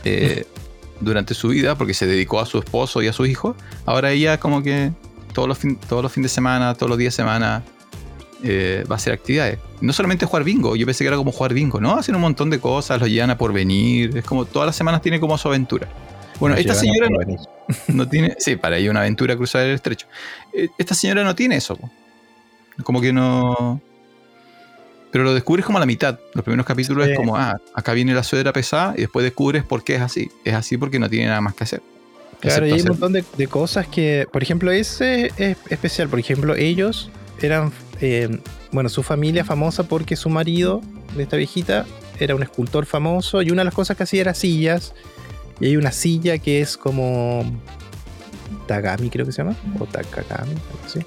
eh, 0.05 0.47
durante 1.01 1.35
su 1.35 1.49
vida, 1.49 1.77
porque 1.77 1.93
se 1.95 2.07
dedicó 2.07 2.41
a 2.41 2.47
su 2.47 2.59
esposo 2.59 3.03
y 3.03 3.09
a 3.09 3.13
sus 3.13 3.29
hijos, 3.29 3.57
ahora 3.85 4.11
ella 4.13 4.39
como 4.41 4.63
que 4.63 4.93
todos 5.35 5.49
los, 5.49 5.59
fin- 5.59 5.79
todos 5.89 6.03
los 6.03 6.13
fines 6.13 6.31
de 6.31 6.35
semana, 6.35 6.75
todos 6.75 6.89
los 6.89 6.99
días 6.99 7.13
de 7.13 7.17
semana, 7.17 7.63
eh, 8.43 8.85
va 8.91 8.95
a 8.95 8.97
hacer 8.97 9.13
actividades. 9.13 9.59
No 9.81 9.93
solamente 9.93 10.27
jugar 10.27 10.45
bingo, 10.45 10.77
yo 10.77 10.87
pensé 10.87 11.05
que 11.05 11.09
era 11.09 11.17
como 11.17 11.33
jugar 11.33 11.55
bingo, 11.55 11.81
¿no? 11.81 11.97
Hacen 11.97 12.15
un 12.15 12.21
montón 12.21 12.51
de 12.51 12.59
cosas, 12.61 13.01
los 13.01 13.09
llevan 13.09 13.31
a 13.31 13.39
por 13.39 13.53
venir, 13.53 14.17
es 14.17 14.25
como 14.25 14.45
todas 14.45 14.67
las 14.67 14.77
semanas 14.77 15.03
tiene 15.03 15.21
como 15.21 15.37
su 15.39 15.49
aventura. 15.49 15.89
Bueno, 16.39 16.57
esta 16.57 16.75
señora 16.75 17.09
no, 17.09 17.17
Porvenir. 17.17 17.41
no 17.89 18.09
tiene, 18.09 18.35
sí, 18.39 18.57
para 18.57 18.79
ir 18.79 18.91
una 18.91 19.01
aventura 19.01 19.37
cruzar 19.37 19.65
el 19.65 19.75
estrecho. 19.75 20.07
Eh, 20.53 20.69
Esta 20.77 20.95
señora 20.95 21.23
no 21.23 21.35
tiene 21.35 21.57
eso, 21.57 21.79
como 22.83 23.01
que 23.01 23.13
no... 23.13 23.81
Pero 25.13 25.25
lo 25.25 25.35
descubres 25.35 25.67
como 25.67 25.77
a 25.77 25.81
la 25.81 25.87
mitad. 25.87 26.19
Los 26.33 26.43
primeros 26.43 26.65
capítulos 26.65 27.05
Sí. 27.05 27.13
es 27.13 27.17
como, 27.19 27.37
ah, 27.37 27.61
acá 27.75 27.93
viene 27.93 28.15
la 28.15 28.23
suegra 28.23 28.53
pesada 28.53 28.95
y 28.97 29.03
después 29.03 29.23
descubres 29.23 29.63
por 29.63 29.85
qué 29.85 29.97
es 29.97 30.01
así. 30.01 30.31
Es 30.43 30.55
así 30.55 30.79
porque 30.79 30.99
no 30.99 31.09
tiene 31.11 31.27
nada 31.27 31.43
más 31.43 31.55
que 31.55 31.65
hacer. 31.65 31.83
Claro, 32.41 32.67
y 32.67 32.73
hay 32.73 32.81
un 32.81 32.89
montón 32.89 33.13
de, 33.13 33.23
de 33.37 33.47
cosas 33.47 33.87
que, 33.87 34.27
por 34.33 34.43
ejemplo, 34.43 34.73
ese 34.73 35.31
es 35.37 35.59
especial. 35.69 36.09
Por 36.09 36.19
ejemplo, 36.19 36.55
ellos 36.57 37.11
eran, 37.43 37.73
eh, 38.03 38.41
bueno, 38.73 38.89
su 38.89 39.05
familia 39.05 39.45
famosa 39.45 39.85
porque 39.85 40.17
su 40.17 40.29
marido 40.29 40.83
de 41.17 41.23
esta 41.23 41.37
viejita 41.37 41.87
era 42.19 42.35
un 42.35 42.43
escultor 42.43 42.85
famoso 42.85 43.43
y 43.43 43.51
una 43.53 43.61
de 43.61 43.67
las 43.67 43.75
cosas 43.75 43.97
que 43.97 44.03
hacía 44.03 44.23
era 44.23 44.35
sillas. 44.35 44.93
Y 45.61 45.67
hay 45.67 45.77
una 45.77 45.93
silla 45.93 46.39
que 46.39 46.61
es 46.61 46.77
como 46.77 47.45
Tagami, 48.67 49.09
creo 49.09 49.25
que 49.25 49.31
se 49.31 49.39
llama, 49.39 49.55
o 49.79 49.87
Takagami, 49.87 50.51
algo 50.51 50.85
así. 50.85 50.99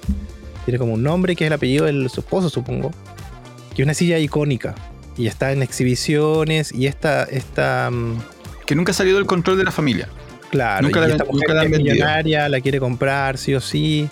Tiene 0.64 0.78
como 0.78 0.94
un 0.94 1.02
nombre 1.02 1.36
que 1.36 1.44
es 1.44 1.48
el 1.48 1.52
apellido 1.52 1.84
de 1.84 2.08
su 2.08 2.20
esposo, 2.20 2.48
supongo. 2.48 2.90
Que 3.74 3.82
es 3.82 3.86
una 3.86 3.92
silla 3.92 4.18
icónica 4.18 4.74
y 5.18 5.26
está 5.26 5.52
en 5.52 5.62
exhibiciones 5.62 6.72
y 6.72 6.86
esta, 6.86 7.24
esta 7.24 7.90
mm, 7.90 8.18
Que 8.64 8.74
nunca 8.74 8.92
ha 8.92 8.94
salido 8.94 9.18
del 9.18 9.26
control 9.26 9.58
de 9.58 9.64
la 9.64 9.70
familia. 9.70 10.08
Claro, 10.50 10.82
Nunca 10.82 11.00
y 11.00 11.08
la 11.08 11.12
esta 11.12 11.24
mujer 11.24 11.48
nunca 11.48 11.54
la 11.54 11.64
es 11.64 11.70
millonaria 11.70 12.48
la 12.48 12.60
quiere 12.62 12.80
comprar 12.80 13.36
sí 13.36 13.54
o 13.54 13.60
sí. 13.60 14.08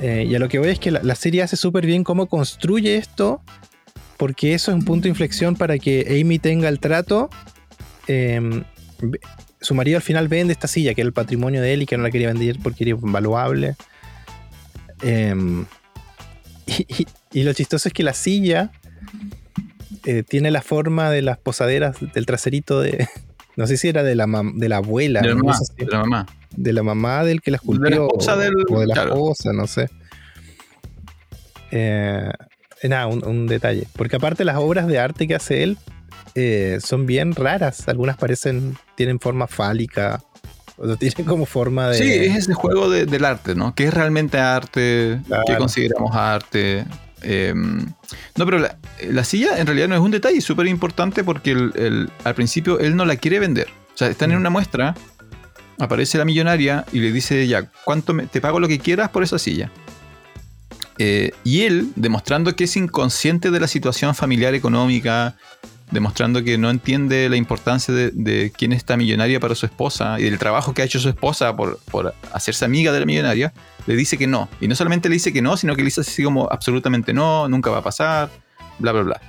Eh, 0.00 0.26
y 0.28 0.34
a 0.34 0.38
lo 0.38 0.48
que 0.48 0.58
voy 0.58 0.68
es 0.68 0.78
que 0.78 0.90
la, 0.90 1.02
la 1.02 1.14
serie 1.14 1.42
hace 1.42 1.56
súper 1.56 1.84
bien 1.86 2.04
cómo 2.04 2.26
construye 2.26 2.96
esto, 2.96 3.42
porque 4.16 4.54
eso 4.54 4.70
es 4.70 4.76
un 4.76 4.84
punto 4.84 5.04
de 5.04 5.08
inflexión 5.10 5.56
para 5.56 5.78
que 5.78 6.20
Amy 6.20 6.38
tenga 6.38 6.68
el 6.68 6.78
trato. 6.80 7.30
Ve- 8.06 9.20
su 9.60 9.74
marido 9.74 9.96
al 9.96 10.02
final 10.02 10.28
vende 10.28 10.52
esta 10.52 10.68
silla, 10.68 10.94
que 10.94 11.00
era 11.00 11.08
el 11.08 11.12
patrimonio 11.12 11.60
de 11.60 11.74
él 11.74 11.82
y 11.82 11.86
que 11.86 11.96
no 11.96 12.04
la 12.04 12.10
quería 12.10 12.28
vender 12.28 12.58
porque 12.62 12.84
era 12.84 12.90
invaluable. 12.90 13.74
Eh, 15.02 15.34
y, 16.66 16.72
y- 17.02 17.06
y 17.32 17.42
lo 17.42 17.52
chistoso 17.52 17.88
es 17.88 17.92
que 17.92 18.02
la 18.04 18.14
silla 18.14 18.70
eh, 20.04 20.22
tiene 20.22 20.50
la 20.50 20.62
forma 20.62 21.10
de 21.10 21.22
las 21.22 21.38
posaderas 21.38 21.96
del 22.14 22.24
traserito 22.26 22.80
de. 22.80 23.08
No 23.58 23.66
sé 23.66 23.76
si 23.76 23.88
era 23.88 24.02
de 24.04 24.14
la, 24.14 24.26
mam- 24.26 24.54
de 24.54 24.68
la 24.68 24.76
abuela, 24.76 25.20
De 25.20 25.28
la 25.30 25.34
mamá. 25.34 25.58
De 25.76 25.84
la 25.86 25.98
mamá. 25.98 26.26
de 26.56 26.72
la 26.72 26.82
mamá 26.84 27.24
del 27.24 27.40
que 27.42 27.50
la 27.50 27.58
De 27.58 27.66
la 27.66 27.72
esculpió 27.74 28.06
esposa 28.06 28.36
del- 28.36 28.54
o 28.70 28.80
de 28.80 28.86
la 28.86 28.94
claro. 28.94 29.10
esposa, 29.14 29.52
no 29.52 29.66
sé. 29.66 29.90
Eh, 31.70 32.30
nada, 32.84 33.06
un, 33.08 33.24
un 33.26 33.46
detalle. 33.46 33.86
Porque 33.96 34.16
aparte 34.16 34.44
las 34.44 34.56
obras 34.56 34.86
de 34.86 34.98
arte 34.98 35.26
que 35.26 35.34
hace 35.34 35.62
él 35.62 35.76
eh, 36.34 36.78
son 36.80 37.04
bien 37.06 37.34
raras. 37.34 37.88
Algunas 37.88 38.16
parecen, 38.16 38.76
tienen 38.94 39.18
forma 39.20 39.46
fálica. 39.46 40.22
O 40.76 40.96
tienen 40.96 41.24
como 41.26 41.44
forma 41.44 41.88
de... 41.88 41.98
Sí, 41.98 42.10
es 42.12 42.36
ese 42.36 42.54
juego 42.54 42.88
de- 42.88 43.06
del 43.06 43.24
arte, 43.24 43.54
¿no? 43.56 43.74
¿Qué 43.74 43.84
es 43.86 43.94
realmente 43.94 44.38
arte? 44.38 45.20
Claro. 45.26 45.42
¿Qué 45.46 45.56
consideramos 45.56 46.14
arte? 46.14 46.84
Eh, 47.22 47.52
no, 47.54 48.44
pero 48.44 48.58
la, 48.58 48.76
la 49.08 49.24
silla 49.24 49.58
en 49.58 49.66
realidad 49.66 49.88
no 49.88 49.94
es 49.96 50.00
un 50.00 50.10
detalle 50.10 50.40
súper 50.40 50.66
importante 50.66 51.24
porque 51.24 51.50
el- 51.52 51.72
el- 51.76 52.10
al 52.24 52.34
principio 52.34 52.78
él 52.78 52.94
no 52.96 53.04
la 53.04 53.16
quiere 53.16 53.38
vender. 53.38 53.68
O 53.94 53.98
sea, 53.98 54.08
están 54.08 54.30
en 54.30 54.36
Mm. 54.38 54.40
una 54.40 54.50
muestra, 54.50 54.94
aparece 55.78 56.18
la 56.18 56.24
millonaria 56.24 56.84
y 56.92 57.00
le 57.00 57.12
dice 57.12 57.46
ya, 57.46 57.70
¿cuánto 57.84 58.14
me- 58.14 58.26
te 58.26 58.40
pago 58.40 58.60
lo 58.60 58.68
que 58.68 58.78
quieras 58.78 59.08
por 59.10 59.22
esa 59.22 59.38
silla? 59.38 59.70
Eh, 60.98 61.30
y 61.44 61.62
él, 61.62 61.92
demostrando 61.94 62.54
que 62.56 62.64
es 62.64 62.76
inconsciente 62.76 63.50
de 63.52 63.60
la 63.60 63.68
situación 63.68 64.14
familiar 64.16 64.54
económica, 64.54 65.36
demostrando 65.90 66.42
que 66.44 66.58
no 66.58 66.70
entiende 66.70 67.28
la 67.28 67.36
importancia 67.36 67.92
de, 67.92 68.10
de 68.12 68.52
quién 68.56 68.72
es 68.72 68.78
esta 68.78 68.96
millonaria 68.96 69.40
para 69.40 69.54
su 69.54 69.66
esposa 69.66 70.20
y 70.20 70.24
del 70.24 70.38
trabajo 70.38 70.74
que 70.74 70.82
ha 70.82 70.84
hecho 70.84 71.00
su 71.00 71.08
esposa 71.08 71.56
por, 71.56 71.78
por 71.90 72.14
hacerse 72.32 72.64
amiga 72.64 72.92
de 72.92 73.00
la 73.00 73.06
millonaria, 73.06 73.52
le 73.86 73.96
dice 73.96 74.18
que 74.18 74.26
no. 74.26 74.48
Y 74.60 74.68
no 74.68 74.74
solamente 74.74 75.08
le 75.08 75.14
dice 75.14 75.32
que 75.32 75.42
no, 75.42 75.56
sino 75.56 75.74
que 75.74 75.82
le 75.82 75.86
dice 75.86 76.02
así 76.02 76.22
como 76.22 76.48
absolutamente 76.50 77.12
no, 77.12 77.48
nunca 77.48 77.70
va 77.70 77.78
a 77.78 77.82
pasar, 77.82 78.30
bla, 78.78 78.92
bla, 78.92 79.02
bla. 79.02 79.20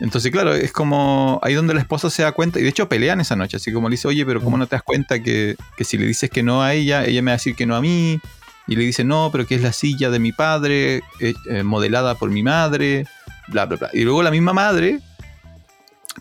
Entonces, 0.00 0.30
claro, 0.30 0.54
es 0.54 0.72
como 0.72 1.40
ahí 1.42 1.54
donde 1.54 1.74
la 1.74 1.80
esposa 1.80 2.08
se 2.08 2.22
da 2.22 2.32
cuenta, 2.32 2.60
y 2.60 2.62
de 2.62 2.68
hecho 2.68 2.88
pelean 2.88 3.20
esa 3.20 3.34
noche, 3.34 3.56
así 3.56 3.72
como 3.72 3.88
le 3.88 3.94
dice, 3.94 4.06
oye, 4.06 4.24
pero 4.24 4.40
¿cómo 4.40 4.56
no 4.56 4.66
te 4.66 4.76
das 4.76 4.82
cuenta 4.84 5.20
que, 5.20 5.56
que 5.76 5.84
si 5.84 5.98
le 5.98 6.06
dices 6.06 6.30
que 6.30 6.42
no 6.42 6.62
a 6.62 6.72
ella, 6.72 7.04
ella 7.04 7.20
me 7.20 7.32
va 7.32 7.34
a 7.34 7.36
decir 7.38 7.56
que 7.56 7.66
no 7.66 7.74
a 7.74 7.80
mí? 7.80 8.20
Y 8.68 8.76
le 8.76 8.84
dice, 8.84 9.02
no, 9.02 9.30
pero 9.32 9.46
que 9.46 9.56
es 9.56 9.62
la 9.62 9.72
silla 9.72 10.10
de 10.10 10.18
mi 10.18 10.30
padre, 10.30 11.02
eh, 11.20 11.34
eh, 11.50 11.62
modelada 11.64 12.14
por 12.14 12.30
mi 12.30 12.42
madre, 12.42 13.06
bla, 13.48 13.66
bla, 13.66 13.76
bla. 13.76 13.90
Y 13.92 14.02
luego 14.04 14.22
la 14.22 14.30
misma 14.30 14.52
madre, 14.52 15.00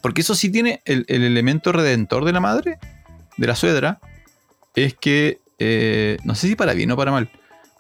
porque 0.02 0.22
eso 0.22 0.36
sí 0.36 0.50
tiene 0.50 0.82
el, 0.86 1.06
el 1.08 1.24
elemento 1.24 1.72
redentor 1.72 2.26
de 2.26 2.32
la 2.32 2.40
madre, 2.40 2.78
de 3.38 3.48
la 3.48 3.56
suegra, 3.56 4.00
es 4.76 4.94
que, 4.96 5.40
eh, 5.60 6.18
no 6.24 6.36
sé 6.36 6.48
si 6.48 6.56
para 6.56 6.74
bien 6.74 6.92
o 6.92 6.98
para 6.98 7.12
mal, 7.12 7.30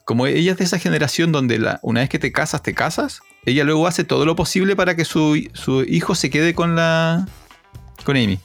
como 0.06 0.26
ella 0.28 0.54
es 0.54 0.58
de 0.58 0.64
esa 0.64 0.80
generación 0.80 1.32
donde 1.32 1.60
la, 1.60 1.80
una 1.84 2.00
vez 2.02 2.10
que 2.10 2.20
te 2.20 2.32
casas, 2.32 2.64
te 2.64 2.74
casas, 2.74 3.20
ella 3.46 3.64
luego 3.64 3.88
hace 3.88 4.04
todo 4.04 4.26
lo 4.26 4.36
posible 4.36 4.76
para 4.76 4.96
que 4.96 5.06
su, 5.06 5.42
su 5.54 5.84
hijo 5.84 6.16
se 6.16 6.30
quede 6.30 6.54
con 6.54 6.76
la... 6.76 7.28
con 8.06 8.16
Amy. 8.18 8.40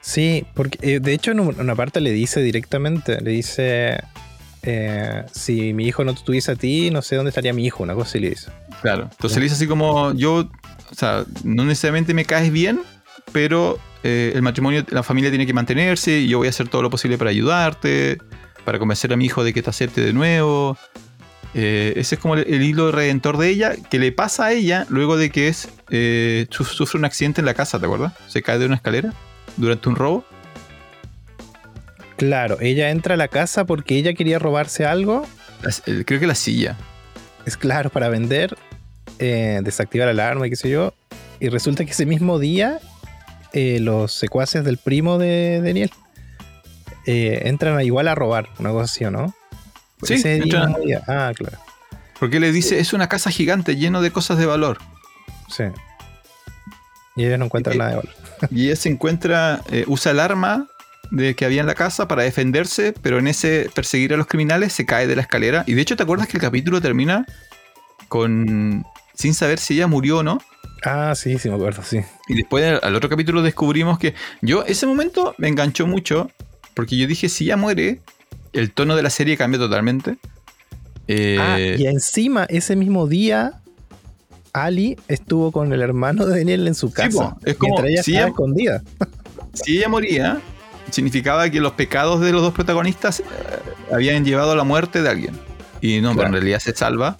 Sí, 0.00 0.46
porque 0.54 0.78
eh, 0.80 1.00
de 1.00 1.12
hecho 1.12 1.32
en 1.32 1.40
un- 1.40 1.60
una 1.60 1.74
parte 1.74 2.00
le 2.00 2.12
dice 2.12 2.40
directamente, 2.40 3.20
le 3.20 3.30
dice, 3.30 3.98
eh, 4.62 5.24
si 5.32 5.74
mi 5.74 5.86
hijo 5.86 6.02
no 6.04 6.14
te 6.14 6.22
tuviese 6.22 6.52
a 6.52 6.56
ti, 6.56 6.90
no 6.90 7.02
sé 7.02 7.16
dónde 7.16 7.28
estaría 7.28 7.52
mi 7.52 7.66
hijo, 7.66 7.82
una 7.82 7.94
cosa 7.94 8.08
así 8.08 8.18
le 8.20 8.30
dice. 8.30 8.50
Claro. 8.80 9.08
Entonces 9.10 9.36
le 9.38 9.44
dice 9.44 9.56
así 9.56 9.66
como, 9.66 10.14
yo, 10.14 10.50
o 10.90 10.94
sea, 10.94 11.24
no 11.44 11.64
necesariamente 11.64 12.14
me 12.14 12.24
caes 12.24 12.50
bien, 12.52 12.80
pero 13.32 13.78
eh, 14.02 14.32
el 14.34 14.42
matrimonio, 14.42 14.84
la 14.90 15.02
familia 15.02 15.30
tiene 15.30 15.46
que 15.46 15.52
mantenerse 15.52 16.18
y 16.20 16.28
yo 16.28 16.38
voy 16.38 16.46
a 16.46 16.50
hacer 16.50 16.68
todo 16.68 16.82
lo 16.82 16.90
posible 16.90 17.18
para 17.18 17.30
ayudarte, 17.30 18.18
para 18.64 18.78
convencer 18.78 19.12
a 19.12 19.16
mi 19.16 19.26
hijo 19.26 19.44
de 19.44 19.52
que 19.52 19.62
te 19.62 19.70
acepte 19.70 20.00
de 20.00 20.12
nuevo. 20.12 20.76
Eh, 21.54 21.94
ese 21.96 22.16
es 22.16 22.20
como 22.20 22.34
el, 22.34 22.44
el 22.52 22.62
hilo 22.62 22.92
redentor 22.92 23.38
de 23.38 23.48
ella, 23.48 23.72
que 23.90 23.98
le 23.98 24.12
pasa 24.12 24.46
a 24.46 24.52
ella 24.52 24.86
luego 24.90 25.16
de 25.16 25.30
que 25.30 25.48
es 25.48 25.68
eh, 25.90 26.46
su- 26.50 26.64
sufre 26.64 26.98
un 26.98 27.04
accidente 27.06 27.40
en 27.40 27.46
la 27.46 27.54
casa, 27.54 27.78
¿te 27.78 27.86
acuerdas? 27.86 28.12
Se 28.26 28.42
cae 28.42 28.58
de 28.58 28.66
una 28.66 28.74
escalera 28.76 29.12
durante 29.56 29.88
un 29.88 29.96
robo. 29.96 30.24
Claro, 32.16 32.58
ella 32.60 32.90
entra 32.90 33.14
a 33.14 33.16
la 33.16 33.28
casa 33.28 33.64
porque 33.64 33.96
ella 33.96 34.12
quería 34.14 34.38
robarse 34.38 34.84
algo 34.84 35.26
creo 36.04 36.20
que 36.20 36.26
la 36.26 36.34
silla. 36.36 36.76
es 37.46 37.56
claro, 37.56 37.90
para 37.90 38.08
vender, 38.08 38.56
eh, 39.18 39.60
desactivar 39.62 40.06
la 40.06 40.10
alarma 40.24 40.46
y 40.46 40.50
qué 40.50 40.56
sé 40.56 40.70
yo. 40.70 40.94
Y 41.40 41.48
resulta 41.48 41.84
que 41.84 41.90
ese 41.92 42.06
mismo 42.06 42.38
día, 42.38 42.78
eh, 43.52 43.78
los 43.80 44.12
secuaces 44.12 44.64
del 44.64 44.76
primo 44.78 45.18
de 45.18 45.60
Daniel 45.62 45.90
eh, 47.06 47.42
entran 47.44 47.76
a 47.76 47.84
igual 47.84 48.08
a 48.08 48.14
robar, 48.14 48.48
una 48.58 48.70
cosa 48.70 48.84
así, 48.84 49.04
¿o 49.04 49.10
no? 49.10 49.34
Sí, 50.02 50.14
Ese 50.14 50.34
día 50.40 50.44
entran- 50.44 50.68
mismo 50.68 50.84
día. 50.84 51.02
Ah, 51.06 51.32
claro. 51.34 51.58
Porque 52.20 52.40
le 52.40 52.50
dice, 52.52 52.78
es 52.80 52.92
una 52.92 53.08
casa 53.08 53.30
gigante 53.30 53.76
lleno 53.76 54.02
de 54.02 54.10
cosas 54.10 54.38
de 54.38 54.46
valor. 54.46 54.78
Sí. 55.48 55.64
Y 57.16 57.24
ellos 57.24 57.38
no 57.38 57.46
encuentran 57.46 57.74
Eh, 57.76 57.78
nada 57.78 57.90
de 57.90 57.96
valor. 57.96 58.14
Y 58.50 58.66
ella 58.66 58.76
se 58.76 58.88
encuentra, 58.88 59.62
usa 59.86 60.12
el 60.12 60.20
arma 60.20 60.66
de 61.10 61.34
que 61.34 61.44
había 61.44 61.60
en 61.62 61.66
la 61.66 61.74
casa 61.74 62.06
para 62.06 62.22
defenderse, 62.22 62.92
pero 63.02 63.18
en 63.18 63.26
ese 63.28 63.70
perseguir 63.74 64.12
a 64.14 64.16
los 64.16 64.26
criminales 64.26 64.72
se 64.72 64.84
cae 64.86 65.06
de 65.06 65.16
la 65.16 65.22
escalera. 65.22 65.64
Y 65.66 65.72
de 65.74 65.82
hecho, 65.82 65.96
¿te 65.96 66.02
acuerdas 66.02 66.28
que 66.28 66.36
el 66.36 66.40
capítulo 66.42 66.80
termina 66.80 67.24
con 68.08 68.84
sin 69.18 69.34
saber 69.34 69.58
si 69.58 69.74
ella 69.74 69.86
murió 69.88 70.18
o 70.18 70.22
no? 70.22 70.38
Ah, 70.84 71.12
sí, 71.16 71.38
sí, 71.38 71.48
me 71.48 71.56
acuerdo, 71.56 71.82
sí. 71.82 71.98
Y 72.28 72.34
después 72.34 72.80
al 72.82 72.94
otro 72.94 73.08
capítulo 73.10 73.42
descubrimos 73.42 73.98
que 73.98 74.14
yo 74.42 74.64
ese 74.64 74.86
momento 74.86 75.34
me 75.38 75.48
enganchó 75.48 75.86
mucho 75.88 76.30
porque 76.74 76.96
yo 76.96 77.06
dije, 77.08 77.28
si 77.28 77.44
ella 77.44 77.56
muere, 77.56 78.00
el 78.52 78.70
tono 78.72 78.94
de 78.94 79.02
la 79.02 79.10
serie 79.10 79.36
cambia 79.36 79.58
totalmente. 79.58 80.16
Eh, 81.08 81.36
Ah, 81.40 81.58
y 81.58 81.86
encima, 81.86 82.44
ese 82.44 82.76
mismo 82.76 83.08
día, 83.08 83.60
Ali 84.52 84.96
estuvo 85.08 85.50
con 85.50 85.72
el 85.72 85.82
hermano 85.82 86.24
de 86.26 86.38
Daniel 86.38 86.68
en 86.68 86.74
su 86.76 86.92
casa. 86.92 87.30
po, 87.34 87.40
es 87.44 87.56
como 87.56 87.74
mientras 87.74 87.90
ella 87.92 88.02
si 88.04 88.10
estaba 88.12 88.26
ella- 88.26 88.30
escondida. 88.30 88.82
si 89.54 89.78
ella 89.78 89.88
moría, 89.88 90.40
significaba 90.90 91.50
que 91.50 91.60
los 91.60 91.72
pecados 91.72 92.20
de 92.20 92.30
los 92.30 92.40
dos 92.42 92.54
protagonistas 92.54 93.20
eh, 93.20 93.24
habían 93.92 94.24
llevado 94.24 94.52
a 94.52 94.56
la 94.56 94.64
muerte 94.64 95.02
de 95.02 95.08
alguien. 95.08 95.34
Y 95.80 96.00
no, 96.00 96.14
pero 96.14 96.26
en 96.28 96.32
realidad 96.34 96.60
se 96.60 96.74
salva. 96.74 97.18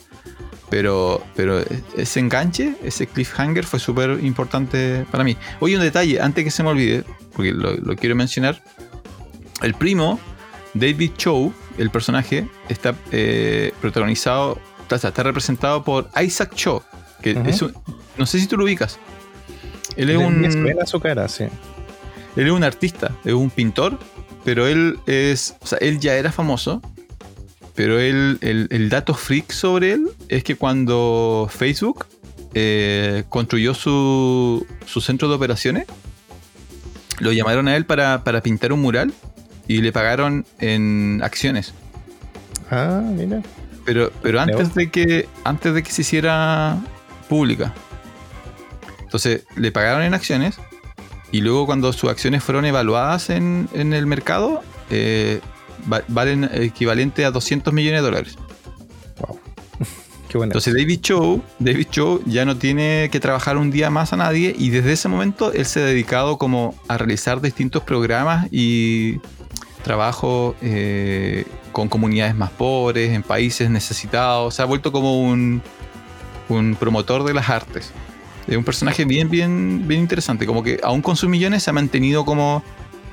Pero, 0.70 1.24
pero 1.34 1.62
ese 1.96 2.20
enganche, 2.20 2.74
ese 2.84 3.06
cliffhanger 3.06 3.64
fue 3.64 3.78
súper 3.80 4.22
importante 4.22 5.06
para 5.10 5.24
mí. 5.24 5.36
Oye, 5.60 5.76
un 5.76 5.82
detalle, 5.82 6.20
antes 6.20 6.44
que 6.44 6.50
se 6.50 6.62
me 6.62 6.68
olvide, 6.68 7.04
porque 7.34 7.52
lo, 7.52 7.72
lo 7.74 7.96
quiero 7.96 8.14
mencionar. 8.14 8.62
El 9.62 9.74
primo, 9.74 10.20
David 10.74 11.12
Chow, 11.16 11.52
el 11.78 11.90
personaje, 11.90 12.46
está 12.68 12.94
eh, 13.12 13.72
protagonizado, 13.80 14.60
está, 14.82 14.96
está 15.08 15.22
representado 15.22 15.82
por 15.84 16.10
Isaac 16.22 16.54
Cho, 16.54 16.82
que 17.22 17.32
Ujú. 17.32 17.48
es 17.48 17.62
un- 17.62 17.74
no 18.18 18.26
sé 18.26 18.38
si 18.38 18.46
tú 18.46 18.56
lo 18.58 18.64
ubicas. 18.64 18.98
Él 19.96 20.10
es 20.10 20.18
Le- 20.18 20.26
un... 20.26 20.40
me 20.40 20.52
suena 20.52 20.84
su 20.84 21.00
cara, 21.00 21.26
sí. 21.28 21.44
Él 22.36 22.46
es 22.46 22.52
un 22.52 22.62
artista, 22.62 23.10
es 23.24 23.32
un 23.32 23.48
pintor, 23.50 23.98
pero 24.44 24.66
él 24.66 24.98
es, 25.06 25.56
o 25.60 25.66
sea, 25.66 25.78
él 25.78 25.98
ya 25.98 26.14
era 26.14 26.30
famoso, 26.30 26.82
pero 27.78 28.00
él, 28.00 28.38
el, 28.40 28.66
el 28.70 28.88
dato 28.88 29.14
freak 29.14 29.52
sobre 29.52 29.92
él 29.92 30.08
es 30.28 30.42
que 30.42 30.56
cuando 30.56 31.48
Facebook 31.48 32.06
eh, 32.52 33.22
construyó 33.28 33.72
su, 33.72 34.66
su 34.84 35.00
centro 35.00 35.28
de 35.28 35.36
operaciones, 35.36 35.86
lo 37.20 37.30
llamaron 37.30 37.68
a 37.68 37.76
él 37.76 37.86
para, 37.86 38.24
para 38.24 38.42
pintar 38.42 38.72
un 38.72 38.80
mural 38.80 39.14
y 39.68 39.80
le 39.80 39.92
pagaron 39.92 40.44
en 40.58 41.20
acciones. 41.22 41.72
Ah, 42.68 43.00
mira. 43.00 43.42
Pero, 43.84 44.10
pero 44.22 44.40
antes 44.40 44.74
de 44.74 44.90
que 44.90 45.28
antes 45.44 45.72
de 45.72 45.84
que 45.84 45.92
se 45.92 46.02
hiciera 46.02 46.80
pública. 47.28 47.72
Entonces 49.02 49.44
le 49.54 49.70
pagaron 49.70 50.02
en 50.02 50.14
acciones 50.14 50.58
y 51.30 51.42
luego 51.42 51.64
cuando 51.66 51.92
sus 51.92 52.10
acciones 52.10 52.42
fueron 52.42 52.64
evaluadas 52.64 53.30
en, 53.30 53.68
en 53.72 53.92
el 53.92 54.06
mercado, 54.06 54.64
eh, 54.90 55.40
va- 55.90 56.02
valen 56.08 56.48
equivalente 56.52 57.24
a 57.24 57.30
200 57.30 57.72
millones 57.72 58.00
de 58.00 58.04
dólares. 58.06 58.38
Wow. 59.20 59.38
Qué 60.28 60.38
bueno. 60.38 60.50
Entonces 60.50 60.74
David 60.74 61.00
Cho, 61.00 61.40
David 61.58 61.86
Cho 61.90 62.20
ya 62.26 62.44
no 62.44 62.56
tiene 62.56 63.08
que 63.10 63.20
trabajar 63.20 63.56
un 63.56 63.70
día 63.70 63.90
más 63.90 64.12
a 64.12 64.16
nadie 64.16 64.54
y 64.58 64.70
desde 64.70 64.92
ese 64.92 65.08
momento 65.08 65.52
él 65.52 65.64
se 65.64 65.80
ha 65.80 65.84
dedicado 65.84 66.36
como 66.38 66.74
a 66.88 66.98
realizar 66.98 67.40
distintos 67.40 67.82
programas 67.82 68.46
y 68.50 69.20
trabajo 69.82 70.54
eh, 70.60 71.44
con 71.72 71.88
comunidades 71.88 72.34
más 72.34 72.50
pobres, 72.50 73.10
en 73.12 73.22
países 73.22 73.70
necesitados. 73.70 74.54
Se 74.54 74.62
ha 74.62 74.64
vuelto 74.66 74.92
como 74.92 75.22
un, 75.22 75.62
un 76.48 76.76
promotor 76.78 77.24
de 77.24 77.32
las 77.34 77.48
artes. 77.48 77.92
Es 78.46 78.56
un 78.56 78.64
personaje 78.64 79.04
bien, 79.04 79.30
bien, 79.30 79.84
bien 79.86 80.00
interesante. 80.00 80.46
Como 80.46 80.62
que 80.62 80.80
aún 80.82 81.00
con 81.02 81.16
sus 81.16 81.28
millones 81.28 81.62
se 81.62 81.70
ha 81.70 81.72
mantenido 81.72 82.24
como 82.24 82.62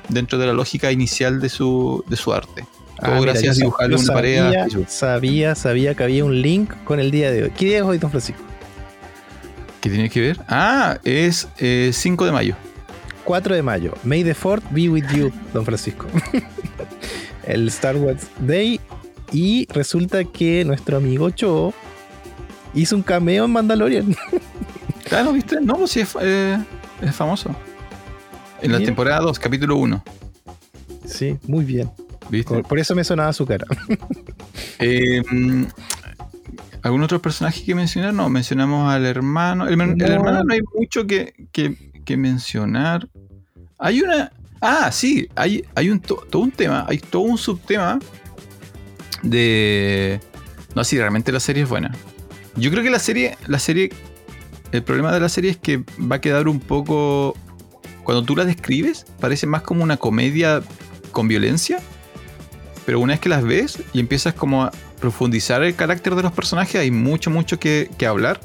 dentro 0.08 0.38
de 0.38 0.46
la 0.46 0.52
lógica 0.52 0.92
inicial 0.92 1.40
de 1.40 1.48
su, 1.48 2.04
de 2.08 2.16
su 2.16 2.32
arte. 2.32 2.64
Todo 3.00 3.12
Ah, 3.12 3.18
mira, 3.20 3.32
gracias 3.32 3.56
a 3.56 3.60
dibujarle 3.60 3.96
una 3.96 4.12
pared 4.12 4.66
sabía, 4.88 5.54
sabía, 5.54 5.94
que 5.94 6.02
había 6.02 6.24
un 6.24 6.40
link 6.40 6.72
con 6.84 6.98
el 6.98 7.10
día 7.10 7.30
de 7.30 7.44
hoy. 7.44 7.50
¿Qué 7.50 7.66
día 7.66 7.78
es 7.78 7.82
hoy, 7.82 7.98
don 7.98 8.10
Francisco? 8.10 8.42
¿Qué 9.80 9.90
tiene 9.90 10.08
que 10.08 10.20
ver? 10.20 10.40
Ah, 10.48 10.98
es 11.04 11.48
eh, 11.58 11.90
5 11.92 12.24
de 12.24 12.32
mayo. 12.32 12.56
4 13.24 13.54
de 13.54 13.62
mayo. 13.62 13.92
May 14.02 14.24
the 14.24 14.34
4th 14.34 14.62
be 14.70 14.88
with 14.88 15.04
you, 15.14 15.30
don 15.52 15.64
Francisco. 15.64 16.06
el 17.44 17.68
Star 17.68 17.96
Wars 17.96 18.28
Day. 18.40 18.80
Y 19.32 19.66
resulta 19.72 20.24
que 20.24 20.64
nuestro 20.64 20.96
amigo 20.96 21.30
Cho 21.30 21.74
hizo 22.74 22.96
un 22.96 23.02
cameo 23.02 23.44
en 23.44 23.50
Mandalorian. 23.50 24.16
¿no 25.10 25.32
viste? 25.32 25.60
No, 25.60 25.76
pues 25.76 25.90
sí 25.90 26.00
es, 26.00 26.16
eh, 26.20 26.58
es 27.02 27.14
famoso. 27.14 27.54
En 28.62 28.72
la 28.72 28.78
temporada 28.80 29.20
2, 29.20 29.38
capítulo 29.38 29.76
1. 29.76 30.02
sí, 31.04 31.38
muy 31.46 31.64
bien. 31.64 31.90
¿Viste? 32.28 32.60
Por, 32.64 32.78
eso 32.78 32.94
me 32.96 33.04
sonaba 33.04 33.32
su 33.32 33.46
cara. 33.46 33.66
Eh, 34.78 35.22
¿Algún 36.82 37.02
otro 37.02 37.22
personaje 37.22 37.64
que 37.64 37.74
mencionar? 37.74 38.12
No, 38.12 38.28
mencionamos 38.28 38.92
al 38.92 39.06
hermano. 39.06 39.66
El, 39.66 39.80
hermano 40.02 40.44
no 40.44 40.52
hay 40.52 40.60
mucho 40.78 41.06
que, 41.06 41.32
que- 41.50 41.74
que 42.04 42.16
mencionar. 42.18 43.08
Hay 43.78 44.02
una. 44.02 44.30
Ah, 44.60 44.92
sí, 44.92 45.28
hay, 45.34 45.64
hay 45.74 45.88
un, 45.88 46.00
to- 46.00 46.26
todo 46.28 46.42
un 46.42 46.50
tema, 46.50 46.84
hay 46.88 46.98
todo 46.98 47.22
un 47.22 47.38
subtema 47.38 47.98
de. 49.22 50.20
No, 50.74 50.84
sí, 50.84 50.98
realmente 50.98 51.32
la 51.32 51.40
serie 51.40 51.62
es 51.62 51.68
buena. 51.70 51.92
Yo 52.56 52.70
creo 52.70 52.82
que 52.82 52.90
la 52.90 52.98
serie, 52.98 53.36
la 53.46 53.58
serie. 53.58 53.90
El 54.72 54.82
problema 54.82 55.10
de 55.12 55.20
la 55.20 55.28
serie 55.30 55.52
es 55.52 55.56
que 55.56 55.78
va 56.00 56.16
a 56.16 56.20
quedar 56.20 56.48
un 56.48 56.60
poco. 56.60 57.34
Cuando 58.06 58.22
tú 58.24 58.36
la 58.36 58.44
describes, 58.44 59.04
parece 59.20 59.46
más 59.46 59.62
como 59.62 59.82
una 59.82 59.96
comedia 59.98 60.62
con 61.12 61.26
violencia. 61.28 61.80
Pero 62.86 63.00
una 63.00 63.14
vez 63.14 63.20
que 63.20 63.28
las 63.28 63.42
ves 63.42 63.80
y 63.92 63.98
empiezas 63.98 64.32
como 64.32 64.62
a 64.62 64.70
profundizar 65.00 65.62
el 65.64 65.74
carácter 65.74 66.14
de 66.14 66.22
los 66.22 66.30
personajes, 66.32 66.80
hay 66.80 66.92
mucho, 66.92 67.30
mucho 67.30 67.58
que, 67.58 67.90
que 67.98 68.06
hablar. 68.06 68.40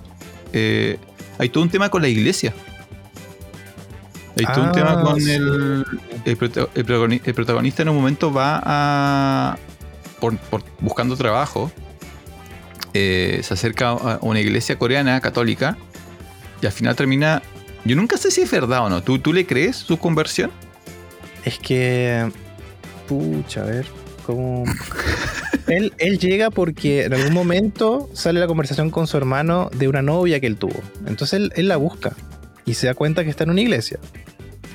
Eh, 0.52 0.98
hay 1.38 1.50
todo 1.50 1.64
un 1.64 1.70
tema 1.70 1.90
con 1.90 2.02
la 2.02 2.08
iglesia. 2.08 2.54
Hay 4.38 4.46
todo 4.46 4.64
un 4.64 4.70
Ah, 4.70 4.72
tema 4.72 5.02
con 5.04 5.22
sí. 5.22 5.30
el, 5.32 5.86
el, 6.26 6.38
prota- 6.38 6.68
el 6.74 6.86
protagoni- 6.88 7.22
el 7.24 7.34
protagonista 7.36 7.84
en 7.84 7.90
un 7.90 7.96
momento 7.98 8.34
va 8.34 8.60
a. 8.66 9.58
por- 10.20 10.38
por- 10.38 10.64
buscando 10.80 11.16
trabajo. 11.16 11.72
eh, 12.94 13.40
se 13.44 13.54
acerca 13.54 13.90
a 13.92 14.18
una 14.22 14.40
iglesia 14.40 14.78
coreana 14.80 15.22
católica. 15.22 15.78
Y 16.62 16.66
al 16.66 16.72
final 16.72 16.96
termina. 16.96 17.42
Yo 17.86 17.96
nunca 17.96 18.18
sé 18.18 18.32
si 18.32 18.42
es 18.42 18.52
verdad 18.52 18.86
o 18.86 18.90
no. 18.90 19.02
¿Tú, 19.04 19.20
tú 19.20 19.34
le 19.34 19.46
crees 19.46 19.78
su 19.78 19.98
conversión? 19.98 20.52
Es 21.46 21.58
que. 21.60 22.30
Pucha, 23.08 23.64
a 23.64 23.66
ver. 23.66 23.86
¿Cómo.? 24.26 24.66
él, 25.68 25.94
él 25.98 26.20
llega 26.20 26.52
porque 26.52 27.06
en 27.06 27.14
algún 27.14 27.34
momento 27.34 28.10
sale 28.14 28.40
la 28.40 28.48
conversación 28.48 28.92
con 28.92 29.08
su 29.08 29.18
hermano 29.18 29.70
de 29.74 29.88
una 29.88 30.02
novia 30.02 30.40
que 30.40 30.48
él 30.48 30.58
tuvo. 30.58 30.80
Entonces 31.08 31.34
él, 31.34 31.54
él 31.56 31.68
la 31.68 31.78
busca 31.78 32.16
y 32.66 32.76
se 32.76 32.88
da 32.88 32.94
cuenta 32.94 33.24
que 33.24 33.30
está 33.30 33.44
en 33.44 33.50
una 33.52 33.62
iglesia. 33.62 34.00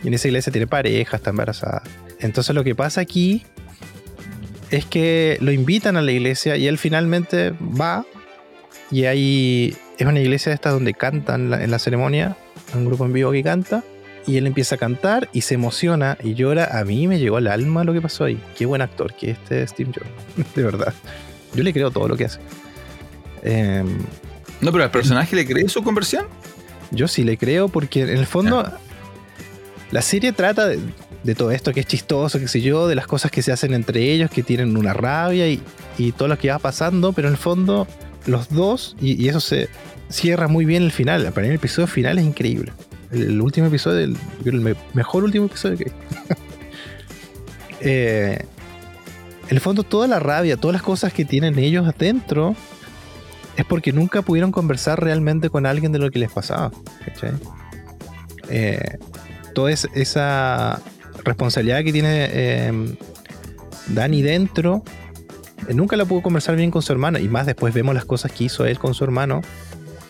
Y 0.03 0.09
en 0.09 0.15
esa 0.15 0.29
iglesia 0.29 0.53
tiene 0.53 0.67
pareja, 0.67 1.17
está 1.17 1.31
embarazada. 1.31 1.83
Entonces 2.21 2.55
lo 2.55 2.65
que 2.65 2.75
pasa 2.75 3.01
aquí 3.01 3.45
es 4.71 4.85
que 4.85 5.39
lo 5.41 5.53
invitan 5.53 5.97
a 5.97 6.03
la 6.03 6.13
iglesia 6.13 6.57
y 6.57 6.67
él 6.67 6.79
finalmente 6.79 7.53
va. 7.61 8.05
Y 8.91 9.05
ahí 9.05 9.77
es 9.99 10.07
una 10.07 10.21
iglesia 10.21 10.53
esta 10.53 10.71
donde 10.71 10.95
cantan 10.95 11.53
en 11.53 11.71
la 11.71 11.79
ceremonia, 11.79 12.37
un 12.75 12.85
grupo 12.87 13.05
en 13.05 13.13
vivo 13.13 13.33
que 13.33 13.43
canta. 13.43 13.83
Y 14.27 14.39
él 14.39 14.47
empieza 14.49 14.75
a 14.75 14.79
cantar 14.79 15.29
y 15.33 15.43
se 15.43 15.55
emociona 15.55 16.19
y 16.23 16.35
llora. 16.35 16.79
A 16.81 16.85
mí 16.85 17.07
me 17.07 17.19
llegó 17.21 17.37
al 17.37 17.47
alma 17.47 17.85
lo 17.85 17.93
que 17.93 18.01
pasó 18.01 18.25
ahí. 18.25 18.41
Qué 18.59 18.67
buen 18.67 18.83
actor 18.83 19.15
que 19.15 19.31
este 19.31 19.65
Steve 19.69 19.93
Jobs. 19.95 20.55
De 20.57 20.65
verdad. 20.65 20.93
Yo 21.55 21.63
le 21.63 21.73
creo 21.73 21.93
todo 21.93 22.09
lo 22.09 22.17
que 22.17 22.25
hace. 22.25 22.41
Em, 23.43 23.87
No, 24.61 24.73
pero 24.73 24.83
al 24.85 24.91
personaje 24.91 25.37
le 25.37 25.47
crees 25.47 25.71
su 25.73 25.83
conversión. 25.85 26.27
yo 26.91 27.07
sí 27.09 27.23
le 27.23 27.37
creo 27.37 27.69
porque 27.69 28.03
en 28.03 28.09
el 28.19 28.27
fondo 28.27 28.69
la 29.93 30.03
serie 30.03 30.33
trata 30.33 30.67
de, 30.67 30.81
de 31.23 31.35
todo 31.37 31.53
esto 31.53 31.73
que 31.73 31.81
es 31.81 31.87
chistoso, 31.87 32.41
qué 32.41 32.49
sé 32.49 32.61
yo, 32.61 32.89
de 32.89 32.95
las 32.97 33.07
cosas 33.07 33.31
que 33.31 33.43
se 33.43 33.53
hacen 33.53 33.75
entre 33.75 34.13
ellos, 34.13 34.31
que 34.31 34.43
tienen 34.43 34.77
una 34.77 34.93
rabia 34.93 35.49
y, 35.49 35.63
y 35.99 36.11
todo 36.13 36.27
lo 36.27 36.37
que 36.39 36.51
va 36.51 36.59
pasando, 36.59 37.13
pero 37.13 37.29
en 37.29 37.35
el 37.35 37.39
fondo 37.39 37.87
los 38.27 38.49
dos, 38.49 38.97
y, 39.01 39.23
y 39.23 39.29
eso 39.29 39.39
se 39.41 39.69
cierra 40.09 40.49
muy 40.49 40.65
bien 40.65 40.83
el 40.83 40.93
final. 40.93 41.25
Para 41.33 41.43
mí 41.43 41.49
el 41.49 41.55
episodio 41.57 41.87
final 41.87 42.19
es 42.19 42.25
increíble. 42.25 42.73
El, 43.13 43.41
último 43.41 43.67
episodio, 43.69 44.01
el, 44.01 44.17
el 44.45 44.61
me- 44.61 44.75
mejor 44.95 45.25
último 45.25 45.47
episodio 45.47 45.77
que 45.79 45.85
hay. 45.85 46.37
Eh, 47.81 48.39
en 49.49 49.51
el 49.51 49.61
fondo 49.61 49.83
toda 49.83 50.09
la 50.09 50.19
rabia, 50.19 50.57
todas 50.57 50.73
las 50.73 50.83
cosas 50.83 51.13
que 51.13 51.25
tienen 51.25 51.59
ellos 51.59 51.87
adentro, 51.87 52.57
es 53.57 53.65
porque 53.67 53.93
nunca 53.93 54.23
pudieron 54.23 54.51
conversar 54.51 55.01
realmente 55.03 55.51
con 55.51 55.67
alguien 55.67 55.93
de 55.93 55.99
lo 55.99 56.11
que 56.11 56.19
les 56.19 56.33
pasaba. 56.33 56.73
Eh, 58.49 58.99
toda 59.55 59.71
es- 59.73 59.89
esa 59.95 60.81
responsabilidad 61.25 61.85
que 61.85 61.93
tiene 61.93 62.29
eh, 62.31 62.97
Dani 63.89 64.23
dentro, 64.23 64.83
eh, 65.69 65.75
nunca 65.75 65.97
la 65.97 66.05
pudo 66.07 66.23
conversar 66.23 66.57
bien 66.57 66.71
con 66.71 66.83
su 66.83 66.93
hermano. 66.93 67.19
Y 67.19 67.29
más 67.29 67.47
después 67.47 67.73
vemos 67.75 67.95
las 67.95 68.05
cosas 68.05 68.33
que 68.33 68.45
hizo 68.45 68.65
él 68.65 68.79
con 68.79 68.95
su 68.95 69.05
hermano. 69.05 69.43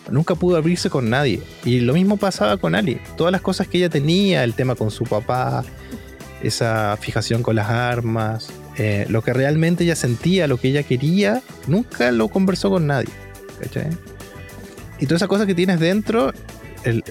Nunca 0.09 0.35
pudo 0.35 0.57
abrirse 0.57 0.89
con 0.89 1.09
nadie. 1.09 1.41
Y 1.65 1.79
lo 1.81 1.93
mismo 1.93 2.17
pasaba 2.17 2.57
con 2.57 2.75
Ali. 2.75 2.99
Todas 3.15 3.31
las 3.31 3.41
cosas 3.41 3.67
que 3.67 3.77
ella 3.77 3.89
tenía, 3.89 4.43
el 4.43 4.53
tema 4.53 4.75
con 4.75 4.91
su 4.91 5.03
papá, 5.03 5.63
esa 6.41 6.97
fijación 6.99 7.43
con 7.43 7.55
las 7.55 7.69
armas, 7.69 8.49
eh, 8.77 9.05
lo 9.09 9.21
que 9.21 9.33
realmente 9.33 9.83
ella 9.83 9.95
sentía, 9.95 10.47
lo 10.47 10.57
que 10.57 10.69
ella 10.69 10.83
quería, 10.83 11.41
nunca 11.67 12.11
lo 12.11 12.27
conversó 12.29 12.69
con 12.69 12.87
nadie. 12.87 13.09
¿cachai? 13.59 13.89
Y 14.99 15.05
todas 15.05 15.19
esas 15.19 15.29
cosas 15.29 15.45
que 15.45 15.55
tienes 15.55 15.79
dentro, 15.79 16.33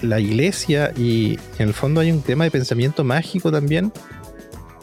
la 0.01 0.19
iglesia 0.19 0.91
y 0.95 1.39
en 1.59 1.67
el 1.67 1.73
fondo 1.73 2.01
hay 2.01 2.11
un 2.11 2.21
tema 2.21 2.43
de 2.43 2.51
pensamiento 2.51 3.03
mágico 3.03 3.51
también, 3.51 3.91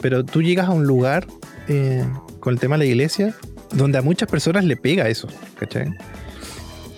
pero 0.01 0.23
tú 0.23 0.41
llegas 0.41 0.67
a 0.67 0.71
un 0.71 0.85
lugar 0.85 1.27
eh, 1.67 2.05
con 2.39 2.53
el 2.53 2.59
tema 2.59 2.75
de 2.75 2.79
la 2.79 2.85
iglesia 2.85 3.35
donde 3.71 3.97
a 3.97 4.01
muchas 4.01 4.29
personas 4.29 4.63
le 4.63 4.77
pega 4.77 5.09
eso, 5.09 5.27
¿cachai? 5.59 5.93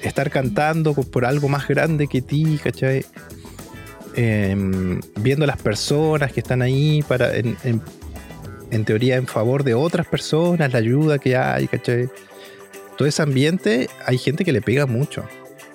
Estar 0.01 0.29
cantando 0.29 0.93
por, 0.93 1.25
algo 1.25 1.49
más 1.49 1.67
grande 1.67 2.07
que 2.07 2.21
ti, 2.21 2.59
¿cachai? 2.63 3.05
Em, 4.15 4.99
viendo 5.19 5.45
las 5.45 5.57
personas 5.57 6.31
que 6.31 6.39
están 6.39 6.61
ahí 6.61 7.03
para, 7.07 7.31
en 7.35 8.85
teoría, 8.85 9.15
en 9.15 9.27
favor 9.27 9.63
de 9.63 9.73
otras 9.73 10.07
personas, 10.07 10.71
la 10.71 10.79
ayuda 10.79 11.19
que 11.19 11.35
hay, 11.35 11.67
¿cachai? 11.67 12.09
Todo 12.97 13.07
ese 13.07 13.21
ambiente, 13.21 13.89
hay 14.05 14.17
gente 14.17 14.43
que 14.43 14.51
le 14.51 14.61
pega 14.61 14.85
mucho. 14.85 15.23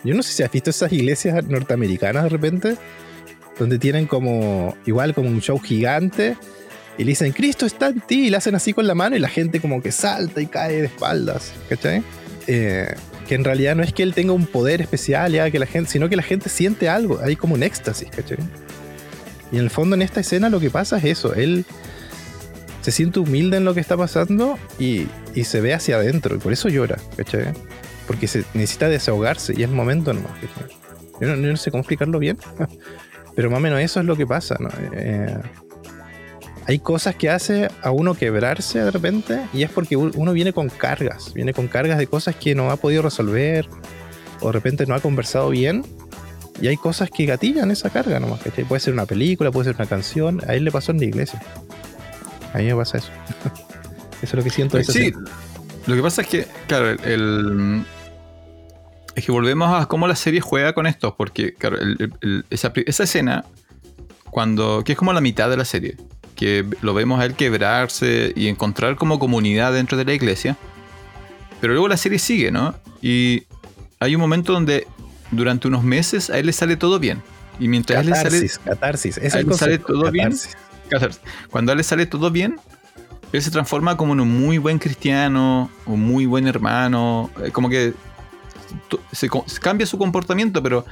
Yo 0.05 0.15
no 0.15 0.23
sé 0.23 0.33
si 0.33 0.43
has 0.43 0.51
visto 0.51 0.71
esas 0.71 0.93
iglesias 0.93 1.45
norteamericanas 1.47 2.25
de 2.25 2.29
repente, 2.29 2.77
donde 3.59 3.79
tienen 3.79 4.07
como, 4.07 4.77
igual 4.87 5.15
como 5.15 5.29
un 5.29 5.41
show 5.41 5.59
gigante, 5.59 6.37
y 6.99 7.05
le 7.05 7.11
dicen, 7.11 7.33
Cristo 7.33 7.65
está 7.65 7.89
en 7.89 8.01
ti, 8.01 8.27
y 8.27 8.31
le 8.31 8.37
hacen 8.37 8.55
así 8.55 8.73
con 8.73 8.87
la 8.87 8.95
mano, 8.95 9.17
y 9.17 9.21
la 9.21 9.29
gente 9.29 9.61
como 9.61 9.81
que 9.81 9.93
salta 9.93 10.41
y 10.41 10.47
cae 10.47 10.81
de 10.81 10.87
espaldas, 10.87 11.53
¿cachai? 11.69 12.03
Eh, 12.47 12.95
que 13.29 13.35
en 13.35 13.45
realidad 13.45 13.77
no 13.77 13.83
es 13.83 13.93
que 13.93 14.03
él 14.03 14.15
tenga 14.15 14.33
un 14.33 14.47
poder 14.47 14.81
especial, 14.81 15.33
ya 15.33 15.51
que 15.51 15.59
la 15.59 15.67
gente, 15.67 15.91
sino 15.91 16.09
que 16.09 16.17
la 16.17 16.23
gente 16.23 16.49
siente 16.49 16.89
algo, 16.89 17.21
hay 17.23 17.37
como 17.37 17.55
un 17.55 17.63
éxtasis, 17.63 18.09
¿cachai? 18.11 18.39
Y 19.51 19.59
en 19.59 19.65
el 19.65 19.71
fondo 19.71 19.95
en 19.95 20.03
esta 20.03 20.21
escena 20.21 20.49
lo 20.49 20.61
que 20.61 20.71
pasa 20.71 20.99
es 20.99 21.05
eso, 21.05 21.35
él 21.35 21.65
se 22.81 22.91
siente 22.91 23.21
humilde 23.21 23.59
en 23.59 23.65
lo 23.65 23.75
que 23.75 23.81
está 23.81 23.97
pasando 23.97 24.59
y, 24.79 25.07
y 25.35 25.45
se 25.45 25.61
ve 25.61 25.75
hacia 25.75 25.97
adentro 25.97 26.35
y 26.35 26.39
por 26.39 26.53
eso 26.53 26.69
llora, 26.69 26.99
¿cachai? 27.17 27.53
Porque 28.07 28.27
se 28.27 28.45
necesita 28.55 28.89
desahogarse 28.89 29.55
y 29.57 29.63
es 29.63 29.71
momento 29.71 30.13
nomás. 30.13 30.33
Yo 31.21 31.29
no, 31.29 31.37
yo 31.37 31.51
no 31.51 31.57
sé 31.57 31.71
cómo 31.71 31.83
explicarlo 31.83 32.19
bien, 32.19 32.39
pero 33.37 33.51
más 33.51 33.59
o 33.59 33.61
menos 33.61 33.81
eso 33.81 34.01
es 34.01 34.07
lo 34.07 34.17
que 34.17 34.27
pasa, 34.27 34.57
¿no? 34.59 34.69
Eh, 34.93 35.39
hay 36.67 36.79
cosas 36.79 37.17
que 37.17 37.29
hace 37.31 37.69
a 37.83 37.91
uno 37.91 38.15
quebrarse 38.15 38.79
de 38.81 38.91
repente 38.91 39.41
y 39.53 39.63
es 39.65 39.71
porque 39.71 39.97
uno 39.97 40.33
viene 40.33 40.53
con 40.53 40.69
cargas, 40.69 41.35
viene 41.35 41.53
con 41.53 41.67
cargas 41.69 41.99
de 41.99 42.07
cosas 42.07 42.37
que 42.37 42.55
no 42.55 42.71
ha 42.71 42.77
podido 42.77 43.03
resolver 43.03 43.69
o 44.41 44.47
de 44.47 44.53
repente 44.53 44.87
no 44.87 44.95
ha 44.95 45.01
conversado 45.01 45.51
bien 45.51 45.85
y 46.61 46.69
hay 46.69 46.77
cosas 46.77 47.11
que 47.11 47.25
gatillan 47.27 47.71
esa 47.71 47.91
carga 47.91 48.21
nomás, 48.21 48.41
¿cachai? 48.43 48.65
Puede 48.65 48.81
ser 48.81 48.93
una 48.95 49.07
película, 49.07 49.51
puede 49.51 49.67
ser 49.71 49.77
una 49.77 49.87
canción, 49.87 50.41
a 50.47 50.55
él 50.55 50.65
le 50.65 50.71
pasó 50.71 50.93
en 50.93 50.99
la 50.99 51.07
iglesia. 51.07 51.43
A 52.55 52.59
mí 52.59 52.65
me 52.65 52.77
pasa 52.77 52.99
eso. 52.99 53.11
eso 54.23 54.25
es 54.27 54.35
lo 54.35 54.43
que 54.45 54.51
siento. 54.51 54.81
Sí, 54.85 55.13
lo 55.87 55.97
que 55.97 56.03
pasa 56.03 56.23
es 56.23 56.29
que, 56.29 56.47
claro, 56.69 56.91
el, 56.91 57.01
el- 57.05 57.85
es 59.17 59.27
que 59.27 59.33
volvemos 59.33 59.75
a 59.83 59.87
cómo 59.87 60.07
la 60.07 60.15
serie 60.15 60.41
juega 60.41 60.73
con 60.75 60.87
esto, 60.87 61.17
porque, 61.17 61.55
claro, 61.55 61.79
el- 61.81 62.45
esa, 62.51 62.73
esa 62.87 63.03
escena, 63.05 63.45
cuando, 64.31 64.83
que 64.85 64.93
es 64.93 64.99
como 64.99 65.13
la 65.13 65.21
mitad 65.21 65.51
de 65.51 65.57
la 65.57 65.65
serie, 65.65 65.97
que 66.43 66.67
lo 66.81 66.93
vemos 66.93 67.21
a 67.21 67.25
él 67.25 67.35
quebrarse 67.35 68.33
y 68.35 68.49
encontrar 68.49 68.97
como 68.97 69.21
comunidad 69.21 69.73
dentro 69.73 69.97
de 69.97 70.05
la 70.05 70.13
iglesia, 70.13 70.57
pero 71.61 71.73
luego 71.73 71.87
la 71.87 71.97
serie 71.97 72.19
sigue, 72.19 72.51
¿no? 72.51 72.75
Y 73.01 73.45
hay 74.01 74.17
un 74.17 74.21
momento 74.21 74.53
donde 74.53 74.89
durante 75.31 75.69
unos 75.69 75.85
meses 75.85 76.31
a 76.31 76.39
él 76.41 76.47
le 76.47 76.53
sale 76.53 76.77
todo 76.77 76.99
bien. 76.99 77.23
Y 77.61 77.69
mientras 77.69 77.99
a 77.99 78.01
él 78.01 78.09
le 78.09 78.17
sale 78.17 78.25
Catarsis, 78.25 78.59
catarsis. 78.59 79.19
Es 79.19 79.35
a 79.37 79.39
el 79.39 79.55
sale 79.55 79.79
todo 79.79 80.11
bien. 80.11 80.35
catarsis. 80.89 81.21
Cuando 81.49 81.71
a 81.71 81.75
él 81.75 81.79
le 81.79 81.85
sale 81.85 82.07
todo 82.07 82.33
bien, 82.33 82.57
él 83.33 83.41
se 83.41 83.53
transforma 83.53 83.97
como 83.97 84.13
en 84.15 84.21
un 84.21 84.29
muy 84.29 84.59
buen 84.59 84.81
cristiano, 84.81 85.71
un 85.87 86.01
muy 86.01 86.27
buen 86.27 86.49
hermano, 86.49 87.31
eh, 87.45 87.53
como 87.53 87.69
que 87.69 87.95
se, 89.13 89.29
cambia 89.61 89.87
su 89.87 89.97
comportamiento, 89.97 90.61
pero 90.61 90.85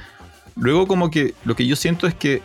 luego 0.55 0.87
como 0.87 1.11
que 1.11 1.33
lo 1.43 1.57
que 1.57 1.67
yo 1.67 1.75
siento 1.75 2.07
es 2.07 2.15
que, 2.15 2.41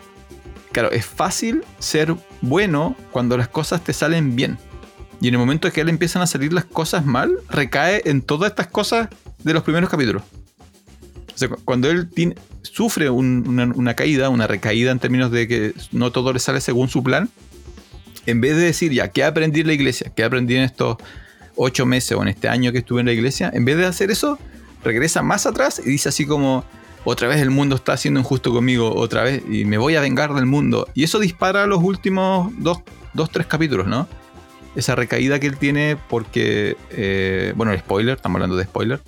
claro, 0.77 0.93
es 0.95 1.07
fácil 1.07 1.65
ser 1.79 2.15
bueno 2.43 2.95
cuando 3.11 3.39
las 3.39 3.49
cosas 3.49 3.83
te 3.83 3.95
salen 3.95 4.37
bien. 4.37 4.59
Y 5.23 5.29
en 5.29 5.33
el 5.33 5.39
momento 5.39 5.73
que 5.73 5.81
a 5.81 5.83
él 5.85 5.89
empiezan 5.89 6.21
a 6.21 6.27
salir 6.27 6.53
las 6.53 6.67
cosas 6.67 7.07
mal, 7.07 7.33
recae 7.49 8.03
en 8.05 8.21
todas 8.21 8.51
estas 8.51 8.67
cosas 8.67 9.09
de 9.43 9.55
los 9.55 9.63
primeros 9.63 9.89
capítulos. 9.89 10.23
Cuando 11.65 11.89
él 11.91 12.11
sufre 12.61 13.09
un- 13.09 13.45
una, 13.49 13.65
una 13.75 13.95
caída, 13.95 14.29
una 14.29 14.47
recaída 14.47 14.91
en 14.91 14.99
términos 14.99 15.31
de 15.31 15.49
que 15.49 15.73
no 15.93 16.13
todo 16.13 16.35
le 16.35 16.41
sale 16.41 16.61
según 16.61 16.89
su 16.91 17.03
plan, 17.03 17.31
en 18.27 18.43
vez 18.43 18.55
de 18.57 18.65
decir, 18.65 18.93
ya, 18.93 19.09
¿qué 19.09 19.25
aprendí 19.25 19.61
en 19.61 19.69
la 19.69 19.73
iglesia? 19.73 20.13
¿Qué 20.15 20.25
aprendí 20.25 20.57
en 20.57 20.63
estos 20.65 20.99
ocho 21.55 21.87
meses 21.87 22.13
o 22.13 22.21
en 22.21 22.29
este 22.29 22.51
año 22.51 22.71
que 22.71 22.79
estuve 22.81 23.01
en 23.01 23.07
la 23.07 23.15
iglesia? 23.15 23.51
En 23.55 23.65
vez 23.65 23.79
de 23.79 23.87
hacer 23.87 24.11
eso, 24.11 24.39
regresa 24.85 25.23
más 25.23 25.47
atrás 25.47 25.81
y 25.83 25.89
dice 25.89 26.11
así 26.11 26.27
como, 26.27 26.67
otra 27.07 27.29
vez 27.29 27.41
el 27.41 27.51
mundo 27.51 27.77
está 27.77 27.97
siendo 27.97 28.21
injusto 28.21 28.53
conmigo, 28.53 28.95
otra 28.95 29.23
vez, 29.23 29.43
y 29.49 29.65
me 29.65 29.79
voy 29.79 29.95
a 29.95 30.01
vengar 30.01 30.35
del 30.35 30.45
mundo. 30.45 30.89
Y 30.93 31.05
eso 31.05 31.19
dispara 31.21 31.67
los 31.67 31.83
últimos 31.83 32.53
dos, 32.59 32.83
dos 33.15 33.31
tres 33.31 33.47
capítulos, 33.47 33.87
¿no? 33.87 34.09
Esa 34.75 34.95
recaída 34.95 35.39
que 35.39 35.47
él 35.47 35.57
tiene 35.57 35.97
porque, 36.09 36.77
eh, 36.91 37.53
bueno, 37.57 37.73
el 37.73 37.79
spoiler, 37.79 38.17
estamos 38.17 38.37
hablando 38.37 38.57
de 38.57 38.65
spoiler. 38.65 39.01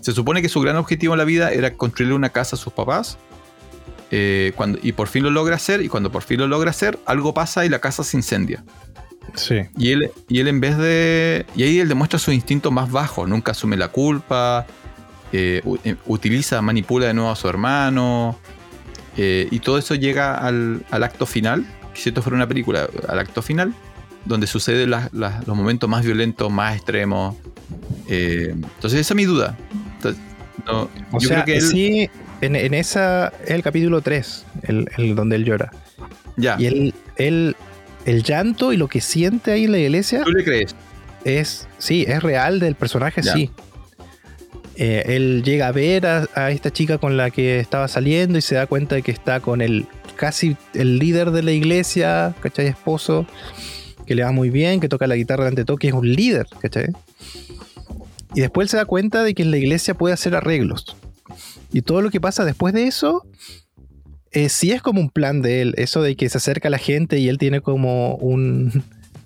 Se 0.00 0.12
supone 0.12 0.40
que 0.40 0.48
su 0.48 0.60
gran 0.60 0.76
objetivo 0.76 1.14
en 1.14 1.18
la 1.18 1.24
vida 1.24 1.52
era 1.52 1.74
construirle 1.74 2.14
una 2.14 2.30
casa 2.30 2.56
a 2.56 2.58
sus 2.58 2.72
papás. 2.72 3.18
eh, 4.12 4.52
cuando, 4.54 4.78
y 4.82 4.92
por 4.92 5.08
fin 5.08 5.24
lo 5.24 5.30
logra 5.30 5.56
hacer, 5.56 5.80
y 5.82 5.88
cuando 5.88 6.12
por 6.12 6.22
fin 6.22 6.38
lo 6.38 6.46
logra 6.46 6.70
hacer, 6.70 6.98
algo 7.06 7.34
pasa 7.34 7.64
y 7.64 7.70
la 7.70 7.80
casa 7.80 8.04
se 8.04 8.18
incendia. 8.18 8.62
Sí. 9.34 9.62
Y 9.78 9.92
él, 9.92 10.10
y 10.28 10.40
él 10.40 10.48
en 10.48 10.60
vez 10.60 10.76
de... 10.76 11.46
Y 11.56 11.62
ahí 11.62 11.80
él 11.80 11.88
demuestra 11.88 12.18
su 12.18 12.30
instinto 12.30 12.70
más 12.70 12.92
bajo, 12.92 13.26
nunca 13.26 13.52
asume 13.52 13.78
la 13.78 13.88
culpa, 13.88 14.66
eh, 15.32 15.62
eh, 15.84 15.96
utiliza, 16.06 16.60
manipula 16.62 17.06
de 17.06 17.14
nuevo 17.14 17.30
a 17.30 17.36
su 17.36 17.48
hermano, 17.48 18.38
eh, 19.16 19.48
y 19.50 19.58
todo 19.60 19.78
eso 19.78 19.94
llega 19.94 20.36
al, 20.36 20.84
al 20.90 21.02
acto 21.04 21.26
final, 21.26 21.66
si 21.94 22.08
esto 22.10 22.22
fuera 22.22 22.36
una 22.36 22.48
película, 22.48 22.88
al 23.08 23.18
acto 23.18 23.42
final, 23.42 23.74
donde 24.24 24.46
suceden 24.46 24.90
las- 24.90 25.12
las- 25.12 25.46
los 25.46 25.56
momentos 25.56 25.88
más 25.88 26.04
violentos, 26.04 26.50
más 26.50 26.76
extremos. 26.76 27.34
Eh, 28.08 28.50
entonces 28.52 29.00
esa 29.00 29.14
es 29.14 29.16
mi 29.16 29.24
duda. 29.24 29.56
Entonces, 29.96 30.20
no, 30.66 30.88
O 31.12 31.18
yo 31.20 31.28
sea, 31.28 31.44
creo 31.44 31.44
que 31.46 31.56
él... 31.56 31.62
sí, 31.62 32.10
en, 32.40 32.56
en 32.56 32.74
esa 32.74 33.28
es 33.44 33.50
el 33.50 33.62
capítulo 33.62 34.00
3, 34.00 34.44
el, 34.62 34.88
el 34.96 35.14
donde 35.14 35.36
él 35.36 35.44
llora. 35.44 35.70
Ya, 36.36 36.56
Y 36.58 36.66
él, 36.66 36.94
él, 37.16 37.56
el 38.06 38.22
llanto 38.22 38.72
y 38.72 38.76
lo 38.76 38.88
que 38.88 39.00
siente 39.00 39.52
ahí 39.52 39.64
en 39.64 39.72
la 39.72 39.78
iglesia 39.78 40.22
¿tú 40.24 40.30
le 40.30 40.42
crees? 40.44 40.74
es, 41.24 41.68
sí, 41.78 42.04
es 42.08 42.22
real 42.22 42.58
del 42.60 42.74
personaje, 42.74 43.22
Ya. 43.22 43.32
sí. 43.34 43.50
Eh, 44.76 45.02
él 45.06 45.42
llega 45.44 45.68
a 45.68 45.72
ver 45.72 46.06
a, 46.06 46.50
esta 46.50 46.72
chica 46.72 46.98
con 46.98 47.16
la 47.16 47.30
que 47.30 47.60
estaba 47.60 47.88
saliendo 47.88 48.38
y 48.38 48.42
se 48.42 48.54
da 48.54 48.66
cuenta 48.66 48.94
de 48.94 49.02
que 49.02 49.10
está 49.10 49.40
con 49.40 49.60
el 49.60 49.86
casi 50.16 50.56
el 50.74 50.98
líder 50.98 51.30
de 51.30 51.42
la 51.42 51.52
iglesia, 51.52 52.34
¿cachai? 52.40 52.68
Esposo, 52.68 53.26
que 54.06 54.14
le 54.14 54.24
va 54.24 54.32
muy 54.32 54.50
bien, 54.50 54.80
que 54.80 54.88
toca 54.88 55.06
la 55.06 55.16
guitarra 55.16 55.44
delante 55.44 55.62
de 55.62 55.64
todo, 55.66 55.76
que 55.76 55.88
es 55.88 55.94
un 55.94 56.10
líder, 56.10 56.46
¿cachai? 56.60 56.88
Y 58.34 58.40
después 58.40 58.66
él 58.66 58.68
se 58.70 58.76
da 58.78 58.84
cuenta 58.86 59.22
de 59.22 59.34
que 59.34 59.42
en 59.42 59.50
la 59.50 59.58
iglesia 59.58 59.94
puede 59.94 60.14
hacer 60.14 60.34
arreglos. 60.34 60.96
Y 61.72 61.82
todo 61.82 62.00
lo 62.00 62.10
que 62.10 62.20
pasa 62.20 62.44
después 62.44 62.72
de 62.72 62.86
eso, 62.86 63.26
eh, 64.30 64.48
sí 64.48 64.72
es 64.72 64.80
como 64.80 65.00
un 65.00 65.10
plan 65.10 65.42
de 65.42 65.60
él, 65.60 65.74
eso 65.76 66.02
de 66.02 66.16
que 66.16 66.28
se 66.28 66.38
acerca 66.38 66.68
a 66.68 66.70
la 66.70 66.78
gente 66.78 67.18
y 67.18 67.28
él 67.28 67.38
tiene 67.38 67.60
como 67.60 68.16
un... 68.16 68.82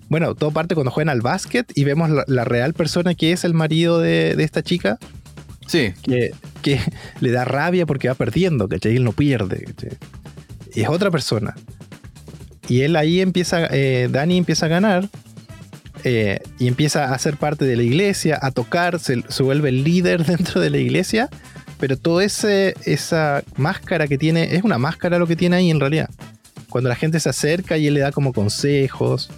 Bueno, 0.09 0.35
todo 0.35 0.51
parte 0.51 0.73
cuando 0.73 0.91
juegan 0.91 1.09
al 1.09 1.19
básquet 1.19 1.69
y 1.75 1.83
vemos 1.83 2.09
la, 2.09 2.45
real 2.45 2.73
persona 2.73 3.13
que 3.13 3.33
es 3.33 3.43
el 3.43 3.53
marido 3.53 3.99
de 3.99 4.41
esta 4.41 4.63
chica, 4.63 4.97
Sí, 5.67 5.93
que, 6.01 6.31
que 6.61 6.79
le 7.19 7.31
da 7.31 7.45
rabia 7.45 7.85
porque 7.85 8.07
va 8.07 8.15
perdiendo, 8.15 8.67
¿cachai? 8.67 8.95
Él 8.95 9.03
no 9.03 9.11
pierde, 9.11 9.65
es 10.73 10.89
otra 10.89 11.11
persona. 11.11 11.55
Y 12.67 12.81
él 12.81 12.95
ahí 12.95 13.21
empieza, 13.21 13.67
eh, 13.71 14.09
Dani 14.11 14.37
empieza 14.37 14.65
a 14.65 14.69
ganar 14.69 15.09
eh, 16.03 16.39
y 16.59 16.67
empieza 16.67 17.13
a 17.13 17.19
ser 17.19 17.37
parte 17.37 17.65
de 17.65 17.75
la 17.75 17.83
iglesia, 17.83 18.37
a 18.41 18.51
tocar, 18.51 18.99
se, 18.99 19.23
se 19.27 19.43
vuelve 19.43 19.69
el 19.69 19.83
líder 19.83 20.25
dentro 20.25 20.61
de 20.61 20.69
la 20.69 20.77
iglesia, 20.77 21.29
pero 21.79 21.97
toda 21.97 22.23
esa 22.23 23.43
máscara 23.55 24.07
que 24.07 24.17
tiene, 24.17 24.55
es 24.55 24.63
una 24.63 24.77
máscara 24.77 25.19
lo 25.19 25.27
que 25.27 25.35
tiene 25.35 25.57
ahí 25.57 25.69
en 25.69 25.79
realidad. 25.79 26.09
Cuando 26.69 26.89
la 26.89 26.95
gente 26.95 27.19
se 27.19 27.29
acerca 27.29 27.77
y 27.77 27.87
él 27.87 27.93
le 27.93 28.01
da 28.01 28.11
como 28.11 28.33
consejos, 28.33 29.29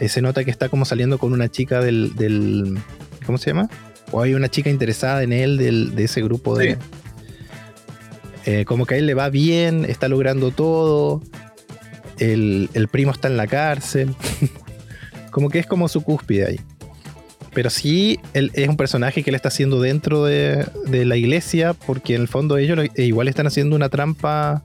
eh, 0.00 0.08
se 0.08 0.22
nota 0.22 0.44
que 0.44 0.50
está 0.50 0.68
como 0.68 0.84
saliendo 0.84 1.18
con 1.18 1.32
una 1.32 1.48
chica 1.48 1.80
del, 1.80 2.14
del 2.16 2.78
¿cómo 3.24 3.38
se 3.38 3.50
llama? 3.50 3.68
O 4.12 4.20
hay 4.22 4.34
una 4.34 4.48
chica 4.48 4.70
interesada 4.70 5.22
en 5.22 5.32
él 5.32 5.56
del- 5.58 5.94
de 5.94 6.04
ese 6.04 6.22
grupo 6.22 6.56
de... 6.56 6.72
Sí. 6.74 6.78
Eh, 8.48 8.64
como 8.64 8.86
que 8.86 8.94
a 8.94 8.98
él 8.98 9.06
le 9.06 9.14
va 9.14 9.28
bien, 9.28 9.84
está 9.84 10.06
logrando 10.08 10.52
todo, 10.52 11.20
el, 12.18 12.70
el 12.74 12.86
primo 12.86 13.10
está 13.10 13.26
en 13.26 13.36
la 13.36 13.48
cárcel, 13.48 14.14
como 15.32 15.48
que 15.50 15.58
es 15.58 15.66
como 15.66 15.88
su 15.88 16.02
cúspide 16.02 16.46
ahí. 16.46 16.60
Pero 17.52 17.70
sí, 17.70 18.20
él 18.34 18.52
es 18.54 18.68
un 18.68 18.76
personaje 18.76 19.24
que 19.24 19.30
él 19.30 19.34
está 19.34 19.48
haciendo 19.48 19.80
dentro 19.80 20.24
de, 20.24 20.64
de 20.86 21.04
la 21.06 21.16
iglesia, 21.16 21.72
porque 21.72 22.14
en 22.14 22.20
el 22.20 22.28
fondo 22.28 22.56
ellos 22.56 22.76
lo- 22.76 22.84
e 22.84 23.02
igual 23.04 23.26
están 23.26 23.48
haciendo 23.48 23.74
una 23.74 23.88
trampa. 23.88 24.62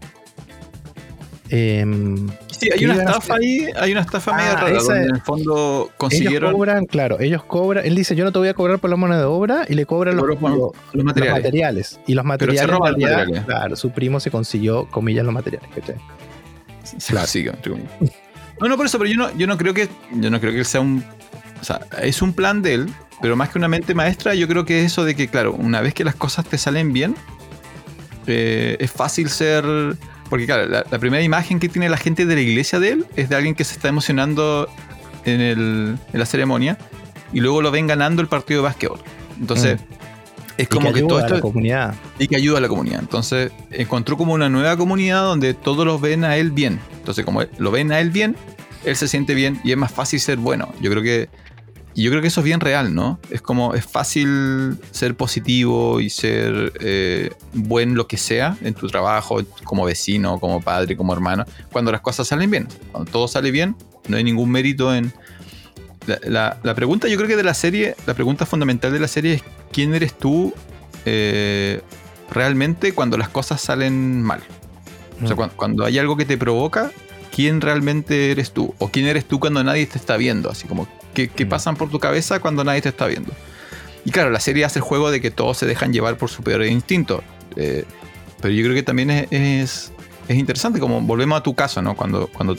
em, 1.50 2.28
sí, 2.62 2.70
hay 2.72 2.80
¿Qué 2.80 2.86
una 2.86 2.94
estafa 2.96 3.36
ahí, 3.36 3.68
hay 3.76 3.92
una 3.92 4.02
estafa 4.02 4.34
media 4.34 4.52
Ah, 4.54 4.56
rara, 4.62 4.78
esa 4.78 4.94
donde 4.94 5.08
en 5.10 5.16
el 5.16 5.22
fondo 5.22 5.82
ellos 5.84 5.94
consiguieron 5.98 6.54
cobran, 6.54 6.86
claro, 6.86 7.20
ellos 7.20 7.44
cobran. 7.44 7.86
Él 7.86 7.96
dice: 7.96 8.16
Yo 8.16 8.24
no 8.24 8.32
te 8.32 8.40
voy 8.40 8.48
a 8.48 8.54
cobrar 8.54 8.80
por 8.80 8.90
la 8.90 8.96
mano 8.96 9.18
de 9.18 9.24
obra, 9.24 9.66
y 9.68 9.74
le 9.76 9.86
cobran 9.86 10.16
los, 10.16 10.24
Cobró 10.24 10.38
por 10.38 10.50
los- 10.52 10.60
los 10.94 11.06
los 11.06 11.06
materiales. 11.06 12.00
Y 12.08 12.14
los 12.14 12.24
Pero 12.24 12.24
se 12.24 12.28
materiales, 12.28 12.62
en 12.64 12.68
roban 12.70 12.94
realidad, 12.94 13.18
materiales. 13.18 13.46
claro, 13.46 13.76
su 13.76 13.92
primo 13.92 14.20
se 14.20 14.32
consiguió, 14.32 14.86
comillas, 14.90 15.26
los 15.26 15.34
materiales. 15.34 15.70
¿cachai? 15.76 15.96
Se 16.84 17.16
entre 17.40 17.72
comillas. 17.72 17.92
No, 18.60 18.68
no, 18.68 18.78
por 18.78 18.86
eso, 18.86 18.98
pero 19.00 19.10
yo 19.10 19.18
no, 19.18 19.36
yo 19.38 19.48
no 19.48 19.58
creo 19.58 19.74
que. 19.74 19.90
Yo 20.14 20.30
no 20.30 20.40
creo 20.40 20.52
que 20.52 20.60
él 20.60 20.66
sea 20.66 20.82
un. 20.82 21.04
O 21.60 21.64
sea, 21.64 21.80
es 22.02 22.22
un 22.22 22.34
plan 22.34 22.62
de 22.62 22.74
él, 22.76 22.90
pero 23.22 23.36
más 23.36 23.50
que 23.50 23.58
una 23.58 23.68
mente 23.68 23.94
maestra, 23.94 24.34
yo 24.36 24.48
creo 24.48 24.66
que 24.66 24.80
es 24.82 24.88
eso 24.92 25.04
de 25.06 25.16
que, 25.16 25.28
claro, 25.28 25.54
una 25.54 25.80
vez 25.82 25.94
que 25.94 26.04
las 26.04 26.16
cosas 26.16 26.46
te 26.46 26.58
salen 26.58 26.92
bien, 26.94 27.16
eh, 28.28 28.78
es 28.80 28.92
fácil 28.92 29.30
ser. 29.30 29.64
Porque, 30.32 30.46
claro, 30.48 30.66
la, 30.68 30.84
la 30.90 30.98
primera 30.98 31.22
imagen 31.22 31.60
que 31.60 31.70
tiene 31.70 31.90
la 31.90 31.98
gente 31.98 32.26
de 32.26 32.34
la 32.34 32.42
iglesia 32.42 32.80
de 32.80 32.90
él 32.94 33.06
es 33.16 33.30
de 33.30 33.36
alguien 33.36 33.54
que 33.54 33.64
se 33.66 33.74
está 33.76 33.90
emocionando 33.90 34.68
en, 35.26 35.42
el- 35.42 35.98
en 36.14 36.20
la 36.20 36.26
ceremonia 36.26 36.78
y 37.34 37.42
luego 37.42 37.62
lo 37.62 37.70
ven 37.70 37.86
ganando 37.86 38.22
el 38.24 38.28
partido 38.30 38.62
de 38.62 38.64
básquetbol. 38.64 39.00
Entonces, 39.40 39.80
es 40.58 40.66
Y 40.66 40.68
como 40.68 40.92
que, 40.94 41.00
ayuda 41.00 41.08
todo 41.10 41.18
a 41.18 41.22
la 41.22 41.28
esto 41.28 41.42
comunidad. 41.42 41.96
y 42.18 42.28
que 42.28 42.36
ayuda 42.38 42.58
a 42.58 42.62
la 42.62 42.68
comunidad. 42.70 43.00
Entonces 43.02 43.52
encontró 43.72 44.16
como 44.18 44.34
una 44.34 44.50
nueva 44.50 44.76
comunidad 44.78 45.24
donde 45.24 45.54
todos 45.54 45.86
los 45.86 46.00
ven 46.02 46.24
a 46.24 46.38
él 46.38 46.52
bien. 46.52 46.80
Entonces 46.98 47.24
como 47.26 47.44
lo 47.58 47.72
ven 47.72 47.92
a 47.92 48.00
él 48.00 48.10
bien, 48.10 48.36
él 48.86 48.96
se 48.96 49.08
siente 49.08 49.34
bien 49.36 49.60
y 49.64 49.72
es 49.72 49.78
más 49.78 49.92
fácil 49.92 50.20
ser 50.20 50.38
bueno. 50.38 50.74
Yo 50.82 50.90
creo 50.92 51.04
que 51.04 51.30
y 51.94 52.04
yo 52.04 52.10
creo 52.12 52.22
que 52.22 52.28
eso 52.30 52.40
es 52.42 52.46
bien 52.46 52.60
real, 52.60 52.94
¿no? 52.96 53.20
Es 53.30 53.42
como 53.42 53.74
es 53.74 53.86
fácil 53.86 54.78
ser 54.92 55.16
positivo 55.16 56.00
y 56.00 56.10
ser 56.10 56.72
eh, 56.80 57.32
buen 57.54 57.96
lo 57.96 58.08
que 58.08 58.18
sea 58.18 58.58
en 58.62 58.74
tu 58.74 58.88
trabajo, 58.88 59.42
como 59.64 59.84
vecino, 59.86 60.40
como 60.40 60.62
padre, 60.62 60.96
como 60.96 61.12
hermano, 61.14 61.46
cuando 61.72 61.92
las 61.92 62.02
cosas 62.02 62.28
salen 62.28 62.50
bien. 62.50 62.68
Cuando 62.92 63.12
todo 63.12 63.28
sale 63.28 63.52
bien, 63.52 63.76
no 64.08 64.18
hay 64.18 64.24
ningún 64.24 64.50
mérito 64.52 64.94
en, 64.96 65.12
la, 66.08 66.20
la- 66.24 66.58
la 66.64 66.76
pregunta 66.76 67.08
yo 67.08 67.18
creo 67.18 67.28
que 67.28 67.36
de 67.36 67.44
la 67.44 67.54
serie, 67.54 67.96
la 68.08 68.14
pregunta 68.14 68.46
fundamental 68.46 68.92
de 68.94 69.00
la 69.00 69.08
serie 69.08 69.34
es 69.36 69.44
quién 69.72 69.94
eres 69.94 70.14
tú 70.18 70.54
eh, 71.06 71.82
realmente 72.30 72.94
cuando 72.94 73.18
las 73.18 73.30
cosas 73.30 73.60
salen 73.62 74.22
mal. 74.22 74.42
O 75.22 75.28
sea, 75.28 75.36
Mm. 75.36 75.38
cuan- 75.38 75.52
cuando, 75.56 75.86
hay 75.86 76.00
algo 76.00 76.16
que 76.18 76.26
te 76.26 76.38
provoca, 76.38 76.92
¿quién 77.36 77.60
realmente 77.62 78.32
eres 78.32 78.52
tú? 78.54 78.74
O 78.80 78.88
quién 78.90 79.06
eres 79.08 79.26
tú 79.26 79.40
cuando 79.40 79.64
nadie 79.64 79.86
te 79.86 79.98
está 79.98 80.18
viendo, 80.18 80.50
así 80.50 80.68
como 80.68 80.88
qué 81.14 81.46
Mm. 81.46 81.50
pasan 81.50 81.76
por 81.76 81.90
tu 81.90 82.00
cabeza 82.00 82.40
cuando 82.40 82.64
nadie 82.64 82.82
te 82.82 82.90
está 82.90 83.08
viendo. 83.08 83.32
Y 84.06 84.12
claro, 84.12 84.30
la 84.32 84.40
serie 84.40 84.66
hace 84.66 84.80
el 84.80 84.84
juego 84.84 85.12
de 85.12 85.22
que 85.22 85.30
todos 85.32 85.58
se 85.58 85.66
dejan 85.66 85.94
llevar 85.94 86.18
por 86.18 86.30
su 86.30 86.42
peor 86.44 86.66
instinto. 86.66 87.24
Eh, 87.56 87.86
pero 88.42 88.54
yo 88.54 88.64
creo 88.64 88.74
que 88.76 88.84
también 88.84 89.12
es, 89.12 89.28
es, 89.32 89.92
es 90.28 90.38
interesante, 90.38 90.80
como 90.80 91.02
volvemos 91.02 91.40
a 91.40 91.44
tu 91.44 91.54
caso, 91.54 91.82
¿no? 91.82 91.96
Cuando, 91.96 92.28
cuando 92.28 92.56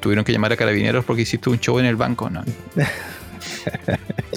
tuvieron 0.00 0.24
que 0.24 0.32
llamar 0.32 0.52
a 0.52 0.56
carabineros 0.56 1.04
porque 1.04 1.22
hiciste 1.22 1.50
un 1.50 1.58
show 1.60 1.78
en 1.78 1.84
el 1.86 1.96
banco, 1.96 2.30
¿no? 2.30 2.42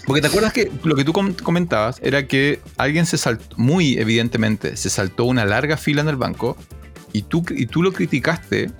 Porque 0.05 0.21
te 0.21 0.27
acuerdas 0.27 0.53
que 0.53 0.71
lo 0.83 0.95
que 0.95 1.03
tú 1.03 1.13
com- 1.13 1.33
comentabas 1.33 1.99
era 2.01 2.25
que 2.27 2.59
alguien 2.77 3.05
se 3.05 3.17
saltó, 3.17 3.55
muy 3.57 3.97
evidentemente, 3.97 4.75
se 4.75 4.89
saltó 4.89 5.25
una 5.25 5.45
larga 5.45 5.77
fila 5.77 6.01
en 6.01 6.07
el 6.09 6.15
banco 6.15 6.57
y 7.13 7.23
tú, 7.23 7.45
y 7.49 7.67
tú 7.67 7.83
lo 7.83 7.91
criticaste, 7.91 8.71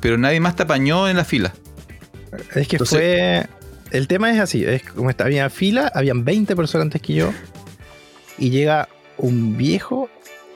pero 0.00 0.18
nadie 0.18 0.38
más 0.40 0.56
te 0.56 0.64
apañó 0.64 1.08
en 1.08 1.16
la 1.16 1.24
fila. 1.24 1.54
Es 2.54 2.68
que 2.68 2.76
Entonces- 2.76 2.98
fue. 2.98 3.46
El 3.90 4.06
tema 4.08 4.30
es 4.32 4.40
así: 4.40 4.64
es 4.64 4.82
como 4.82 5.10
esta, 5.10 5.24
había 5.24 5.48
fila, 5.50 5.90
habían 5.94 6.24
20 6.24 6.54
personas 6.56 6.86
antes 6.86 7.02
que 7.02 7.14
yo, 7.14 7.32
y 8.38 8.50
llega 8.50 8.88
un 9.18 9.56
viejo 9.56 10.08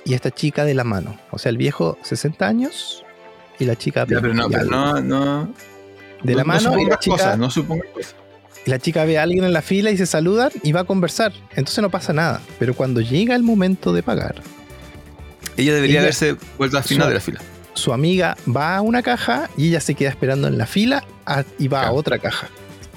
y 0.04 0.14
esta 0.14 0.30
chica 0.30 0.64
de 0.64 0.74
la 0.74 0.84
mano. 0.84 1.18
O 1.30 1.38
sea, 1.38 1.50
el 1.50 1.56
viejo 1.56 1.98
60 2.02 2.46
años 2.46 3.04
y 3.58 3.64
la 3.64 3.76
chica 3.76 4.06
Ya, 4.08 4.20
pero 4.20 4.34
no, 4.34 4.48
20 4.48 4.56
y 4.56 4.68
pero 4.68 4.70
no, 4.70 5.00
no, 5.00 5.54
de 6.22 6.34
la 6.34 6.44
no- 6.44 6.52
no 6.52 6.60
mano 6.70 6.78
y 6.80 6.86
la 6.86 6.98
chica, 6.98 7.16
cosas, 7.16 7.38
no 7.38 7.50
supongas 7.50 7.86
cosas. 7.92 8.14
y 8.66 8.70
la 8.70 8.78
chica 8.78 9.04
ve 9.04 9.18
a 9.18 9.22
alguien 9.22 9.44
en 9.44 9.52
la 9.52 9.62
fila 9.62 9.90
y 9.90 9.96
se 9.96 10.06
saludan 10.06 10.50
y 10.62 10.72
va 10.72 10.80
a 10.80 10.84
conversar. 10.84 11.32
Entonces 11.50 11.80
no 11.82 11.90
pasa 11.90 12.12
nada. 12.12 12.40
Pero 12.58 12.74
cuando 12.74 13.00
llega 13.00 13.34
el 13.34 13.42
momento 13.42 13.92
de 13.92 14.02
pagar, 14.02 14.36
Ella 15.56 15.74
debería 15.74 15.94
Ella- 15.96 16.02
haberse 16.02 16.36
vuelto 16.58 16.78
al 16.78 16.82
final 16.84 17.04
Su- 17.04 17.08
de 17.10 17.14
la 17.14 17.20
fila. 17.20 17.40
su 17.74 17.92
amiga 17.92 18.36
va 18.48 18.76
a 18.76 18.80
una 18.80 19.02
caja 19.02 19.48
y 19.56 19.68
ella 19.68 19.80
se 19.80 19.94
queda 19.94 20.10
esperando 20.10 20.48
en 20.48 20.58
la 20.58 20.66
fila 20.66 21.04
a- 21.26 21.44
y 21.60 21.68
va 21.68 21.86
a 21.86 21.92
otra 21.92 22.18
caja. 22.18 22.48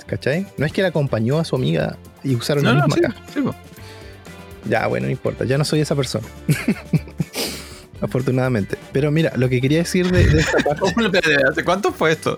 ¿Cachai? 0.07 0.47
No 0.57 0.65
es 0.65 0.71
que 0.71 0.81
la 0.81 0.87
acompañó 0.87 1.37
a 1.39 1.45
su 1.45 1.55
amiga 1.55 1.97
y 2.23 2.33
usaron 2.35 2.63
No, 2.63 2.73
la 2.73 2.79
no, 2.79 2.85
misma 2.87 2.95
sí, 2.95 3.01
caja. 3.01 3.25
sí. 3.33 4.69
Ya, 4.69 4.87
bueno, 4.87 5.05
no 5.05 5.11
importa, 5.11 5.45
ya 5.45 5.57
no 5.57 5.63
soy 5.65 5.81
esa 5.81 5.95
persona. 5.95 6.25
Afortunadamente. 8.01 8.77
Pero 8.91 9.11
mira, 9.11 9.33
lo 9.35 9.49
que 9.49 9.59
quería 9.59 9.79
decir 9.79 10.11
de, 10.11 10.25
de 10.27 10.39
esta 10.41 10.57
parte 10.59 10.79
¿Cómo 10.81 11.07
le- 11.07 11.19
¿Hace 11.49 11.63
cuánto 11.63 11.91
fue 11.91 12.11
esto? 12.11 12.37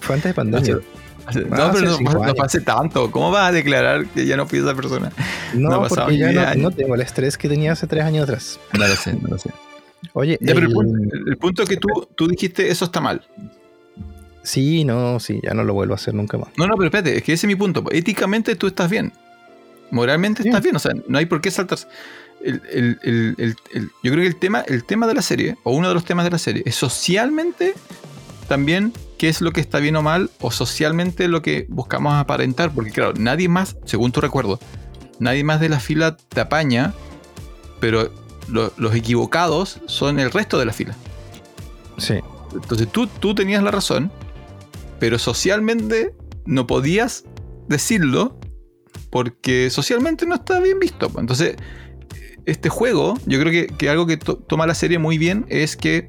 fue 0.00 0.16
antes 0.16 0.30
de 0.30 0.34
pandemia. 0.34 0.78
Ah, 1.26 1.32
No, 1.34 1.64
hace 1.64 1.80
pero 1.80 1.98
no, 2.00 2.34
no 2.34 2.42
hace 2.44 2.60
tanto. 2.60 3.10
¿Cómo 3.10 3.30
vas 3.30 3.48
a 3.48 3.52
declarar 3.52 4.06
que 4.08 4.26
ya 4.26 4.36
no 4.36 4.46
fui 4.46 4.58
esa 4.58 4.74
persona? 4.74 5.10
No, 5.54 5.70
no 5.70 5.88
porque 5.88 6.18
ya 6.18 6.54
no, 6.54 6.62
no 6.64 6.70
tengo 6.72 6.94
el 6.94 7.00
estrés 7.00 7.38
que 7.38 7.48
tenía 7.48 7.72
hace 7.72 7.86
tres 7.86 8.04
años 8.04 8.24
atrás. 8.24 8.60
No 8.78 8.86
lo 8.86 8.94
sé, 8.94 9.14
no 9.14 9.28
lo 9.28 9.38
sé. 9.38 9.50
Oye, 10.12 10.36
Ya, 10.42 10.52
pero 10.54 10.66
el, 10.66 10.72
el- 10.72 10.72
punto, 10.74 11.16
el 11.30 11.36
punto 11.38 11.62
es 11.62 11.68
que 11.70 11.76
tú, 11.78 11.88
tú 12.14 12.28
dijiste 12.28 12.68
eso 12.70 12.84
está 12.84 13.00
mal. 13.00 13.22
Sí, 14.44 14.84
no, 14.84 15.18
sí, 15.18 15.40
ya 15.42 15.52
no 15.54 15.64
lo 15.64 15.74
vuelvo 15.74 15.94
a 15.94 15.96
hacer 15.96 16.14
nunca 16.14 16.38
más. 16.38 16.50
No, 16.56 16.66
no, 16.68 16.74
pero 16.76 16.86
espérate, 16.86 17.16
es 17.16 17.22
que 17.24 17.32
ese 17.32 17.46
es 17.46 17.48
mi 17.48 17.56
punto. 17.56 17.82
Éticamente 17.90 18.54
tú 18.54 18.68
estás 18.68 18.88
bien. 18.88 19.12
Moralmente 19.90 20.42
Sí. 20.42 20.48
estás 20.50 20.62
bien. 20.62 20.76
O 20.76 20.78
sea, 20.78 20.92
no 21.08 21.18
hay 21.18 21.26
por 21.26 21.40
qué 21.40 21.50
saltarse. 21.50 21.86
El- 22.42 22.62
el- 22.72 22.98
el- 23.02 23.34
el- 23.38 23.56
el- 23.72 23.90
yo 24.02 24.12
creo 24.12 24.16
que 24.22 24.26
el 24.26 24.36
tema, 24.36 24.60
el 24.68 24.84
tema 24.84 25.06
de 25.06 25.14
la 25.14 25.22
serie, 25.22 25.56
o 25.64 25.72
uno 25.72 25.88
de 25.88 25.94
los 25.94 26.04
temas 26.04 26.24
de 26.24 26.30
la 26.30 26.38
serie, 26.38 26.62
es 26.66 26.74
socialmente 26.76 27.74
también 28.48 28.92
qué 29.18 29.28
es 29.30 29.40
lo 29.40 29.52
que 29.52 29.60
está 29.62 29.78
bien 29.78 29.96
o 29.96 30.02
mal, 30.02 30.30
o 30.40 30.50
socialmente 30.50 31.26
lo 31.28 31.40
que 31.42 31.66
buscamos 31.68 32.12
aparentar. 32.14 32.70
Porque 32.72 32.90
claro, 32.90 33.14
nadie 33.18 33.48
más, 33.48 33.76
según 33.86 34.12
tu 34.12 34.20
recuerdo, 34.20 34.60
nadie 35.18 35.42
más 35.44 35.60
de 35.60 35.68
la 35.70 35.80
fila 35.80 36.16
te 36.16 36.40
apaña, 36.40 36.92
pero 37.80 38.12
lo- 38.48 38.72
los 38.76 38.94
equivocados 38.94 39.80
son 39.86 40.18
el 40.20 40.30
resto 40.30 40.58
de 40.58 40.66
la 40.66 40.72
fila. 40.74 40.94
Sí. 41.96 42.14
Entonces 42.52 42.88
tú, 42.92 43.06
tú 43.06 43.34
tenías 43.34 43.62
la 43.62 43.70
razón, 43.70 44.12
pero 45.04 45.18
socialmente 45.18 46.14
no 46.46 46.66
podías 46.66 47.24
decirlo 47.68 48.40
porque 49.10 49.68
socialmente 49.68 50.24
no 50.24 50.34
está 50.36 50.60
bien 50.60 50.78
visto. 50.78 51.12
Entonces, 51.18 51.56
este 52.46 52.70
juego, 52.70 53.12
yo 53.26 53.38
creo 53.38 53.52
que, 53.52 53.66
que 53.66 53.90
algo 53.90 54.06
que 54.06 54.16
to- 54.16 54.38
toma 54.38 54.66
la 54.66 54.74
serie 54.74 54.98
muy 54.98 55.18
bien 55.18 55.44
es 55.50 55.76
que 55.76 56.08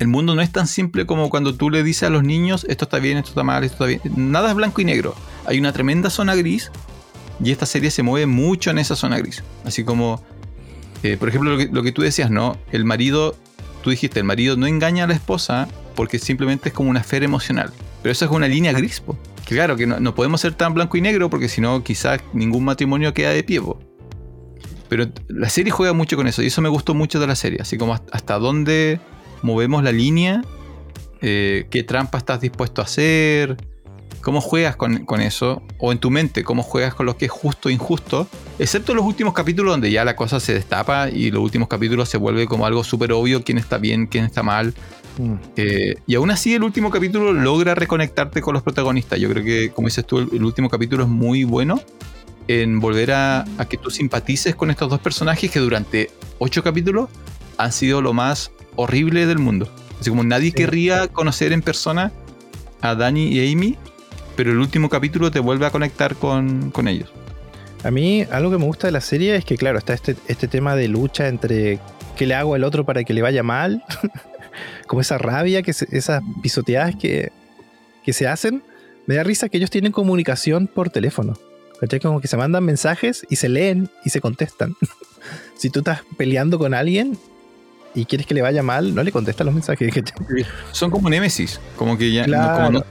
el 0.00 0.08
mundo 0.08 0.34
no 0.34 0.42
es 0.42 0.50
tan 0.50 0.66
simple 0.66 1.06
como 1.06 1.30
cuando 1.30 1.54
tú 1.54 1.70
le 1.70 1.84
dices 1.84 2.02
a 2.02 2.10
los 2.10 2.24
niños 2.24 2.66
esto 2.68 2.86
está 2.86 2.98
bien, 2.98 3.16
esto 3.16 3.28
está 3.30 3.44
mal, 3.44 3.62
esto 3.62 3.84
está 3.84 3.86
bien. 3.86 4.32
Nada 4.32 4.48
es 4.48 4.56
blanco 4.56 4.80
y 4.80 4.86
negro. 4.86 5.14
Hay 5.46 5.60
una 5.60 5.72
tremenda 5.72 6.10
zona 6.10 6.34
gris 6.34 6.72
y 7.40 7.52
esta 7.52 7.64
serie 7.64 7.92
se 7.92 8.02
mueve 8.02 8.26
mucho 8.26 8.72
en 8.72 8.78
esa 8.78 8.96
zona 8.96 9.18
gris. 9.18 9.44
Así 9.64 9.84
como, 9.84 10.20
eh, 11.04 11.16
por 11.16 11.28
ejemplo, 11.28 11.52
lo 11.52 11.58
que, 11.58 11.68
lo 11.72 11.84
que 11.84 11.92
tú 11.92 12.02
decías, 12.02 12.28
¿no? 12.28 12.58
El 12.72 12.84
marido 12.84 13.36
tú 13.84 13.90
dijiste, 13.90 14.18
el 14.18 14.24
marido 14.24 14.56
no 14.56 14.66
engaña 14.66 15.04
a 15.04 15.06
la 15.06 15.14
esposa 15.14 15.68
porque 15.94 16.18
simplemente 16.18 16.70
es 16.70 16.74
como 16.74 16.90
una 16.90 16.98
esfera 16.98 17.24
emocional. 17.24 17.72
Pero 18.02 18.12
eso 18.12 18.24
es 18.24 18.30
una 18.30 18.48
línea 18.48 18.72
gris, 18.72 19.00
po. 19.00 19.16
Que 19.46 19.54
claro, 19.54 19.76
que 19.76 19.86
no, 19.86 20.14
podemos 20.14 20.40
ser 20.40 20.54
tan 20.54 20.74
blanco 20.74 20.96
y 20.96 21.00
negro 21.00 21.28
porque 21.28 21.48
si 21.48 21.60
no, 21.60 21.82
quizás 21.82 22.20
ningún 22.32 22.64
matrimonio 22.64 23.12
queda 23.12 23.30
de 23.30 23.42
pie. 23.42 23.60
Pero 24.88 25.06
la 25.28 25.48
serie 25.48 25.70
juega 25.70 25.92
mucho 25.92 26.16
con 26.16 26.26
eso 26.26 26.42
y 26.42 26.46
eso 26.46 26.62
me 26.62 26.68
gustó 26.68 26.94
mucho 26.94 27.20
de 27.20 27.26
la 27.26 27.36
serie. 27.36 27.58
Así 27.60 27.76
como 27.76 27.94
hasta, 27.94 28.38
dónde 28.38 29.00
movemos 29.42 29.82
la 29.82 29.92
línea, 29.92 30.42
eh, 31.20 31.66
qué 31.70 31.82
trampa 31.82 32.18
estás 32.18 32.40
dispuesto 32.40 32.80
a 32.80 32.84
hacer, 32.84 33.56
cómo 34.20 34.40
juegas 34.40 34.76
con, 34.76 35.04
con 35.04 35.20
eso, 35.20 35.62
o 35.78 35.92
en 35.92 35.98
tu 35.98 36.10
mente, 36.10 36.44
cómo 36.44 36.62
juegas 36.62 36.94
con 36.94 37.06
lo 37.06 37.16
que 37.16 37.26
es 37.26 37.30
justo 37.30 37.68
e 37.68 37.72
injusto, 37.72 38.26
excepto 38.58 38.94
los 38.94 39.04
últimos 39.04 39.34
capítulos 39.34 39.72
donde 39.72 39.90
ya 39.90 40.04
la 40.04 40.16
cosa 40.16 40.40
se 40.40 40.54
destapa 40.54 41.08
y 41.08 41.30
los 41.30 41.42
últimos 41.42 41.68
capítulos 41.68 42.08
se 42.08 42.18
vuelve 42.18 42.46
como 42.46 42.66
algo 42.66 42.84
súper 42.84 43.12
obvio, 43.12 43.42
quién 43.42 43.58
está 43.58 43.78
bien, 43.78 44.06
quién 44.06 44.24
está 44.24 44.42
mal. 44.42 44.74
Mm. 45.18 45.34
Eh, 45.56 45.94
y 46.06 46.14
aún 46.14 46.30
así 46.30 46.54
el 46.54 46.62
último 46.62 46.90
capítulo 46.90 47.32
logra 47.32 47.74
reconectarte 47.74 48.40
con 48.40 48.54
los 48.54 48.62
protagonistas. 48.62 49.18
Yo 49.18 49.28
creo 49.30 49.44
que, 49.44 49.70
como 49.70 49.88
dices 49.88 50.06
tú, 50.06 50.18
el, 50.18 50.28
el 50.32 50.44
último 50.44 50.68
capítulo 50.68 51.04
es 51.04 51.08
muy 51.10 51.44
bueno 51.44 51.80
en 52.48 52.80
volver 52.80 53.12
a, 53.12 53.44
a 53.58 53.64
que 53.68 53.76
tú 53.76 53.90
simpatices 53.90 54.54
con 54.54 54.70
estos 54.70 54.88
dos 54.90 55.00
personajes 55.00 55.50
que 55.50 55.58
durante 55.60 56.10
ocho 56.38 56.62
capítulos 56.62 57.08
han 57.58 57.72
sido 57.72 58.00
lo 58.02 58.12
más 58.12 58.50
horrible 58.76 59.26
del 59.26 59.38
mundo. 59.38 59.68
Así 60.00 60.08
como 60.10 60.24
nadie 60.24 60.46
Sí. 60.50 60.52
querría 60.56 61.08
conocer 61.08 61.52
en 61.52 61.60
persona 61.62 62.12
a 62.80 62.94
Danny 62.94 63.28
y 63.28 63.52
Amy, 63.52 63.76
pero 64.36 64.52
el 64.52 64.58
último 64.58 64.88
capítulo 64.88 65.30
te 65.30 65.38
vuelve 65.40 65.66
a 65.66 65.70
conectar 65.70 66.16
con, 66.16 66.70
con 66.70 66.88
ellos. 66.88 67.12
A 67.84 67.90
mí, 67.90 68.24
algo 68.30 68.50
que 68.50 68.58
me 68.58 68.64
gusta 68.64 68.86
de 68.88 68.92
la 68.92 69.00
serie 69.02 69.36
es 69.36 69.44
que, 69.44 69.56
claro, 69.56 69.78
está 69.78 69.92
este, 69.92 70.16
este 70.28 70.48
tema 70.48 70.74
de 70.76 70.88
lucha 70.88 71.28
entre 71.28 71.78
qué 72.16 72.26
le 72.26 72.34
hago 72.34 72.54
al 72.54 72.64
otro 72.64 72.84
para 72.84 73.04
que 73.04 73.12
le 73.12 73.22
vaya 73.22 73.42
mal, 73.42 73.82
como 74.86 75.00
esa 75.00 75.18
rabia, 75.18 75.62
que 75.62 75.72
se- 75.72 75.88
esas 75.96 76.22
pisoteadas 76.42 76.96
que, 76.96 77.30
que 78.04 78.12
se 78.12 78.26
hacen. 78.28 78.62
Me 79.06 79.14
da 79.14 79.22
risa 79.24 79.48
que 79.48 79.56
ellos 79.58 79.70
tienen 79.70 79.92
comunicación 79.92 80.66
por 80.66 80.90
teléfono. 80.90 81.36
¿Cachai? 81.80 81.98
Como 82.00 82.20
que 82.20 82.28
se 82.28 82.36
mandan 82.36 82.62
mensajes 82.64 83.26
y 83.30 83.36
se 83.36 83.48
leen 83.48 83.88
y 84.04 84.10
se 84.10 84.20
contestan. 84.20 84.76
si 85.56 85.70
tú 85.70 85.78
estás 85.80 86.02
peleando 86.16 86.58
con 86.58 86.74
alguien 86.74 87.18
y 87.94 88.04
quieres 88.04 88.26
que 88.26 88.34
le 88.34 88.42
vaya 88.42 88.62
mal, 88.62 88.94
no 88.94 89.02
le 89.02 89.10
contestas 89.12 89.44
los 89.46 89.54
mensajes. 89.54 89.92
¿cachai? 89.94 90.44
Son 90.72 90.90
como 90.90 91.08
némesis, 91.08 91.58
como 91.76 91.96
que 91.96 92.12
ya 92.12 92.22
no- 92.22 92.26
Claro. 92.34 92.54
como 92.56 92.70
no- 92.70 92.84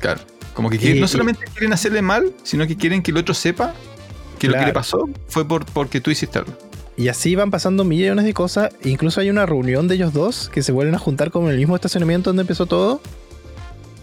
claro, 0.00 0.20
como 0.54 0.70
que 0.70 0.78
quieren- 0.78 0.98
Y- 0.98 1.00
no 1.00 1.08
solamente 1.08 1.44
quieren 1.54 1.72
hacerle 1.72 2.02
mal, 2.02 2.32
sino 2.42 2.66
que 2.66 2.76
quieren 2.76 3.02
que 3.02 3.12
el 3.12 3.16
otro 3.18 3.32
sepa 3.34 3.74
que 4.38 4.48
lo 4.48 4.54
que 4.58 4.66
le 4.66 4.72
pasó 4.72 5.08
fue 5.28 5.46
por, 5.46 5.64
porque 5.66 6.00
tú 6.00 6.10
hiciste 6.10 6.38
algo. 6.40 6.52
Y 7.00 7.08
así 7.08 7.34
van 7.34 7.50
pasando 7.50 7.82
millones 7.82 8.26
de 8.26 8.34
cosas. 8.34 8.74
Incluso 8.84 9.22
hay 9.22 9.30
una 9.30 9.46
reunión 9.46 9.88
de 9.88 9.94
ellos 9.94 10.12
dos 10.12 10.50
que 10.52 10.62
se 10.62 10.70
vuelven 10.70 10.94
a 10.94 10.98
juntar 10.98 11.30
como 11.30 11.46
en 11.46 11.54
el 11.54 11.58
mismo 11.58 11.74
estacionamiento 11.74 12.28
donde 12.28 12.42
empezó 12.42 12.66
todo. 12.66 13.00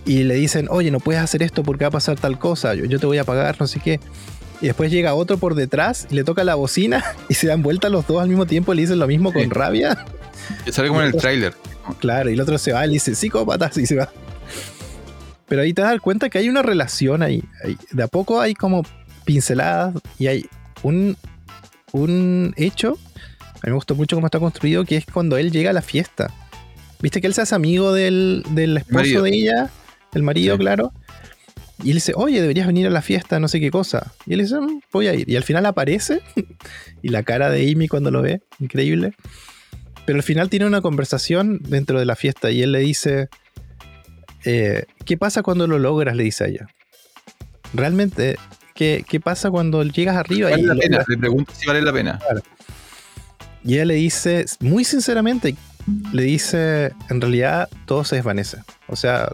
Y 0.04 0.24
le 0.24 0.34
dicen, 0.34 0.68
oye, 0.72 0.90
no 0.90 1.00
puedes 1.00 1.22
hacer 1.22 1.44
esto 1.44 1.62
porque 1.62 1.84
va 1.84 1.90
a 1.90 1.92
pasar 1.92 2.20
tal 2.20 2.40
cosa. 2.40 2.74
Yo, 2.74 2.86
yo 2.86 3.00
te 3.00 3.06
voy 3.06 3.20
a 3.20 3.24
pagar, 3.24 3.56
no 3.60 3.68
sé 3.68 3.80
qué. 3.82 4.00
Y 4.62 4.66
después 4.66 4.90
llega 4.90 5.14
otro 5.14 5.38
por 5.38 5.54
detrás 5.54 6.08
y 6.10 6.16
le 6.16 6.24
toca 6.24 6.44
la 6.44 6.56
bocina 6.56 7.04
y 7.30 7.36
se 7.36 7.46
dan 7.46 7.62
vuelta 7.62 7.90
los 7.90 8.08
dos 8.08 8.20
al 8.20 8.30
mismo 8.30 8.48
tiempo 8.48 8.74
y 8.74 8.78
le 8.78 8.82
dicen 8.82 8.98
lo 8.98 9.06
mismo 9.06 9.32
con 9.32 9.44
Sí. 9.44 9.50
rabia. 9.50 10.04
Que 10.66 10.72
sale 10.72 10.88
como 10.88 11.02
en 11.02 11.08
el 11.14 11.16
tráiler. 11.16 11.54
Claro, 12.00 12.32
y 12.32 12.34
el 12.34 12.42
otro 12.42 12.58
se 12.58 12.74
va 12.74 12.84
y 12.84 12.88
le 12.88 12.94
dice, 12.94 13.14
psicópatas, 13.14 13.78
y 13.78 13.86
se 13.86 13.96
va. 13.96 14.10
Pero 15.48 15.62
ahí 15.62 15.72
te 15.72 15.84
das 15.84 16.02
cuenta 16.02 16.30
que 16.32 16.40
hay 16.40 16.50
una 16.50 16.64
relación 16.64 17.22
ahí. 17.22 17.44
De 17.92 18.02
a 18.02 18.08
poco 18.08 18.42
hay 18.42 18.56
como 18.56 18.82
pinceladas 19.24 19.94
y 20.18 20.28
hay 20.28 20.46
un, 20.82 21.16
un 21.98 22.54
hecho. 22.58 22.98
A 23.46 23.60
mí 23.66 23.70
me 23.70 23.74
gustó 23.74 23.96
mucho 23.96 24.16
cómo 24.16 24.28
está 24.28 24.40
construido, 24.40 24.86
que 24.86 24.98
es 24.98 25.06
cuando 25.06 25.38
él 25.38 25.52
llega 25.52 25.72
a 25.72 25.74
la 25.74 25.82
fiesta. 25.82 26.32
Viste 27.00 27.22
que 27.22 27.28
él 27.28 27.34
se 27.34 27.42
hace 27.42 27.56
amigo 27.56 27.94
del, 27.94 28.44
del 28.52 28.78
esposo 28.78 28.96
marido. 28.96 29.24
de 29.24 29.30
ella, 29.36 29.70
el 30.14 30.24
marido, 30.24 30.56
Sí. 30.56 30.60
claro. 30.62 30.94
Y 31.84 31.90
él 31.90 31.96
dice, 31.98 32.14
oye, 32.16 32.42
deberías 32.42 32.66
venir 32.66 32.88
a 32.88 32.90
la 32.90 33.04
fiesta, 33.04 33.40
no 33.40 33.48
sé 33.48 33.60
qué 33.60 33.70
cosa. 33.70 34.12
Y 34.26 34.34
él 34.34 34.40
dice, 34.40 34.60
"Mm, 34.60 34.80
voy 34.92 35.08
a 35.08 35.14
ir. 35.14 35.30
Y 35.30 35.36
al 35.36 35.44
final 35.44 35.64
aparece. 35.68 36.22
y 37.04 37.10
la 37.10 37.22
cara 37.24 37.52
de 37.52 37.72
Amy 37.72 37.88
cuando 37.88 38.10
lo 38.10 38.22
ve, 38.24 38.42
increíble. 38.60 39.14
Pero 40.06 40.18
al 40.18 40.24
final 40.24 40.50
tiene 40.50 40.66
una 40.66 40.82
conversación 40.82 41.60
dentro 41.62 42.00
de 42.00 42.06
la 42.06 42.16
fiesta 42.16 42.50
y 42.50 42.64
él 42.64 42.72
le 42.72 42.80
dice, 42.80 43.28
eh, 44.46 44.86
¿qué 45.06 45.18
pasa 45.18 45.44
cuando 45.44 45.68
lo 45.68 45.78
logras? 45.78 46.16
Le 46.16 46.24
dice 46.24 46.44
a 46.46 46.48
ella. 46.48 46.68
realmente, 47.74 48.38
¿qué, 48.78 49.04
qué 49.08 49.20
pasa 49.20 49.50
cuando 49.52 49.84
llegas 49.84 50.16
arriba? 50.16 50.50
Vale 50.52 50.62
y 50.62 50.66
la 50.66 50.74
lo- 50.76 50.80
pena, 50.80 51.04
le 51.08 51.18
pregunto 51.18 51.52
si 51.56 51.66
vale 51.66 51.82
la 51.82 51.92
pena. 51.92 52.20
Y 53.64 53.74
ella 53.74 53.86
le 53.86 53.96
dice, 53.96 54.46
muy 54.62 54.86
sinceramente, 54.86 55.56
le 56.14 56.24
dice, 56.24 56.94
en 57.10 57.20
realidad 57.20 57.68
todo 57.86 58.04
se 58.06 58.16
desvanece. 58.16 58.60
O 58.88 58.96
sea, 58.96 59.34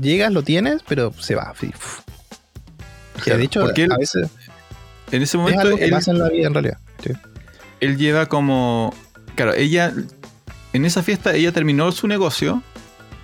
llegas, 0.00 0.32
lo 0.32 0.42
tienes, 0.42 0.82
pero 0.88 1.12
se 1.18 1.34
va. 1.36 1.52
uf. 1.52 2.00
Que 3.16 3.20
Claro, 3.22 3.38
de 3.38 3.44
hecho, 3.44 3.60
porque 3.60 3.84
él- 3.84 3.92
a 3.92 3.98
veces 3.98 4.28
En 5.12 5.22
ese 5.22 5.36
es 5.36 5.40
momento 5.40 5.60
algo 5.62 5.76
que 5.76 5.84
él, 5.84 5.90
pasa 5.90 6.10
en 6.10 6.18
la 6.18 6.28
vida 6.28 6.46
en 6.48 6.54
realidad. 6.54 6.78
Sí. 7.04 7.12
él 7.80 7.96
lleva 7.96 8.26
como. 8.26 8.92
Claro, 9.36 9.52
ella. 9.54 9.92
En 10.72 10.84
esa 10.84 11.02
fiesta 11.02 11.34
ella 11.34 11.52
terminó 11.52 11.90
su 11.92 12.06
negocio 12.08 12.62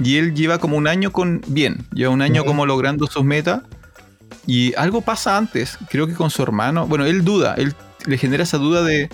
y 0.02 0.16
él 0.16 0.34
lleva 0.34 0.58
como 0.58 0.76
un 0.76 0.86
año 0.86 1.10
con. 1.10 1.42
Bien, 1.48 1.86
lleva 1.92 2.10
un 2.12 2.22
año 2.22 2.44
como 2.44 2.64
logrando 2.66 3.06
sus 3.08 3.24
metas. 3.24 3.62
Y 4.46 4.74
algo 4.74 5.00
pasa 5.02 5.36
antes, 5.36 5.78
creo 5.88 6.06
que 6.06 6.14
con 6.14 6.30
su 6.30 6.42
hermano. 6.42 6.86
Bueno, 6.86 7.04
él 7.06 7.24
duda, 7.24 7.54
él 7.56 7.74
le 8.06 8.18
genera 8.18 8.42
esa 8.42 8.58
duda 8.58 8.82
de. 8.82 9.08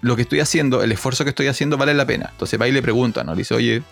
Lo 0.00 0.16
que 0.16 0.22
estoy 0.22 0.40
haciendo, 0.40 0.82
el 0.82 0.90
esfuerzo 0.90 1.22
que 1.22 1.30
estoy 1.30 1.46
haciendo 1.46 1.76
vale 1.76 1.94
la 1.94 2.04
pena. 2.04 2.30
Entonces 2.32 2.60
va 2.60 2.66
y 2.66 2.72
le 2.72 2.82
pregunta, 2.82 3.22
¿no? 3.22 3.32
Le 3.32 3.38
dice, 3.38 3.54
oye. 3.54 3.82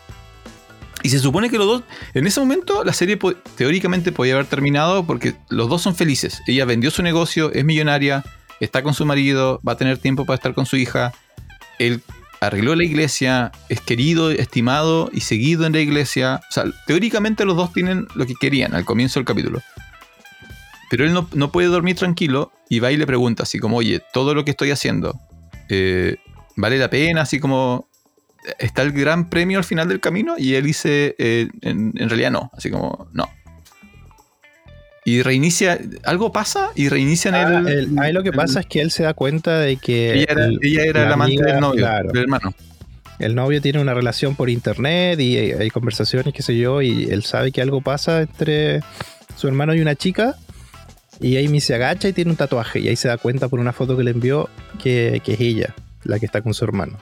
Y 1.02 1.08
se 1.08 1.18
supone 1.18 1.48
que 1.48 1.56
los 1.56 1.66
dos. 1.66 1.82
En 2.14 2.26
ese 2.26 2.40
momento 2.40 2.84
la 2.84 2.92
serie 2.92 3.18
teóricamente 3.56 4.10
podía 4.10 4.34
haber 4.34 4.46
terminado 4.46 5.06
porque 5.06 5.34
los 5.48 5.68
dos 5.68 5.82
son 5.82 5.94
felices. 5.94 6.42
Ella 6.46 6.64
vendió 6.64 6.90
su 6.90 7.02
negocio, 7.02 7.52
es 7.52 7.64
millonaria, 7.64 8.24
está 8.58 8.82
con 8.82 8.92
su 8.92 9.06
marido, 9.06 9.60
va 9.66 9.72
a 9.72 9.76
tener 9.76 9.98
tiempo 9.98 10.26
para 10.26 10.34
estar 10.34 10.52
con 10.52 10.66
su 10.66 10.76
hija. 10.76 11.12
Él 11.78 12.02
arregló 12.40 12.74
la 12.74 12.84
iglesia, 12.84 13.52
es 13.68 13.80
querido, 13.80 14.30
estimado 14.30 15.10
y 15.12 15.20
seguido 15.20 15.64
en 15.64 15.72
la 15.72 15.80
iglesia. 15.80 16.40
O 16.50 16.52
sea, 16.52 16.64
teóricamente 16.86 17.44
los 17.44 17.56
dos 17.56 17.72
tienen 17.72 18.06
lo 18.14 18.26
que 18.26 18.34
querían 18.34 18.74
al 18.74 18.84
comienzo 18.84 19.20
del 19.20 19.26
capítulo. 19.26 19.62
Pero 20.90 21.04
él 21.06 21.14
no, 21.14 21.26
no 21.32 21.50
puede 21.52 21.68
dormir 21.68 21.96
tranquilo 21.96 22.52
y 22.68 22.80
va 22.80 22.92
y 22.92 22.96
le 22.98 23.06
pregunta 23.06 23.44
así 23.44 23.58
como, 23.58 23.78
oye, 23.78 24.02
todo 24.12 24.34
lo 24.34 24.44
que 24.44 24.50
estoy 24.50 24.70
haciendo, 24.72 25.18
eh, 25.70 26.16
¿vale 26.56 26.76
la 26.78 26.90
pena? 26.90 27.22
Así 27.22 27.38
como, 27.40 27.88
¿está 28.58 28.82
el 28.82 28.92
gran 28.92 29.30
premio 29.30 29.56
al 29.58 29.64
final 29.64 29.88
del 29.88 30.00
camino? 30.00 30.34
Y 30.36 30.54
él 30.56 30.64
dice, 30.64 31.14
eh, 31.18 31.48
en, 31.62 31.94
en 31.96 32.08
realidad 32.10 32.32
no, 32.32 32.50
así 32.56 32.70
como, 32.70 33.08
no. 33.12 33.30
Y 35.04 35.22
reinicia, 35.22 35.78
algo 36.04 36.30
pasa 36.30 36.70
y 36.74 36.88
reinician 36.88 37.34
Ah, 37.34 37.62
el, 37.66 37.68
el- 37.68 37.98
ahí 37.98 38.12
lo 38.12 38.22
que 38.22 38.28
el- 38.30 38.34
pasa 38.36 38.60
es 38.60 38.66
que 38.66 38.80
él 38.82 38.90
se 38.90 39.02
da 39.04 39.14
cuenta 39.14 39.58
de 39.58 39.76
que 39.78 40.12
ella 40.14 40.26
era, 40.28 40.44
el, 40.44 40.58
ella 40.62 40.84
era 40.84 41.04
la 41.06 41.14
amante 41.14 41.36
amiga, 41.36 41.52
del 41.52 41.60
novio, 41.60 41.80
claro. 41.80 42.10
del 42.12 42.22
hermano. 42.22 42.54
el 43.18 43.34
novio 43.34 43.62
tiene 43.62 43.80
una 43.80 43.94
relación 43.94 44.36
por 44.36 44.50
internet 44.50 45.18
y 45.20 45.36
hay, 45.38 45.52
hay 45.52 45.70
conversaciones, 45.70 46.34
qué 46.34 46.42
sé 46.42 46.56
yo, 46.58 46.82
y 46.82 47.04
él 47.04 47.22
sabe 47.22 47.50
que 47.50 47.62
algo 47.62 47.80
pasa 47.80 48.20
entre 48.22 48.80
su 49.36 49.48
hermano 49.48 49.74
y 49.74 49.80
una 49.80 49.94
chica. 49.94 50.36
Y 51.20 51.44
Amy 51.44 51.60
se 51.60 51.74
agacha 51.74 52.08
y 52.08 52.12
tiene 52.12 52.30
un 52.30 52.36
tatuaje. 52.36 52.80
Y 52.80 52.88
ahí 52.88 52.96
se 52.96 53.08
da 53.08 53.18
cuenta 53.18 53.48
por 53.48 53.60
una 53.60 53.72
foto 53.72 53.96
que 53.96 54.04
le 54.04 54.10
envió 54.12 54.48
que, 54.82 55.20
que 55.24 55.34
es 55.34 55.40
ella, 55.40 55.74
la 56.04 56.18
que 56.18 56.26
está 56.26 56.40
con 56.42 56.54
su 56.54 56.64
hermano. 56.64 56.98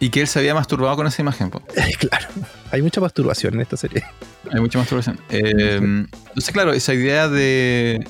Y 0.00 0.08
que 0.10 0.20
él 0.22 0.26
se 0.26 0.38
había 0.38 0.54
masturbado 0.54 0.96
con 0.96 1.06
esa 1.06 1.22
imagen. 1.22 1.50
po. 1.50 1.62
claro, 1.98 2.26
hay 2.70 2.82
mucha 2.82 3.00
masturbación 3.00 3.54
en 3.54 3.60
esta 3.60 3.76
serie. 3.76 4.02
Hay 4.50 4.60
mucha 4.60 4.78
masturbación. 4.78 5.20
Eh, 5.30 5.76
entonces, 5.78 6.50
claro, 6.52 6.72
esa 6.72 6.94
idea 6.94 7.28
de. 7.28 8.04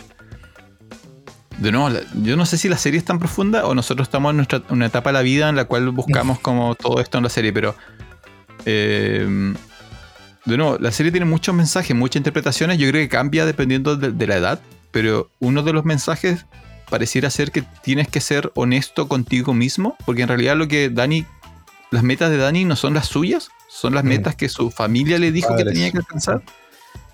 De 1.59 1.71
nuevo, 1.71 1.91
yo 2.23 2.37
no 2.37 2.47
sé 2.47 2.57
si 2.57 2.69
la 2.69 2.79
serie 2.79 2.99
es 2.99 3.05
tan 3.05 3.19
profunda 3.19 3.67
o 3.67 3.75
nosotros 3.75 4.09
estamos 4.09 4.31
en 4.31 4.37
nuestra, 4.39 4.63
una 4.71 4.87
etapa 4.87 5.11
de 5.11 5.15
la 5.15 5.23
vida 5.23 5.49
en 5.49 5.55
la 5.55 5.67
cual 5.67 5.91
buscamos 5.91 6.41
como 6.41 6.75
todo 6.75 7.01
esto 7.01 7.19
en 7.19 7.25
la 7.25 7.31
serie, 7.31 7.53
pero. 7.53 7.77
eh, 8.65 9.55
de 10.45 10.57
nuevo, 10.57 10.77
la 10.81 10.91
serie 10.91 11.13
tiene 11.13 11.27
muchos 11.27 11.55
mensajes, 11.55 11.95
muchas 11.95 12.17
interpretaciones. 12.17 12.79
Yo 12.79 12.89
creo 12.89 13.03
que 13.03 13.09
cambia 13.09 13.45
dependiendo 13.47 13.97
de, 13.97 14.11
de 14.11 14.27
la 14.27 14.37
edad, 14.37 14.61
pero 14.93 15.31
uno 15.41 15.63
de 15.63 15.73
los 15.73 15.85
mensajes 15.85 16.47
pareciera 16.89 17.31
ser 17.31 17.51
que 17.51 17.65
tienes 17.83 18.07
que 18.07 18.21
ser 18.21 18.53
honesto 18.55 19.09
contigo 19.09 19.55
mismo, 19.55 19.97
porque 20.07 20.23
en 20.23 20.29
realidad 20.29 20.57
lo 20.57 20.69
que 20.69 20.89
Dani. 20.91 21.27
Las 21.91 22.03
metas 22.03 22.31
de 22.31 22.39
Dani 22.39 22.65
no 22.65 22.75
son 22.75 22.95
las 22.95 23.07
suyas, 23.07 23.51
son 23.69 23.95
las 23.95 24.05
Mm. 24.05 24.09
metas 24.09 24.35
que 24.37 24.49
su 24.49 24.71
familia 24.71 25.19
le 25.19 25.31
dijo 25.31 25.55
que 25.57 25.65
tenía 25.65 25.91
que 25.91 25.99
alcanzar. 25.99 26.43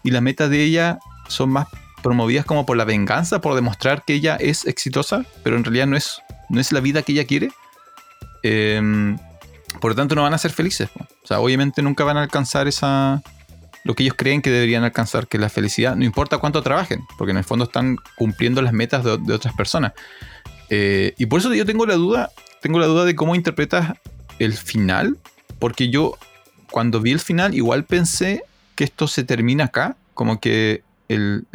Y 0.04 0.12
las 0.12 0.22
metas 0.22 0.50
de 0.50 0.62
ella 0.62 1.00
son 1.26 1.50
más 1.50 1.66
promovidas 2.02 2.44
como 2.44 2.64
por 2.64 2.76
la 2.76 2.84
venganza, 2.84 3.40
por 3.40 3.56
demostrar 3.56 4.04
que 4.04 4.14
ella 4.14 4.36
es 4.36 4.66
exitosa, 4.66 5.24
pero 5.42 5.56
en 5.56 5.64
realidad 5.64 5.88
no 5.88 5.96
es, 5.96 6.22
no 6.48 6.60
es 6.60 6.70
la 6.70 6.78
vida 6.78 7.02
que 7.02 7.10
ella 7.10 7.24
quiere. 7.24 7.50
Em, 8.44 9.18
por 9.80 9.90
lo 9.92 9.94
tanto, 9.96 10.14
no 10.14 10.22
van 10.22 10.34
a 10.34 10.38
ser 10.38 10.52
felices. 10.52 10.90
O 11.24 11.26
sea, 11.26 11.40
obviamente 11.40 11.82
nunca 11.82 12.04
van 12.04 12.16
a 12.16 12.22
alcanzar 12.22 12.68
esa 12.68 13.20
lo 13.88 13.94
que 13.94 14.02
ellos 14.02 14.16
creen 14.18 14.42
que 14.42 14.50
deberían 14.50 14.84
alcanzar, 14.84 15.28
que 15.28 15.38
es 15.38 15.40
la 15.40 15.48
felicidad, 15.48 15.96
no 15.96 16.04
importa 16.04 16.36
cuánto 16.36 16.62
trabajen, 16.62 17.06
porque 17.16 17.30
en 17.30 17.38
el 17.38 17.44
fondo 17.44 17.64
están 17.64 17.96
cumpliendo 18.16 18.60
las 18.60 18.74
metas 18.74 19.02
de, 19.02 19.32
otras 19.32 19.54
personas. 19.54 19.94
Eh, 20.68 21.14
y 21.16 21.24
por 21.24 21.40
eso 21.40 21.54
yo 21.54 21.64
tengo 21.64 21.86
la 21.86 21.94
duda, 21.94 22.30
tengo 22.60 22.78
la 22.80 22.86
duda 22.86 23.06
de 23.06 23.16
cómo 23.16 23.34
interpretas 23.34 23.94
el 24.38 24.52
final, 24.52 25.16
porque 25.58 25.88
yo 25.88 26.18
cuando 26.70 27.00
vi 27.00 27.12
el 27.12 27.18
final 27.18 27.54
igual 27.54 27.84
pensé 27.84 28.42
que 28.74 28.84
esto 28.84 29.08
se 29.08 29.24
termina 29.24 29.64
acá, 29.64 29.96
como 30.12 30.38
que 30.38 30.82
el 31.08 31.46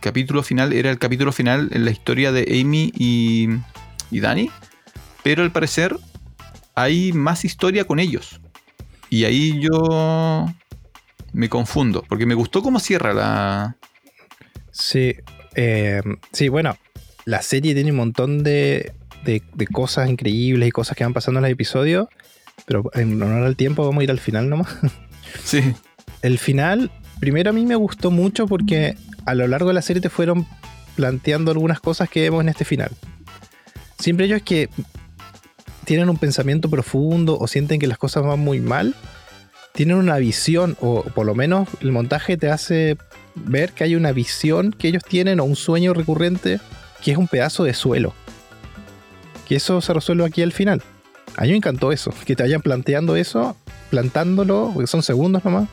capítulo 0.00 0.42
final 0.42 0.72
era 0.72 0.90
el 0.90 0.98
capítulo 0.98 1.30
final 1.30 1.68
en 1.72 1.84
la 1.84 1.90
historia 1.90 2.32
de 2.32 2.58
Amy 2.58 2.90
y, 2.96 3.50
y 4.10 4.20
Danny, 4.20 4.50
pero 5.22 5.42
al 5.42 5.52
parecer 5.52 5.94
hay 6.74 7.12
más 7.12 7.44
historia 7.44 7.84
con 7.86 7.98
ellos. 7.98 8.40
Y 9.10 9.24
ahí 9.24 9.60
yo 9.60 10.48
me 11.34 11.48
confundo, 11.50 12.02
porque 12.08 12.24
me 12.26 12.34
gustó 12.34 12.62
cómo 12.62 12.80
cierra 12.80 13.12
la... 13.12 13.76
Sí, 14.70 15.14
eh, 15.54 16.00
sí, 16.32 16.48
bueno, 16.48 16.76
la 17.26 17.42
serie 17.42 17.74
tiene 17.74 17.90
un 17.90 17.98
montón 17.98 18.42
de, 18.42 18.92
de- 19.24 19.42
de 19.54 19.66
cosas 19.66 20.08
increíbles 20.08 20.68
y 20.68 20.72
cosas 20.72 20.96
que 20.96 21.04
van 21.04 21.12
pasando 21.12 21.38
en 21.40 21.42
los 21.42 21.52
episodios, 21.52 22.08
pero 22.66 22.84
en 22.94 23.20
honor 23.22 23.44
al 23.44 23.56
tiempo 23.56 23.84
vamos 23.84 24.00
a 24.00 24.04
ir 24.04 24.10
al 24.10 24.20
final 24.20 24.48
nomás. 24.48 24.68
Sí, 25.44 25.60
El 26.22 26.38
final, 26.38 26.90
primero 27.18 27.50
a 27.50 27.52
mí 27.52 27.66
me 27.66 27.74
gustó 27.74 28.10
mucho 28.12 28.46
porque 28.46 28.96
a 29.26 29.34
lo 29.34 29.46
largo 29.48 29.68
de 29.68 29.74
la 29.74 29.82
serie 29.82 30.00
te 30.00 30.08
fueron 30.10 30.46
planteando 30.94 31.50
algunas 31.50 31.80
cosas 31.80 32.08
que 32.08 32.20
vemos 32.20 32.42
en 32.42 32.48
este 32.50 32.64
final. 32.64 32.90
Siempre 33.98 34.26
ellos 34.26 34.42
que 34.42 34.68
tienen 35.84 36.08
un 36.08 36.16
pensamiento 36.18 36.70
profundo 36.70 37.36
o 37.38 37.46
sienten 37.48 37.80
que 37.80 37.86
las 37.88 37.98
cosas 37.98 38.22
van 38.24 38.38
muy 38.40 38.60
mal, 38.60 38.94
tienen 39.74 39.96
una 39.96 40.16
visión, 40.18 40.76
o 40.80 41.02
por 41.02 41.26
lo 41.26 41.34
menos 41.34 41.68
el 41.80 41.90
montaje 41.90 42.36
te 42.36 42.48
hace 42.48 42.96
ver 43.34 43.72
que 43.72 43.82
hay 43.82 43.96
una 43.96 44.12
visión 44.12 44.70
que 44.72 44.86
ellos 44.86 45.02
tienen 45.02 45.40
o 45.40 45.44
un 45.44 45.56
sueño 45.56 45.92
recurrente 45.94 46.60
que 47.02 47.10
es 47.10 47.18
un 47.18 47.26
pedazo 47.26 47.64
de 47.64 47.74
suelo. 47.74 48.14
Que 49.48 49.56
eso 49.56 49.80
se 49.80 49.92
resuelve 49.92 50.24
aquí 50.24 50.42
al 50.42 50.52
final. 50.52 50.80
A 51.36 51.42
mí 51.42 51.50
me 51.50 51.56
encantó 51.56 51.90
eso, 51.90 52.14
que 52.24 52.36
te 52.36 52.44
vayan 52.44 52.62
planteando 52.62 53.16
eso, 53.16 53.56
plantándolo, 53.90 54.70
porque 54.72 54.86
son 54.86 55.02
segundos 55.02 55.44
nomás. 55.44 55.68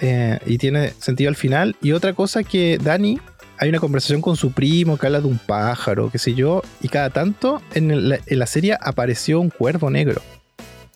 Eh, 0.00 0.40
y 0.44 0.58
tiene 0.58 0.90
sentido 0.98 1.28
al 1.28 1.36
final. 1.36 1.76
Y 1.80 1.92
otra 1.92 2.12
cosa 2.12 2.42
que 2.42 2.78
Dani, 2.82 3.20
hay 3.58 3.68
una 3.68 3.78
conversación 3.78 4.20
con 4.20 4.36
su 4.36 4.50
primo 4.50 4.98
que 4.98 5.06
habla 5.06 5.20
de 5.20 5.28
un 5.28 5.38
pájaro, 5.38 6.10
qué 6.10 6.18
sé 6.18 6.34
yo, 6.34 6.60
y 6.82 6.88
cada 6.88 7.10
tanto 7.10 7.62
en, 7.72 7.92
el- 7.92 8.20
en 8.26 8.38
la 8.40 8.46
serie 8.46 8.76
apareció 8.80 9.38
un 9.40 9.50
cuervo 9.50 9.88
negro. 9.90 10.20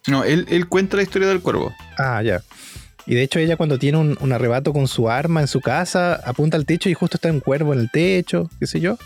No, 0.08 0.24
él, 0.24 0.46
él 0.48 0.68
cuenta 0.68 0.96
la 0.96 1.02
historia 1.02 1.28
del 1.28 1.40
cuervo. 1.40 1.72
Ah, 1.98 2.22
ya. 2.22 2.42
Y 3.06 3.14
de 3.14 3.22
hecho 3.22 3.38
ella 3.38 3.56
cuando 3.56 3.78
tiene 3.78 3.98
un, 3.98 4.18
un 4.20 4.32
arrebato 4.32 4.72
con 4.72 4.86
su 4.88 5.08
arma 5.08 5.40
en 5.40 5.48
su 5.48 5.60
casa, 5.60 6.14
apunta 6.24 6.56
al 6.56 6.66
techo 6.66 6.88
y 6.90 6.94
justo 6.94 7.16
está 7.16 7.30
un 7.30 7.40
cuervo 7.40 7.72
en 7.72 7.80
el 7.80 7.90
techo, 7.90 8.50
qué 8.60 8.66
sé 8.66 8.80
yo. 8.80 8.98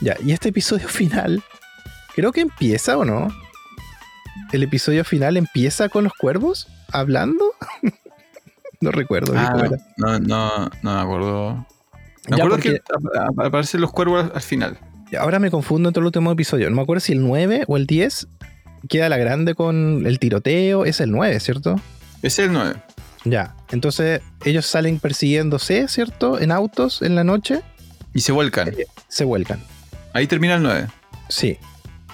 Ya, 0.00 0.16
y 0.24 0.32
este 0.32 0.48
episodio 0.48 0.88
final, 0.88 1.42
creo 2.14 2.32
que 2.32 2.40
empieza 2.40 2.96
o 2.98 3.04
no. 3.04 3.28
El 4.52 4.62
episodio 4.62 5.04
final 5.04 5.36
empieza 5.36 5.88
con 5.88 6.04
los 6.04 6.12
cuervos 6.14 6.68
hablando. 6.92 7.52
no 8.80 8.90
recuerdo 8.90 9.32
Ah, 9.36 9.50
cómo 9.52 9.64
era. 9.64 9.76
no, 9.96 10.18
no, 10.18 10.70
no 10.82 10.94
me 10.94 11.00
acuerdo. 11.00 11.66
Me 12.28 12.36
Ya, 12.36 12.44
acuerdo 12.44 12.56
porque- 12.56 12.72
que 12.72 12.82
ap- 12.92 13.28
ap- 13.30 13.40
aparecen 13.46 13.80
los 13.80 13.92
cuervos 13.92 14.24
al- 14.24 14.32
al 14.34 14.42
final. 14.42 14.78
Ahora 15.18 15.38
me 15.38 15.50
confundo 15.52 15.88
entre 15.88 16.00
el 16.00 16.06
último 16.06 16.32
episodio. 16.32 16.68
No 16.68 16.76
me 16.76 16.82
acuerdo 16.82 17.00
si 17.00 17.12
el 17.12 17.22
9 17.22 17.64
o 17.68 17.76
el 17.76 17.86
10 17.86 18.26
queda 18.88 19.08
la 19.08 19.16
grande 19.16 19.54
con 19.54 20.06
el 20.06 20.18
tiroteo. 20.18 20.84
Es 20.84 21.00
el 21.00 21.10
9, 21.10 21.40
¿cierto? 21.40 21.80
Es 22.22 22.38
el 22.38 22.52
9. 22.52 22.74
Ya. 23.24 23.54
Entonces 23.70 24.20
ellos 24.44 24.66
salen 24.66 24.98
persiguiéndose, 25.00 25.88
¿cierto? 25.88 26.40
En 26.40 26.52
autos 26.52 27.02
en 27.02 27.14
la 27.14 27.24
noche. 27.24 27.62
Y 28.14 28.20
se 28.20 28.32
vuelcan. 28.32 28.72
Se 29.08 29.24
vuelcan. 29.24 29.60
Ahí 30.12 30.26
termina 30.26 30.54
el 30.54 30.62
9. 30.62 30.86
Sí. 31.28 31.58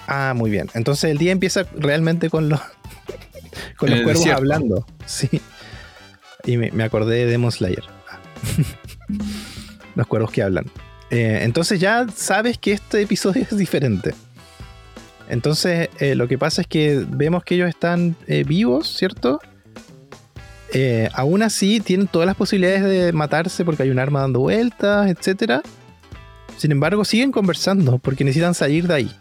Ah, 0.07 0.33
muy 0.35 0.49
bien. 0.51 0.69
Entonces 0.73 1.11
el 1.11 1.17
día 1.17 1.31
empieza 1.31 1.65
realmente 1.75 2.29
con 2.29 2.49
los 2.49 2.59
con 3.77 3.89
los 3.89 4.01
cuervos 4.01 4.19
desierto. 4.19 4.37
hablando. 4.37 4.85
Sí. 5.05 5.29
Y 6.45 6.57
me, 6.57 6.71
me 6.71 6.83
acordé 6.83 7.15
de 7.17 7.25
Demon 7.27 7.51
Slayer. 7.51 7.83
Los 9.95 10.07
cuervos 10.07 10.31
que 10.31 10.41
hablan. 10.43 10.65
Eh, 11.09 11.39
entonces 11.43 11.79
ya 11.79 12.05
sabes 12.13 12.57
que 12.57 12.71
este 12.73 13.01
episodio 13.01 13.43
es 13.49 13.57
diferente. 13.57 14.13
Entonces 15.33 15.89
eh, 15.99 16.13
lo 16.13 16.27
que 16.27 16.37
pasa 16.37 16.61
es 16.61 16.67
que 16.67 17.03
vemos 17.09 17.43
que 17.43 17.55
ellos 17.55 17.67
están 17.67 18.15
eh, 18.27 18.43
vivos, 18.43 18.87
¿cierto? 18.95 19.39
eh, 20.75 21.09
aún 21.13 21.41
así 21.41 21.79
tienen 21.79 22.07
todas 22.07 22.27
las 22.27 22.35
posibilidades 22.35 22.83
de 22.83 23.11
matarse 23.13 23.65
porque 23.65 23.81
hay 23.81 23.89
un 23.89 23.97
arma 23.97 24.21
dando 24.21 24.41
vueltas, 24.41 25.09
etc. 25.09 25.61
Sin 26.57 26.71
embargo, 26.71 27.03
siguen 27.03 27.31
conversando 27.31 27.97
porque 27.97 28.23
necesitan 28.23 28.53
salir 28.53 28.87
de 28.87 28.93
ahí, 28.93 29.11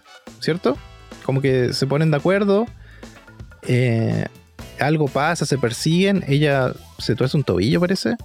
¿cierto? 0.41 0.77
Como 1.25 1.41
que 1.41 1.73
se 1.73 1.87
ponen 1.87 2.11
de 2.11 2.19
acuerdo. 2.19 2.67
algo 4.79 5.09
pasa, 5.09 5.47
se 5.47 5.57
persiguen. 5.57 6.25
Ella 6.29 6.75
se 6.99 7.15
tuerce 7.15 7.39
un 7.39 7.45
tobillo, 7.45 7.81
parece. 7.81 8.17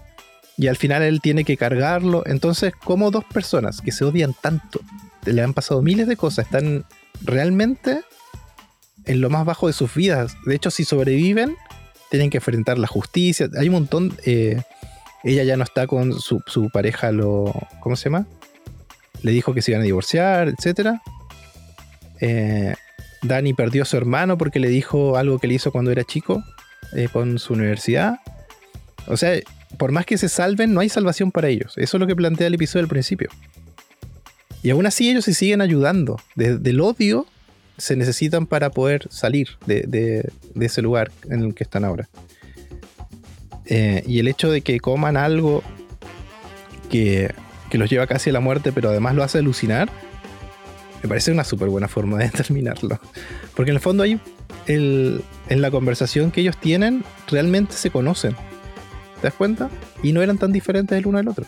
Y 0.58 0.68
al 0.68 0.76
final 0.76 1.04
él 1.04 1.22
tiene 1.22 1.46
que 1.46 1.56
cargarlo. 1.56 2.24
Entonces, 2.26 2.74
como 2.84 3.12
dos 3.12 3.24
personas 3.24 3.80
que 3.80 3.94
se 3.94 4.04
odian 4.04 4.34
tanto, 4.34 4.82
le 5.26 5.42
han 5.42 5.54
pasado 5.54 5.82
miles 5.82 6.08
de 6.08 6.18
cosas, 6.18 6.46
están 6.46 6.86
realmente 7.24 8.02
en 9.06 9.22
lo 9.22 9.30
más 9.30 9.46
bajo 9.46 9.68
de 9.68 9.74
sus 9.74 9.94
vidas. 9.94 10.36
De 10.46 10.56
hecho, 10.56 10.72
si 10.72 10.84
sobreviven, 10.84 11.56
tienen 12.10 12.30
que 12.30 12.38
enfrentar 12.38 12.78
la 12.78 12.88
justicia. 12.88 13.50
Hay 13.58 13.68
un 13.68 13.74
montón. 13.74 14.18
eh, 14.26 14.62
ella 15.24 15.44
ya 15.44 15.58
no 15.58 15.64
está 15.64 15.88
con 15.88 16.20
su, 16.20 16.42
su 16.46 16.70
pareja, 16.70 17.12
lo. 17.12 17.54
¿Cómo 17.82 17.96
se 17.96 18.06
llama? 18.06 18.28
Le 19.24 19.32
dijo 19.32 19.54
que 19.54 19.62
se 19.62 19.72
iban 19.72 19.82
a 19.82 19.86
divorciar, 19.86 20.50
etc. 20.50 21.00
Dani 23.22 23.54
perdió 23.54 23.84
a 23.84 23.86
su 23.86 23.98
hermano 23.98 24.38
porque 24.38 24.60
le 24.60 24.70
dijo 24.70 25.18
algo 25.18 25.40
que 25.40 25.48
le 25.48 25.56
hizo 25.56 25.72
cuando 25.72 25.92
era 25.92 26.04
chico 26.04 26.44
eh, 26.94 27.10
con 27.12 27.40
su 27.40 27.54
universidad. 27.54 28.20
O 29.08 29.18
sea, 29.18 29.40
por 29.78 29.92
más 29.92 30.06
que 30.06 30.18
se 30.18 30.30
salven, 30.30 30.74
no 30.74 30.80
hay 30.80 30.90
salvación 30.90 31.32
para 31.32 31.48
ellos. 31.48 31.74
Eso 31.78 31.98
es 31.98 32.02
lo 32.02 32.08
que 32.08 32.16
plantea 32.16 32.48
el 32.48 32.54
episodio 32.54 32.84
al 32.84 32.90
principio. 32.90 33.30
Y 34.68 34.70
aún 34.72 34.86
así 34.86 35.10
ellos 35.10 35.24
se 35.24 35.34
siguen 35.34 35.62
ayudando. 35.62 36.20
De- 36.36 36.58
del 36.58 36.82
odio 36.82 37.26
se 37.78 37.96
necesitan 37.96 38.46
para 38.48 38.70
poder 38.70 39.08
salir 39.10 39.48
de, 39.66 39.84
de- 39.88 40.30
de 40.56 40.66
ese 40.66 40.82
lugar 40.82 41.10
en 41.30 41.42
el 41.42 41.54
que 41.54 41.64
están 41.64 41.86
ahora. 41.86 42.10
Eh, 43.66 44.04
y 44.06 44.20
el 44.20 44.28
hecho 44.28 44.52
de 44.52 44.60
que 44.60 44.82
coman 44.82 45.16
algo 45.16 45.64
que, 46.90 47.34
que 47.70 47.78
los 47.78 47.90
lleva 47.90 48.08
casi 48.08 48.30
a 48.30 48.34
la 48.34 48.42
muerte, 48.42 48.74
pero 48.74 48.90
además 48.90 49.16
lo 49.16 49.24
hace 49.24 49.38
alucinar, 49.38 49.90
me 51.02 51.08
parece 51.08 51.32
una 51.32 51.46
súper 51.46 51.70
buena 51.70 51.88
forma 51.88 52.18
de 52.18 52.28
terminarlo. 52.42 53.00
Porque 53.56 53.72
en 53.72 53.78
el 53.78 53.82
fondo 53.82 54.04
ahí, 54.04 54.20
el- 54.66 55.22
en 55.48 55.62
la 55.62 55.72
conversación 55.72 56.30
que 56.30 56.42
ellos 56.42 56.58
tienen, 56.60 57.06
realmente 57.30 57.72
se 57.72 57.90
conocen. 57.90 58.34
¿Te 59.22 59.28
das 59.28 59.34
cuenta? 59.34 59.70
Y 60.04 60.12
no 60.12 60.22
eran 60.22 60.38
tan 60.38 60.52
diferentes 60.52 60.98
el 60.98 61.08
uno 61.08 61.20
del 61.20 61.30
otro. 61.30 61.46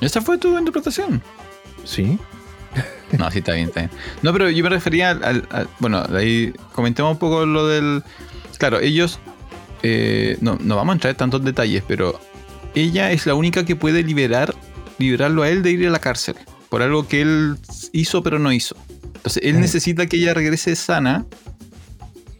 ¿Esa 0.00 0.20
fue 0.20 0.38
tu 0.38 0.56
interpretación? 0.56 1.20
Sí. 1.84 2.20
No, 3.18 3.30
sí, 3.30 3.38
está 3.40 3.52
bien, 3.52 3.68
está 3.68 3.80
bien. 3.80 3.90
No, 4.22 4.32
pero 4.32 4.48
yo 4.48 4.64
me 4.64 4.70
refería 4.70 5.10
al. 5.10 5.46
bueno, 5.80 6.02
ahí 6.14 6.52
comentemos 6.72 7.12
un 7.12 7.18
poco 7.18 7.44
lo 7.44 7.66
del. 7.68 8.02
Claro, 8.58 8.80
ellos. 8.80 9.20
eh, 9.82 10.38
no, 10.40 10.56
no 10.60 10.76
vamos 10.76 10.92
a 10.92 10.94
entrar 10.94 11.10
en 11.10 11.16
tantos 11.18 11.44
detalles, 11.44 11.82
pero 11.86 12.18
ella 12.74 13.10
es 13.12 13.26
la 13.26 13.34
única 13.34 13.64
que 13.66 13.76
puede 13.76 14.02
liberar, 14.02 14.54
liberarlo 14.98 15.42
a 15.42 15.50
él 15.50 15.62
de 15.62 15.72
ir 15.72 15.86
a 15.88 15.90
la 15.90 15.98
cárcel. 15.98 16.36
Por 16.70 16.80
algo 16.82 17.06
que 17.06 17.20
él 17.20 17.56
hizo, 17.92 18.22
pero 18.22 18.38
no 18.38 18.50
hizo. 18.52 18.76
Entonces, 19.16 19.42
él 19.44 19.60
necesita 19.60 20.06
que 20.06 20.16
ella 20.16 20.32
regrese 20.34 20.74
sana. 20.74 21.26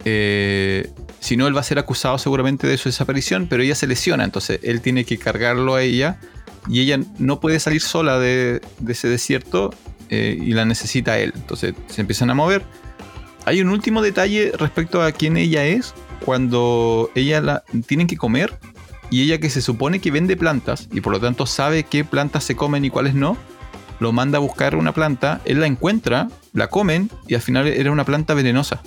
eh, 0.04 0.90
si 1.20 1.36
no, 1.36 1.46
él 1.46 1.54
va 1.56 1.60
a 1.60 1.64
ser 1.64 1.78
acusado 1.78 2.18
seguramente 2.18 2.66
de 2.66 2.76
su 2.78 2.88
desaparición, 2.88 3.46
pero 3.48 3.62
ella 3.62 3.74
se 3.76 3.86
lesiona. 3.86 4.24
Entonces, 4.24 4.59
él 4.62 4.80
tiene 4.80 5.04
que 5.04 5.18
cargarlo 5.18 5.74
a 5.74 5.82
ella. 5.82 6.18
Y 6.68 6.80
ella 6.80 6.98
no 7.18 7.40
puede 7.40 7.60
salir 7.60 7.80
sola 7.80 8.18
de, 8.18 8.60
de 8.80 8.92
ese 8.92 9.09
desierto 9.09 9.70
eh, 10.14 10.36
y 10.39 10.52
la 10.52 10.66
necesita 10.66 11.18
él. 11.18 11.32
Entonces 11.34 11.72
se 11.86 12.02
empiezan 12.02 12.28
a 12.28 12.34
mover. 12.34 12.62
Hay 13.47 13.62
un 13.62 13.70
último 13.70 14.02
detalle 14.02 14.52
respecto 14.59 15.02
a 15.02 15.10
quién 15.10 15.39
ella 15.39 15.64
es. 15.64 15.94
Cuando 16.22 17.10
ella 17.14 17.40
la 17.40 17.64
tienen 17.86 18.06
que 18.06 18.18
comer 18.18 18.52
y 19.10 19.22
ella 19.22 19.39
que 19.39 19.48
se 19.48 19.62
supone 19.62 20.01
que 20.01 20.10
vende 20.10 20.36
plantas 20.36 20.86
y 20.93 21.01
por 21.01 21.14
lo 21.14 21.18
tanto 21.20 21.47
sabe 21.47 21.84
qué 21.84 22.05
plantas 22.05 22.44
se 22.44 22.55
comen 22.55 22.84
y 22.84 22.90
cuáles 22.90 23.14
no, 23.14 23.39
lo 24.01 24.12
manda 24.12 24.36
a 24.36 24.40
buscar 24.40 24.76
una 24.76 24.93
planta, 24.93 25.40
él 25.47 25.60
la 25.60 25.66
encuentra, 25.66 26.28
la 26.52 26.68
comen 26.68 27.10
y 27.26 27.34
al 27.34 27.40
final 27.40 27.66
era 27.66 27.90
una 27.90 28.05
planta 28.05 28.34
venenosa. 28.34 28.82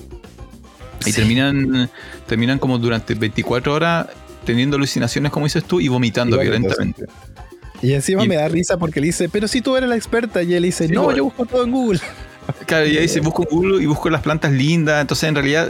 Y 1.01 1.11
Sí. 1.11 1.13
terminan, 1.13 1.89
terminan 2.27 2.59
como 2.59 2.77
durante 2.77 3.15
24 3.15 3.73
horas 3.73 4.07
teniendo 4.45 4.77
alucinaciones, 4.77 5.31
como 5.31 5.47
dices 5.47 5.63
tú, 5.65 5.81
y 5.81 5.87
vomitando 5.87 6.37
violentamente. 6.37 7.01
entonces. 7.01 7.44
Y 7.85 7.93
encima 7.93 8.23
Y- 8.25 8.27
me 8.27 8.35
da 8.35 8.47
risa 8.47 8.77
porque 8.77 8.99
le 8.99 9.07
dice, 9.07 9.29
pero 9.29 9.47
si 9.47 9.61
tú 9.61 9.75
eres 9.77 9.87
la 9.89 9.95
experta. 9.95 10.41
Y 10.43 10.53
él 10.53 10.63
dice, 10.63 10.87
Sí, 10.87 10.93
no, 10.93 11.03
bueno. 11.03 11.17
yo 11.17 11.23
busco 11.25 11.45
todo 11.45 11.63
en 11.63 11.71
Google. 11.71 11.99
Claro, 12.67 12.85
y 12.85 12.95
ahí 12.97 13.03
dice, 13.03 13.21
busco 13.21 13.43
en 13.43 13.49
Google 13.49 13.83
y 13.83 13.85
busco 13.87 14.09
las 14.09 14.21
plantas 14.21 14.51
lindas. 14.51 15.01
Entonces, 15.01 15.27
en 15.27 15.35
realidad, 15.35 15.69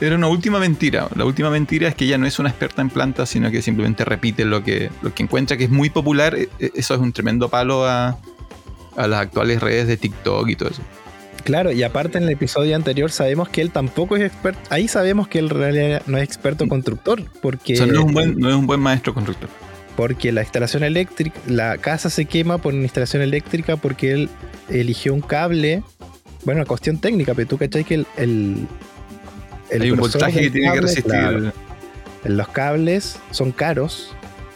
era 0.00 0.14
una 0.16 0.28
última 0.28 0.58
mentira. 0.60 1.08
La 1.16 1.24
última 1.24 1.50
mentira 1.50 1.88
es 1.88 1.94
que 1.96 2.04
ella 2.04 2.16
no 2.16 2.26
es 2.26 2.38
una 2.38 2.48
experta 2.48 2.80
en 2.82 2.90
plantas, 2.90 3.28
sino 3.28 3.50
que 3.50 3.60
simplemente 3.60 4.04
repite 4.04 4.44
lo 4.44 4.62
que, 4.62 4.90
lo 5.02 5.12
que 5.14 5.22
encuentra, 5.24 5.56
que 5.56 5.64
es 5.64 5.70
muy 5.70 5.90
popular. 5.90 6.34
E- 6.36 6.48
e- 6.60 6.70
Eso 6.76 6.94
es 6.94 7.00
un 7.00 7.12
tremendo 7.12 7.48
palo 7.48 7.86
a, 7.86 8.18
a 8.96 9.06
las 9.08 9.20
actuales 9.20 9.60
redes 9.60 9.88
de 9.88 9.96
TikTok 9.96 10.48
y 10.48 10.54
todo 10.56 10.68
eso. 10.70 10.82
Claro, 11.44 11.70
y 11.70 11.82
aparte 11.84 12.18
en 12.18 12.24
el 12.24 12.30
episodio 12.30 12.74
anterior 12.74 13.10
sabemos 13.12 13.48
que 13.48 13.60
él 13.60 13.70
tampoco 13.70 14.16
es 14.16 14.22
experto. 14.22 14.60
Ahí 14.70 14.88
sabemos 14.88 15.28
que 15.28 15.38
él 15.40 15.44
en 15.46 15.50
realidad 15.58 16.02
no 16.06 16.18
es 16.18 16.24
experto 16.24 16.66
constructor, 16.68 17.22
porque, 17.40 17.74
O 17.74 17.76
sea, 17.76 17.86
no 17.86 18.00
es 18.00 18.04
un 18.04 18.12
buen, 18.12 18.36
no 18.38 18.48
es 18.48 18.54
un 18.56 18.66
buen 18.66 18.80
maestro 18.80 19.12
constructor. 19.14 19.48
Porque 19.96 20.30
la 20.30 20.42
instalación 20.42 20.84
eléctrica, 20.84 21.40
la 21.46 21.78
casa 21.78 22.10
se 22.10 22.26
quema 22.26 22.58
por 22.58 22.74
una 22.74 22.82
instalación 22.82 23.22
eléctrica 23.22 23.76
porque 23.76 24.12
él 24.12 24.28
eligió 24.68 25.14
un 25.14 25.22
cable. 25.22 25.82
Bueno, 26.44 26.60
una 26.60 26.68
cuestión 26.68 26.98
técnica, 26.98 27.34
pero 27.34 27.48
tú 27.48 27.58
cachai 27.58 27.84
que 27.84 27.94
el, 27.94 28.06
el, 28.16 28.68
el 29.70 29.82
Hay 29.82 29.90
un 29.90 29.98
voltaje 29.98 30.40
que 30.42 30.50
tiene 30.50 30.72
que 30.72 30.80
resistir. 30.82 31.04
claro, 31.04 31.52
los 32.24 32.48
cables 32.48 33.18
son 33.30 33.52
caros, 33.52 34.14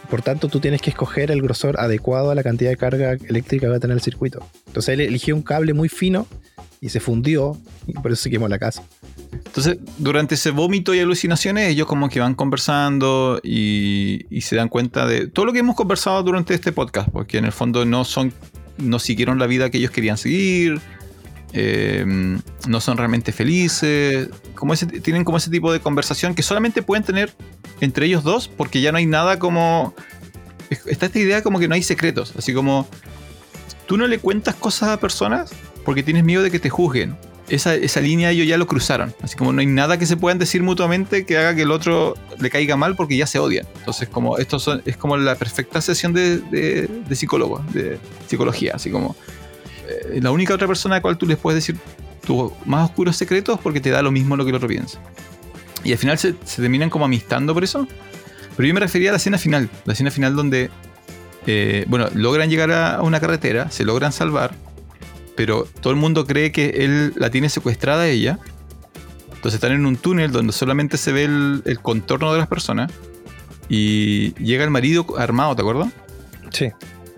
por 0.09 0.21
tanto 0.21 0.47
tú 0.47 0.59
tienes 0.59 0.81
que 0.81 0.89
escoger 0.89 1.31
el 1.31 1.41
grosor 1.41 1.79
adecuado 1.79 2.31
a 2.31 2.35
la 2.35 2.43
cantidad 2.43 2.69
de 2.69 2.77
carga 2.77 3.13
eléctrica 3.13 3.65
que 3.65 3.69
va 3.69 3.77
a 3.77 3.79
tener 3.79 3.95
el 3.95 4.01
circuito. 4.01 4.45
Entonces 4.67 4.93
él 4.93 5.01
eligió 5.01 5.35
un 5.35 5.41
cable 5.41 5.73
muy 5.73 5.89
fino 5.89 6.27
y 6.81 6.89
se 6.89 6.99
fundió 6.99 7.57
y 7.87 7.93
por 7.93 8.11
eso 8.11 8.23
se 8.23 8.29
quemó 8.29 8.47
la 8.47 8.59
casa. 8.59 8.83
Entonces, 9.51 9.79
durante 9.97 10.35
ese 10.35 10.51
vómito 10.51 10.93
y 10.93 10.99
alucinaciones, 10.99 11.69
ellos 11.69 11.85
como 11.85 12.07
que 12.07 12.21
van 12.21 12.35
conversando 12.35 13.41
y, 13.43 14.25
se 14.41 14.55
dan 14.55 14.69
cuenta 14.69 15.05
de 15.05 15.27
todo 15.27 15.45
lo 15.45 15.51
que 15.53 15.59
hemos 15.59 15.75
conversado 15.75 16.23
durante 16.23 16.53
este 16.53 16.71
podcast, 16.71 17.09
porque 17.09 17.37
en 17.37 17.45
el 17.45 17.51
fondo 17.51 17.83
no 17.83 18.05
son, 18.05 18.33
no 18.77 18.97
siguieron 18.97 19.39
la 19.39 19.47
vida 19.47 19.69
que 19.69 19.77
ellos 19.77 19.91
querían 19.91 20.17
seguir, 20.17 20.79
eh, 21.51 22.39
no 22.67 22.79
son 22.79 22.97
realmente 22.97 23.33
felices, 23.33 24.29
como 24.55 24.73
ese, 24.73 24.85
tienen 24.85 25.25
como 25.25 25.37
ese 25.37 25.51
tipo 25.51 25.73
de 25.73 25.81
conversación 25.81 26.33
que 26.33 26.43
solamente 26.43 26.81
pueden 26.81 27.03
tener 27.03 27.33
entre 27.81 28.05
ellos 28.05 28.23
dos, 28.23 28.47
porque 28.47 28.79
ya 28.79 28.93
no 28.93 28.99
hay 28.99 29.05
nada 29.05 29.37
como... 29.37 29.93
Está 30.85 31.07
esta 31.07 31.19
idea 31.19 31.43
como 31.43 31.59
que 31.59 31.67
no 31.67 31.75
hay 31.75 31.83
secretos, 31.83 32.33
así 32.37 32.53
como 32.53 32.87
tú 33.85 33.97
no 33.97 34.07
le 34.07 34.19
cuentas 34.19 34.55
cosas 34.55 34.89
a 34.89 34.99
personas 35.01 35.51
porque 35.83 36.03
tienes 36.03 36.23
miedo 36.23 36.41
de 36.41 36.51
que 36.51 36.59
te 36.59 36.69
juzguen 36.69 37.17
esa, 37.51 37.75
esa 37.75 38.01
línea 38.01 38.31
ellos 38.31 38.47
ya 38.47 38.57
lo 38.57 38.65
cruzaron. 38.67 39.13
Así 39.21 39.35
como 39.35 39.53
no 39.53 39.59
hay 39.61 39.67
nada 39.67 39.97
que 39.97 40.05
se 40.05 40.17
puedan 40.17 40.39
decir 40.39 40.63
mutuamente 40.63 41.25
que 41.25 41.37
haga 41.37 41.53
que 41.55 41.61
el 41.63 41.71
otro 41.71 42.15
le 42.39 42.49
caiga 42.49 42.75
mal 42.77 42.95
porque 42.95 43.15
ya 43.17 43.27
se 43.27 43.37
odian. 43.39 43.65
Entonces, 43.79 44.09
como 44.09 44.37
esto 44.37 44.59
son- 44.59 44.81
es 44.85 44.97
como 44.97 45.17
la 45.17 45.35
perfecta 45.35 45.81
sesión 45.81 46.13
de, 46.13 46.37
de, 46.39 46.87
de 47.07 47.15
psicólogo, 47.15 47.63
de 47.73 47.99
psicología. 48.27 48.73
Así 48.75 48.89
como 48.89 49.15
eh, 49.87 50.19
la 50.21 50.31
única 50.31 50.53
otra 50.53 50.67
persona 50.67 50.95
a 50.95 50.97
la 50.97 51.01
cual 51.01 51.17
tú 51.17 51.25
les 51.25 51.37
puedes 51.37 51.57
decir 51.63 51.77
tus 52.25 52.51
más 52.65 52.85
oscuros 52.89 53.15
secretos 53.17 53.59
porque 53.61 53.81
te 53.81 53.89
da 53.89 54.01
lo 54.01 54.11
mismo 54.11 54.35
lo 54.35 54.43
que 54.43 54.49
el 54.51 54.55
otro 54.55 54.67
piensa. 54.67 54.99
Y 55.83 55.91
al 55.91 55.97
final 55.97 56.17
se, 56.17 56.35
se 56.45 56.61
terminan 56.61 56.89
como 56.89 57.05
amistando 57.05 57.53
por 57.53 57.63
eso. 57.63 57.87
Pero 58.55 58.67
yo 58.67 58.73
me 58.73 58.79
refería 58.79 59.09
a 59.09 59.13
la 59.13 59.17
escena 59.17 59.37
final. 59.37 59.69
La 59.85 59.93
escena 59.93 60.11
final 60.11 60.35
donde, 60.35 60.69
eh, 61.47 61.85
bueno, 61.87 62.07
logran 62.13 62.49
llegar 62.49 62.71
a 62.71 63.01
una 63.01 63.19
carretera, 63.19 63.71
se 63.71 63.83
logran 63.85 64.11
salvar 64.11 64.53
pero 65.35 65.67
todo 65.79 65.91
el 65.91 65.99
mundo 65.99 66.25
cree 66.25 66.51
que 66.51 66.69
él 66.85 67.13
la 67.15 67.29
tiene 67.29 67.49
secuestrada 67.49 68.03
a 68.03 68.07
ella. 68.07 68.39
Entonces 69.27 69.55
están 69.55 69.71
en 69.71 69.85
un 69.85 69.97
túnel 69.97 70.31
donde 70.31 70.53
solamente 70.53 70.97
se 70.97 71.11
ve 71.11 71.23
el, 71.23 71.63
el 71.65 71.79
contorno 71.79 72.31
de 72.33 72.39
las 72.39 72.47
personas. 72.47 72.91
Y 73.69 74.33
llega 74.35 74.63
el 74.63 74.69
marido 74.69 75.05
armado, 75.17 75.55
¿te 75.55 75.61
acuerdas? 75.61 75.89
Sí. 76.51 76.71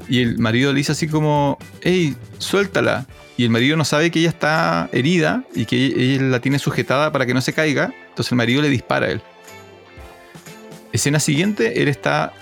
Y 0.07 0.21
el 0.21 0.37
marido 0.37 0.71
le 0.71 0.77
dice 0.77 0.91
así 0.91 1.07
como, 1.07 1.57
hey, 1.81 2.15
suéltala. 2.37 3.07
Y 3.35 3.43
el 3.43 3.49
marido 3.49 3.75
no 3.75 3.85
sabe 3.85 4.11
que 4.11 4.19
ella 4.19 4.29
está 4.29 4.89
herida 4.91 5.43
y 5.55 5.65
que 5.65 5.85
ella 5.85 6.21
la 6.23 6.39
tiene 6.39 6.59
sujetada 6.59 7.11
para 7.11 7.25
que 7.25 7.33
no 7.33 7.41
se 7.41 7.53
caiga. 7.53 7.93
Entonces 8.09 8.31
el 8.31 8.37
marido 8.37 8.61
le 8.61 8.69
dispara 8.69 9.07
a 9.07 9.09
él. 9.09 9.21
Escena 10.91 11.19
siguiente, 11.19 11.81
él 11.81 11.87
está 11.87 12.33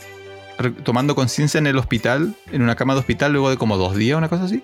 tomando 0.84 1.16
conciencia 1.16 1.58
en 1.58 1.68
el 1.68 1.78
hospital, 1.78 2.36
en 2.52 2.62
una 2.62 2.76
cama 2.76 2.94
de 2.94 3.00
hospital, 3.00 3.32
luego 3.32 3.50
de 3.50 3.58
como 3.58 3.78
dos 3.78 3.96
días, 3.96 4.18
una 4.18 4.28
cosa 4.30 4.44
así. 4.44 4.64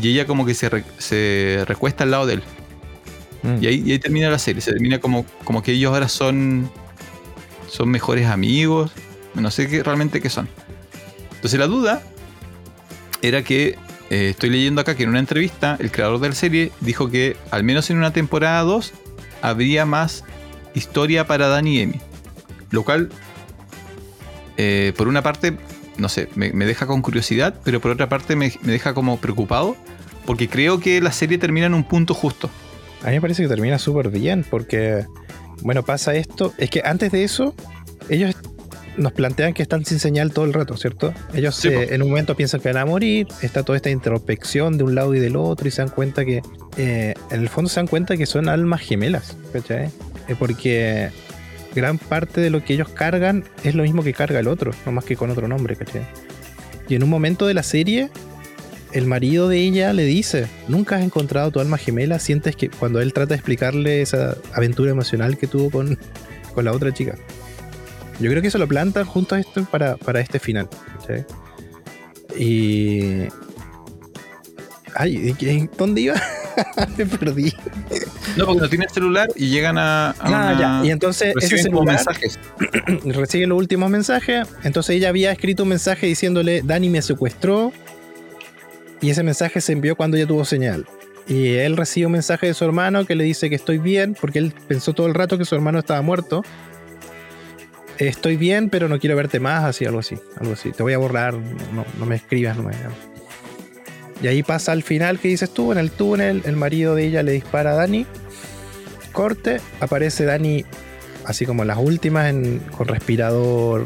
Y 0.00 0.08
ella 0.10 0.26
como 0.26 0.46
que 0.46 0.54
se, 0.54 0.68
re- 0.68 0.84
se 0.98 1.64
recuesta 1.66 2.04
al 2.04 2.10
lado 2.10 2.26
de 2.26 2.34
él. 2.34 2.42
Mm. 3.42 3.62
Y 3.62 3.66
ahí, 3.66 3.82
y 3.84 3.92
ahí 3.92 3.98
termina 3.98 4.30
la 4.30 4.38
serie. 4.38 4.62
Se 4.62 4.72
termina 4.72 4.98
como, 5.00 5.26
como 5.44 5.62
que 5.62 5.72
ellos 5.72 5.92
ahora 5.92 6.08
son, 6.08 6.70
son 7.68 7.88
mejores 7.90 8.26
amigos. 8.26 8.92
No 9.34 9.50
sé 9.50 9.68
qué, 9.68 9.82
realmente 9.82 10.20
qué 10.20 10.30
son. 10.30 10.48
Entonces 11.34 11.58
la 11.58 11.66
duda 11.66 12.02
era 13.20 13.42
que, 13.42 13.78
eh, 14.10 14.28
estoy 14.30 14.50
leyendo 14.50 14.80
acá 14.80 14.94
que 14.94 15.02
en 15.04 15.08
una 15.08 15.18
entrevista 15.18 15.76
el 15.80 15.90
creador 15.90 16.20
de 16.20 16.28
la 16.28 16.34
serie 16.34 16.70
dijo 16.80 17.10
que 17.10 17.36
al 17.50 17.64
menos 17.64 17.88
en 17.90 17.96
una 17.96 18.12
temporada 18.12 18.60
2 18.62 18.92
habría 19.40 19.86
más 19.86 20.24
historia 20.74 21.26
para 21.26 21.48
Dani 21.48 21.76
y 21.76 21.80
Emi. 21.80 22.00
Lo 22.70 22.84
cual 22.84 23.10
eh, 24.56 24.92
por 24.96 25.08
una 25.08 25.22
parte, 25.22 25.56
no 25.96 26.08
sé, 26.08 26.28
me, 26.34 26.52
me 26.52 26.66
deja 26.66 26.86
con 26.86 27.02
curiosidad, 27.02 27.54
pero 27.64 27.80
por 27.80 27.90
otra 27.90 28.08
parte 28.08 28.36
me, 28.36 28.52
me 28.62 28.72
deja 28.72 28.94
como 28.94 29.18
preocupado, 29.18 29.76
porque 30.26 30.48
creo 30.48 30.80
que 30.80 31.00
la 31.00 31.12
serie 31.12 31.38
termina 31.38 31.66
en 31.66 31.74
un 31.74 31.84
punto 31.84 32.14
justo. 32.14 32.50
A 33.02 33.08
mí 33.08 33.14
me 33.14 33.20
parece 33.20 33.42
que 33.42 33.48
termina 33.48 33.78
súper 33.78 34.10
bien 34.10 34.44
porque, 34.48 35.04
bueno, 35.62 35.82
pasa 35.82 36.14
esto. 36.14 36.54
Es 36.56 36.70
que 36.70 36.82
antes 36.84 37.10
de 37.10 37.24
eso, 37.24 37.54
ellos 38.08 38.34
nos 38.96 39.12
plantean 39.12 39.54
que 39.54 39.62
están 39.62 39.84
sin 39.84 39.98
señal 39.98 40.32
todo 40.32 40.44
el 40.44 40.52
rato, 40.52 40.76
¿cierto? 40.76 41.12
Ellos 41.32 41.54
Sí, 41.54 41.68
eh, 41.68 41.94
en 41.94 42.02
un 42.02 42.10
momento 42.10 42.36
piensan 42.36 42.60
que 42.60 42.68
van 42.68 42.76
a 42.76 42.86
morir, 42.86 43.26
está 43.40 43.62
toda 43.62 43.76
esta 43.76 43.90
introspección 43.90 44.76
de 44.76 44.84
un 44.84 44.94
lado 44.94 45.14
y 45.14 45.20
del 45.20 45.36
otro 45.36 45.66
y 45.66 45.70
se 45.70 45.82
dan 45.82 45.90
cuenta 45.90 46.24
que, 46.24 46.42
eh, 46.76 47.14
en 47.30 47.40
el 47.40 47.48
fondo 47.48 47.70
se 47.70 47.80
dan 47.80 47.86
cuenta 47.86 48.16
que 48.16 48.26
son 48.26 48.48
almas 48.48 48.80
gemelas, 48.80 49.36
¿cachai? 49.52 49.86
Eh, 50.28 50.36
porque 50.38 51.10
gran 51.74 51.98
parte 51.98 52.40
de 52.40 52.50
lo 52.50 52.64
que 52.64 52.74
ellos 52.74 52.88
cargan 52.88 53.44
es 53.64 53.74
lo 53.74 53.82
mismo 53.82 54.02
que 54.02 54.12
carga 54.12 54.38
el 54.40 54.48
otro, 54.48 54.72
no 54.86 54.92
más 54.92 55.04
que 55.04 55.16
con 55.16 55.30
otro 55.30 55.48
nombre, 55.48 55.76
¿cachai? 55.76 56.02
Y 56.88 56.94
en 56.94 57.02
un 57.02 57.08
momento 57.10 57.46
de 57.46 57.54
la 57.54 57.62
serie, 57.62 58.10
el 58.92 59.06
marido 59.06 59.48
de 59.48 59.58
ella 59.58 59.92
le 59.92 60.04
dice, 60.04 60.46
nunca 60.68 60.96
has 60.96 61.02
encontrado 61.02 61.50
tu 61.50 61.60
alma 61.60 61.78
gemela, 61.78 62.18
sientes 62.18 62.56
que 62.56 62.68
cuando 62.68 63.00
él 63.00 63.12
trata 63.12 63.30
de 63.30 63.36
explicarle 63.36 64.02
esa 64.02 64.36
aventura 64.52 64.90
emocional 64.90 65.38
que 65.38 65.46
tuvo 65.46 65.70
con, 65.70 65.98
con 66.54 66.64
la 66.64 66.72
otra 66.72 66.92
chica. 66.92 67.14
Yo 68.20 68.28
creo 68.30 68.42
que 68.42 68.48
eso 68.48 68.58
lo 68.58 68.68
plantan 68.68 69.04
junto 69.06 69.34
a 69.34 69.40
esto 69.40 69.64
para, 69.64 69.96
para 69.96 70.20
este 70.20 70.38
final. 70.38 70.68
Y... 72.38 73.22
Ay, 74.94 75.28
¿y 75.30 75.34
qué- 75.34 75.68
¿dónde 75.78 76.02
iba? 76.02 76.14
Me 76.96 77.06
perdí. 77.06 77.52
No, 78.36 78.46
porque 78.46 78.60
no 78.62 78.68
tienen 78.68 78.88
celular 78.88 79.28
y 79.36 79.48
llegan 79.48 79.78
a. 79.78 80.10
a 80.10 80.14
Ah, 80.20 80.28
una- 80.28 80.60
ya. 80.80 80.86
Y 80.86 80.90
entonces 80.90 81.34
ese 81.36 81.56
reciben 81.56 81.72
como 81.72 81.90
celular 81.90 81.96
mensajes. 81.96 82.38
recibe 83.16 83.46
los 83.46 83.58
últimos 83.58 83.90
mensajes. 83.90 84.48
Entonces 84.62 84.96
ella 84.96 85.08
había 85.08 85.32
escrito 85.32 85.62
un 85.64 85.70
mensaje 85.70 86.06
diciéndole, 86.06 86.62
Dani 86.62 86.88
me 86.88 87.02
secuestró. 87.02 87.72
Y 89.00 89.10
ese 89.10 89.22
mensaje 89.22 89.60
se 89.60 89.72
envió 89.72 89.96
cuando 89.96 90.16
ella 90.16 90.26
tuvo 90.26 90.44
señal. 90.44 90.86
Y 91.26 91.54
él 91.54 91.76
recibe 91.76 92.06
un 92.06 92.12
mensaje 92.12 92.46
de 92.48 92.54
su 92.54 92.64
hermano 92.64 93.04
que 93.04 93.14
le 93.14 93.24
dice 93.24 93.48
que 93.48 93.56
estoy 93.56 93.78
bien, 93.78 94.16
porque 94.20 94.38
él 94.38 94.54
pensó 94.68 94.92
todo 94.92 95.06
el 95.06 95.14
rato 95.14 95.38
que 95.38 95.44
su 95.44 95.54
hermano 95.54 95.78
estaba 95.78 96.02
muerto. 96.02 96.42
Estoy 97.98 98.36
bien, 98.36 98.70
pero 98.70 98.88
no 98.88 98.98
quiero 98.98 99.14
verte 99.16 99.38
más, 99.38 99.64
así, 99.64 99.84
algo 99.84 100.00
así, 100.00 100.16
algo 100.40 100.54
así. 100.54 100.72
Te 100.72 100.82
voy 100.82 100.92
a 100.94 100.98
borrar, 100.98 101.34
no, 101.34 101.84
no 101.98 102.06
me 102.06 102.16
escribas, 102.16 102.56
no 102.56 102.64
me... 102.64 102.72
Y 104.22 104.28
ahí 104.28 104.42
pasa 104.42 104.72
al 104.72 104.82
final 104.84 105.18
que 105.18 105.28
dices 105.28 105.50
tú, 105.52 105.72
en 105.72 105.78
el 105.78 105.90
túnel, 105.90 106.42
el 106.46 106.56
marido 106.56 106.94
de 106.94 107.06
ella 107.06 107.22
le 107.22 107.32
dispara 107.32 107.72
a 107.72 107.74
Dani. 107.74 108.06
Corte, 109.12 109.60
aparece 109.80 110.24
Dani 110.24 110.64
así 111.24 111.44
como 111.44 111.64
las 111.64 111.78
últimas, 111.78 112.30
en- 112.30 112.60
con 112.76 112.88
respirador 112.88 113.84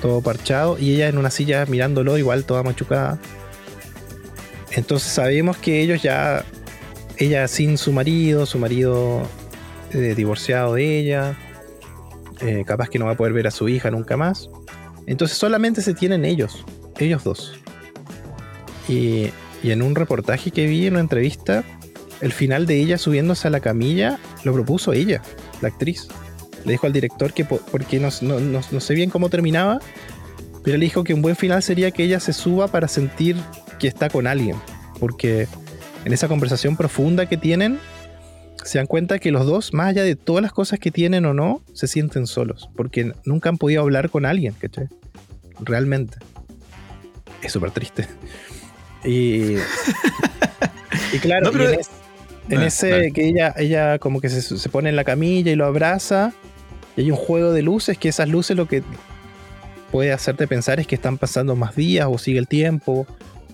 todo 0.00 0.20
parchado, 0.20 0.78
y 0.78 0.94
ella 0.94 1.08
en 1.08 1.18
una 1.18 1.30
silla 1.30 1.64
mirándolo, 1.66 2.18
igual 2.18 2.44
toda 2.44 2.62
machucada. 2.62 3.18
Entonces 4.72 5.10
sabemos 5.10 5.56
que 5.56 5.80
ellos 5.80 6.02
ya, 6.02 6.44
ella 7.16 7.48
sin 7.48 7.78
su 7.78 7.92
marido, 7.92 8.46
su 8.46 8.58
marido 8.58 9.22
eh, 9.92 10.14
divorciado 10.14 10.74
de 10.74 10.98
ella, 10.98 11.36
eh, 12.42 12.62
capaz 12.66 12.88
que 12.90 12.98
no 12.98 13.06
va 13.06 13.12
a 13.12 13.16
poder 13.16 13.32
ver 13.32 13.46
a 13.46 13.50
su 13.50 13.68
hija 13.68 13.90
nunca 13.90 14.16
más. 14.16 14.50
Entonces 15.06 15.36
solamente 15.36 15.80
se 15.80 15.94
tienen 15.94 16.24
ellos, 16.24 16.64
ellos 16.98 17.24
dos. 17.24 17.54
Y, 18.88 19.30
y 19.62 19.70
en 19.70 19.82
un 19.82 19.94
reportaje 19.94 20.50
que 20.50 20.66
vi, 20.66 20.86
en 20.86 20.94
una 20.94 21.00
entrevista, 21.00 21.64
el 22.20 22.32
final 22.32 22.66
de 22.66 22.76
ella 22.80 22.98
subiéndose 22.98 23.48
a 23.48 23.50
la 23.50 23.60
camilla 23.60 24.18
lo 24.44 24.52
propuso 24.52 24.92
ella, 24.92 25.22
la 25.60 25.68
actriz. 25.68 26.08
Le 26.64 26.72
dijo 26.72 26.86
al 26.86 26.92
director 26.92 27.32
que, 27.32 27.44
po- 27.44 27.60
porque 27.70 27.98
no- 28.00 28.10
no 28.40 28.80
sé 28.80 28.94
bien 28.94 29.10
cómo 29.10 29.28
terminaba, 29.30 29.80
pero 30.64 30.76
le 30.76 30.84
dijo 30.84 31.04
que 31.04 31.14
un 31.14 31.22
buen 31.22 31.36
final 31.36 31.62
sería 31.62 31.90
que 31.92 32.02
ella 32.04 32.20
se 32.20 32.32
suba 32.32 32.68
para 32.68 32.88
sentir 32.88 33.36
que 33.78 33.88
está 33.88 34.10
con 34.10 34.26
alguien. 34.26 34.56
Porque 34.98 35.46
en 36.04 36.12
esa 36.12 36.26
conversación 36.28 36.76
profunda 36.76 37.26
que 37.26 37.36
tienen, 37.36 37.78
se 38.64 38.78
dan 38.78 38.86
cuenta 38.88 39.18
que 39.20 39.30
los 39.30 39.46
dos, 39.46 39.72
más 39.72 39.88
allá 39.88 40.02
de 40.02 40.16
todas 40.16 40.42
las 40.42 40.52
cosas 40.52 40.78
que 40.80 40.90
tienen 40.90 41.24
o 41.24 41.32
no, 41.32 41.62
se 41.72 41.86
sienten 41.86 42.26
solos. 42.26 42.68
Porque 42.76 43.12
nunca 43.24 43.48
han 43.48 43.56
podido 43.56 43.82
hablar 43.82 44.10
con 44.10 44.26
alguien, 44.26 44.52
¿cachai? 44.58 44.88
Realmente. 45.60 46.18
Es 47.40 47.52
súper 47.52 47.70
triste. 47.70 48.06
Y, 49.04 49.56
y 51.12 51.18
claro, 51.20 51.46
No, 51.46 51.52
pero- 51.52 51.70
y 51.70 51.74
en, 51.74 51.80
es- 51.80 51.90
en 52.50 52.58
Ah, 52.60 52.66
ese 52.66 53.10
que 53.12 53.26
ella, 53.28 53.54
ella 53.58 53.98
como 53.98 54.20
que 54.22 54.28
se, 54.30 54.40
se 54.40 54.68
pone 54.70 54.88
en 54.88 54.96
la 54.96 55.04
camilla 55.04 55.52
y 55.52 55.54
lo 55.56 55.66
abraza. 55.66 56.32
Y 56.96 57.02
hay 57.02 57.10
un 57.10 57.16
juego 57.16 57.52
de 57.52 57.62
luces 57.62 57.98
que 57.98 58.08
esas 58.08 58.28
luces 58.28 58.56
lo 58.56 58.66
que 58.66 58.82
puede 59.92 60.12
hacerte 60.12 60.46
pensar 60.46 60.80
es 60.80 60.86
que 60.86 60.94
están 60.94 61.18
pasando 61.18 61.56
más 61.56 61.76
días 61.76 62.08
o 62.10 62.16
sigue 62.18 62.38
el 62.38 62.48
tiempo. 62.48 63.06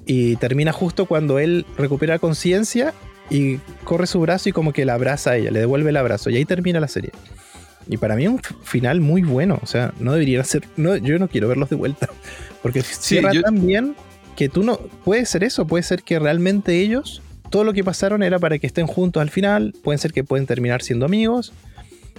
Y 0.06 0.36
termina 0.36 0.70
justo 0.72 1.06
cuando 1.06 1.38
él 1.38 1.66
recupera 1.76 2.18
conciencia 2.18 2.94
y 3.30 3.56
corre 3.84 4.06
su 4.06 4.20
brazo 4.20 4.48
y 4.48 4.52
como 4.52 4.72
que 4.72 4.84
la 4.84 4.94
abraza 4.94 5.30
a 5.32 5.36
ella, 5.38 5.50
le 5.50 5.60
devuelve 5.60 5.90
el 5.90 5.96
abrazo. 5.96 6.30
Y 6.30 6.36
ahí 6.36 6.44
termina 6.44 6.78
la 6.78 6.88
serie. 6.88 7.10
Y 7.88 7.96
para 7.96 8.14
mí 8.14 8.24
es 8.24 8.30
un 8.30 8.40
final 8.62 9.00
muy 9.00 9.22
bueno. 9.22 9.58
O 9.62 9.66
sea, 9.66 9.92
no 9.98 10.12
deberían 10.12 10.44
ser. 10.44 10.62
No, 10.76 10.96
yo 10.96 11.18
no 11.18 11.28
quiero 11.28 11.48
verlos 11.48 11.68
de 11.68 11.76
vuelta. 11.76 12.08
Porque 12.62 12.80
cierra 12.82 13.32
yo- 13.32 13.42
tan 13.42 13.66
bien 13.66 13.96
que 14.34 14.48
tú 14.48 14.62
no. 14.62 14.76
Puede 15.04 15.24
ser 15.26 15.44
eso. 15.44 15.66
Puede 15.66 15.82
ser 15.82 16.02
que 16.02 16.18
realmente 16.18 16.80
ellos. 16.80 17.22
Todo 17.50 17.64
lo 17.64 17.72
que 17.72 17.84
pasaron 17.84 18.22
era 18.22 18.38
para 18.38 18.58
que 18.58 18.66
estén 18.66 18.86
juntos 18.86 19.20
al 19.20 19.30
final. 19.30 19.74
Pueden 19.84 19.98
ser 19.98 20.12
que 20.12 20.24
pueden 20.24 20.46
terminar 20.46 20.82
siendo 20.82 21.06
amigos. 21.06 21.52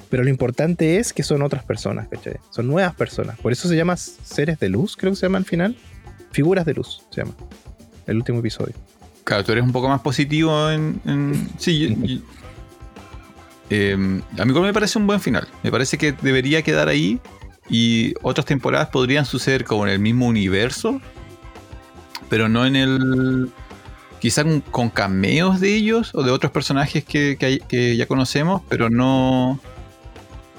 Pero 0.09 0.23
lo 0.23 0.29
importante 0.29 0.97
es 0.97 1.11
que 1.13 1.23
son 1.23 1.41
otras 1.41 1.63
personas, 1.63 2.07
¿cachai? 2.07 2.35
Son 2.51 2.67
nuevas 2.67 2.93
personas. 2.95 3.37
Por 3.39 3.51
eso 3.51 3.67
se 3.67 3.75
llama 3.75 3.97
seres 3.97 4.59
de 4.59 4.69
luz, 4.69 4.95
creo 4.95 5.11
que 5.11 5.15
se 5.17 5.25
llama 5.25 5.39
al 5.39 5.45
final. 5.45 5.75
Figuras 6.31 6.65
de 6.65 6.73
luz, 6.75 7.01
se 7.09 7.21
llama. 7.21 7.33
El 8.05 8.17
último 8.17 8.39
episodio. 8.39 8.73
Claro, 9.23 9.43
tú 9.43 9.51
eres 9.53 9.63
un 9.63 9.71
poco 9.71 9.89
más 9.89 10.01
positivo 10.01 10.69
en. 10.69 11.49
sí, 11.57 11.79
yo- 11.79 12.21
Eh, 13.71 13.93
a 14.37 14.45
mí 14.45 14.53
me 14.53 14.73
parece 14.73 14.99
un 14.99 15.07
buen 15.07 15.19
final. 15.19 15.47
Me 15.63 15.71
parece 15.71 15.97
que 15.97 16.11
debería 16.11 16.61
quedar 16.61 16.87
ahí 16.87 17.19
y 17.67 18.13
otras 18.21 18.45
temporadas 18.45 18.89
podrían 18.89 19.25
suceder 19.25 19.65
como 19.65 19.87
en 19.87 19.93
el 19.93 19.99
mismo 19.99 20.27
universo, 20.27 21.01
pero 22.29 22.49
no 22.49 22.65
en 22.65 22.75
el. 22.75 23.51
Quizá 24.19 24.43
con, 24.71 24.89
cameos 24.89 25.59
de 25.59 25.75
ellos 25.75 26.11
o 26.13 26.23
de 26.23 26.31
otros 26.31 26.51
personajes 26.51 27.03
que, 27.03 27.37
que 27.37 27.97
ya 27.97 28.07
conocemos, 28.07 28.61
pero 28.69 28.89
no. 28.89 29.59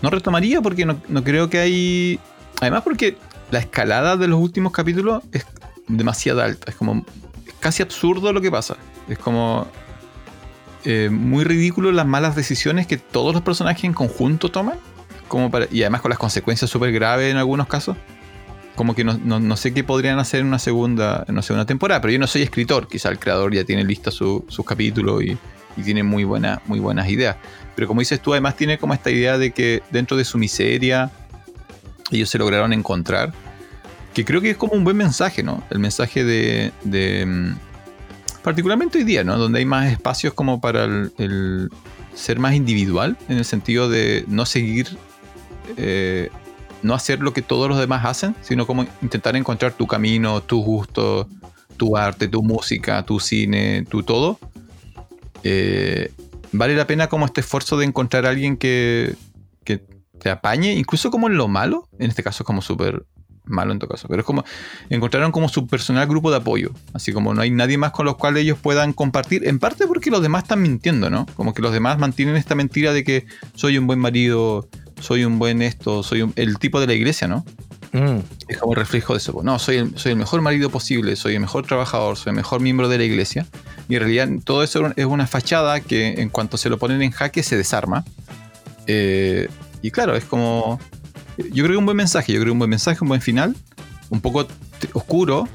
No 0.03 0.11
retomaría 0.11 0.61
porque 0.61 0.85
no, 0.85 1.01
no 1.09 1.25
creo 1.25 1.49
que 1.51 1.59
hay. 1.59 2.21
Además, 2.61 2.83
porque 2.83 3.17
la 3.51 3.59
escalada 3.59 4.17
de 4.17 4.29
los 4.29 4.41
últimos 4.41 4.73
capítulos 4.73 5.23
es 5.33 5.47
demasiado 5.89 6.43
alta. 6.43 6.71
Es 6.71 6.77
como. 6.77 7.05
Es 7.47 7.55
casi 7.59 7.83
absurdo 7.83 8.33
lo 8.33 8.41
que 8.41 8.51
pasa. 8.51 8.77
Es 9.09 9.19
como. 9.19 9.67
eh, 10.85 11.09
muy 11.11 11.45
ridículo 11.45 11.91
las 11.93 12.07
malas 12.07 12.37
decisiones 12.37 12.87
que 12.87 12.99
todos 12.99 13.35
los 13.35 13.43
personajes 13.43 13.85
en 13.85 13.95
conjunto 13.95 14.51
toman. 14.51 14.79
Como 15.29 15.51
y 15.73 15.83
además 15.83 16.03
con 16.03 16.11
las 16.11 16.19
consecuencias 16.19 16.71
súper 16.71 16.93
graves 16.93 17.33
en 17.33 17.37
algunos 17.37 17.67
casos. 17.67 17.97
Como 18.77 18.95
que 18.95 19.03
no, 19.05 19.19
no- 19.25 19.41
no 19.41 19.57
sé 19.57 19.75
qué 19.75 19.83
podrían 19.83 20.19
hacer 20.21 20.41
en 20.41 20.47
una 20.47 20.59
segunda, 20.61 21.25
en 21.27 21.35
una 21.35 21.43
segunda 21.43 21.65
temporada. 21.67 22.01
Pero 22.01 22.13
yo 22.13 22.19
no 22.19 22.27
soy 22.29 22.43
escritor. 22.43 22.87
Quizá 22.89 23.09
el 23.09 23.19
creador 23.19 23.53
ya 23.55 23.65
tiene 23.65 23.83
lista 23.85 24.11
su- 24.11 24.45
sus 24.49 24.65
capítulos 24.65 25.23
y, 25.25 25.37
tiene 25.83 26.03
muy, 26.03 26.25
buena, 26.25 26.63
muy 26.67 26.79
buenas 26.79 27.09
ideas. 27.11 27.37
Pero 27.75 27.87
como 27.89 28.01
dices 28.01 28.21
tú, 28.23 28.33
además 28.33 28.57
tiene 28.57 28.79
como 28.79 28.95
esta 28.95 29.11
idea 29.11 29.37
de 29.37 29.51
que 29.51 29.83
dentro 29.91 30.17
de 30.17 30.25
su 30.25 30.39
miseria 30.39 31.11
ellos 32.11 32.31
se 32.31 32.39
lograron 32.39 32.73
encontrar. 32.73 33.33
Que 34.15 34.25
creo 34.25 34.41
que 34.41 34.51
es 34.51 34.57
como 34.57 34.73
un 34.75 34.85
buen 34.85 34.97
mensaje, 34.97 35.43
¿no? 35.43 35.63
El 35.71 35.79
mensaje 35.81 36.25
de. 36.25 36.73
de, 36.85 37.27
mm, 37.27 37.57
particularmente 38.43 38.99
hoy 38.99 39.05
día, 39.05 39.25
¿no? 39.25 39.37
Donde 39.37 39.59
hay 39.59 39.65
más 39.67 39.91
espacios 39.93 40.33
como 40.33 40.61
para 40.61 40.85
el, 40.85 41.13
el 41.19 41.71
ser 42.15 42.39
más 42.39 42.55
individual, 42.55 43.17
en 43.29 43.37
el 43.39 43.45
sentido 43.45 43.89
de 43.91 44.25
no 44.29 44.47
seguir. 44.47 44.89
eh, 45.77 46.31
no 46.87 46.95
hacer 46.95 47.21
lo 47.21 47.33
que 47.33 47.43
todos 47.43 47.69
los 47.69 47.79
demás 47.79 48.05
hacen, 48.05 48.35
sino 48.41 48.67
como 48.67 48.87
intentar 49.03 49.37
encontrar 49.37 49.73
tu 49.73 49.87
camino, 49.87 50.41
tu 50.43 50.63
gusto, 50.63 51.29
tu 51.77 51.97
arte, 51.97 52.29
tu 52.29 52.43
música, 52.43 53.03
tu 53.05 53.21
cine, 53.21 53.85
tu 53.89 54.03
todo. 54.03 54.39
Eh, 55.43 56.13
vale 56.53 56.75
la 56.75 56.87
pena 56.87 57.09
como 57.09 57.27
este 57.27 57.41
esfuerzo 57.41 57.77
de 57.77 57.85
encontrar 57.85 58.25
a 58.25 58.31
alguien 58.31 58.57
que, 58.57 59.15
que 59.65 59.85
te 60.19 60.31
apañe, 60.31 60.75
incluso 60.75 61.11
como 61.11 61.27
en 61.29 61.37
lo 61.37 61.49
malo, 61.49 61.89
en 61.99 62.09
este 62.09 62.23
caso 62.23 62.43
es 62.43 62.47
como 62.47 62.63
súper 62.63 63.05
malo 63.45 63.73
en 63.73 63.79
todo 63.79 63.91
caso, 63.91 64.09
pero 64.09 64.21
es 64.21 64.27
como 64.27 64.45
encontraron 64.91 65.31
como 65.33 65.49
su 65.49 65.67
personal 65.67 66.07
grupo 66.09 66.31
de 66.31 66.39
apoyo, 66.39 66.73
así 66.93 67.13
como 67.13 67.33
no 67.33 67.43
hay 67.43 67.51
nadie 67.51 67.79
más 67.79 67.93
con 67.93 68.05
los 68.05 68.17
cuales 68.17 68.43
ellos 68.43 68.59
puedan 68.61 68.93
compartir, 68.93 69.47
en 69.47 69.59
parte 69.59 69.87
porque 69.87 70.11
los 70.11 70.23
demás 70.23 70.45
están 70.45 70.63
mintiendo, 70.63 71.11
¿no? 71.11 71.27
Como 71.37 71.55
que 71.55 71.63
los 71.63 71.73
demás 71.73 71.99
mantienen 71.99 72.37
esta 72.37 72.55
mentira 72.55 72.93
de 72.93 73.05
que 73.05 73.27
soy 73.55 73.79
un 73.79 73.87
buen 73.87 73.99
marido, 73.99 74.69
soy 75.01 75.25
un 75.25 75.39
buen 75.39 75.63
esto, 75.63 76.03
soy 76.03 76.23
un- 76.23 76.33
el 76.37 76.59
tipo 76.59 76.81
de 76.81 76.87
la 76.87 76.95
iglesia, 76.95 77.29
¿no? 77.29 77.45
Mm, 77.93 78.19
es 78.49 78.59
como 78.59 78.73
el 78.73 78.79
reflejo 78.79 79.13
de 79.15 79.19
eso. 79.19 79.33
pues, 79.33 79.45
No, 79.45 79.59
soy 79.59 79.77
el, 79.77 79.99
soy 79.99 80.13
el 80.13 80.19
mejor 80.19 80.41
marido 80.43 80.71
posible, 80.71 81.17
soy 81.17 81.35
el 81.35 81.41
mejor 81.41 81.67
trabajador, 81.67 82.17
soy 82.17 82.31
el 82.31 82.37
mejor 82.37 82.61
miembro 82.61 82.89
de 82.89 82.99
la 82.99 83.05
iglesia. 83.05 83.47
Y 83.89 83.95
en 83.95 84.01
realidad 84.01 84.29
todo 84.45 84.63
eso 84.63 84.93
es 84.97 85.05
una 85.07 85.27
fachada 85.27 85.81
que 85.81 86.21
en 86.21 86.29
cuanto 86.29 86.57
se 86.57 86.69
lo 86.69 86.79
ponen 86.79 87.01
en 87.03 87.11
jaque 87.13 87.43
se 87.43 87.57
desarma. 87.57 88.05
Eh, 88.87 89.49
y 89.83 89.91
claro, 89.91 90.17
es 90.17 90.25
como... 90.25 90.81
Yo 91.39 91.65
creo 91.65 91.73
que 91.73 91.77
un 91.77 91.85
buen 91.85 91.97
mensaje, 91.97 92.33
yo 92.33 92.39
creo 92.41 92.47
que 92.47 92.53
un 92.53 92.59
buen 92.59 92.71
mensaje, 92.71 92.99
un 93.03 93.09
buen 93.09 93.21
final. 93.21 93.55
un 94.11 94.21
poco 94.21 94.47
oscuro. 94.95 95.49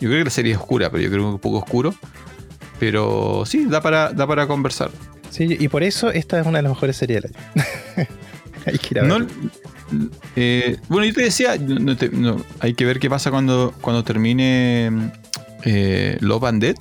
Yo 0.00 0.08
creo 0.08 0.18
que 0.20 0.24
la 0.24 0.30
serie 0.30 0.52
es 0.52 0.58
oscura, 0.58 0.90
pero 0.90 1.02
yo 1.02 1.10
creo 1.10 1.22
que 1.22 1.28
un 1.34 1.38
poco 1.38 1.58
oscuro. 1.58 1.94
Pero 2.78 3.44
sí, 3.46 3.66
da 3.66 3.80
para, 3.80 4.12
da 4.12 4.26
para 4.26 4.46
conversar. 4.46 4.90
Sí, 5.30 5.56
y 5.60 5.68
por 5.68 5.82
eso 5.82 6.10
esta 6.10 6.40
es 6.40 6.46
una 6.46 6.58
de 6.58 6.62
las 6.62 6.72
mejores 6.72 6.96
series 6.96 7.22
del 7.22 7.32
año. 7.34 7.44
Hay 8.66 8.78
que 8.78 8.88
ir 8.92 9.00
a 9.00 9.02
No, 9.04 9.18
verla. 9.20 9.28
eh, 10.36 10.76
bueno, 10.88 11.06
yo 11.06 11.14
te 11.14 11.22
decía, 11.22 11.56
no 11.58 11.96
te- 11.96 12.10
no, 12.10 12.42
hay 12.60 12.74
que 12.74 12.84
ver 12.84 12.98
qué 13.00 13.08
pasa 13.10 13.30
cuando, 13.30 13.74
cuando 13.80 14.04
termine 14.04 15.10
eh, 15.64 16.16
Love 16.20 16.44
and 16.44 16.62
Dead. 16.62 16.76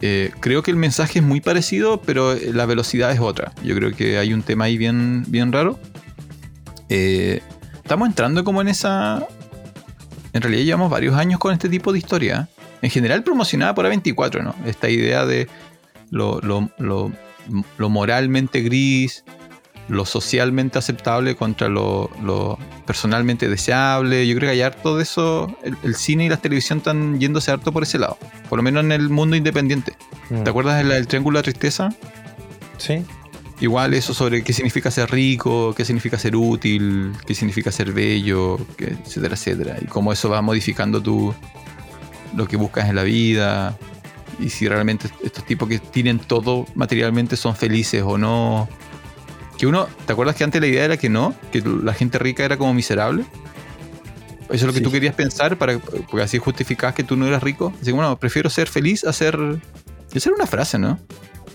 Eh, 0.00 0.30
creo 0.40 0.62
que 0.62 0.70
el 0.70 0.76
mensaje 0.76 1.18
es 1.18 1.24
muy 1.24 1.40
parecido, 1.40 2.00
pero 2.02 2.34
la 2.36 2.66
velocidad 2.66 3.10
es 3.12 3.18
otra. 3.20 3.52
Yo 3.64 3.74
creo 3.74 3.92
que 3.92 4.18
hay 4.18 4.32
un 4.32 4.42
tema 4.42 4.66
ahí 4.66 4.78
bien, 4.78 5.24
bien 5.26 5.50
raro. 5.52 5.78
Eh, 6.88 7.40
estamos 7.82 8.08
entrando 8.08 8.44
como 8.44 8.60
en 8.60 8.68
esa... 8.68 9.26
En 10.32 10.42
realidad 10.42 10.62
llevamos 10.64 10.90
varios 10.90 11.16
años 11.16 11.40
con 11.40 11.52
este 11.52 11.68
tipo 11.68 11.92
de 11.92 11.98
historia. 11.98 12.48
En 12.82 12.90
general 12.90 13.24
promocionada 13.24 13.74
por 13.74 13.86
A24, 13.86 14.42
¿no? 14.44 14.54
Esta 14.66 14.88
idea 14.88 15.26
de 15.26 15.48
lo, 16.10 16.40
lo- 16.42 16.70
lo- 16.78 17.10
lo 17.78 17.88
moralmente 17.90 18.60
gris, 18.60 19.24
lo 19.88 20.04
socialmente 20.04 20.78
aceptable 20.78 21.34
contra 21.34 21.68
lo, 21.68 22.10
lo 22.22 22.58
personalmente 22.86 23.48
deseable. 23.48 24.26
Yo 24.26 24.36
creo 24.36 24.48
que 24.48 24.52
hay 24.52 24.62
harto 24.62 24.96
de 24.96 25.02
eso. 25.02 25.56
El, 25.62 25.76
el 25.82 25.94
cine 25.94 26.26
y 26.26 26.28
la 26.28 26.36
televisión 26.36 26.78
están 26.78 27.18
yéndose 27.18 27.50
harto 27.50 27.72
por 27.72 27.82
ese 27.82 27.98
lado. 27.98 28.18
Por 28.48 28.58
lo 28.58 28.62
menos 28.62 28.84
en 28.84 28.92
el 28.92 29.08
mundo 29.08 29.36
independiente. 29.36 29.96
Mm. 30.30 30.44
¿Te 30.44 30.50
acuerdas 30.50 30.86
del 30.86 31.06
triángulo 31.06 31.38
de 31.38 31.44
tristeza? 31.44 31.90
Sí. 32.76 33.04
Igual 33.60 33.92
eso 33.94 34.14
sobre 34.14 34.44
qué 34.44 34.52
significa 34.52 34.90
ser 34.90 35.10
rico, 35.10 35.74
qué 35.74 35.84
significa 35.84 36.16
ser 36.16 36.36
útil, 36.36 37.12
qué 37.26 37.34
significa 37.34 37.72
ser 37.72 37.92
bello, 37.92 38.58
etcétera, 38.78 39.34
etcétera. 39.34 39.76
Y 39.80 39.86
cómo 39.86 40.12
eso 40.12 40.28
va 40.28 40.40
modificando 40.42 41.02
tu, 41.02 41.34
lo 42.36 42.46
que 42.46 42.56
buscas 42.56 42.88
en 42.88 42.94
la 42.94 43.02
vida. 43.02 43.76
Y 44.38 44.50
si 44.50 44.68
realmente 44.68 45.08
estos 45.24 45.44
tipos 45.44 45.68
que 45.68 45.80
tienen 45.80 46.20
todo 46.20 46.66
materialmente 46.76 47.36
son 47.36 47.56
felices 47.56 48.02
o 48.06 48.16
no. 48.16 48.68
Que 49.58 49.66
uno, 49.66 49.88
¿te 50.06 50.12
acuerdas 50.12 50.36
que 50.36 50.44
antes 50.44 50.60
la 50.60 50.66
idea 50.68 50.84
era 50.84 50.96
que 50.96 51.08
no? 51.08 51.34
Que 51.52 51.60
la 51.62 51.92
gente 51.92 52.18
rica 52.18 52.44
era 52.44 52.56
como 52.56 52.72
miserable. 52.74 53.24
Eso 54.44 54.54
es 54.54 54.62
lo 54.62 54.72
que 54.72 54.78
Sí. 54.78 54.84
tú 54.84 54.90
querías 54.90 55.14
pensar 55.14 55.58
para, 55.58 55.78
porque 55.78 56.22
así 56.22 56.38
justificabas 56.38 56.94
que 56.94 57.04
tú 57.04 57.16
no 57.16 57.26
eras 57.26 57.42
rico. 57.42 57.72
Así 57.76 57.86
que 57.86 57.92
bueno, 57.92 58.16
prefiero 58.18 58.48
ser 58.50 58.68
feliz 58.68 59.04
a 59.04 59.12
ser... 59.12 59.36
Esa 60.14 60.30
era 60.30 60.36
una 60.36 60.46
frase, 60.46 60.78
¿no? 60.78 60.98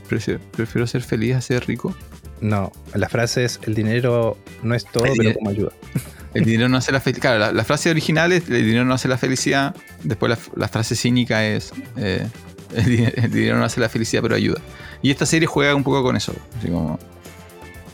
Prefiero, 0.08 0.40
prefiero 0.52 0.86
ser 0.86 1.02
feliz 1.02 1.36
a 1.36 1.42
ser 1.42 1.66
rico. 1.66 1.96
No, 2.40 2.72
la 2.94 3.08
frase 3.10 3.46
es: 3.46 3.60
el 3.64 3.74
dinero 3.74 4.38
no 4.64 4.76
es 4.76 4.86
todo, 4.86 5.06
El 5.06 5.14
pero 5.18 5.34
como 5.36 5.50
ayuda. 5.50 5.72
El 6.34 6.44
dinero 6.46 6.68
no 6.68 6.78
hace 6.78 6.92
la 6.92 7.00
felicidad. 7.00 7.22
Claro, 7.22 7.40
la, 7.40 7.52
la 7.52 7.64
frase 7.64 7.90
original 7.92 8.32
es 8.32 8.50
el 8.50 8.66
dinero 8.66 8.86
no 8.86 8.96
hace 8.96 9.08
la 9.08 9.18
felicidad. 9.20 9.76
Después 10.04 10.32
la, 10.32 10.38
la 10.56 10.68
frase 10.68 10.96
cínica 10.96 11.46
es 11.46 11.72
eh, 11.96 12.28
el 12.74 13.32
dinero 13.32 13.58
no 13.60 13.66
hace 13.66 13.80
la 13.80 13.88
felicidad, 13.88 14.24
pero 14.24 14.34
ayuda. 14.36 14.60
Y 15.04 15.12
esta 15.12 15.28
serie 15.28 15.46
juega 15.48 15.76
un 15.76 15.84
poco 15.84 16.02
con 16.04 16.16
eso. 16.16 16.34
Así 16.58 16.70
como... 16.70 16.98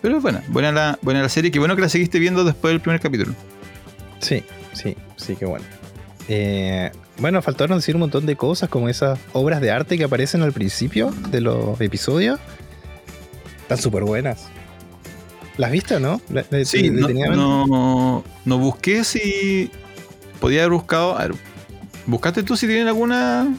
Pero 0.01 0.17
es 0.17 0.21
buena, 0.23 0.43
buena 0.47 0.71
la, 0.71 0.99
buena 1.01 1.21
la 1.21 1.29
serie. 1.29 1.51
Qué 1.51 1.59
bueno 1.59 1.75
que 1.75 1.81
la 1.81 1.89
seguiste 1.89 2.19
viendo 2.19 2.43
después 2.43 2.71
del 2.71 2.79
primer 2.81 2.99
capítulo. 3.01 3.33
Sí, 4.19 4.43
sí, 4.73 4.95
sí, 5.17 5.35
qué 5.35 5.45
bueno. 5.45 5.65
Eh, 6.29 6.91
bueno, 7.17 7.41
faltaron 7.41 7.77
decir 7.79 7.95
un 7.95 8.01
montón 8.01 8.25
de 8.25 8.35
cosas, 8.35 8.69
como 8.69 8.87
esas 8.87 9.19
obras 9.33 9.59
de 9.61 9.71
arte 9.71 9.97
que 9.97 10.03
aparecen 10.05 10.41
al 10.41 10.53
principio 10.53 11.11
de 11.31 11.41
los 11.41 11.79
episodios. 11.81 12.39
Están 13.61 13.77
súper 13.77 14.03
buenas. 14.03 14.47
¿Las 15.57 15.71
viste 15.71 15.95
o 15.95 15.99
no? 15.99 16.21
La- 16.29 16.45
la- 16.49 16.63
Sí, 16.63 16.89
no, 16.89 18.23
no 18.45 18.57
busqué 18.57 19.03
si 19.03 19.69
podía 20.39 20.61
haber 20.61 20.71
buscado. 20.71 21.17
A 21.17 21.23
ver, 21.27 21.35
¿buscaste 22.05 22.43
tú 22.43 22.55
si 22.55 22.67
tienen 22.67 22.87
alguna? 22.87 23.53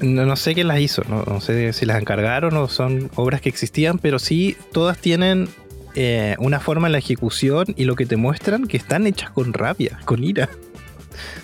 No, 0.00 0.26
no 0.26 0.36
sé 0.36 0.54
quién 0.54 0.68
las 0.68 0.80
hizo, 0.80 1.02
no, 1.08 1.22
no 1.22 1.40
sé 1.40 1.72
si 1.72 1.86
las 1.86 2.00
encargaron 2.00 2.56
o 2.56 2.68
son 2.68 3.10
obras 3.14 3.40
que 3.40 3.48
existían, 3.48 3.98
pero 3.98 4.18
sí 4.18 4.56
todas 4.72 4.98
tienen 4.98 5.48
eh, 5.94 6.34
una 6.38 6.58
forma 6.58 6.88
en 6.88 6.92
la 6.92 6.98
ejecución 6.98 7.66
y 7.76 7.84
lo 7.84 7.94
que 7.94 8.04
te 8.04 8.16
muestran 8.16 8.66
que 8.66 8.76
están 8.76 9.06
hechas 9.06 9.30
con 9.30 9.52
rabia, 9.52 10.00
con 10.04 10.24
ira. 10.24 10.48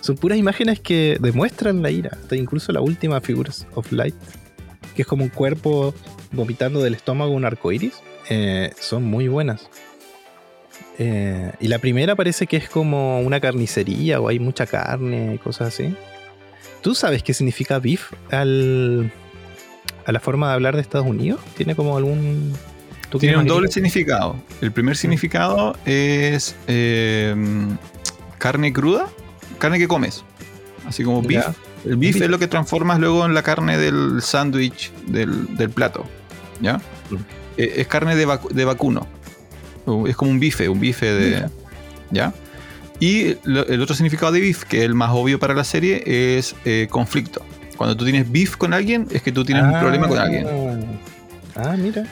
Son 0.01 0.17
puras 0.17 0.39
imágenes 0.39 0.81
que 0.81 1.19
demuestran 1.21 1.83
la 1.83 1.91
ira. 1.91 2.19
Incluso 2.33 2.73
la 2.73 2.81
última 2.81 3.21
Figures 3.21 3.67
of 3.75 3.93
Light, 3.93 4.17
que 4.97 5.03
es 5.03 5.09
como 5.09 5.23
un 5.23 5.31
cuerpo 5.31 5.95
vomitando 6.33 6.83
del 6.83 6.95
estómago 6.95 7.31
un 7.31 7.45
arco 7.45 7.71
iris, 7.71 7.95
eh, 8.29 8.73
son 8.81 9.05
muy 9.05 9.29
buenas. 9.29 9.71
Eh, 10.99 11.53
y 11.61 11.69
la 11.69 11.79
primera 11.79 12.17
parece 12.17 12.47
que 12.47 12.57
es 12.57 12.69
como 12.69 13.21
una 13.21 13.41
carnicería 13.41 14.21
o 14.21 14.29
hay 14.29 14.41
mucha 14.41 14.67
carne 14.67 15.35
y 15.37 15.39
cosas 15.39 15.69
así. 15.69 15.95
¿Tú 16.83 16.95
sabes 16.95 17.23
qué 17.23 17.35
significa 17.35 17.79
beef 17.79 18.13
al, 18.31 19.13
a 20.07 20.13
la 20.13 20.21
forma 20.21 20.49
de 20.49 20.55
hablar 20.55 20.75
de 20.77 20.83
Estados 20.83 21.07
Unidos? 21.07 21.41
¿Tiene 21.57 21.75
como 21.75 21.97
algún... 21.97 22.53
¿tú 23.11 23.19
que 23.19 23.27
Tiene 23.27 23.39
un 23.39 23.47
doble 23.47 23.69
significado. 23.69 24.37
El 24.61 24.73
primer 24.73 24.97
significado 24.97 25.77
es 25.85 26.57
eh, 26.69 27.35
carne 28.39 28.73
cruda, 28.73 29.09
carne 29.59 29.79
que 29.79 29.89
comes. 29.89 30.25
Así 30.87 31.05
como 31.05 31.21
beef. 31.23 31.45
Ya. 31.47 31.55
El 31.85 31.97
beef 31.97 32.15
Beef. 32.15 32.25
es 32.25 32.31
lo 32.31 32.39
que 32.39 32.47
transformas 32.47 32.99
luego 33.01 33.25
en 33.27 33.33
la 33.35 33.43
carne 33.43 33.79
del 33.79 34.21
sándwich 34.23 34.93
del, 35.07 35.57
del 35.57 35.71
plato. 35.71 36.05
¿Ya? 36.61 36.77
Mm. 37.11 37.17
Eh, 37.57 37.73
es 37.77 37.87
carne 37.87 38.17
de, 38.17 38.27
vacu- 38.29 38.51
de 38.51 38.65
vacuno. 38.65 39.07
Uh, 39.87 40.07
Es 40.07 40.15
como 40.17 40.31
un 40.31 40.39
bife, 40.41 40.69
un 40.69 40.79
bife 40.79 41.07
de. 41.13 41.49
¿Ya? 42.11 42.33
Y 43.01 43.37
lo- 43.45 43.67
el 43.67 43.81
otro 43.81 43.95
significado 43.97 44.31
de 44.33 44.41
beef, 44.41 44.65
que 44.65 44.79
es 44.79 44.85
el 44.85 44.95
más 44.95 45.11
obvio 45.13 45.39
para 45.39 45.55
la 45.55 45.65
serie, 45.65 46.03
es 46.39 46.55
eh, 46.65 46.87
conflicto. 46.91 47.43
Cuando 47.77 47.97
tú 47.97 48.05
tienes 48.05 48.31
beef 48.31 48.57
con 48.57 48.75
alguien, 48.75 49.07
es 49.11 49.23
que 49.23 49.33
tú 49.33 49.43
tienes 49.45 49.65
un 49.65 49.75
Ah. 49.75 49.81
problema 49.81 50.07
con 50.07 50.19
alguien. 50.19 50.47
Ah, 51.57 51.75
mira. 51.79 52.05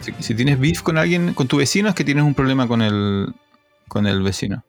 Si, 0.00 0.12
si 0.20 0.34
tienes 0.34 0.58
beef 0.60 0.82
con 0.82 0.98
alguien, 0.98 1.34
con 1.34 1.48
tu 1.48 1.56
vecino, 1.56 1.88
es 1.88 1.94
que 1.96 2.04
tienes 2.04 2.22
un 2.24 2.34
problema 2.34 2.68
con 2.68 2.80
el, 2.80 3.32
con 3.88 4.06
el 4.06 4.22
vecino. 4.22 4.62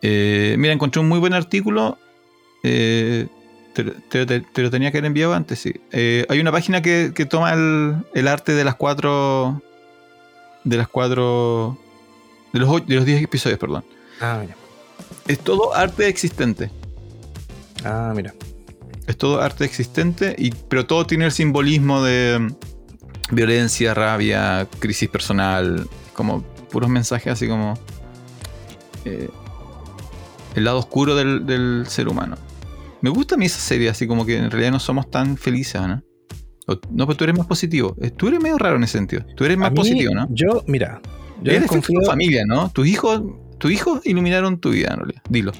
Eh, 0.00 0.54
mira, 0.58 0.72
encontré 0.72 1.00
un 1.00 1.08
muy 1.08 1.18
buen 1.18 1.34
artículo. 1.34 1.98
eh, 2.64 3.26
te, 3.74 3.84
te- 3.84 4.26
te- 4.26 4.40
te 4.40 4.62
lo 4.62 4.70
tenía 4.70 4.90
que 4.90 4.98
haber 4.98 5.06
enviado 5.06 5.32
antes, 5.34 5.60
sí. 5.60 5.72
Eh, 5.92 6.26
hay 6.28 6.40
una 6.40 6.50
página 6.50 6.82
que, 6.82 7.12
que 7.14 7.24
toma 7.26 7.52
el, 7.52 7.94
el 8.14 8.26
arte 8.28 8.52
de 8.52 8.64
las 8.64 8.74
cuatro. 8.74 9.62
De 10.64 10.76
las 10.76 10.88
cuatro. 10.88 11.78
De 12.52 12.58
los, 12.60 12.68
ocho- 12.68 12.84
de 12.88 12.94
los 12.96 13.04
10 13.04 13.22
episodios, 13.22 13.58
perdón. 13.58 13.84
Ah, 14.20 14.38
mira. 14.40 14.54
Es 15.26 15.38
todo 15.40 15.74
arte 15.74 16.08
existente. 16.08 16.70
Ah, 17.84 18.12
mira. 18.14 18.34
Es 19.06 19.16
todo 19.16 19.40
arte 19.40 19.64
existente, 19.64 20.34
y, 20.38 20.50
pero 20.50 20.86
todo 20.86 21.06
tiene 21.06 21.24
el 21.26 21.32
simbolismo 21.32 22.02
de 22.02 22.38
mm, 22.40 23.34
violencia, 23.34 23.94
rabia, 23.94 24.68
crisis 24.78 25.08
personal, 25.08 25.88
como 26.12 26.42
puros 26.70 26.90
mensajes 26.90 27.32
así 27.32 27.48
como 27.48 27.74
eh, 29.06 29.30
el 30.54 30.64
lado 30.64 30.78
oscuro 30.78 31.14
del, 31.14 31.46
del 31.46 31.84
ser 31.88 32.08
humano. 32.08 32.36
Me 33.00 33.10
gusta 33.10 33.36
a 33.36 33.38
mí 33.38 33.46
esa 33.46 33.60
serie, 33.60 33.88
así 33.88 34.06
como 34.06 34.26
que 34.26 34.36
en 34.36 34.50
realidad 34.50 34.72
no 34.72 34.80
somos 34.80 35.10
tan 35.10 35.36
felices, 35.36 35.80
¿no? 35.80 36.02
O- 36.66 36.78
no, 36.90 37.06
pero 37.06 37.16
tú 37.16 37.24
eres 37.24 37.38
más 37.38 37.46
positivo. 37.46 37.96
Eh, 38.02 38.10
Tú 38.10 38.28
eres 38.28 38.40
medio 38.40 38.58
raro 38.58 38.76
en 38.76 38.84
ese 38.84 38.98
sentido. 38.98 39.24
Tú 39.36 39.44
eres 39.44 39.56
más 39.56 39.70
mí, 39.70 39.76
positivo, 39.76 40.12
¿no? 40.14 40.26
Yo, 40.30 40.64
mira, 40.66 41.00
yo 41.42 41.52
eres 41.52 41.64
efecto 41.64 41.76
desconfío... 41.76 42.02
familia, 42.10 42.42
¿no? 42.46 42.68
Tus 42.70 42.86
hijos, 42.88 43.22
tus 43.58 43.70
hijos 43.72 44.00
iluminaron 44.04 44.58
tu 44.58 44.70
vida, 44.70 44.88
en 44.92 44.98
realidad. 44.98 45.22
Dilo. 45.28 45.52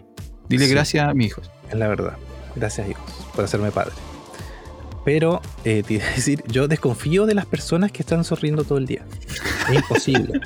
Dile 0.48 0.66
Sí. 0.66 0.72
gracias 0.72 1.08
a 1.08 1.14
mis 1.14 1.28
hijos. 1.28 1.50
Es 1.68 1.74
la 1.74 1.88
verdad. 1.88 2.16
Gracias, 2.56 2.88
hijos, 2.88 3.04
por 3.34 3.44
hacerme 3.44 3.70
padre. 3.70 3.92
Pero, 5.04 5.40
eh, 5.64 5.82
te 5.86 5.94
iba 5.94 6.04
a 6.04 6.10
decir, 6.10 6.42
yo 6.48 6.68
desconfío 6.68 7.26
de 7.26 7.34
las 7.34 7.46
personas 7.46 7.92
que 7.92 8.02
están 8.02 8.24
sonriendo 8.24 8.64
todo 8.64 8.78
el 8.78 8.86
día. 8.86 9.04
Es 9.68 9.74
imposible. 9.76 10.40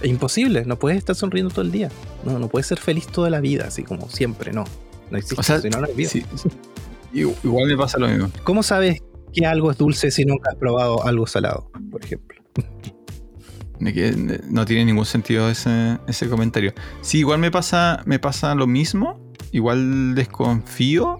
es 0.00 0.04
imposible. 0.08 0.64
No 0.64 0.78
puedes 0.78 0.98
estar 0.98 1.14
sonriendo 1.16 1.50
todo 1.52 1.62
el 1.62 1.72
día. 1.72 1.90
No, 2.24 2.38
no 2.38 2.48
puedes 2.48 2.66
ser 2.66 2.78
feliz 2.78 3.06
toda 3.06 3.30
la 3.30 3.40
vida, 3.40 3.64
así 3.66 3.82
como 3.82 4.08
siempre. 4.08 4.52
No. 4.52 4.64
No 5.10 5.18
existe. 5.18 5.40
O 5.40 5.42
sea, 5.42 5.60
si 5.60 5.68
no, 5.68 5.80
no 5.80 5.86
sí. 6.06 6.24
Igual 7.12 7.66
me 7.66 7.76
pasa 7.76 7.98
lo 7.98 8.08
mismo. 8.08 8.30
¿Cómo 8.44 8.62
sabes 8.62 9.02
que 9.34 9.44
algo 9.46 9.70
es 9.70 9.76
dulce 9.76 10.10
si 10.10 10.24
nunca 10.24 10.50
has 10.50 10.56
probado 10.56 11.04
algo 11.06 11.26
salado, 11.26 11.70
por 11.90 12.02
ejemplo? 12.02 12.42
De 13.82 13.92
que 13.92 14.40
no 14.48 14.64
tiene 14.64 14.84
ningún 14.84 15.04
sentido 15.06 15.50
ese, 15.50 15.98
ese 16.06 16.28
comentario. 16.28 16.72
Sí, 17.00 17.18
igual 17.18 17.40
me 17.40 17.50
pasa, 17.50 18.00
me 18.04 18.18
pasa 18.20 18.54
lo 18.54 18.66
mismo. 18.68 19.20
Igual 19.50 20.14
desconfío. 20.14 21.18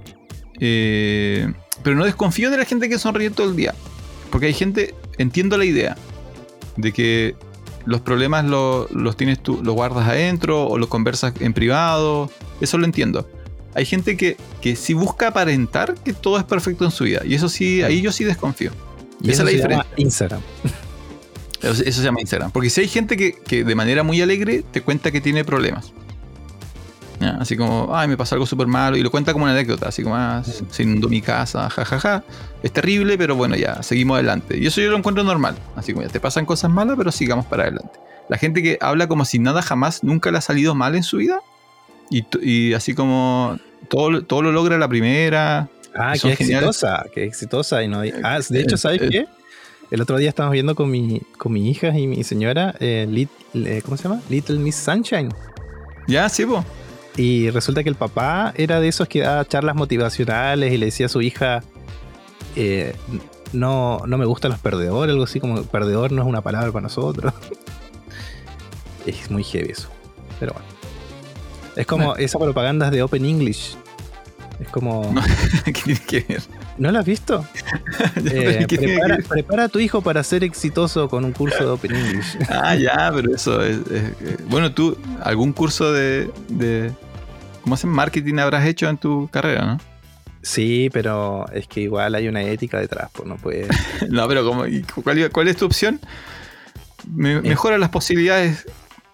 eh, 0.61 1.53
pero 1.83 1.97
no 1.97 2.05
desconfío 2.05 2.51
de 2.51 2.59
la 2.59 2.65
gente 2.65 2.89
que 2.89 2.99
sonríe 2.99 3.31
todo 3.31 3.51
el 3.51 3.57
día. 3.57 3.75
Porque 4.31 4.47
hay 4.47 4.55
gente, 4.55 4.95
entiendo 5.19 5.59
la 5.59 5.65
idea 5.65 5.97
de 6.77 6.93
que 6.93 7.35
los 7.85 8.01
problemas 8.01 8.45
lo- 8.45 8.87
los 8.93 9.17
tienes 9.17 9.43
tú, 9.43 9.61
los 9.65 9.75
guardas 9.75 10.07
adentro 10.09 10.65
o 10.67 10.79
los 10.79 10.89
conversas 10.89 11.33
en 11.41 11.53
privado. 11.53 12.31
Eso 12.61 12.79
lo 12.79 12.85
entiendo. 12.85 13.29
Hay 13.75 13.87
gente 13.87 14.17
que, 14.17 14.37
que 14.61 14.77
sí 14.77 14.95
busca 14.95 15.29
aparentar 15.29 15.95
que 15.95 16.13
todo 16.13 16.39
es 16.39 16.45
perfecto 16.45 16.85
en 16.85 16.93
su 16.93 17.05
vida. 17.05 17.23
Y 17.25 17.35
eso 17.35 17.49
sí, 17.49 17.83
ahí 17.83 18.01
yo 18.03 18.13
sí 18.13 18.23
desconfío. 18.23 18.71
Y 19.21 19.31
Esa 19.33 19.43
es 19.43 19.47
la 19.47 19.51
diferencia. 19.51 19.87
Instagram. 19.97 20.41
Eso, 21.63 21.83
eso 21.83 22.01
se 22.01 22.05
llama 22.05 22.21
Instagram. 22.21 22.51
Porque 22.51 22.71
si 22.71 22.81
hay 22.81 22.89
gente 22.89 23.17
que, 23.17 23.33
que 23.35 23.65
de 23.65 23.75
manera 23.75 24.03
muy 24.03 24.21
alegre 24.21 24.65
te 24.71 24.83
cuenta 24.83 25.11
que 25.11 25.21
tiene 25.21 25.45
problemas. 25.45 25.93
Ya, 27.21 27.37
así 27.41 27.57
como, 27.57 27.95
ay, 27.95 28.09
me 28.09 28.17
pasó 28.17 28.35
algo 28.35 28.47
súper 28.47 28.67
malo, 28.67 28.97
y 28.97 29.03
lo 29.03 29.11
cuenta 29.13 29.33
como 29.33 29.45
una 29.45 29.53
anécdota, 29.53 29.89
así 29.89 30.03
como, 30.03 30.17
ah, 30.17 30.43
se 30.71 30.83
inundó 30.83 31.09
mi 31.09 31.23
casa, 31.23 31.71
jajaja. 31.71 32.25
Es 32.65 32.73
terrible, 32.73 33.17
pero 33.17 33.37
bueno, 33.37 33.55
ya, 33.55 33.81
seguimos 33.85 34.17
adelante. 34.17 34.59
Y 34.59 34.67
eso 34.67 34.81
yo 34.81 34.91
lo 34.91 34.97
encuentro 34.97 35.23
normal, 35.23 35.55
así 35.77 35.93
como 35.93 36.05
ya 36.05 36.13
te 36.13 36.19
pasan 36.19 36.47
cosas 36.47 36.73
malas, 36.73 36.97
pero 36.99 37.13
sigamos 37.13 37.47
para 37.47 37.63
adelante. 37.63 38.01
La 38.29 38.39
gente 38.39 38.61
que 38.61 38.77
habla 38.81 39.07
como 39.07 39.25
si 39.25 39.39
nada 39.39 39.63
jamás 39.63 40.03
nunca 40.03 40.33
le 40.33 40.39
ha 40.39 40.41
salido 40.41 40.75
mal 40.75 40.97
en 40.97 41.05
su 41.05 41.19
vida, 41.19 41.41
y, 42.11 42.25
y 42.43 42.75
así 42.75 42.93
como 42.93 43.57
todo, 43.89 44.23
todo 44.25 44.43
lo 44.43 44.51
logra 44.51 44.77
la 44.77 44.89
primera. 44.89 45.69
Ah, 45.95 46.15
qué 46.15 46.35
geniales. 46.35 46.71
exitosa, 46.71 47.07
qué 47.15 47.25
exitosa. 47.25 47.83
Y 47.85 47.89
no, 47.89 48.03
ah, 48.25 48.41
de 48.49 48.61
hecho, 48.61 48.75
Eh, 48.75 48.79
¿sabes 48.79 49.03
eh. 49.03 49.09
qué? 49.11 49.27
El 49.93 50.01
otro 50.01 50.17
día 50.17 50.31
estábamos 50.31 50.55
viendo 50.55 50.75
con 50.75 50.91
mi, 50.91 51.21
con 51.37 51.53
mi 51.53 51.69
hija 51.71 51.89
y 51.99 52.07
mi 52.07 52.25
señora, 52.25 52.75
eh, 52.81 53.07
Lit- 53.11 53.29
eh, 53.55 53.83
¿cómo 53.85 53.99
se 53.99 54.05
llama? 54.05 54.23
Little 54.31 54.59
Miss 54.59 54.75
Sunshine. 54.77 55.29
Ya, 56.09 56.31
sí, 56.31 56.47
po. 56.47 56.65
Y 57.19 57.51
resulta 57.51 57.83
que 57.83 57.91
el 57.91 57.95
papá 57.95 58.55
era 58.57 58.81
de 58.81 58.89
esos 58.89 59.07
que 59.07 59.21
daba 59.21 59.45
charlas 59.47 59.77
motivacionales 59.77 60.73
y 60.73 60.79
le 60.79 60.87
decía 60.87 61.07
a 61.07 61.09
su 61.11 61.21
hija, 61.21 61.63
eh, 62.57 62.97
no, 63.53 64.01
no 64.07 64.17
me 64.17 64.25
gustan 64.25 64.53
los 64.53 64.61
perdedores, 64.61 65.13
algo 65.13 65.25
así 65.25 65.41
como 65.41 65.63
perdedor 65.65 66.11
no 66.11 66.23
es 66.23 66.29
una 66.29 66.41
palabra 66.41 66.73
para 66.73 66.85
nosotros. 66.85 67.35
es 69.07 69.31
muy 69.31 69.45
heavy 69.45 69.73
eso. 69.73 69.89
Pero 70.41 70.55
bueno. 70.55 70.67
Es 71.77 71.87
como 71.87 72.07
Bueno. 72.07 72.19
esa 72.25 72.39
propaganda 72.39 72.91
de 72.91 73.03
Open 73.03 73.27
English. 73.27 73.77
Es 74.59 74.69
como... 74.69 75.03
No. 75.13 75.21
¿No, 75.21 75.23
¿Qué 75.67 75.73
tiene 75.73 76.01
que 76.01 76.21
ver? 76.27 76.43
La 76.91 77.01
has 77.01 77.07
visto? 77.07 77.47
Eh, 78.17 78.23
pero 78.45 78.67
¿qué 78.67 78.79
tiene 78.79 78.87
que 78.95 79.23
prepara, 79.29 79.65
a 79.65 79.69
tu 79.69 79.79
hijo 79.79 80.01
para 80.03 80.23
ser 80.23 80.43
exitoso 80.45 81.09
con 81.09 81.25
un 81.25 81.33
curso 81.33 81.59
de 81.59 81.67
Open 81.71 81.95
English. 81.95 82.37
Ah, 82.49 82.75
ya, 82.75 83.11
pero 83.15 83.35
eso 83.35 83.63
es. 83.63 83.77
es- 83.79 83.87
eh, 83.91 84.37
bueno, 84.47 84.73
tú, 84.73 84.97
algún 85.23 85.53
curso 85.53 85.93
de, 85.93 86.31
de. 86.49 86.93
¿Cómo 87.63 87.77
llama? 87.77 87.95
Marketing 87.95 88.39
habrás 88.39 88.67
hecho 88.67 88.89
en 88.89 88.97
tu 88.99 89.29
carrera, 89.31 89.65
¿no? 89.67 89.79
Sí, 90.43 90.89
pero 90.93 91.47
es 91.53 91.69
que 91.69 91.81
igual 91.83 92.15
hay 92.17 92.27
una 92.29 92.43
ética 92.43 92.79
detrás, 92.81 93.11
pues 93.13 93.29
no 93.29 93.37
puede. 93.37 93.69
No, 94.09 94.27
pero 94.29 94.45
como, 94.45 94.67
¿y 94.67 94.83
¿cuál, 94.83 95.31
cuál 95.31 95.49
es 95.49 95.57
tu 95.57 95.67
opción? 95.67 96.01
Me- 97.09 97.41
mejora 97.41 97.79
las 97.79 97.91
posibilidades, 97.91 98.67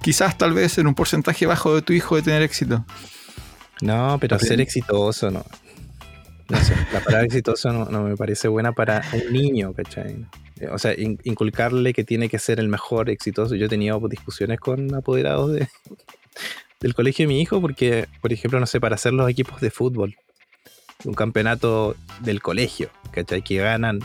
quizás 0.02 0.36
tal 0.39 0.52
vez 0.55 0.78
en 0.78 0.86
un 0.86 0.94
porcentaje 0.94 1.47
bajo 1.47 1.74
de 1.74 1.82
tu 1.82 1.93
hijo 1.93 2.16
de 2.16 2.22
tener 2.22 2.43
éxito. 2.43 2.85
No, 3.80 4.16
pero 4.20 4.39
ser 4.39 4.60
exitoso 4.60 5.30
no. 5.30 5.44
No 6.49 6.59
sé, 6.62 6.75
la 6.93 7.01
palabra 7.01 7.27
exitoso 7.27 7.73
no, 7.73 7.85
no 7.87 8.05
me 8.05 8.16
parece 8.16 8.49
buena 8.49 8.73
para 8.73 9.03
un 9.12 9.33
niño, 9.33 9.75
¿cachai? 9.75 10.25
O 10.73 10.79
sea, 10.79 10.95
in- 10.99 11.19
inculcarle 11.25 11.93
que 11.93 12.05
tiene 12.05 12.29
que 12.29 12.39
ser 12.39 12.59
el 12.59 12.69
mejor 12.69 13.11
exitoso. 13.11 13.55
Yo 13.55 13.66
he 13.66 13.69
tenido 13.69 14.01
discusiones 14.09 14.59
con 14.59 14.95
apoderados 14.95 15.53
de, 15.53 15.69
del 16.81 16.95
colegio 16.95 17.25
de 17.25 17.29
mi 17.29 17.41
hijo 17.43 17.61
porque, 17.61 18.09
por 18.23 18.33
ejemplo, 18.33 18.59
no 18.61 18.66
sé, 18.66 18.81
para 18.81 18.95
hacer 18.95 19.12
los 19.12 19.29
equipos 19.31 19.61
de 19.61 19.70
fútbol, 19.70 20.16
un 21.05 21.15
campeonato 21.15 21.97
del 22.20 22.41
colegio, 22.41 22.89
¿cachai? 23.12 23.43
Que 23.43 23.57
ganan, 23.59 24.01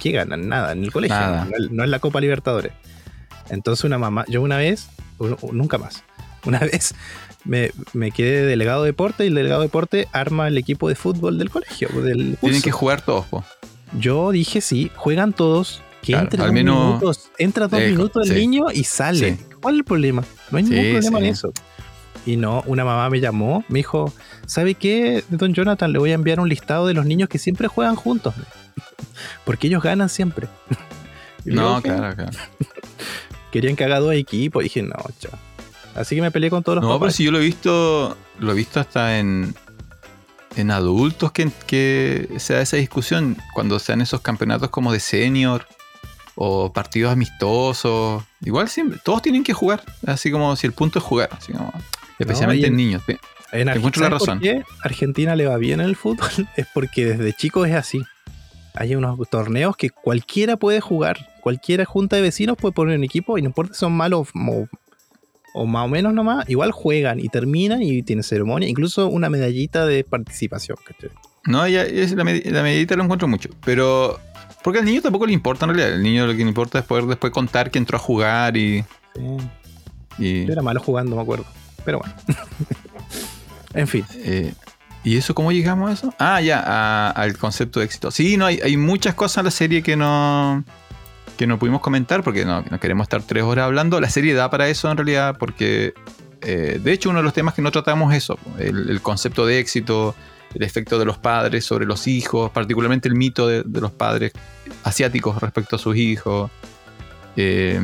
¿qué 0.00 0.10
ganan? 0.10 0.48
Nada, 0.48 0.72
en 0.72 0.82
el 0.84 0.90
colegio, 0.92 1.16
Nada. 1.16 1.44
no, 1.44 1.52
no 1.70 1.84
es 1.84 1.90
la 1.90 2.00
Copa 2.00 2.20
Libertadores. 2.20 2.72
Entonces 3.50 3.84
una 3.84 3.98
mamá, 3.98 4.24
yo 4.26 4.42
una 4.42 4.56
vez, 4.56 4.88
nunca 5.52 5.78
más, 5.78 6.02
una 6.44 6.58
vez 6.72 6.94
me, 7.44 7.70
me 7.92 8.10
quedé 8.10 8.42
de 8.42 8.46
delegado 8.46 8.82
de 8.82 8.88
deporte 8.90 9.24
y 9.24 9.28
el 9.28 9.34
delegado 9.34 9.60
de 9.62 9.66
deporte 9.68 10.08
arma 10.12 10.48
el 10.48 10.56
equipo 10.58 10.88
de 10.88 10.94
fútbol 10.94 11.38
del 11.38 11.50
colegio, 11.50 11.88
del 12.02 12.36
Tienen 12.40 12.62
que 12.62 12.70
jugar 12.72 13.02
todos, 13.02 13.26
po. 13.26 13.44
Yo 13.98 14.30
dije 14.32 14.60
sí, 14.60 14.90
juegan 14.96 15.32
todos, 15.32 15.82
que 16.02 16.12
Claro, 16.12 16.24
entre 16.24 16.42
dos 16.42 16.52
menos- 16.52 16.86
minutos, 16.86 17.30
entra 17.38 17.68
dos 17.68 17.80
Eh, 17.80 17.88
minutos 17.90 18.28
el 18.28 18.34
sí. 18.36 18.40
niño 18.40 18.66
y 18.72 18.84
sale. 18.84 19.36
Sí. 19.36 19.44
¿Cuál 19.60 19.74
es 19.74 19.78
el 19.80 19.84
problema? 19.84 20.22
No 20.50 20.58
hay 20.58 20.64
Sí, 20.64 20.70
ningún 20.70 20.92
problema 20.92 21.18
en 21.20 21.24
eso. 21.26 21.52
Y 22.26 22.36
no, 22.36 22.62
una 22.66 22.84
mamá 22.84 23.08
me 23.10 23.20
llamó, 23.20 23.64
me 23.68 23.80
dijo, 23.80 24.12
¿sabe 24.46 24.74
qué, 24.74 25.22
don 25.28 25.52
Jonathan? 25.52 25.92
Le 25.92 25.98
voy 25.98 26.10
a 26.10 26.14
enviar 26.14 26.40
un 26.40 26.48
listado 26.48 26.86
de 26.86 26.94
los 26.94 27.04
niños 27.06 27.28
que 27.28 27.38
siempre 27.38 27.68
juegan 27.68 27.96
juntos. 27.96 28.34
Porque 29.44 29.66
ellos 29.68 29.82
ganan 29.82 30.08
siempre. 30.08 30.48
No, 31.46 31.82
claro, 31.82 32.14
claro. 32.16 32.30
Querían 33.52 33.76
que 33.76 33.84
haga 33.84 34.00
dos 34.00 34.14
equipos. 34.14 34.62
Dije, 34.62 34.82
no, 34.82 34.94
chao. 35.20 35.32
Así 35.94 36.16
que 36.16 36.22
me 36.22 36.30
peleé 36.30 36.50
con 36.50 36.62
todos 36.62 36.76
los 36.76 36.84
No, 36.84 36.98
pero 36.98 37.10
si 37.12 37.24
yo 37.24 37.30
lo 37.30 37.38
he 37.38 37.42
visto, 37.44 38.16
lo 38.38 38.52
he 38.52 38.54
visto 38.54 38.80
hasta 38.80 39.18
en, 39.18 39.54
en 40.56 40.70
adultos 40.70 41.30
que, 41.32 41.50
que 41.66 42.28
se 42.38 42.54
da 42.54 42.60
esa 42.62 42.76
discusión 42.76 43.36
cuando 43.54 43.78
sean 43.78 44.00
esos 44.00 44.20
campeonatos 44.20 44.70
como 44.70 44.92
de 44.92 45.00
senior 45.00 45.66
o 46.34 46.72
partidos 46.72 47.12
amistosos. 47.12 48.24
Igual 48.42 48.68
siempre, 48.68 48.98
todos 49.04 49.22
tienen 49.22 49.44
que 49.44 49.52
jugar, 49.52 49.82
así 50.06 50.30
como 50.30 50.56
si 50.56 50.66
el 50.66 50.72
punto 50.72 50.98
es 50.98 51.04
jugar, 51.04 51.28
así 51.32 51.52
como, 51.52 51.72
especialmente 52.18 52.66
en 52.66 52.72
en- 52.72 52.76
niños. 52.76 53.02
En 53.52 53.68
encuentro 53.68 54.02
la 54.02 54.08
¿sabes 54.08 54.18
por 54.18 54.28
razón. 54.28 54.40
qué 54.40 54.64
Argentina 54.82 55.36
le 55.36 55.46
va 55.46 55.56
bien 55.58 55.80
en 55.80 55.86
el 55.86 55.94
fútbol? 55.96 56.28
Es 56.56 56.66
porque 56.74 57.04
desde 57.04 57.32
chico 57.34 57.64
es 57.64 57.74
así. 57.74 58.02
Hay 58.74 58.96
unos 58.96 59.16
torneos 59.30 59.76
que 59.76 59.90
cualquiera 59.90 60.56
puede 60.56 60.80
jugar. 60.80 61.28
Cualquiera 61.40 61.84
junta 61.84 62.16
de 62.16 62.22
vecinos 62.22 62.56
puede 62.56 62.72
poner 62.72 62.98
un 62.98 63.04
equipo 63.04 63.38
y 63.38 63.42
no 63.42 63.46
importa 63.50 63.74
si 63.74 63.78
son 63.80 63.92
malos 63.92 64.28
o, 64.34 64.66
o 65.54 65.64
más 65.66 65.84
o 65.86 65.88
menos 65.88 66.12
nomás, 66.12 66.48
igual 66.50 66.72
juegan 66.72 67.18
y 67.20 67.28
terminan 67.30 67.80
y 67.82 68.02
tienen 68.02 68.22
ceremonia, 68.24 68.68
incluso 68.68 69.08
una 69.08 69.30
medallita 69.30 69.86
de 69.86 70.04
participación. 70.04 70.76
¿cachai? 70.84 71.10
No, 71.46 71.66
ya 71.68 71.82
es 71.82 72.12
la, 72.12 72.24
med- 72.24 72.44
la 72.50 72.62
medida 72.62 72.96
lo 72.96 73.04
encuentro 73.04 73.28
mucho, 73.28 73.48
pero 73.64 74.18
porque 74.62 74.80
al 74.80 74.84
niño 74.84 75.00
tampoco 75.00 75.26
le 75.26 75.32
importa 75.32 75.64
en 75.66 75.74
realidad. 75.74 75.94
El 75.96 76.02
niño 76.02 76.26
lo 76.26 76.32
que 76.32 76.38
le 76.38 76.48
importa 76.48 76.78
es 76.80 76.84
poder 76.84 77.04
después 77.04 77.32
contar 77.32 77.70
que 77.70 77.78
entró 77.78 77.96
a 77.96 78.00
jugar 78.00 78.56
y, 78.56 78.84
Sí. 79.14 79.22
y 80.18 80.44
Yo 80.46 80.52
era 80.52 80.62
malo 80.62 80.80
jugando, 80.80 81.14
me 81.16 81.22
acuerdo. 81.22 81.44
Pero 81.84 81.98
bueno. 82.00 82.14
en 83.74 83.86
fin. 83.88 84.04
Eh, 84.16 84.52
¿Y 85.04 85.18
eso 85.18 85.34
cómo 85.34 85.52
llegamos 85.52 85.90
a 85.90 85.92
eso? 85.92 86.14
Ah, 86.18 86.40
ya, 86.40 86.60
a- 86.66 87.10
al 87.10 87.36
concepto 87.36 87.80
de 87.80 87.86
éxito. 87.86 88.10
Sí, 88.10 88.36
no, 88.38 88.46
hay, 88.46 88.58
hay 88.64 88.76
muchas 88.78 89.14
cosas 89.14 89.38
en 89.38 89.44
la 89.44 89.50
serie 89.50 89.82
que 89.82 89.96
no 89.96 90.64
que 91.36 91.46
no 91.46 91.58
pudimos 91.58 91.80
comentar 91.80 92.22
porque 92.22 92.44
no, 92.44 92.62
no 92.62 92.80
queremos 92.80 93.04
estar 93.04 93.22
tres 93.22 93.42
horas 93.42 93.64
hablando. 93.66 94.00
La 94.00 94.10
serie 94.10 94.34
da 94.34 94.50
para 94.50 94.68
eso 94.68 94.90
en 94.90 94.96
realidad 94.96 95.36
porque, 95.38 95.94
eh, 96.42 96.80
de 96.82 96.92
hecho, 96.92 97.10
uno 97.10 97.18
de 97.18 97.24
los 97.24 97.32
temas 97.32 97.54
que 97.54 97.62
no 97.62 97.70
tratamos 97.70 98.12
es 98.12 98.24
eso, 98.24 98.38
el, 98.58 98.90
el 98.90 99.00
concepto 99.00 99.46
de 99.46 99.58
éxito, 99.58 100.14
el 100.54 100.62
efecto 100.62 100.98
de 100.98 101.04
los 101.04 101.18
padres 101.18 101.64
sobre 101.64 101.86
los 101.86 102.06
hijos, 102.06 102.50
particularmente 102.50 103.08
el 103.08 103.14
mito 103.14 103.48
de, 103.48 103.62
de 103.64 103.80
los 103.80 103.90
padres 103.90 104.32
asiáticos 104.84 105.40
respecto 105.40 105.76
a 105.76 105.78
sus 105.78 105.96
hijos. 105.96 106.50
Eh, 107.36 107.80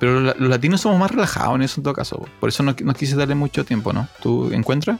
pero 0.00 0.18
los, 0.18 0.40
los 0.40 0.48
latinos 0.48 0.80
somos 0.80 0.98
más 0.98 1.10
relajados 1.10 1.54
en 1.56 1.62
eso 1.62 1.80
en 1.80 1.84
todo 1.84 1.94
caso. 1.94 2.26
Por 2.40 2.48
eso 2.48 2.62
no, 2.62 2.74
no 2.82 2.94
quise 2.94 3.14
darle 3.16 3.34
mucho 3.34 3.64
tiempo, 3.64 3.92
¿no? 3.92 4.08
¿Tú 4.22 4.50
encuentras? 4.52 4.98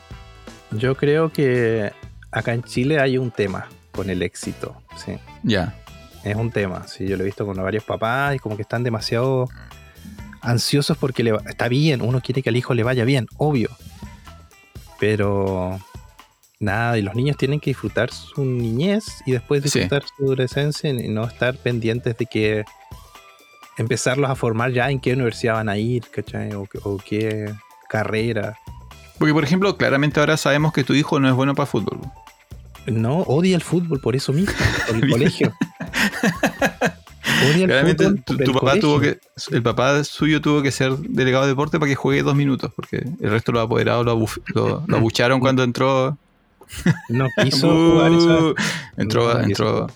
Yo 0.70 0.94
creo 0.94 1.32
que 1.32 1.90
acá 2.30 2.52
en 2.52 2.62
Chile 2.62 3.00
hay 3.00 3.18
un 3.18 3.30
tema 3.30 3.66
con 3.92 4.10
el 4.10 4.22
éxito. 4.22 4.76
Sí. 4.96 5.18
Ya. 5.42 5.74
Es 6.24 6.36
un 6.36 6.50
tema, 6.50 6.86
sí, 6.86 7.06
yo 7.06 7.16
lo 7.16 7.22
he 7.22 7.26
visto 7.26 7.46
con 7.46 7.56
varios 7.56 7.84
papás 7.84 8.34
y 8.36 8.38
como 8.38 8.56
que 8.56 8.62
están 8.62 8.82
demasiado 8.82 9.48
ansiosos 10.42 10.96
porque 10.98 11.22
le 11.22 11.32
va- 11.32 11.42
está 11.48 11.68
bien, 11.68 12.02
uno 12.02 12.20
quiere 12.20 12.42
que 12.42 12.50
al 12.50 12.56
hijo 12.56 12.74
le 12.74 12.82
vaya 12.82 13.04
bien, 13.04 13.26
obvio. 13.38 13.70
Pero 14.98 15.78
nada, 16.58 16.98
y 16.98 17.02
los 17.02 17.14
niños 17.14 17.36
tienen 17.36 17.60
que 17.60 17.70
disfrutar 17.70 18.10
su 18.12 18.44
niñez 18.44 19.06
y 19.24 19.32
después 19.32 19.62
Sí. 19.62 19.78
disfrutar 19.78 20.04
su 20.16 20.24
adolescencia 20.24 20.90
y 20.90 21.08
no 21.08 21.24
estar 21.24 21.56
pendientes 21.56 22.16
de 22.18 22.26
que 22.26 22.64
empezarlos 23.78 24.30
a 24.30 24.34
formar 24.34 24.72
ya 24.72 24.90
en 24.90 25.00
qué 25.00 25.14
universidad 25.14 25.54
van 25.54 25.70
a 25.70 25.78
ir, 25.78 26.04
¿cachai? 26.10 26.52
O, 26.52 26.66
o 26.84 26.98
qué 26.98 27.50
carrera. 27.88 28.58
Porque, 29.18 29.32
por 29.32 29.44
ejemplo, 29.44 29.74
claramente 29.76 30.20
ahora 30.20 30.36
sabemos 30.36 30.72
que 30.72 30.84
tu 30.84 30.92
hijo 30.94 31.18
no 31.18 31.28
es 31.28 31.34
bueno 31.34 31.54
para 31.54 31.66
fútbol. 31.66 32.00
No, 32.86 33.18
odia 33.20 33.56
el 33.56 33.62
fútbol 33.62 34.00
por 34.00 34.16
eso 34.16 34.32
mismo, 34.32 34.52
por 34.86 34.96
el 34.96 35.10
colegio. 35.10 35.52
Odia 37.42 37.64
el 37.64 37.66
Claramente 37.66 38.04
fútbol 38.04 38.24
tu, 38.24 38.36
papá 38.52 38.60
colegio. 38.60 38.80
tuvo 38.80 39.00
que. 39.00 39.18
El 39.52 39.62
papá 39.62 40.04
suyo 40.04 40.40
tuvo 40.40 40.62
que 40.62 40.70
ser 40.72 40.96
delegado 40.98 41.44
de 41.44 41.50
deporte 41.50 41.78
para 41.78 41.88
que 41.88 41.94
juegue 41.94 42.22
dos 42.22 42.34
minutos, 42.34 42.70
porque 42.74 43.04
el 43.20 43.30
resto 43.30 43.52
de 43.52 43.56
los 43.58 43.64
apoderados 43.66 44.04
lo, 44.04 44.16
abuf- 44.18 44.42
lo- 44.54 44.82
lo 44.86 44.96
abucharon 44.96 45.40
cuando 45.40 45.62
entró. 45.62 46.18
No 47.08 47.26
quiso 47.42 47.68
jugar 47.92 48.12
esa. 48.12 48.38
Uh, 48.44 48.54
entró, 48.96 49.34
No, 49.34 49.40
entró. 49.40 49.86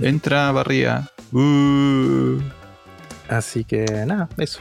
Entra, 0.00 0.52
barría. 0.52 1.10
Uh. 1.32 2.38
Así 3.28 3.64
que 3.64 3.84
nada, 4.06 4.28
eso. 4.36 4.60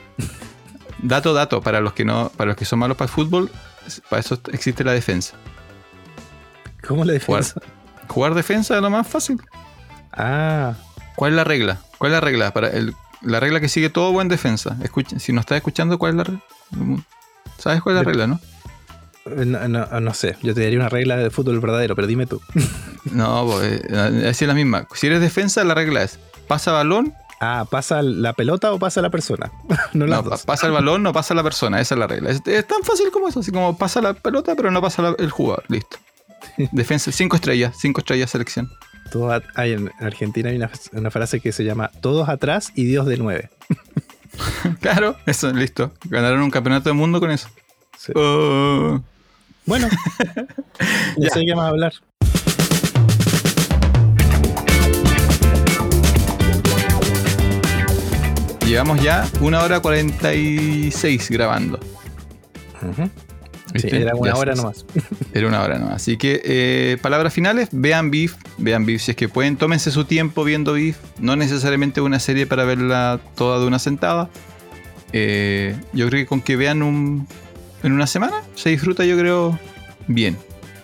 Dato, 1.04 1.34
dato, 1.34 1.62
para 1.62 1.82
los 1.82 1.94
que 1.94 2.06
no, 2.06 2.32
para 2.38 2.50
los 2.50 2.58
que 2.58 2.66
son 2.66 2.80
malos 2.80 2.96
para 2.96 3.08
el 3.10 3.14
fútbol, 3.14 3.50
para 4.10 4.20
eso 4.20 4.40
existe 4.52 4.84
la 4.84 4.94
defensa. 4.94 5.34
¿Cómo 6.92 7.04
Jugar, 7.04 7.14
defensa? 7.20 7.62
jugar 8.08 8.34
defensa 8.36 8.76
es 8.76 8.82
lo 8.82 8.90
más 8.90 9.08
fácil. 9.08 9.42
Ah, 10.14 10.74
¿Cuál 11.16 11.32
es 11.32 11.36
la 11.38 11.44
regla? 11.44 11.80
¿Cuál 11.98 12.12
es 12.12 12.16
la 12.16 12.22
regla? 12.22 12.52
Para 12.54 12.70
el- 12.70 12.94
la 13.22 13.40
regla 13.40 13.60
que 13.60 13.70
sigue 13.70 13.90
todo 13.90 14.12
buen 14.12 14.28
defensa. 14.28 14.78
Escucha, 14.84 15.20
si 15.20 15.32
no 15.34 15.40
estás 15.42 15.58
escuchando, 15.58 15.98
¿cuál 16.00 16.12
es 16.12 16.18
la 16.18 16.24
regla? 16.26 16.42
¿Sabes 17.58 17.82
cuál 17.82 17.96
es 17.98 18.02
la 18.02 18.06
regla, 18.08 18.28
no? 18.28 18.40
no, 19.26 19.68
no- 19.68 20.00
no 20.00 20.14
sé. 20.14 20.36
Yo 20.42 20.54
te 20.56 20.62
daría 20.64 20.80
una 20.80 20.90
regla 20.90 21.18
de 21.18 21.30
fútbol 21.30 21.60
verdadero, 21.60 21.96
pero 21.96 22.08
dime 22.08 22.26
tú. 22.26 22.42
No, 23.12 23.48
pues, 23.48 23.82
eh, 23.90 24.28
así 24.30 24.44
es 24.46 24.48
la 24.48 24.54
misma. 24.54 24.88
Si 24.94 25.08
eres 25.08 25.22
defensa, 25.22 25.64
la 25.64 25.74
regla 25.74 26.04
es 26.04 26.20
pasa 26.48 26.72
balón 26.72 27.14
Ah, 27.40 27.66
¿pasa 27.68 28.04
la 28.04 28.34
pelota 28.34 28.72
o 28.72 28.78
pasa 28.78 29.02
la 29.02 29.10
persona? 29.10 29.52
no 29.94 30.06
las 30.06 30.24
No, 30.24 30.30
dos. 30.30 30.42
pa- 30.42 30.54
pasa 30.54 30.68
el 30.68 30.74
balón, 30.74 31.02
no 31.02 31.12
pasa 31.12 31.34
la 31.34 31.42
persona. 31.42 31.82
Esa 31.82 31.96
es 31.96 32.00
la 32.00 32.06
regla. 32.06 32.30
Es, 32.30 32.42
es 32.46 32.68
tan 32.68 32.84
fácil 32.84 33.10
como 33.12 33.28
eso. 33.28 33.40
Así 33.40 33.52
como 33.52 33.76
pasa 33.76 34.00
la 34.02 34.14
pelota, 34.14 34.54
pero 34.56 34.70
no 34.70 34.80
pasa 34.84 35.02
la- 35.02 35.16
el 35.18 35.32
jugador. 35.32 35.64
Listo. 35.68 35.98
Defensa, 36.72 37.12
cinco 37.12 37.36
estrellas. 37.36 37.76
Cinco 37.80 38.02
estrellas 38.02 38.30
selección. 38.30 38.70
Todos 39.12 39.34
at- 39.34 39.44
hay 39.56 39.74
en 39.74 39.92
Argentina 40.00 40.50
hay 40.50 40.56
una, 40.56 40.70
una 40.94 41.12
frase 41.12 41.40
que 41.40 41.52
se 41.52 41.64
llama 41.64 41.92
todos 42.02 42.30
atrás 42.30 42.72
y 42.76 42.86
Dios 42.86 43.06
de 43.06 43.18
nueve. 43.18 43.50
Claro, 44.80 45.18
eso, 45.26 45.52
listo. 45.52 45.92
Ganaron 46.06 46.42
un 46.42 46.52
campeonato 46.52 46.88
del 46.88 46.98
mundo 46.98 47.20
con 47.20 47.32
eso. 47.32 47.50
Sí. 47.98 48.14
Oh. 48.16 49.02
Bueno, 49.66 49.90
ya 51.18 51.30
sé 51.30 51.46
qué 51.46 51.54
más 51.54 51.68
hablar. 51.70 51.94
Llevamos 58.66 59.02
ya 59.02 59.28
una 59.42 59.62
hora 59.64 59.80
46 59.82 61.30
grabando. 61.30 61.80
Ujú. 62.82 63.10
Sí, 63.76 63.88
era 63.92 64.16
una 64.16 64.34
Ya 64.34 64.40
hora 64.40 64.56
nomás. 64.56 64.86
Era 65.34 65.48
una 65.48 65.62
hora 65.62 65.80
nomás. 65.80 65.96
Así 65.96 66.18
que, 66.18 66.42
eh, 66.44 66.98
palabras 67.02 67.34
finales, 67.34 67.70
vean 67.72 68.12
Beef, 68.12 68.36
vean 68.58 68.86
Beef 68.86 69.02
si 69.02 69.12
es 69.12 69.18
que 69.18 69.30
pueden, 69.30 69.56
tómense 69.56 69.92
su 69.92 70.06
tiempo 70.06 70.44
viendo 70.44 70.74
Beef. 70.74 70.98
No 71.20 71.36
necesariamente 71.36 72.02
una 72.02 72.20
serie 72.20 72.46
para 72.46 72.66
verla 72.66 73.20
toda 73.36 73.60
de 73.60 73.66
una 73.66 73.80
sentada. 73.80 74.30
Eh, 75.14 75.76
yo 75.94 76.08
creo 76.08 76.22
que 76.22 76.26
con 76.26 76.42
que 76.42 76.56
vean 76.56 76.84
un, 76.84 77.28
en 77.84 77.92
una 77.94 78.08
semana 78.08 78.42
se 78.56 78.70
disfruta, 78.70 79.06
yo 79.06 79.18
creo, 79.18 79.58
bien. 80.08 80.38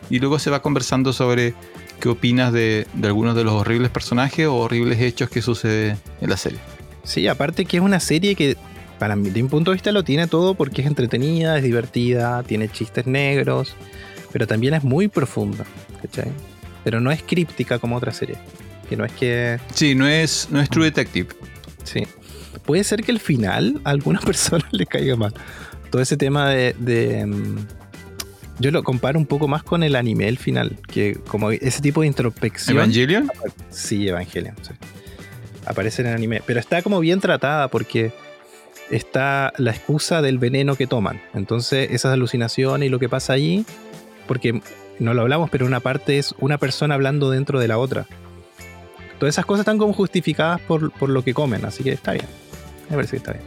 Y 0.10 0.20
luego 0.20 0.40
se 0.40 0.50
va 0.50 0.62
conversando 0.62 1.12
sobre 1.14 1.54
qué 2.00 2.10
opinas 2.10 2.54
de, 2.54 2.88
de 2.94 3.08
algunos 3.08 3.36
de 3.36 3.44
los 3.44 3.54
horribles 3.54 3.92
personajes 3.92 4.48
o 4.48 4.56
horribles 4.56 5.02
hechos 5.02 5.30
que 5.30 5.42
sucede 5.42 5.98
en 6.22 6.30
la 6.30 6.38
serie. 6.38 6.60
Sí, 7.04 7.28
aparte 7.28 7.66
que 7.66 7.78
es 7.78 7.84
una 7.84 8.02
serie 8.02 8.36
que, 8.36 8.58
para 9.00 9.16
mí, 9.16 9.30
de 9.30 9.44
mi 9.44 9.50
punto 9.50 9.72
de 9.72 9.76
vista, 9.76 9.92
lo 9.92 10.04
tiene 10.04 10.28
todo 10.28 10.56
porque 10.56 10.82
es 10.82 10.88
entretenida, 10.88 11.58
es 11.58 11.64
divertida, 11.64 12.44
tiene 12.44 12.70
chistes 12.70 13.06
negros, 13.06 13.76
pero 14.32 14.48
también 14.48 14.74
es 14.74 14.84
muy 14.84 15.08
profunda, 15.08 15.66
¿cachai? 16.02 16.32
Pero 16.84 17.00
no 17.00 17.12
es 17.12 17.22
críptica 17.22 17.80
como 17.80 17.96
otra 17.96 18.12
serie. 18.12 18.38
Que 18.90 18.96
no 18.96 19.06
es 19.06 19.12
que. 19.12 19.60
Sí, 19.74 19.96
no 19.96 20.08
es, 20.08 20.48
no 20.52 20.62
es 20.62 20.70
True 20.70 20.86
Detective. 20.86 21.28
Sí. 21.84 22.08
Puede 22.66 22.84
ser 22.84 23.04
que 23.04 23.12
el 23.12 23.20
final 23.20 23.82
a 23.84 23.90
algunas 23.90 24.24
personas 24.26 24.68
le 24.72 24.86
caiga 24.86 25.16
mal. 25.16 25.34
Todo 25.92 26.02
ese 26.02 26.18
tema 26.18 26.50
de. 26.50 26.74
de, 26.80 27.26
mm, 27.26 27.58
yo 28.60 28.72
lo 28.72 28.84
comparo 28.84 29.20
un 29.20 29.26
poco 29.26 29.48
más 29.48 29.64
con 29.64 29.84
el 29.84 29.96
anime, 29.96 30.28
el 30.28 30.38
final. 30.38 30.78
Que 30.88 31.16
como 31.28 31.52
ese 31.52 31.82
tipo 31.82 32.02
de 32.02 32.08
introspección. 32.08 32.78
Evangelion. 32.78 33.30
Sí, 33.70 34.08
Evangelion. 34.08 34.56
sí. 34.62 34.72
Aparece 35.66 36.02
en 36.02 36.08
el 36.08 36.16
anime. 36.16 36.42
Pero 36.46 36.60
está 36.60 36.82
como 36.82 37.00
bien 37.02 37.20
tratada 37.20 37.68
porque 37.68 38.14
está 38.90 39.54
la 39.58 39.72
excusa 39.72 40.22
del 40.22 40.38
veneno 40.40 40.76
que 40.76 40.88
toman. 40.88 41.22
Entonces, 41.34 41.90
esas 41.92 42.14
alucinaciones 42.14 42.88
y 42.88 42.90
lo 42.90 43.00
que 43.00 43.10
pasa 43.10 43.34
allí, 43.34 43.66
porque 44.28 44.62
no 45.00 45.14
lo 45.14 45.22
hablamos, 45.22 45.50
pero 45.50 45.66
una 45.66 45.80
parte 45.80 46.18
es 46.18 46.34
una 46.40 46.58
persona 46.58 46.96
hablando 46.96 47.30
dentro 47.30 47.60
de 47.60 47.68
la 47.68 47.78
otra. 47.78 48.06
Todas 49.20 49.34
esas 49.36 49.46
cosas 49.46 49.62
están 49.62 49.78
como 49.78 49.94
justificadas 49.94 50.62
por, 50.62 50.92
por 50.92 51.10
lo 51.10 51.24
que 51.24 51.34
comen, 51.34 51.66
así 51.66 51.84
que 51.84 51.92
está 51.92 52.14
bien. 52.14 52.26
Me 52.90 52.96
parece 52.96 53.12
que 53.12 53.18
está 53.18 53.34
bien. 53.34 53.44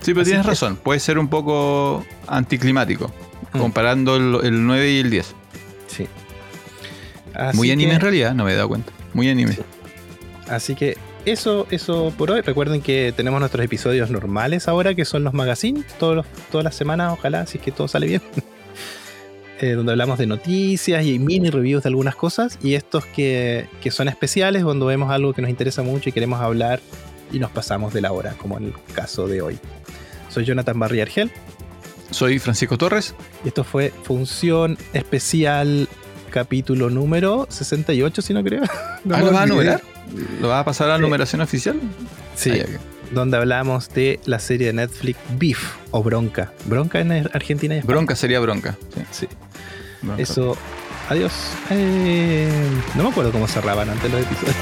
Sí, 0.00 0.12
pero 0.12 0.22
Así 0.22 0.30
tienes 0.30 0.46
razón. 0.46 0.76
Puede 0.76 0.98
ser 1.00 1.18
un 1.18 1.28
poco 1.28 2.04
anticlimático. 2.26 3.12
Mm. 3.52 3.58
Comparando 3.58 4.16
el, 4.16 4.44
el 4.46 4.66
9 4.66 4.90
y 4.90 4.98
el 5.00 5.10
10. 5.10 5.34
Sí. 5.86 6.06
Así 7.34 7.56
Muy 7.56 7.70
anime 7.70 7.90
que- 7.90 7.94
en 7.96 8.00
realidad, 8.00 8.34
no 8.34 8.44
me 8.44 8.52
he 8.52 8.56
dado 8.56 8.68
cuenta. 8.68 8.92
Muy 9.14 9.28
anime. 9.28 9.56
Así 10.48 10.74
que 10.74 10.96
eso, 11.26 11.66
eso 11.70 12.12
por 12.16 12.30
hoy. 12.30 12.40
Recuerden 12.40 12.80
que 12.82 13.12
tenemos 13.16 13.40
nuestros 13.40 13.64
episodios 13.64 14.10
normales 14.10 14.68
ahora, 14.68 14.94
que 14.94 15.04
son 15.04 15.24
los 15.24 15.32
magazines, 15.34 15.84
todos 15.98 16.16
los- 16.16 16.26
todas 16.50 16.64
las 16.64 16.74
semanas, 16.74 17.12
ojalá, 17.12 17.46
si 17.46 17.58
es 17.58 17.64
que 17.64 17.72
todo 17.72 17.88
sale 17.88 18.06
bien. 18.06 18.22
Eh, 19.60 19.74
donde 19.74 19.92
hablamos 19.92 20.18
de 20.18 20.26
noticias 20.26 21.06
y 21.06 21.20
mini 21.20 21.48
reviews 21.48 21.84
de 21.84 21.88
algunas 21.90 22.16
cosas. 22.16 22.58
Y 22.64 22.74
estos 22.74 23.06
que, 23.06 23.68
que 23.80 23.92
son 23.92 24.08
especiales, 24.08 24.64
cuando 24.64 24.86
vemos 24.86 25.08
algo 25.12 25.32
que 25.34 25.40
nos 25.40 25.50
interesa 25.52 25.82
mucho 25.84 26.08
y 26.08 26.12
queremos 26.12 26.40
hablar 26.40 26.80
y 27.32 27.38
nos 27.38 27.52
pasamos 27.52 27.92
de 27.94 28.00
la 28.00 28.10
hora, 28.10 28.32
como 28.38 28.56
en 28.58 28.64
el 28.64 28.74
caso 28.92 29.28
de 29.28 29.40
hoy. 29.40 29.60
Soy 30.30 30.44
Jonathan 30.44 30.76
Barry 30.80 31.00
Argel 31.02 31.30
Soy 32.10 32.40
Francisco 32.40 32.76
Torres. 32.76 33.14
y 33.44 33.48
esto 33.48 33.62
fue 33.62 33.92
Función 34.02 34.76
Especial, 34.94 35.86
capítulo 36.32 36.90
número 36.90 37.46
68, 37.48 38.22
si 38.22 38.34
no 38.34 38.42
creo. 38.42 38.62
No 39.04 39.14
Ah, 39.16 39.20
¿Lo 39.20 39.32
vas 39.32 39.42
a 39.42 39.46
numerar? 39.46 39.82
¿Lo 40.40 40.48
vas 40.48 40.60
a 40.60 40.64
pasar 40.64 40.88
a 40.90 40.92
la 40.94 40.98
numeración 40.98 41.40
oficial? 41.42 41.80
Sí. 42.34 42.52
Donde 43.12 43.36
hablamos 43.36 43.88
de 43.94 44.18
la 44.24 44.38
serie 44.38 44.68
de 44.68 44.72
Netflix 44.72 45.18
Beef 45.38 45.60
o 45.90 46.02
Bronca. 46.02 46.52
Bronca 46.66 47.00
en 47.00 47.12
Argentina 47.12 47.74
y 47.74 47.78
España. 47.78 47.94
Bronca 47.94 48.16
sería 48.16 48.40
bronca. 48.40 48.76
Sí, 48.94 49.02
Sí. 49.10 49.28
bronca. 50.02 50.22
Eso. 50.22 50.56
Adiós. 51.08 51.32
Eh, 51.70 52.48
no 52.94 53.02
me 53.04 53.08
acuerdo 53.10 53.32
cómo 53.32 53.46
cerraban 53.48 53.90
antes 53.90 54.10
los 54.10 54.22
episodios. 54.22 54.56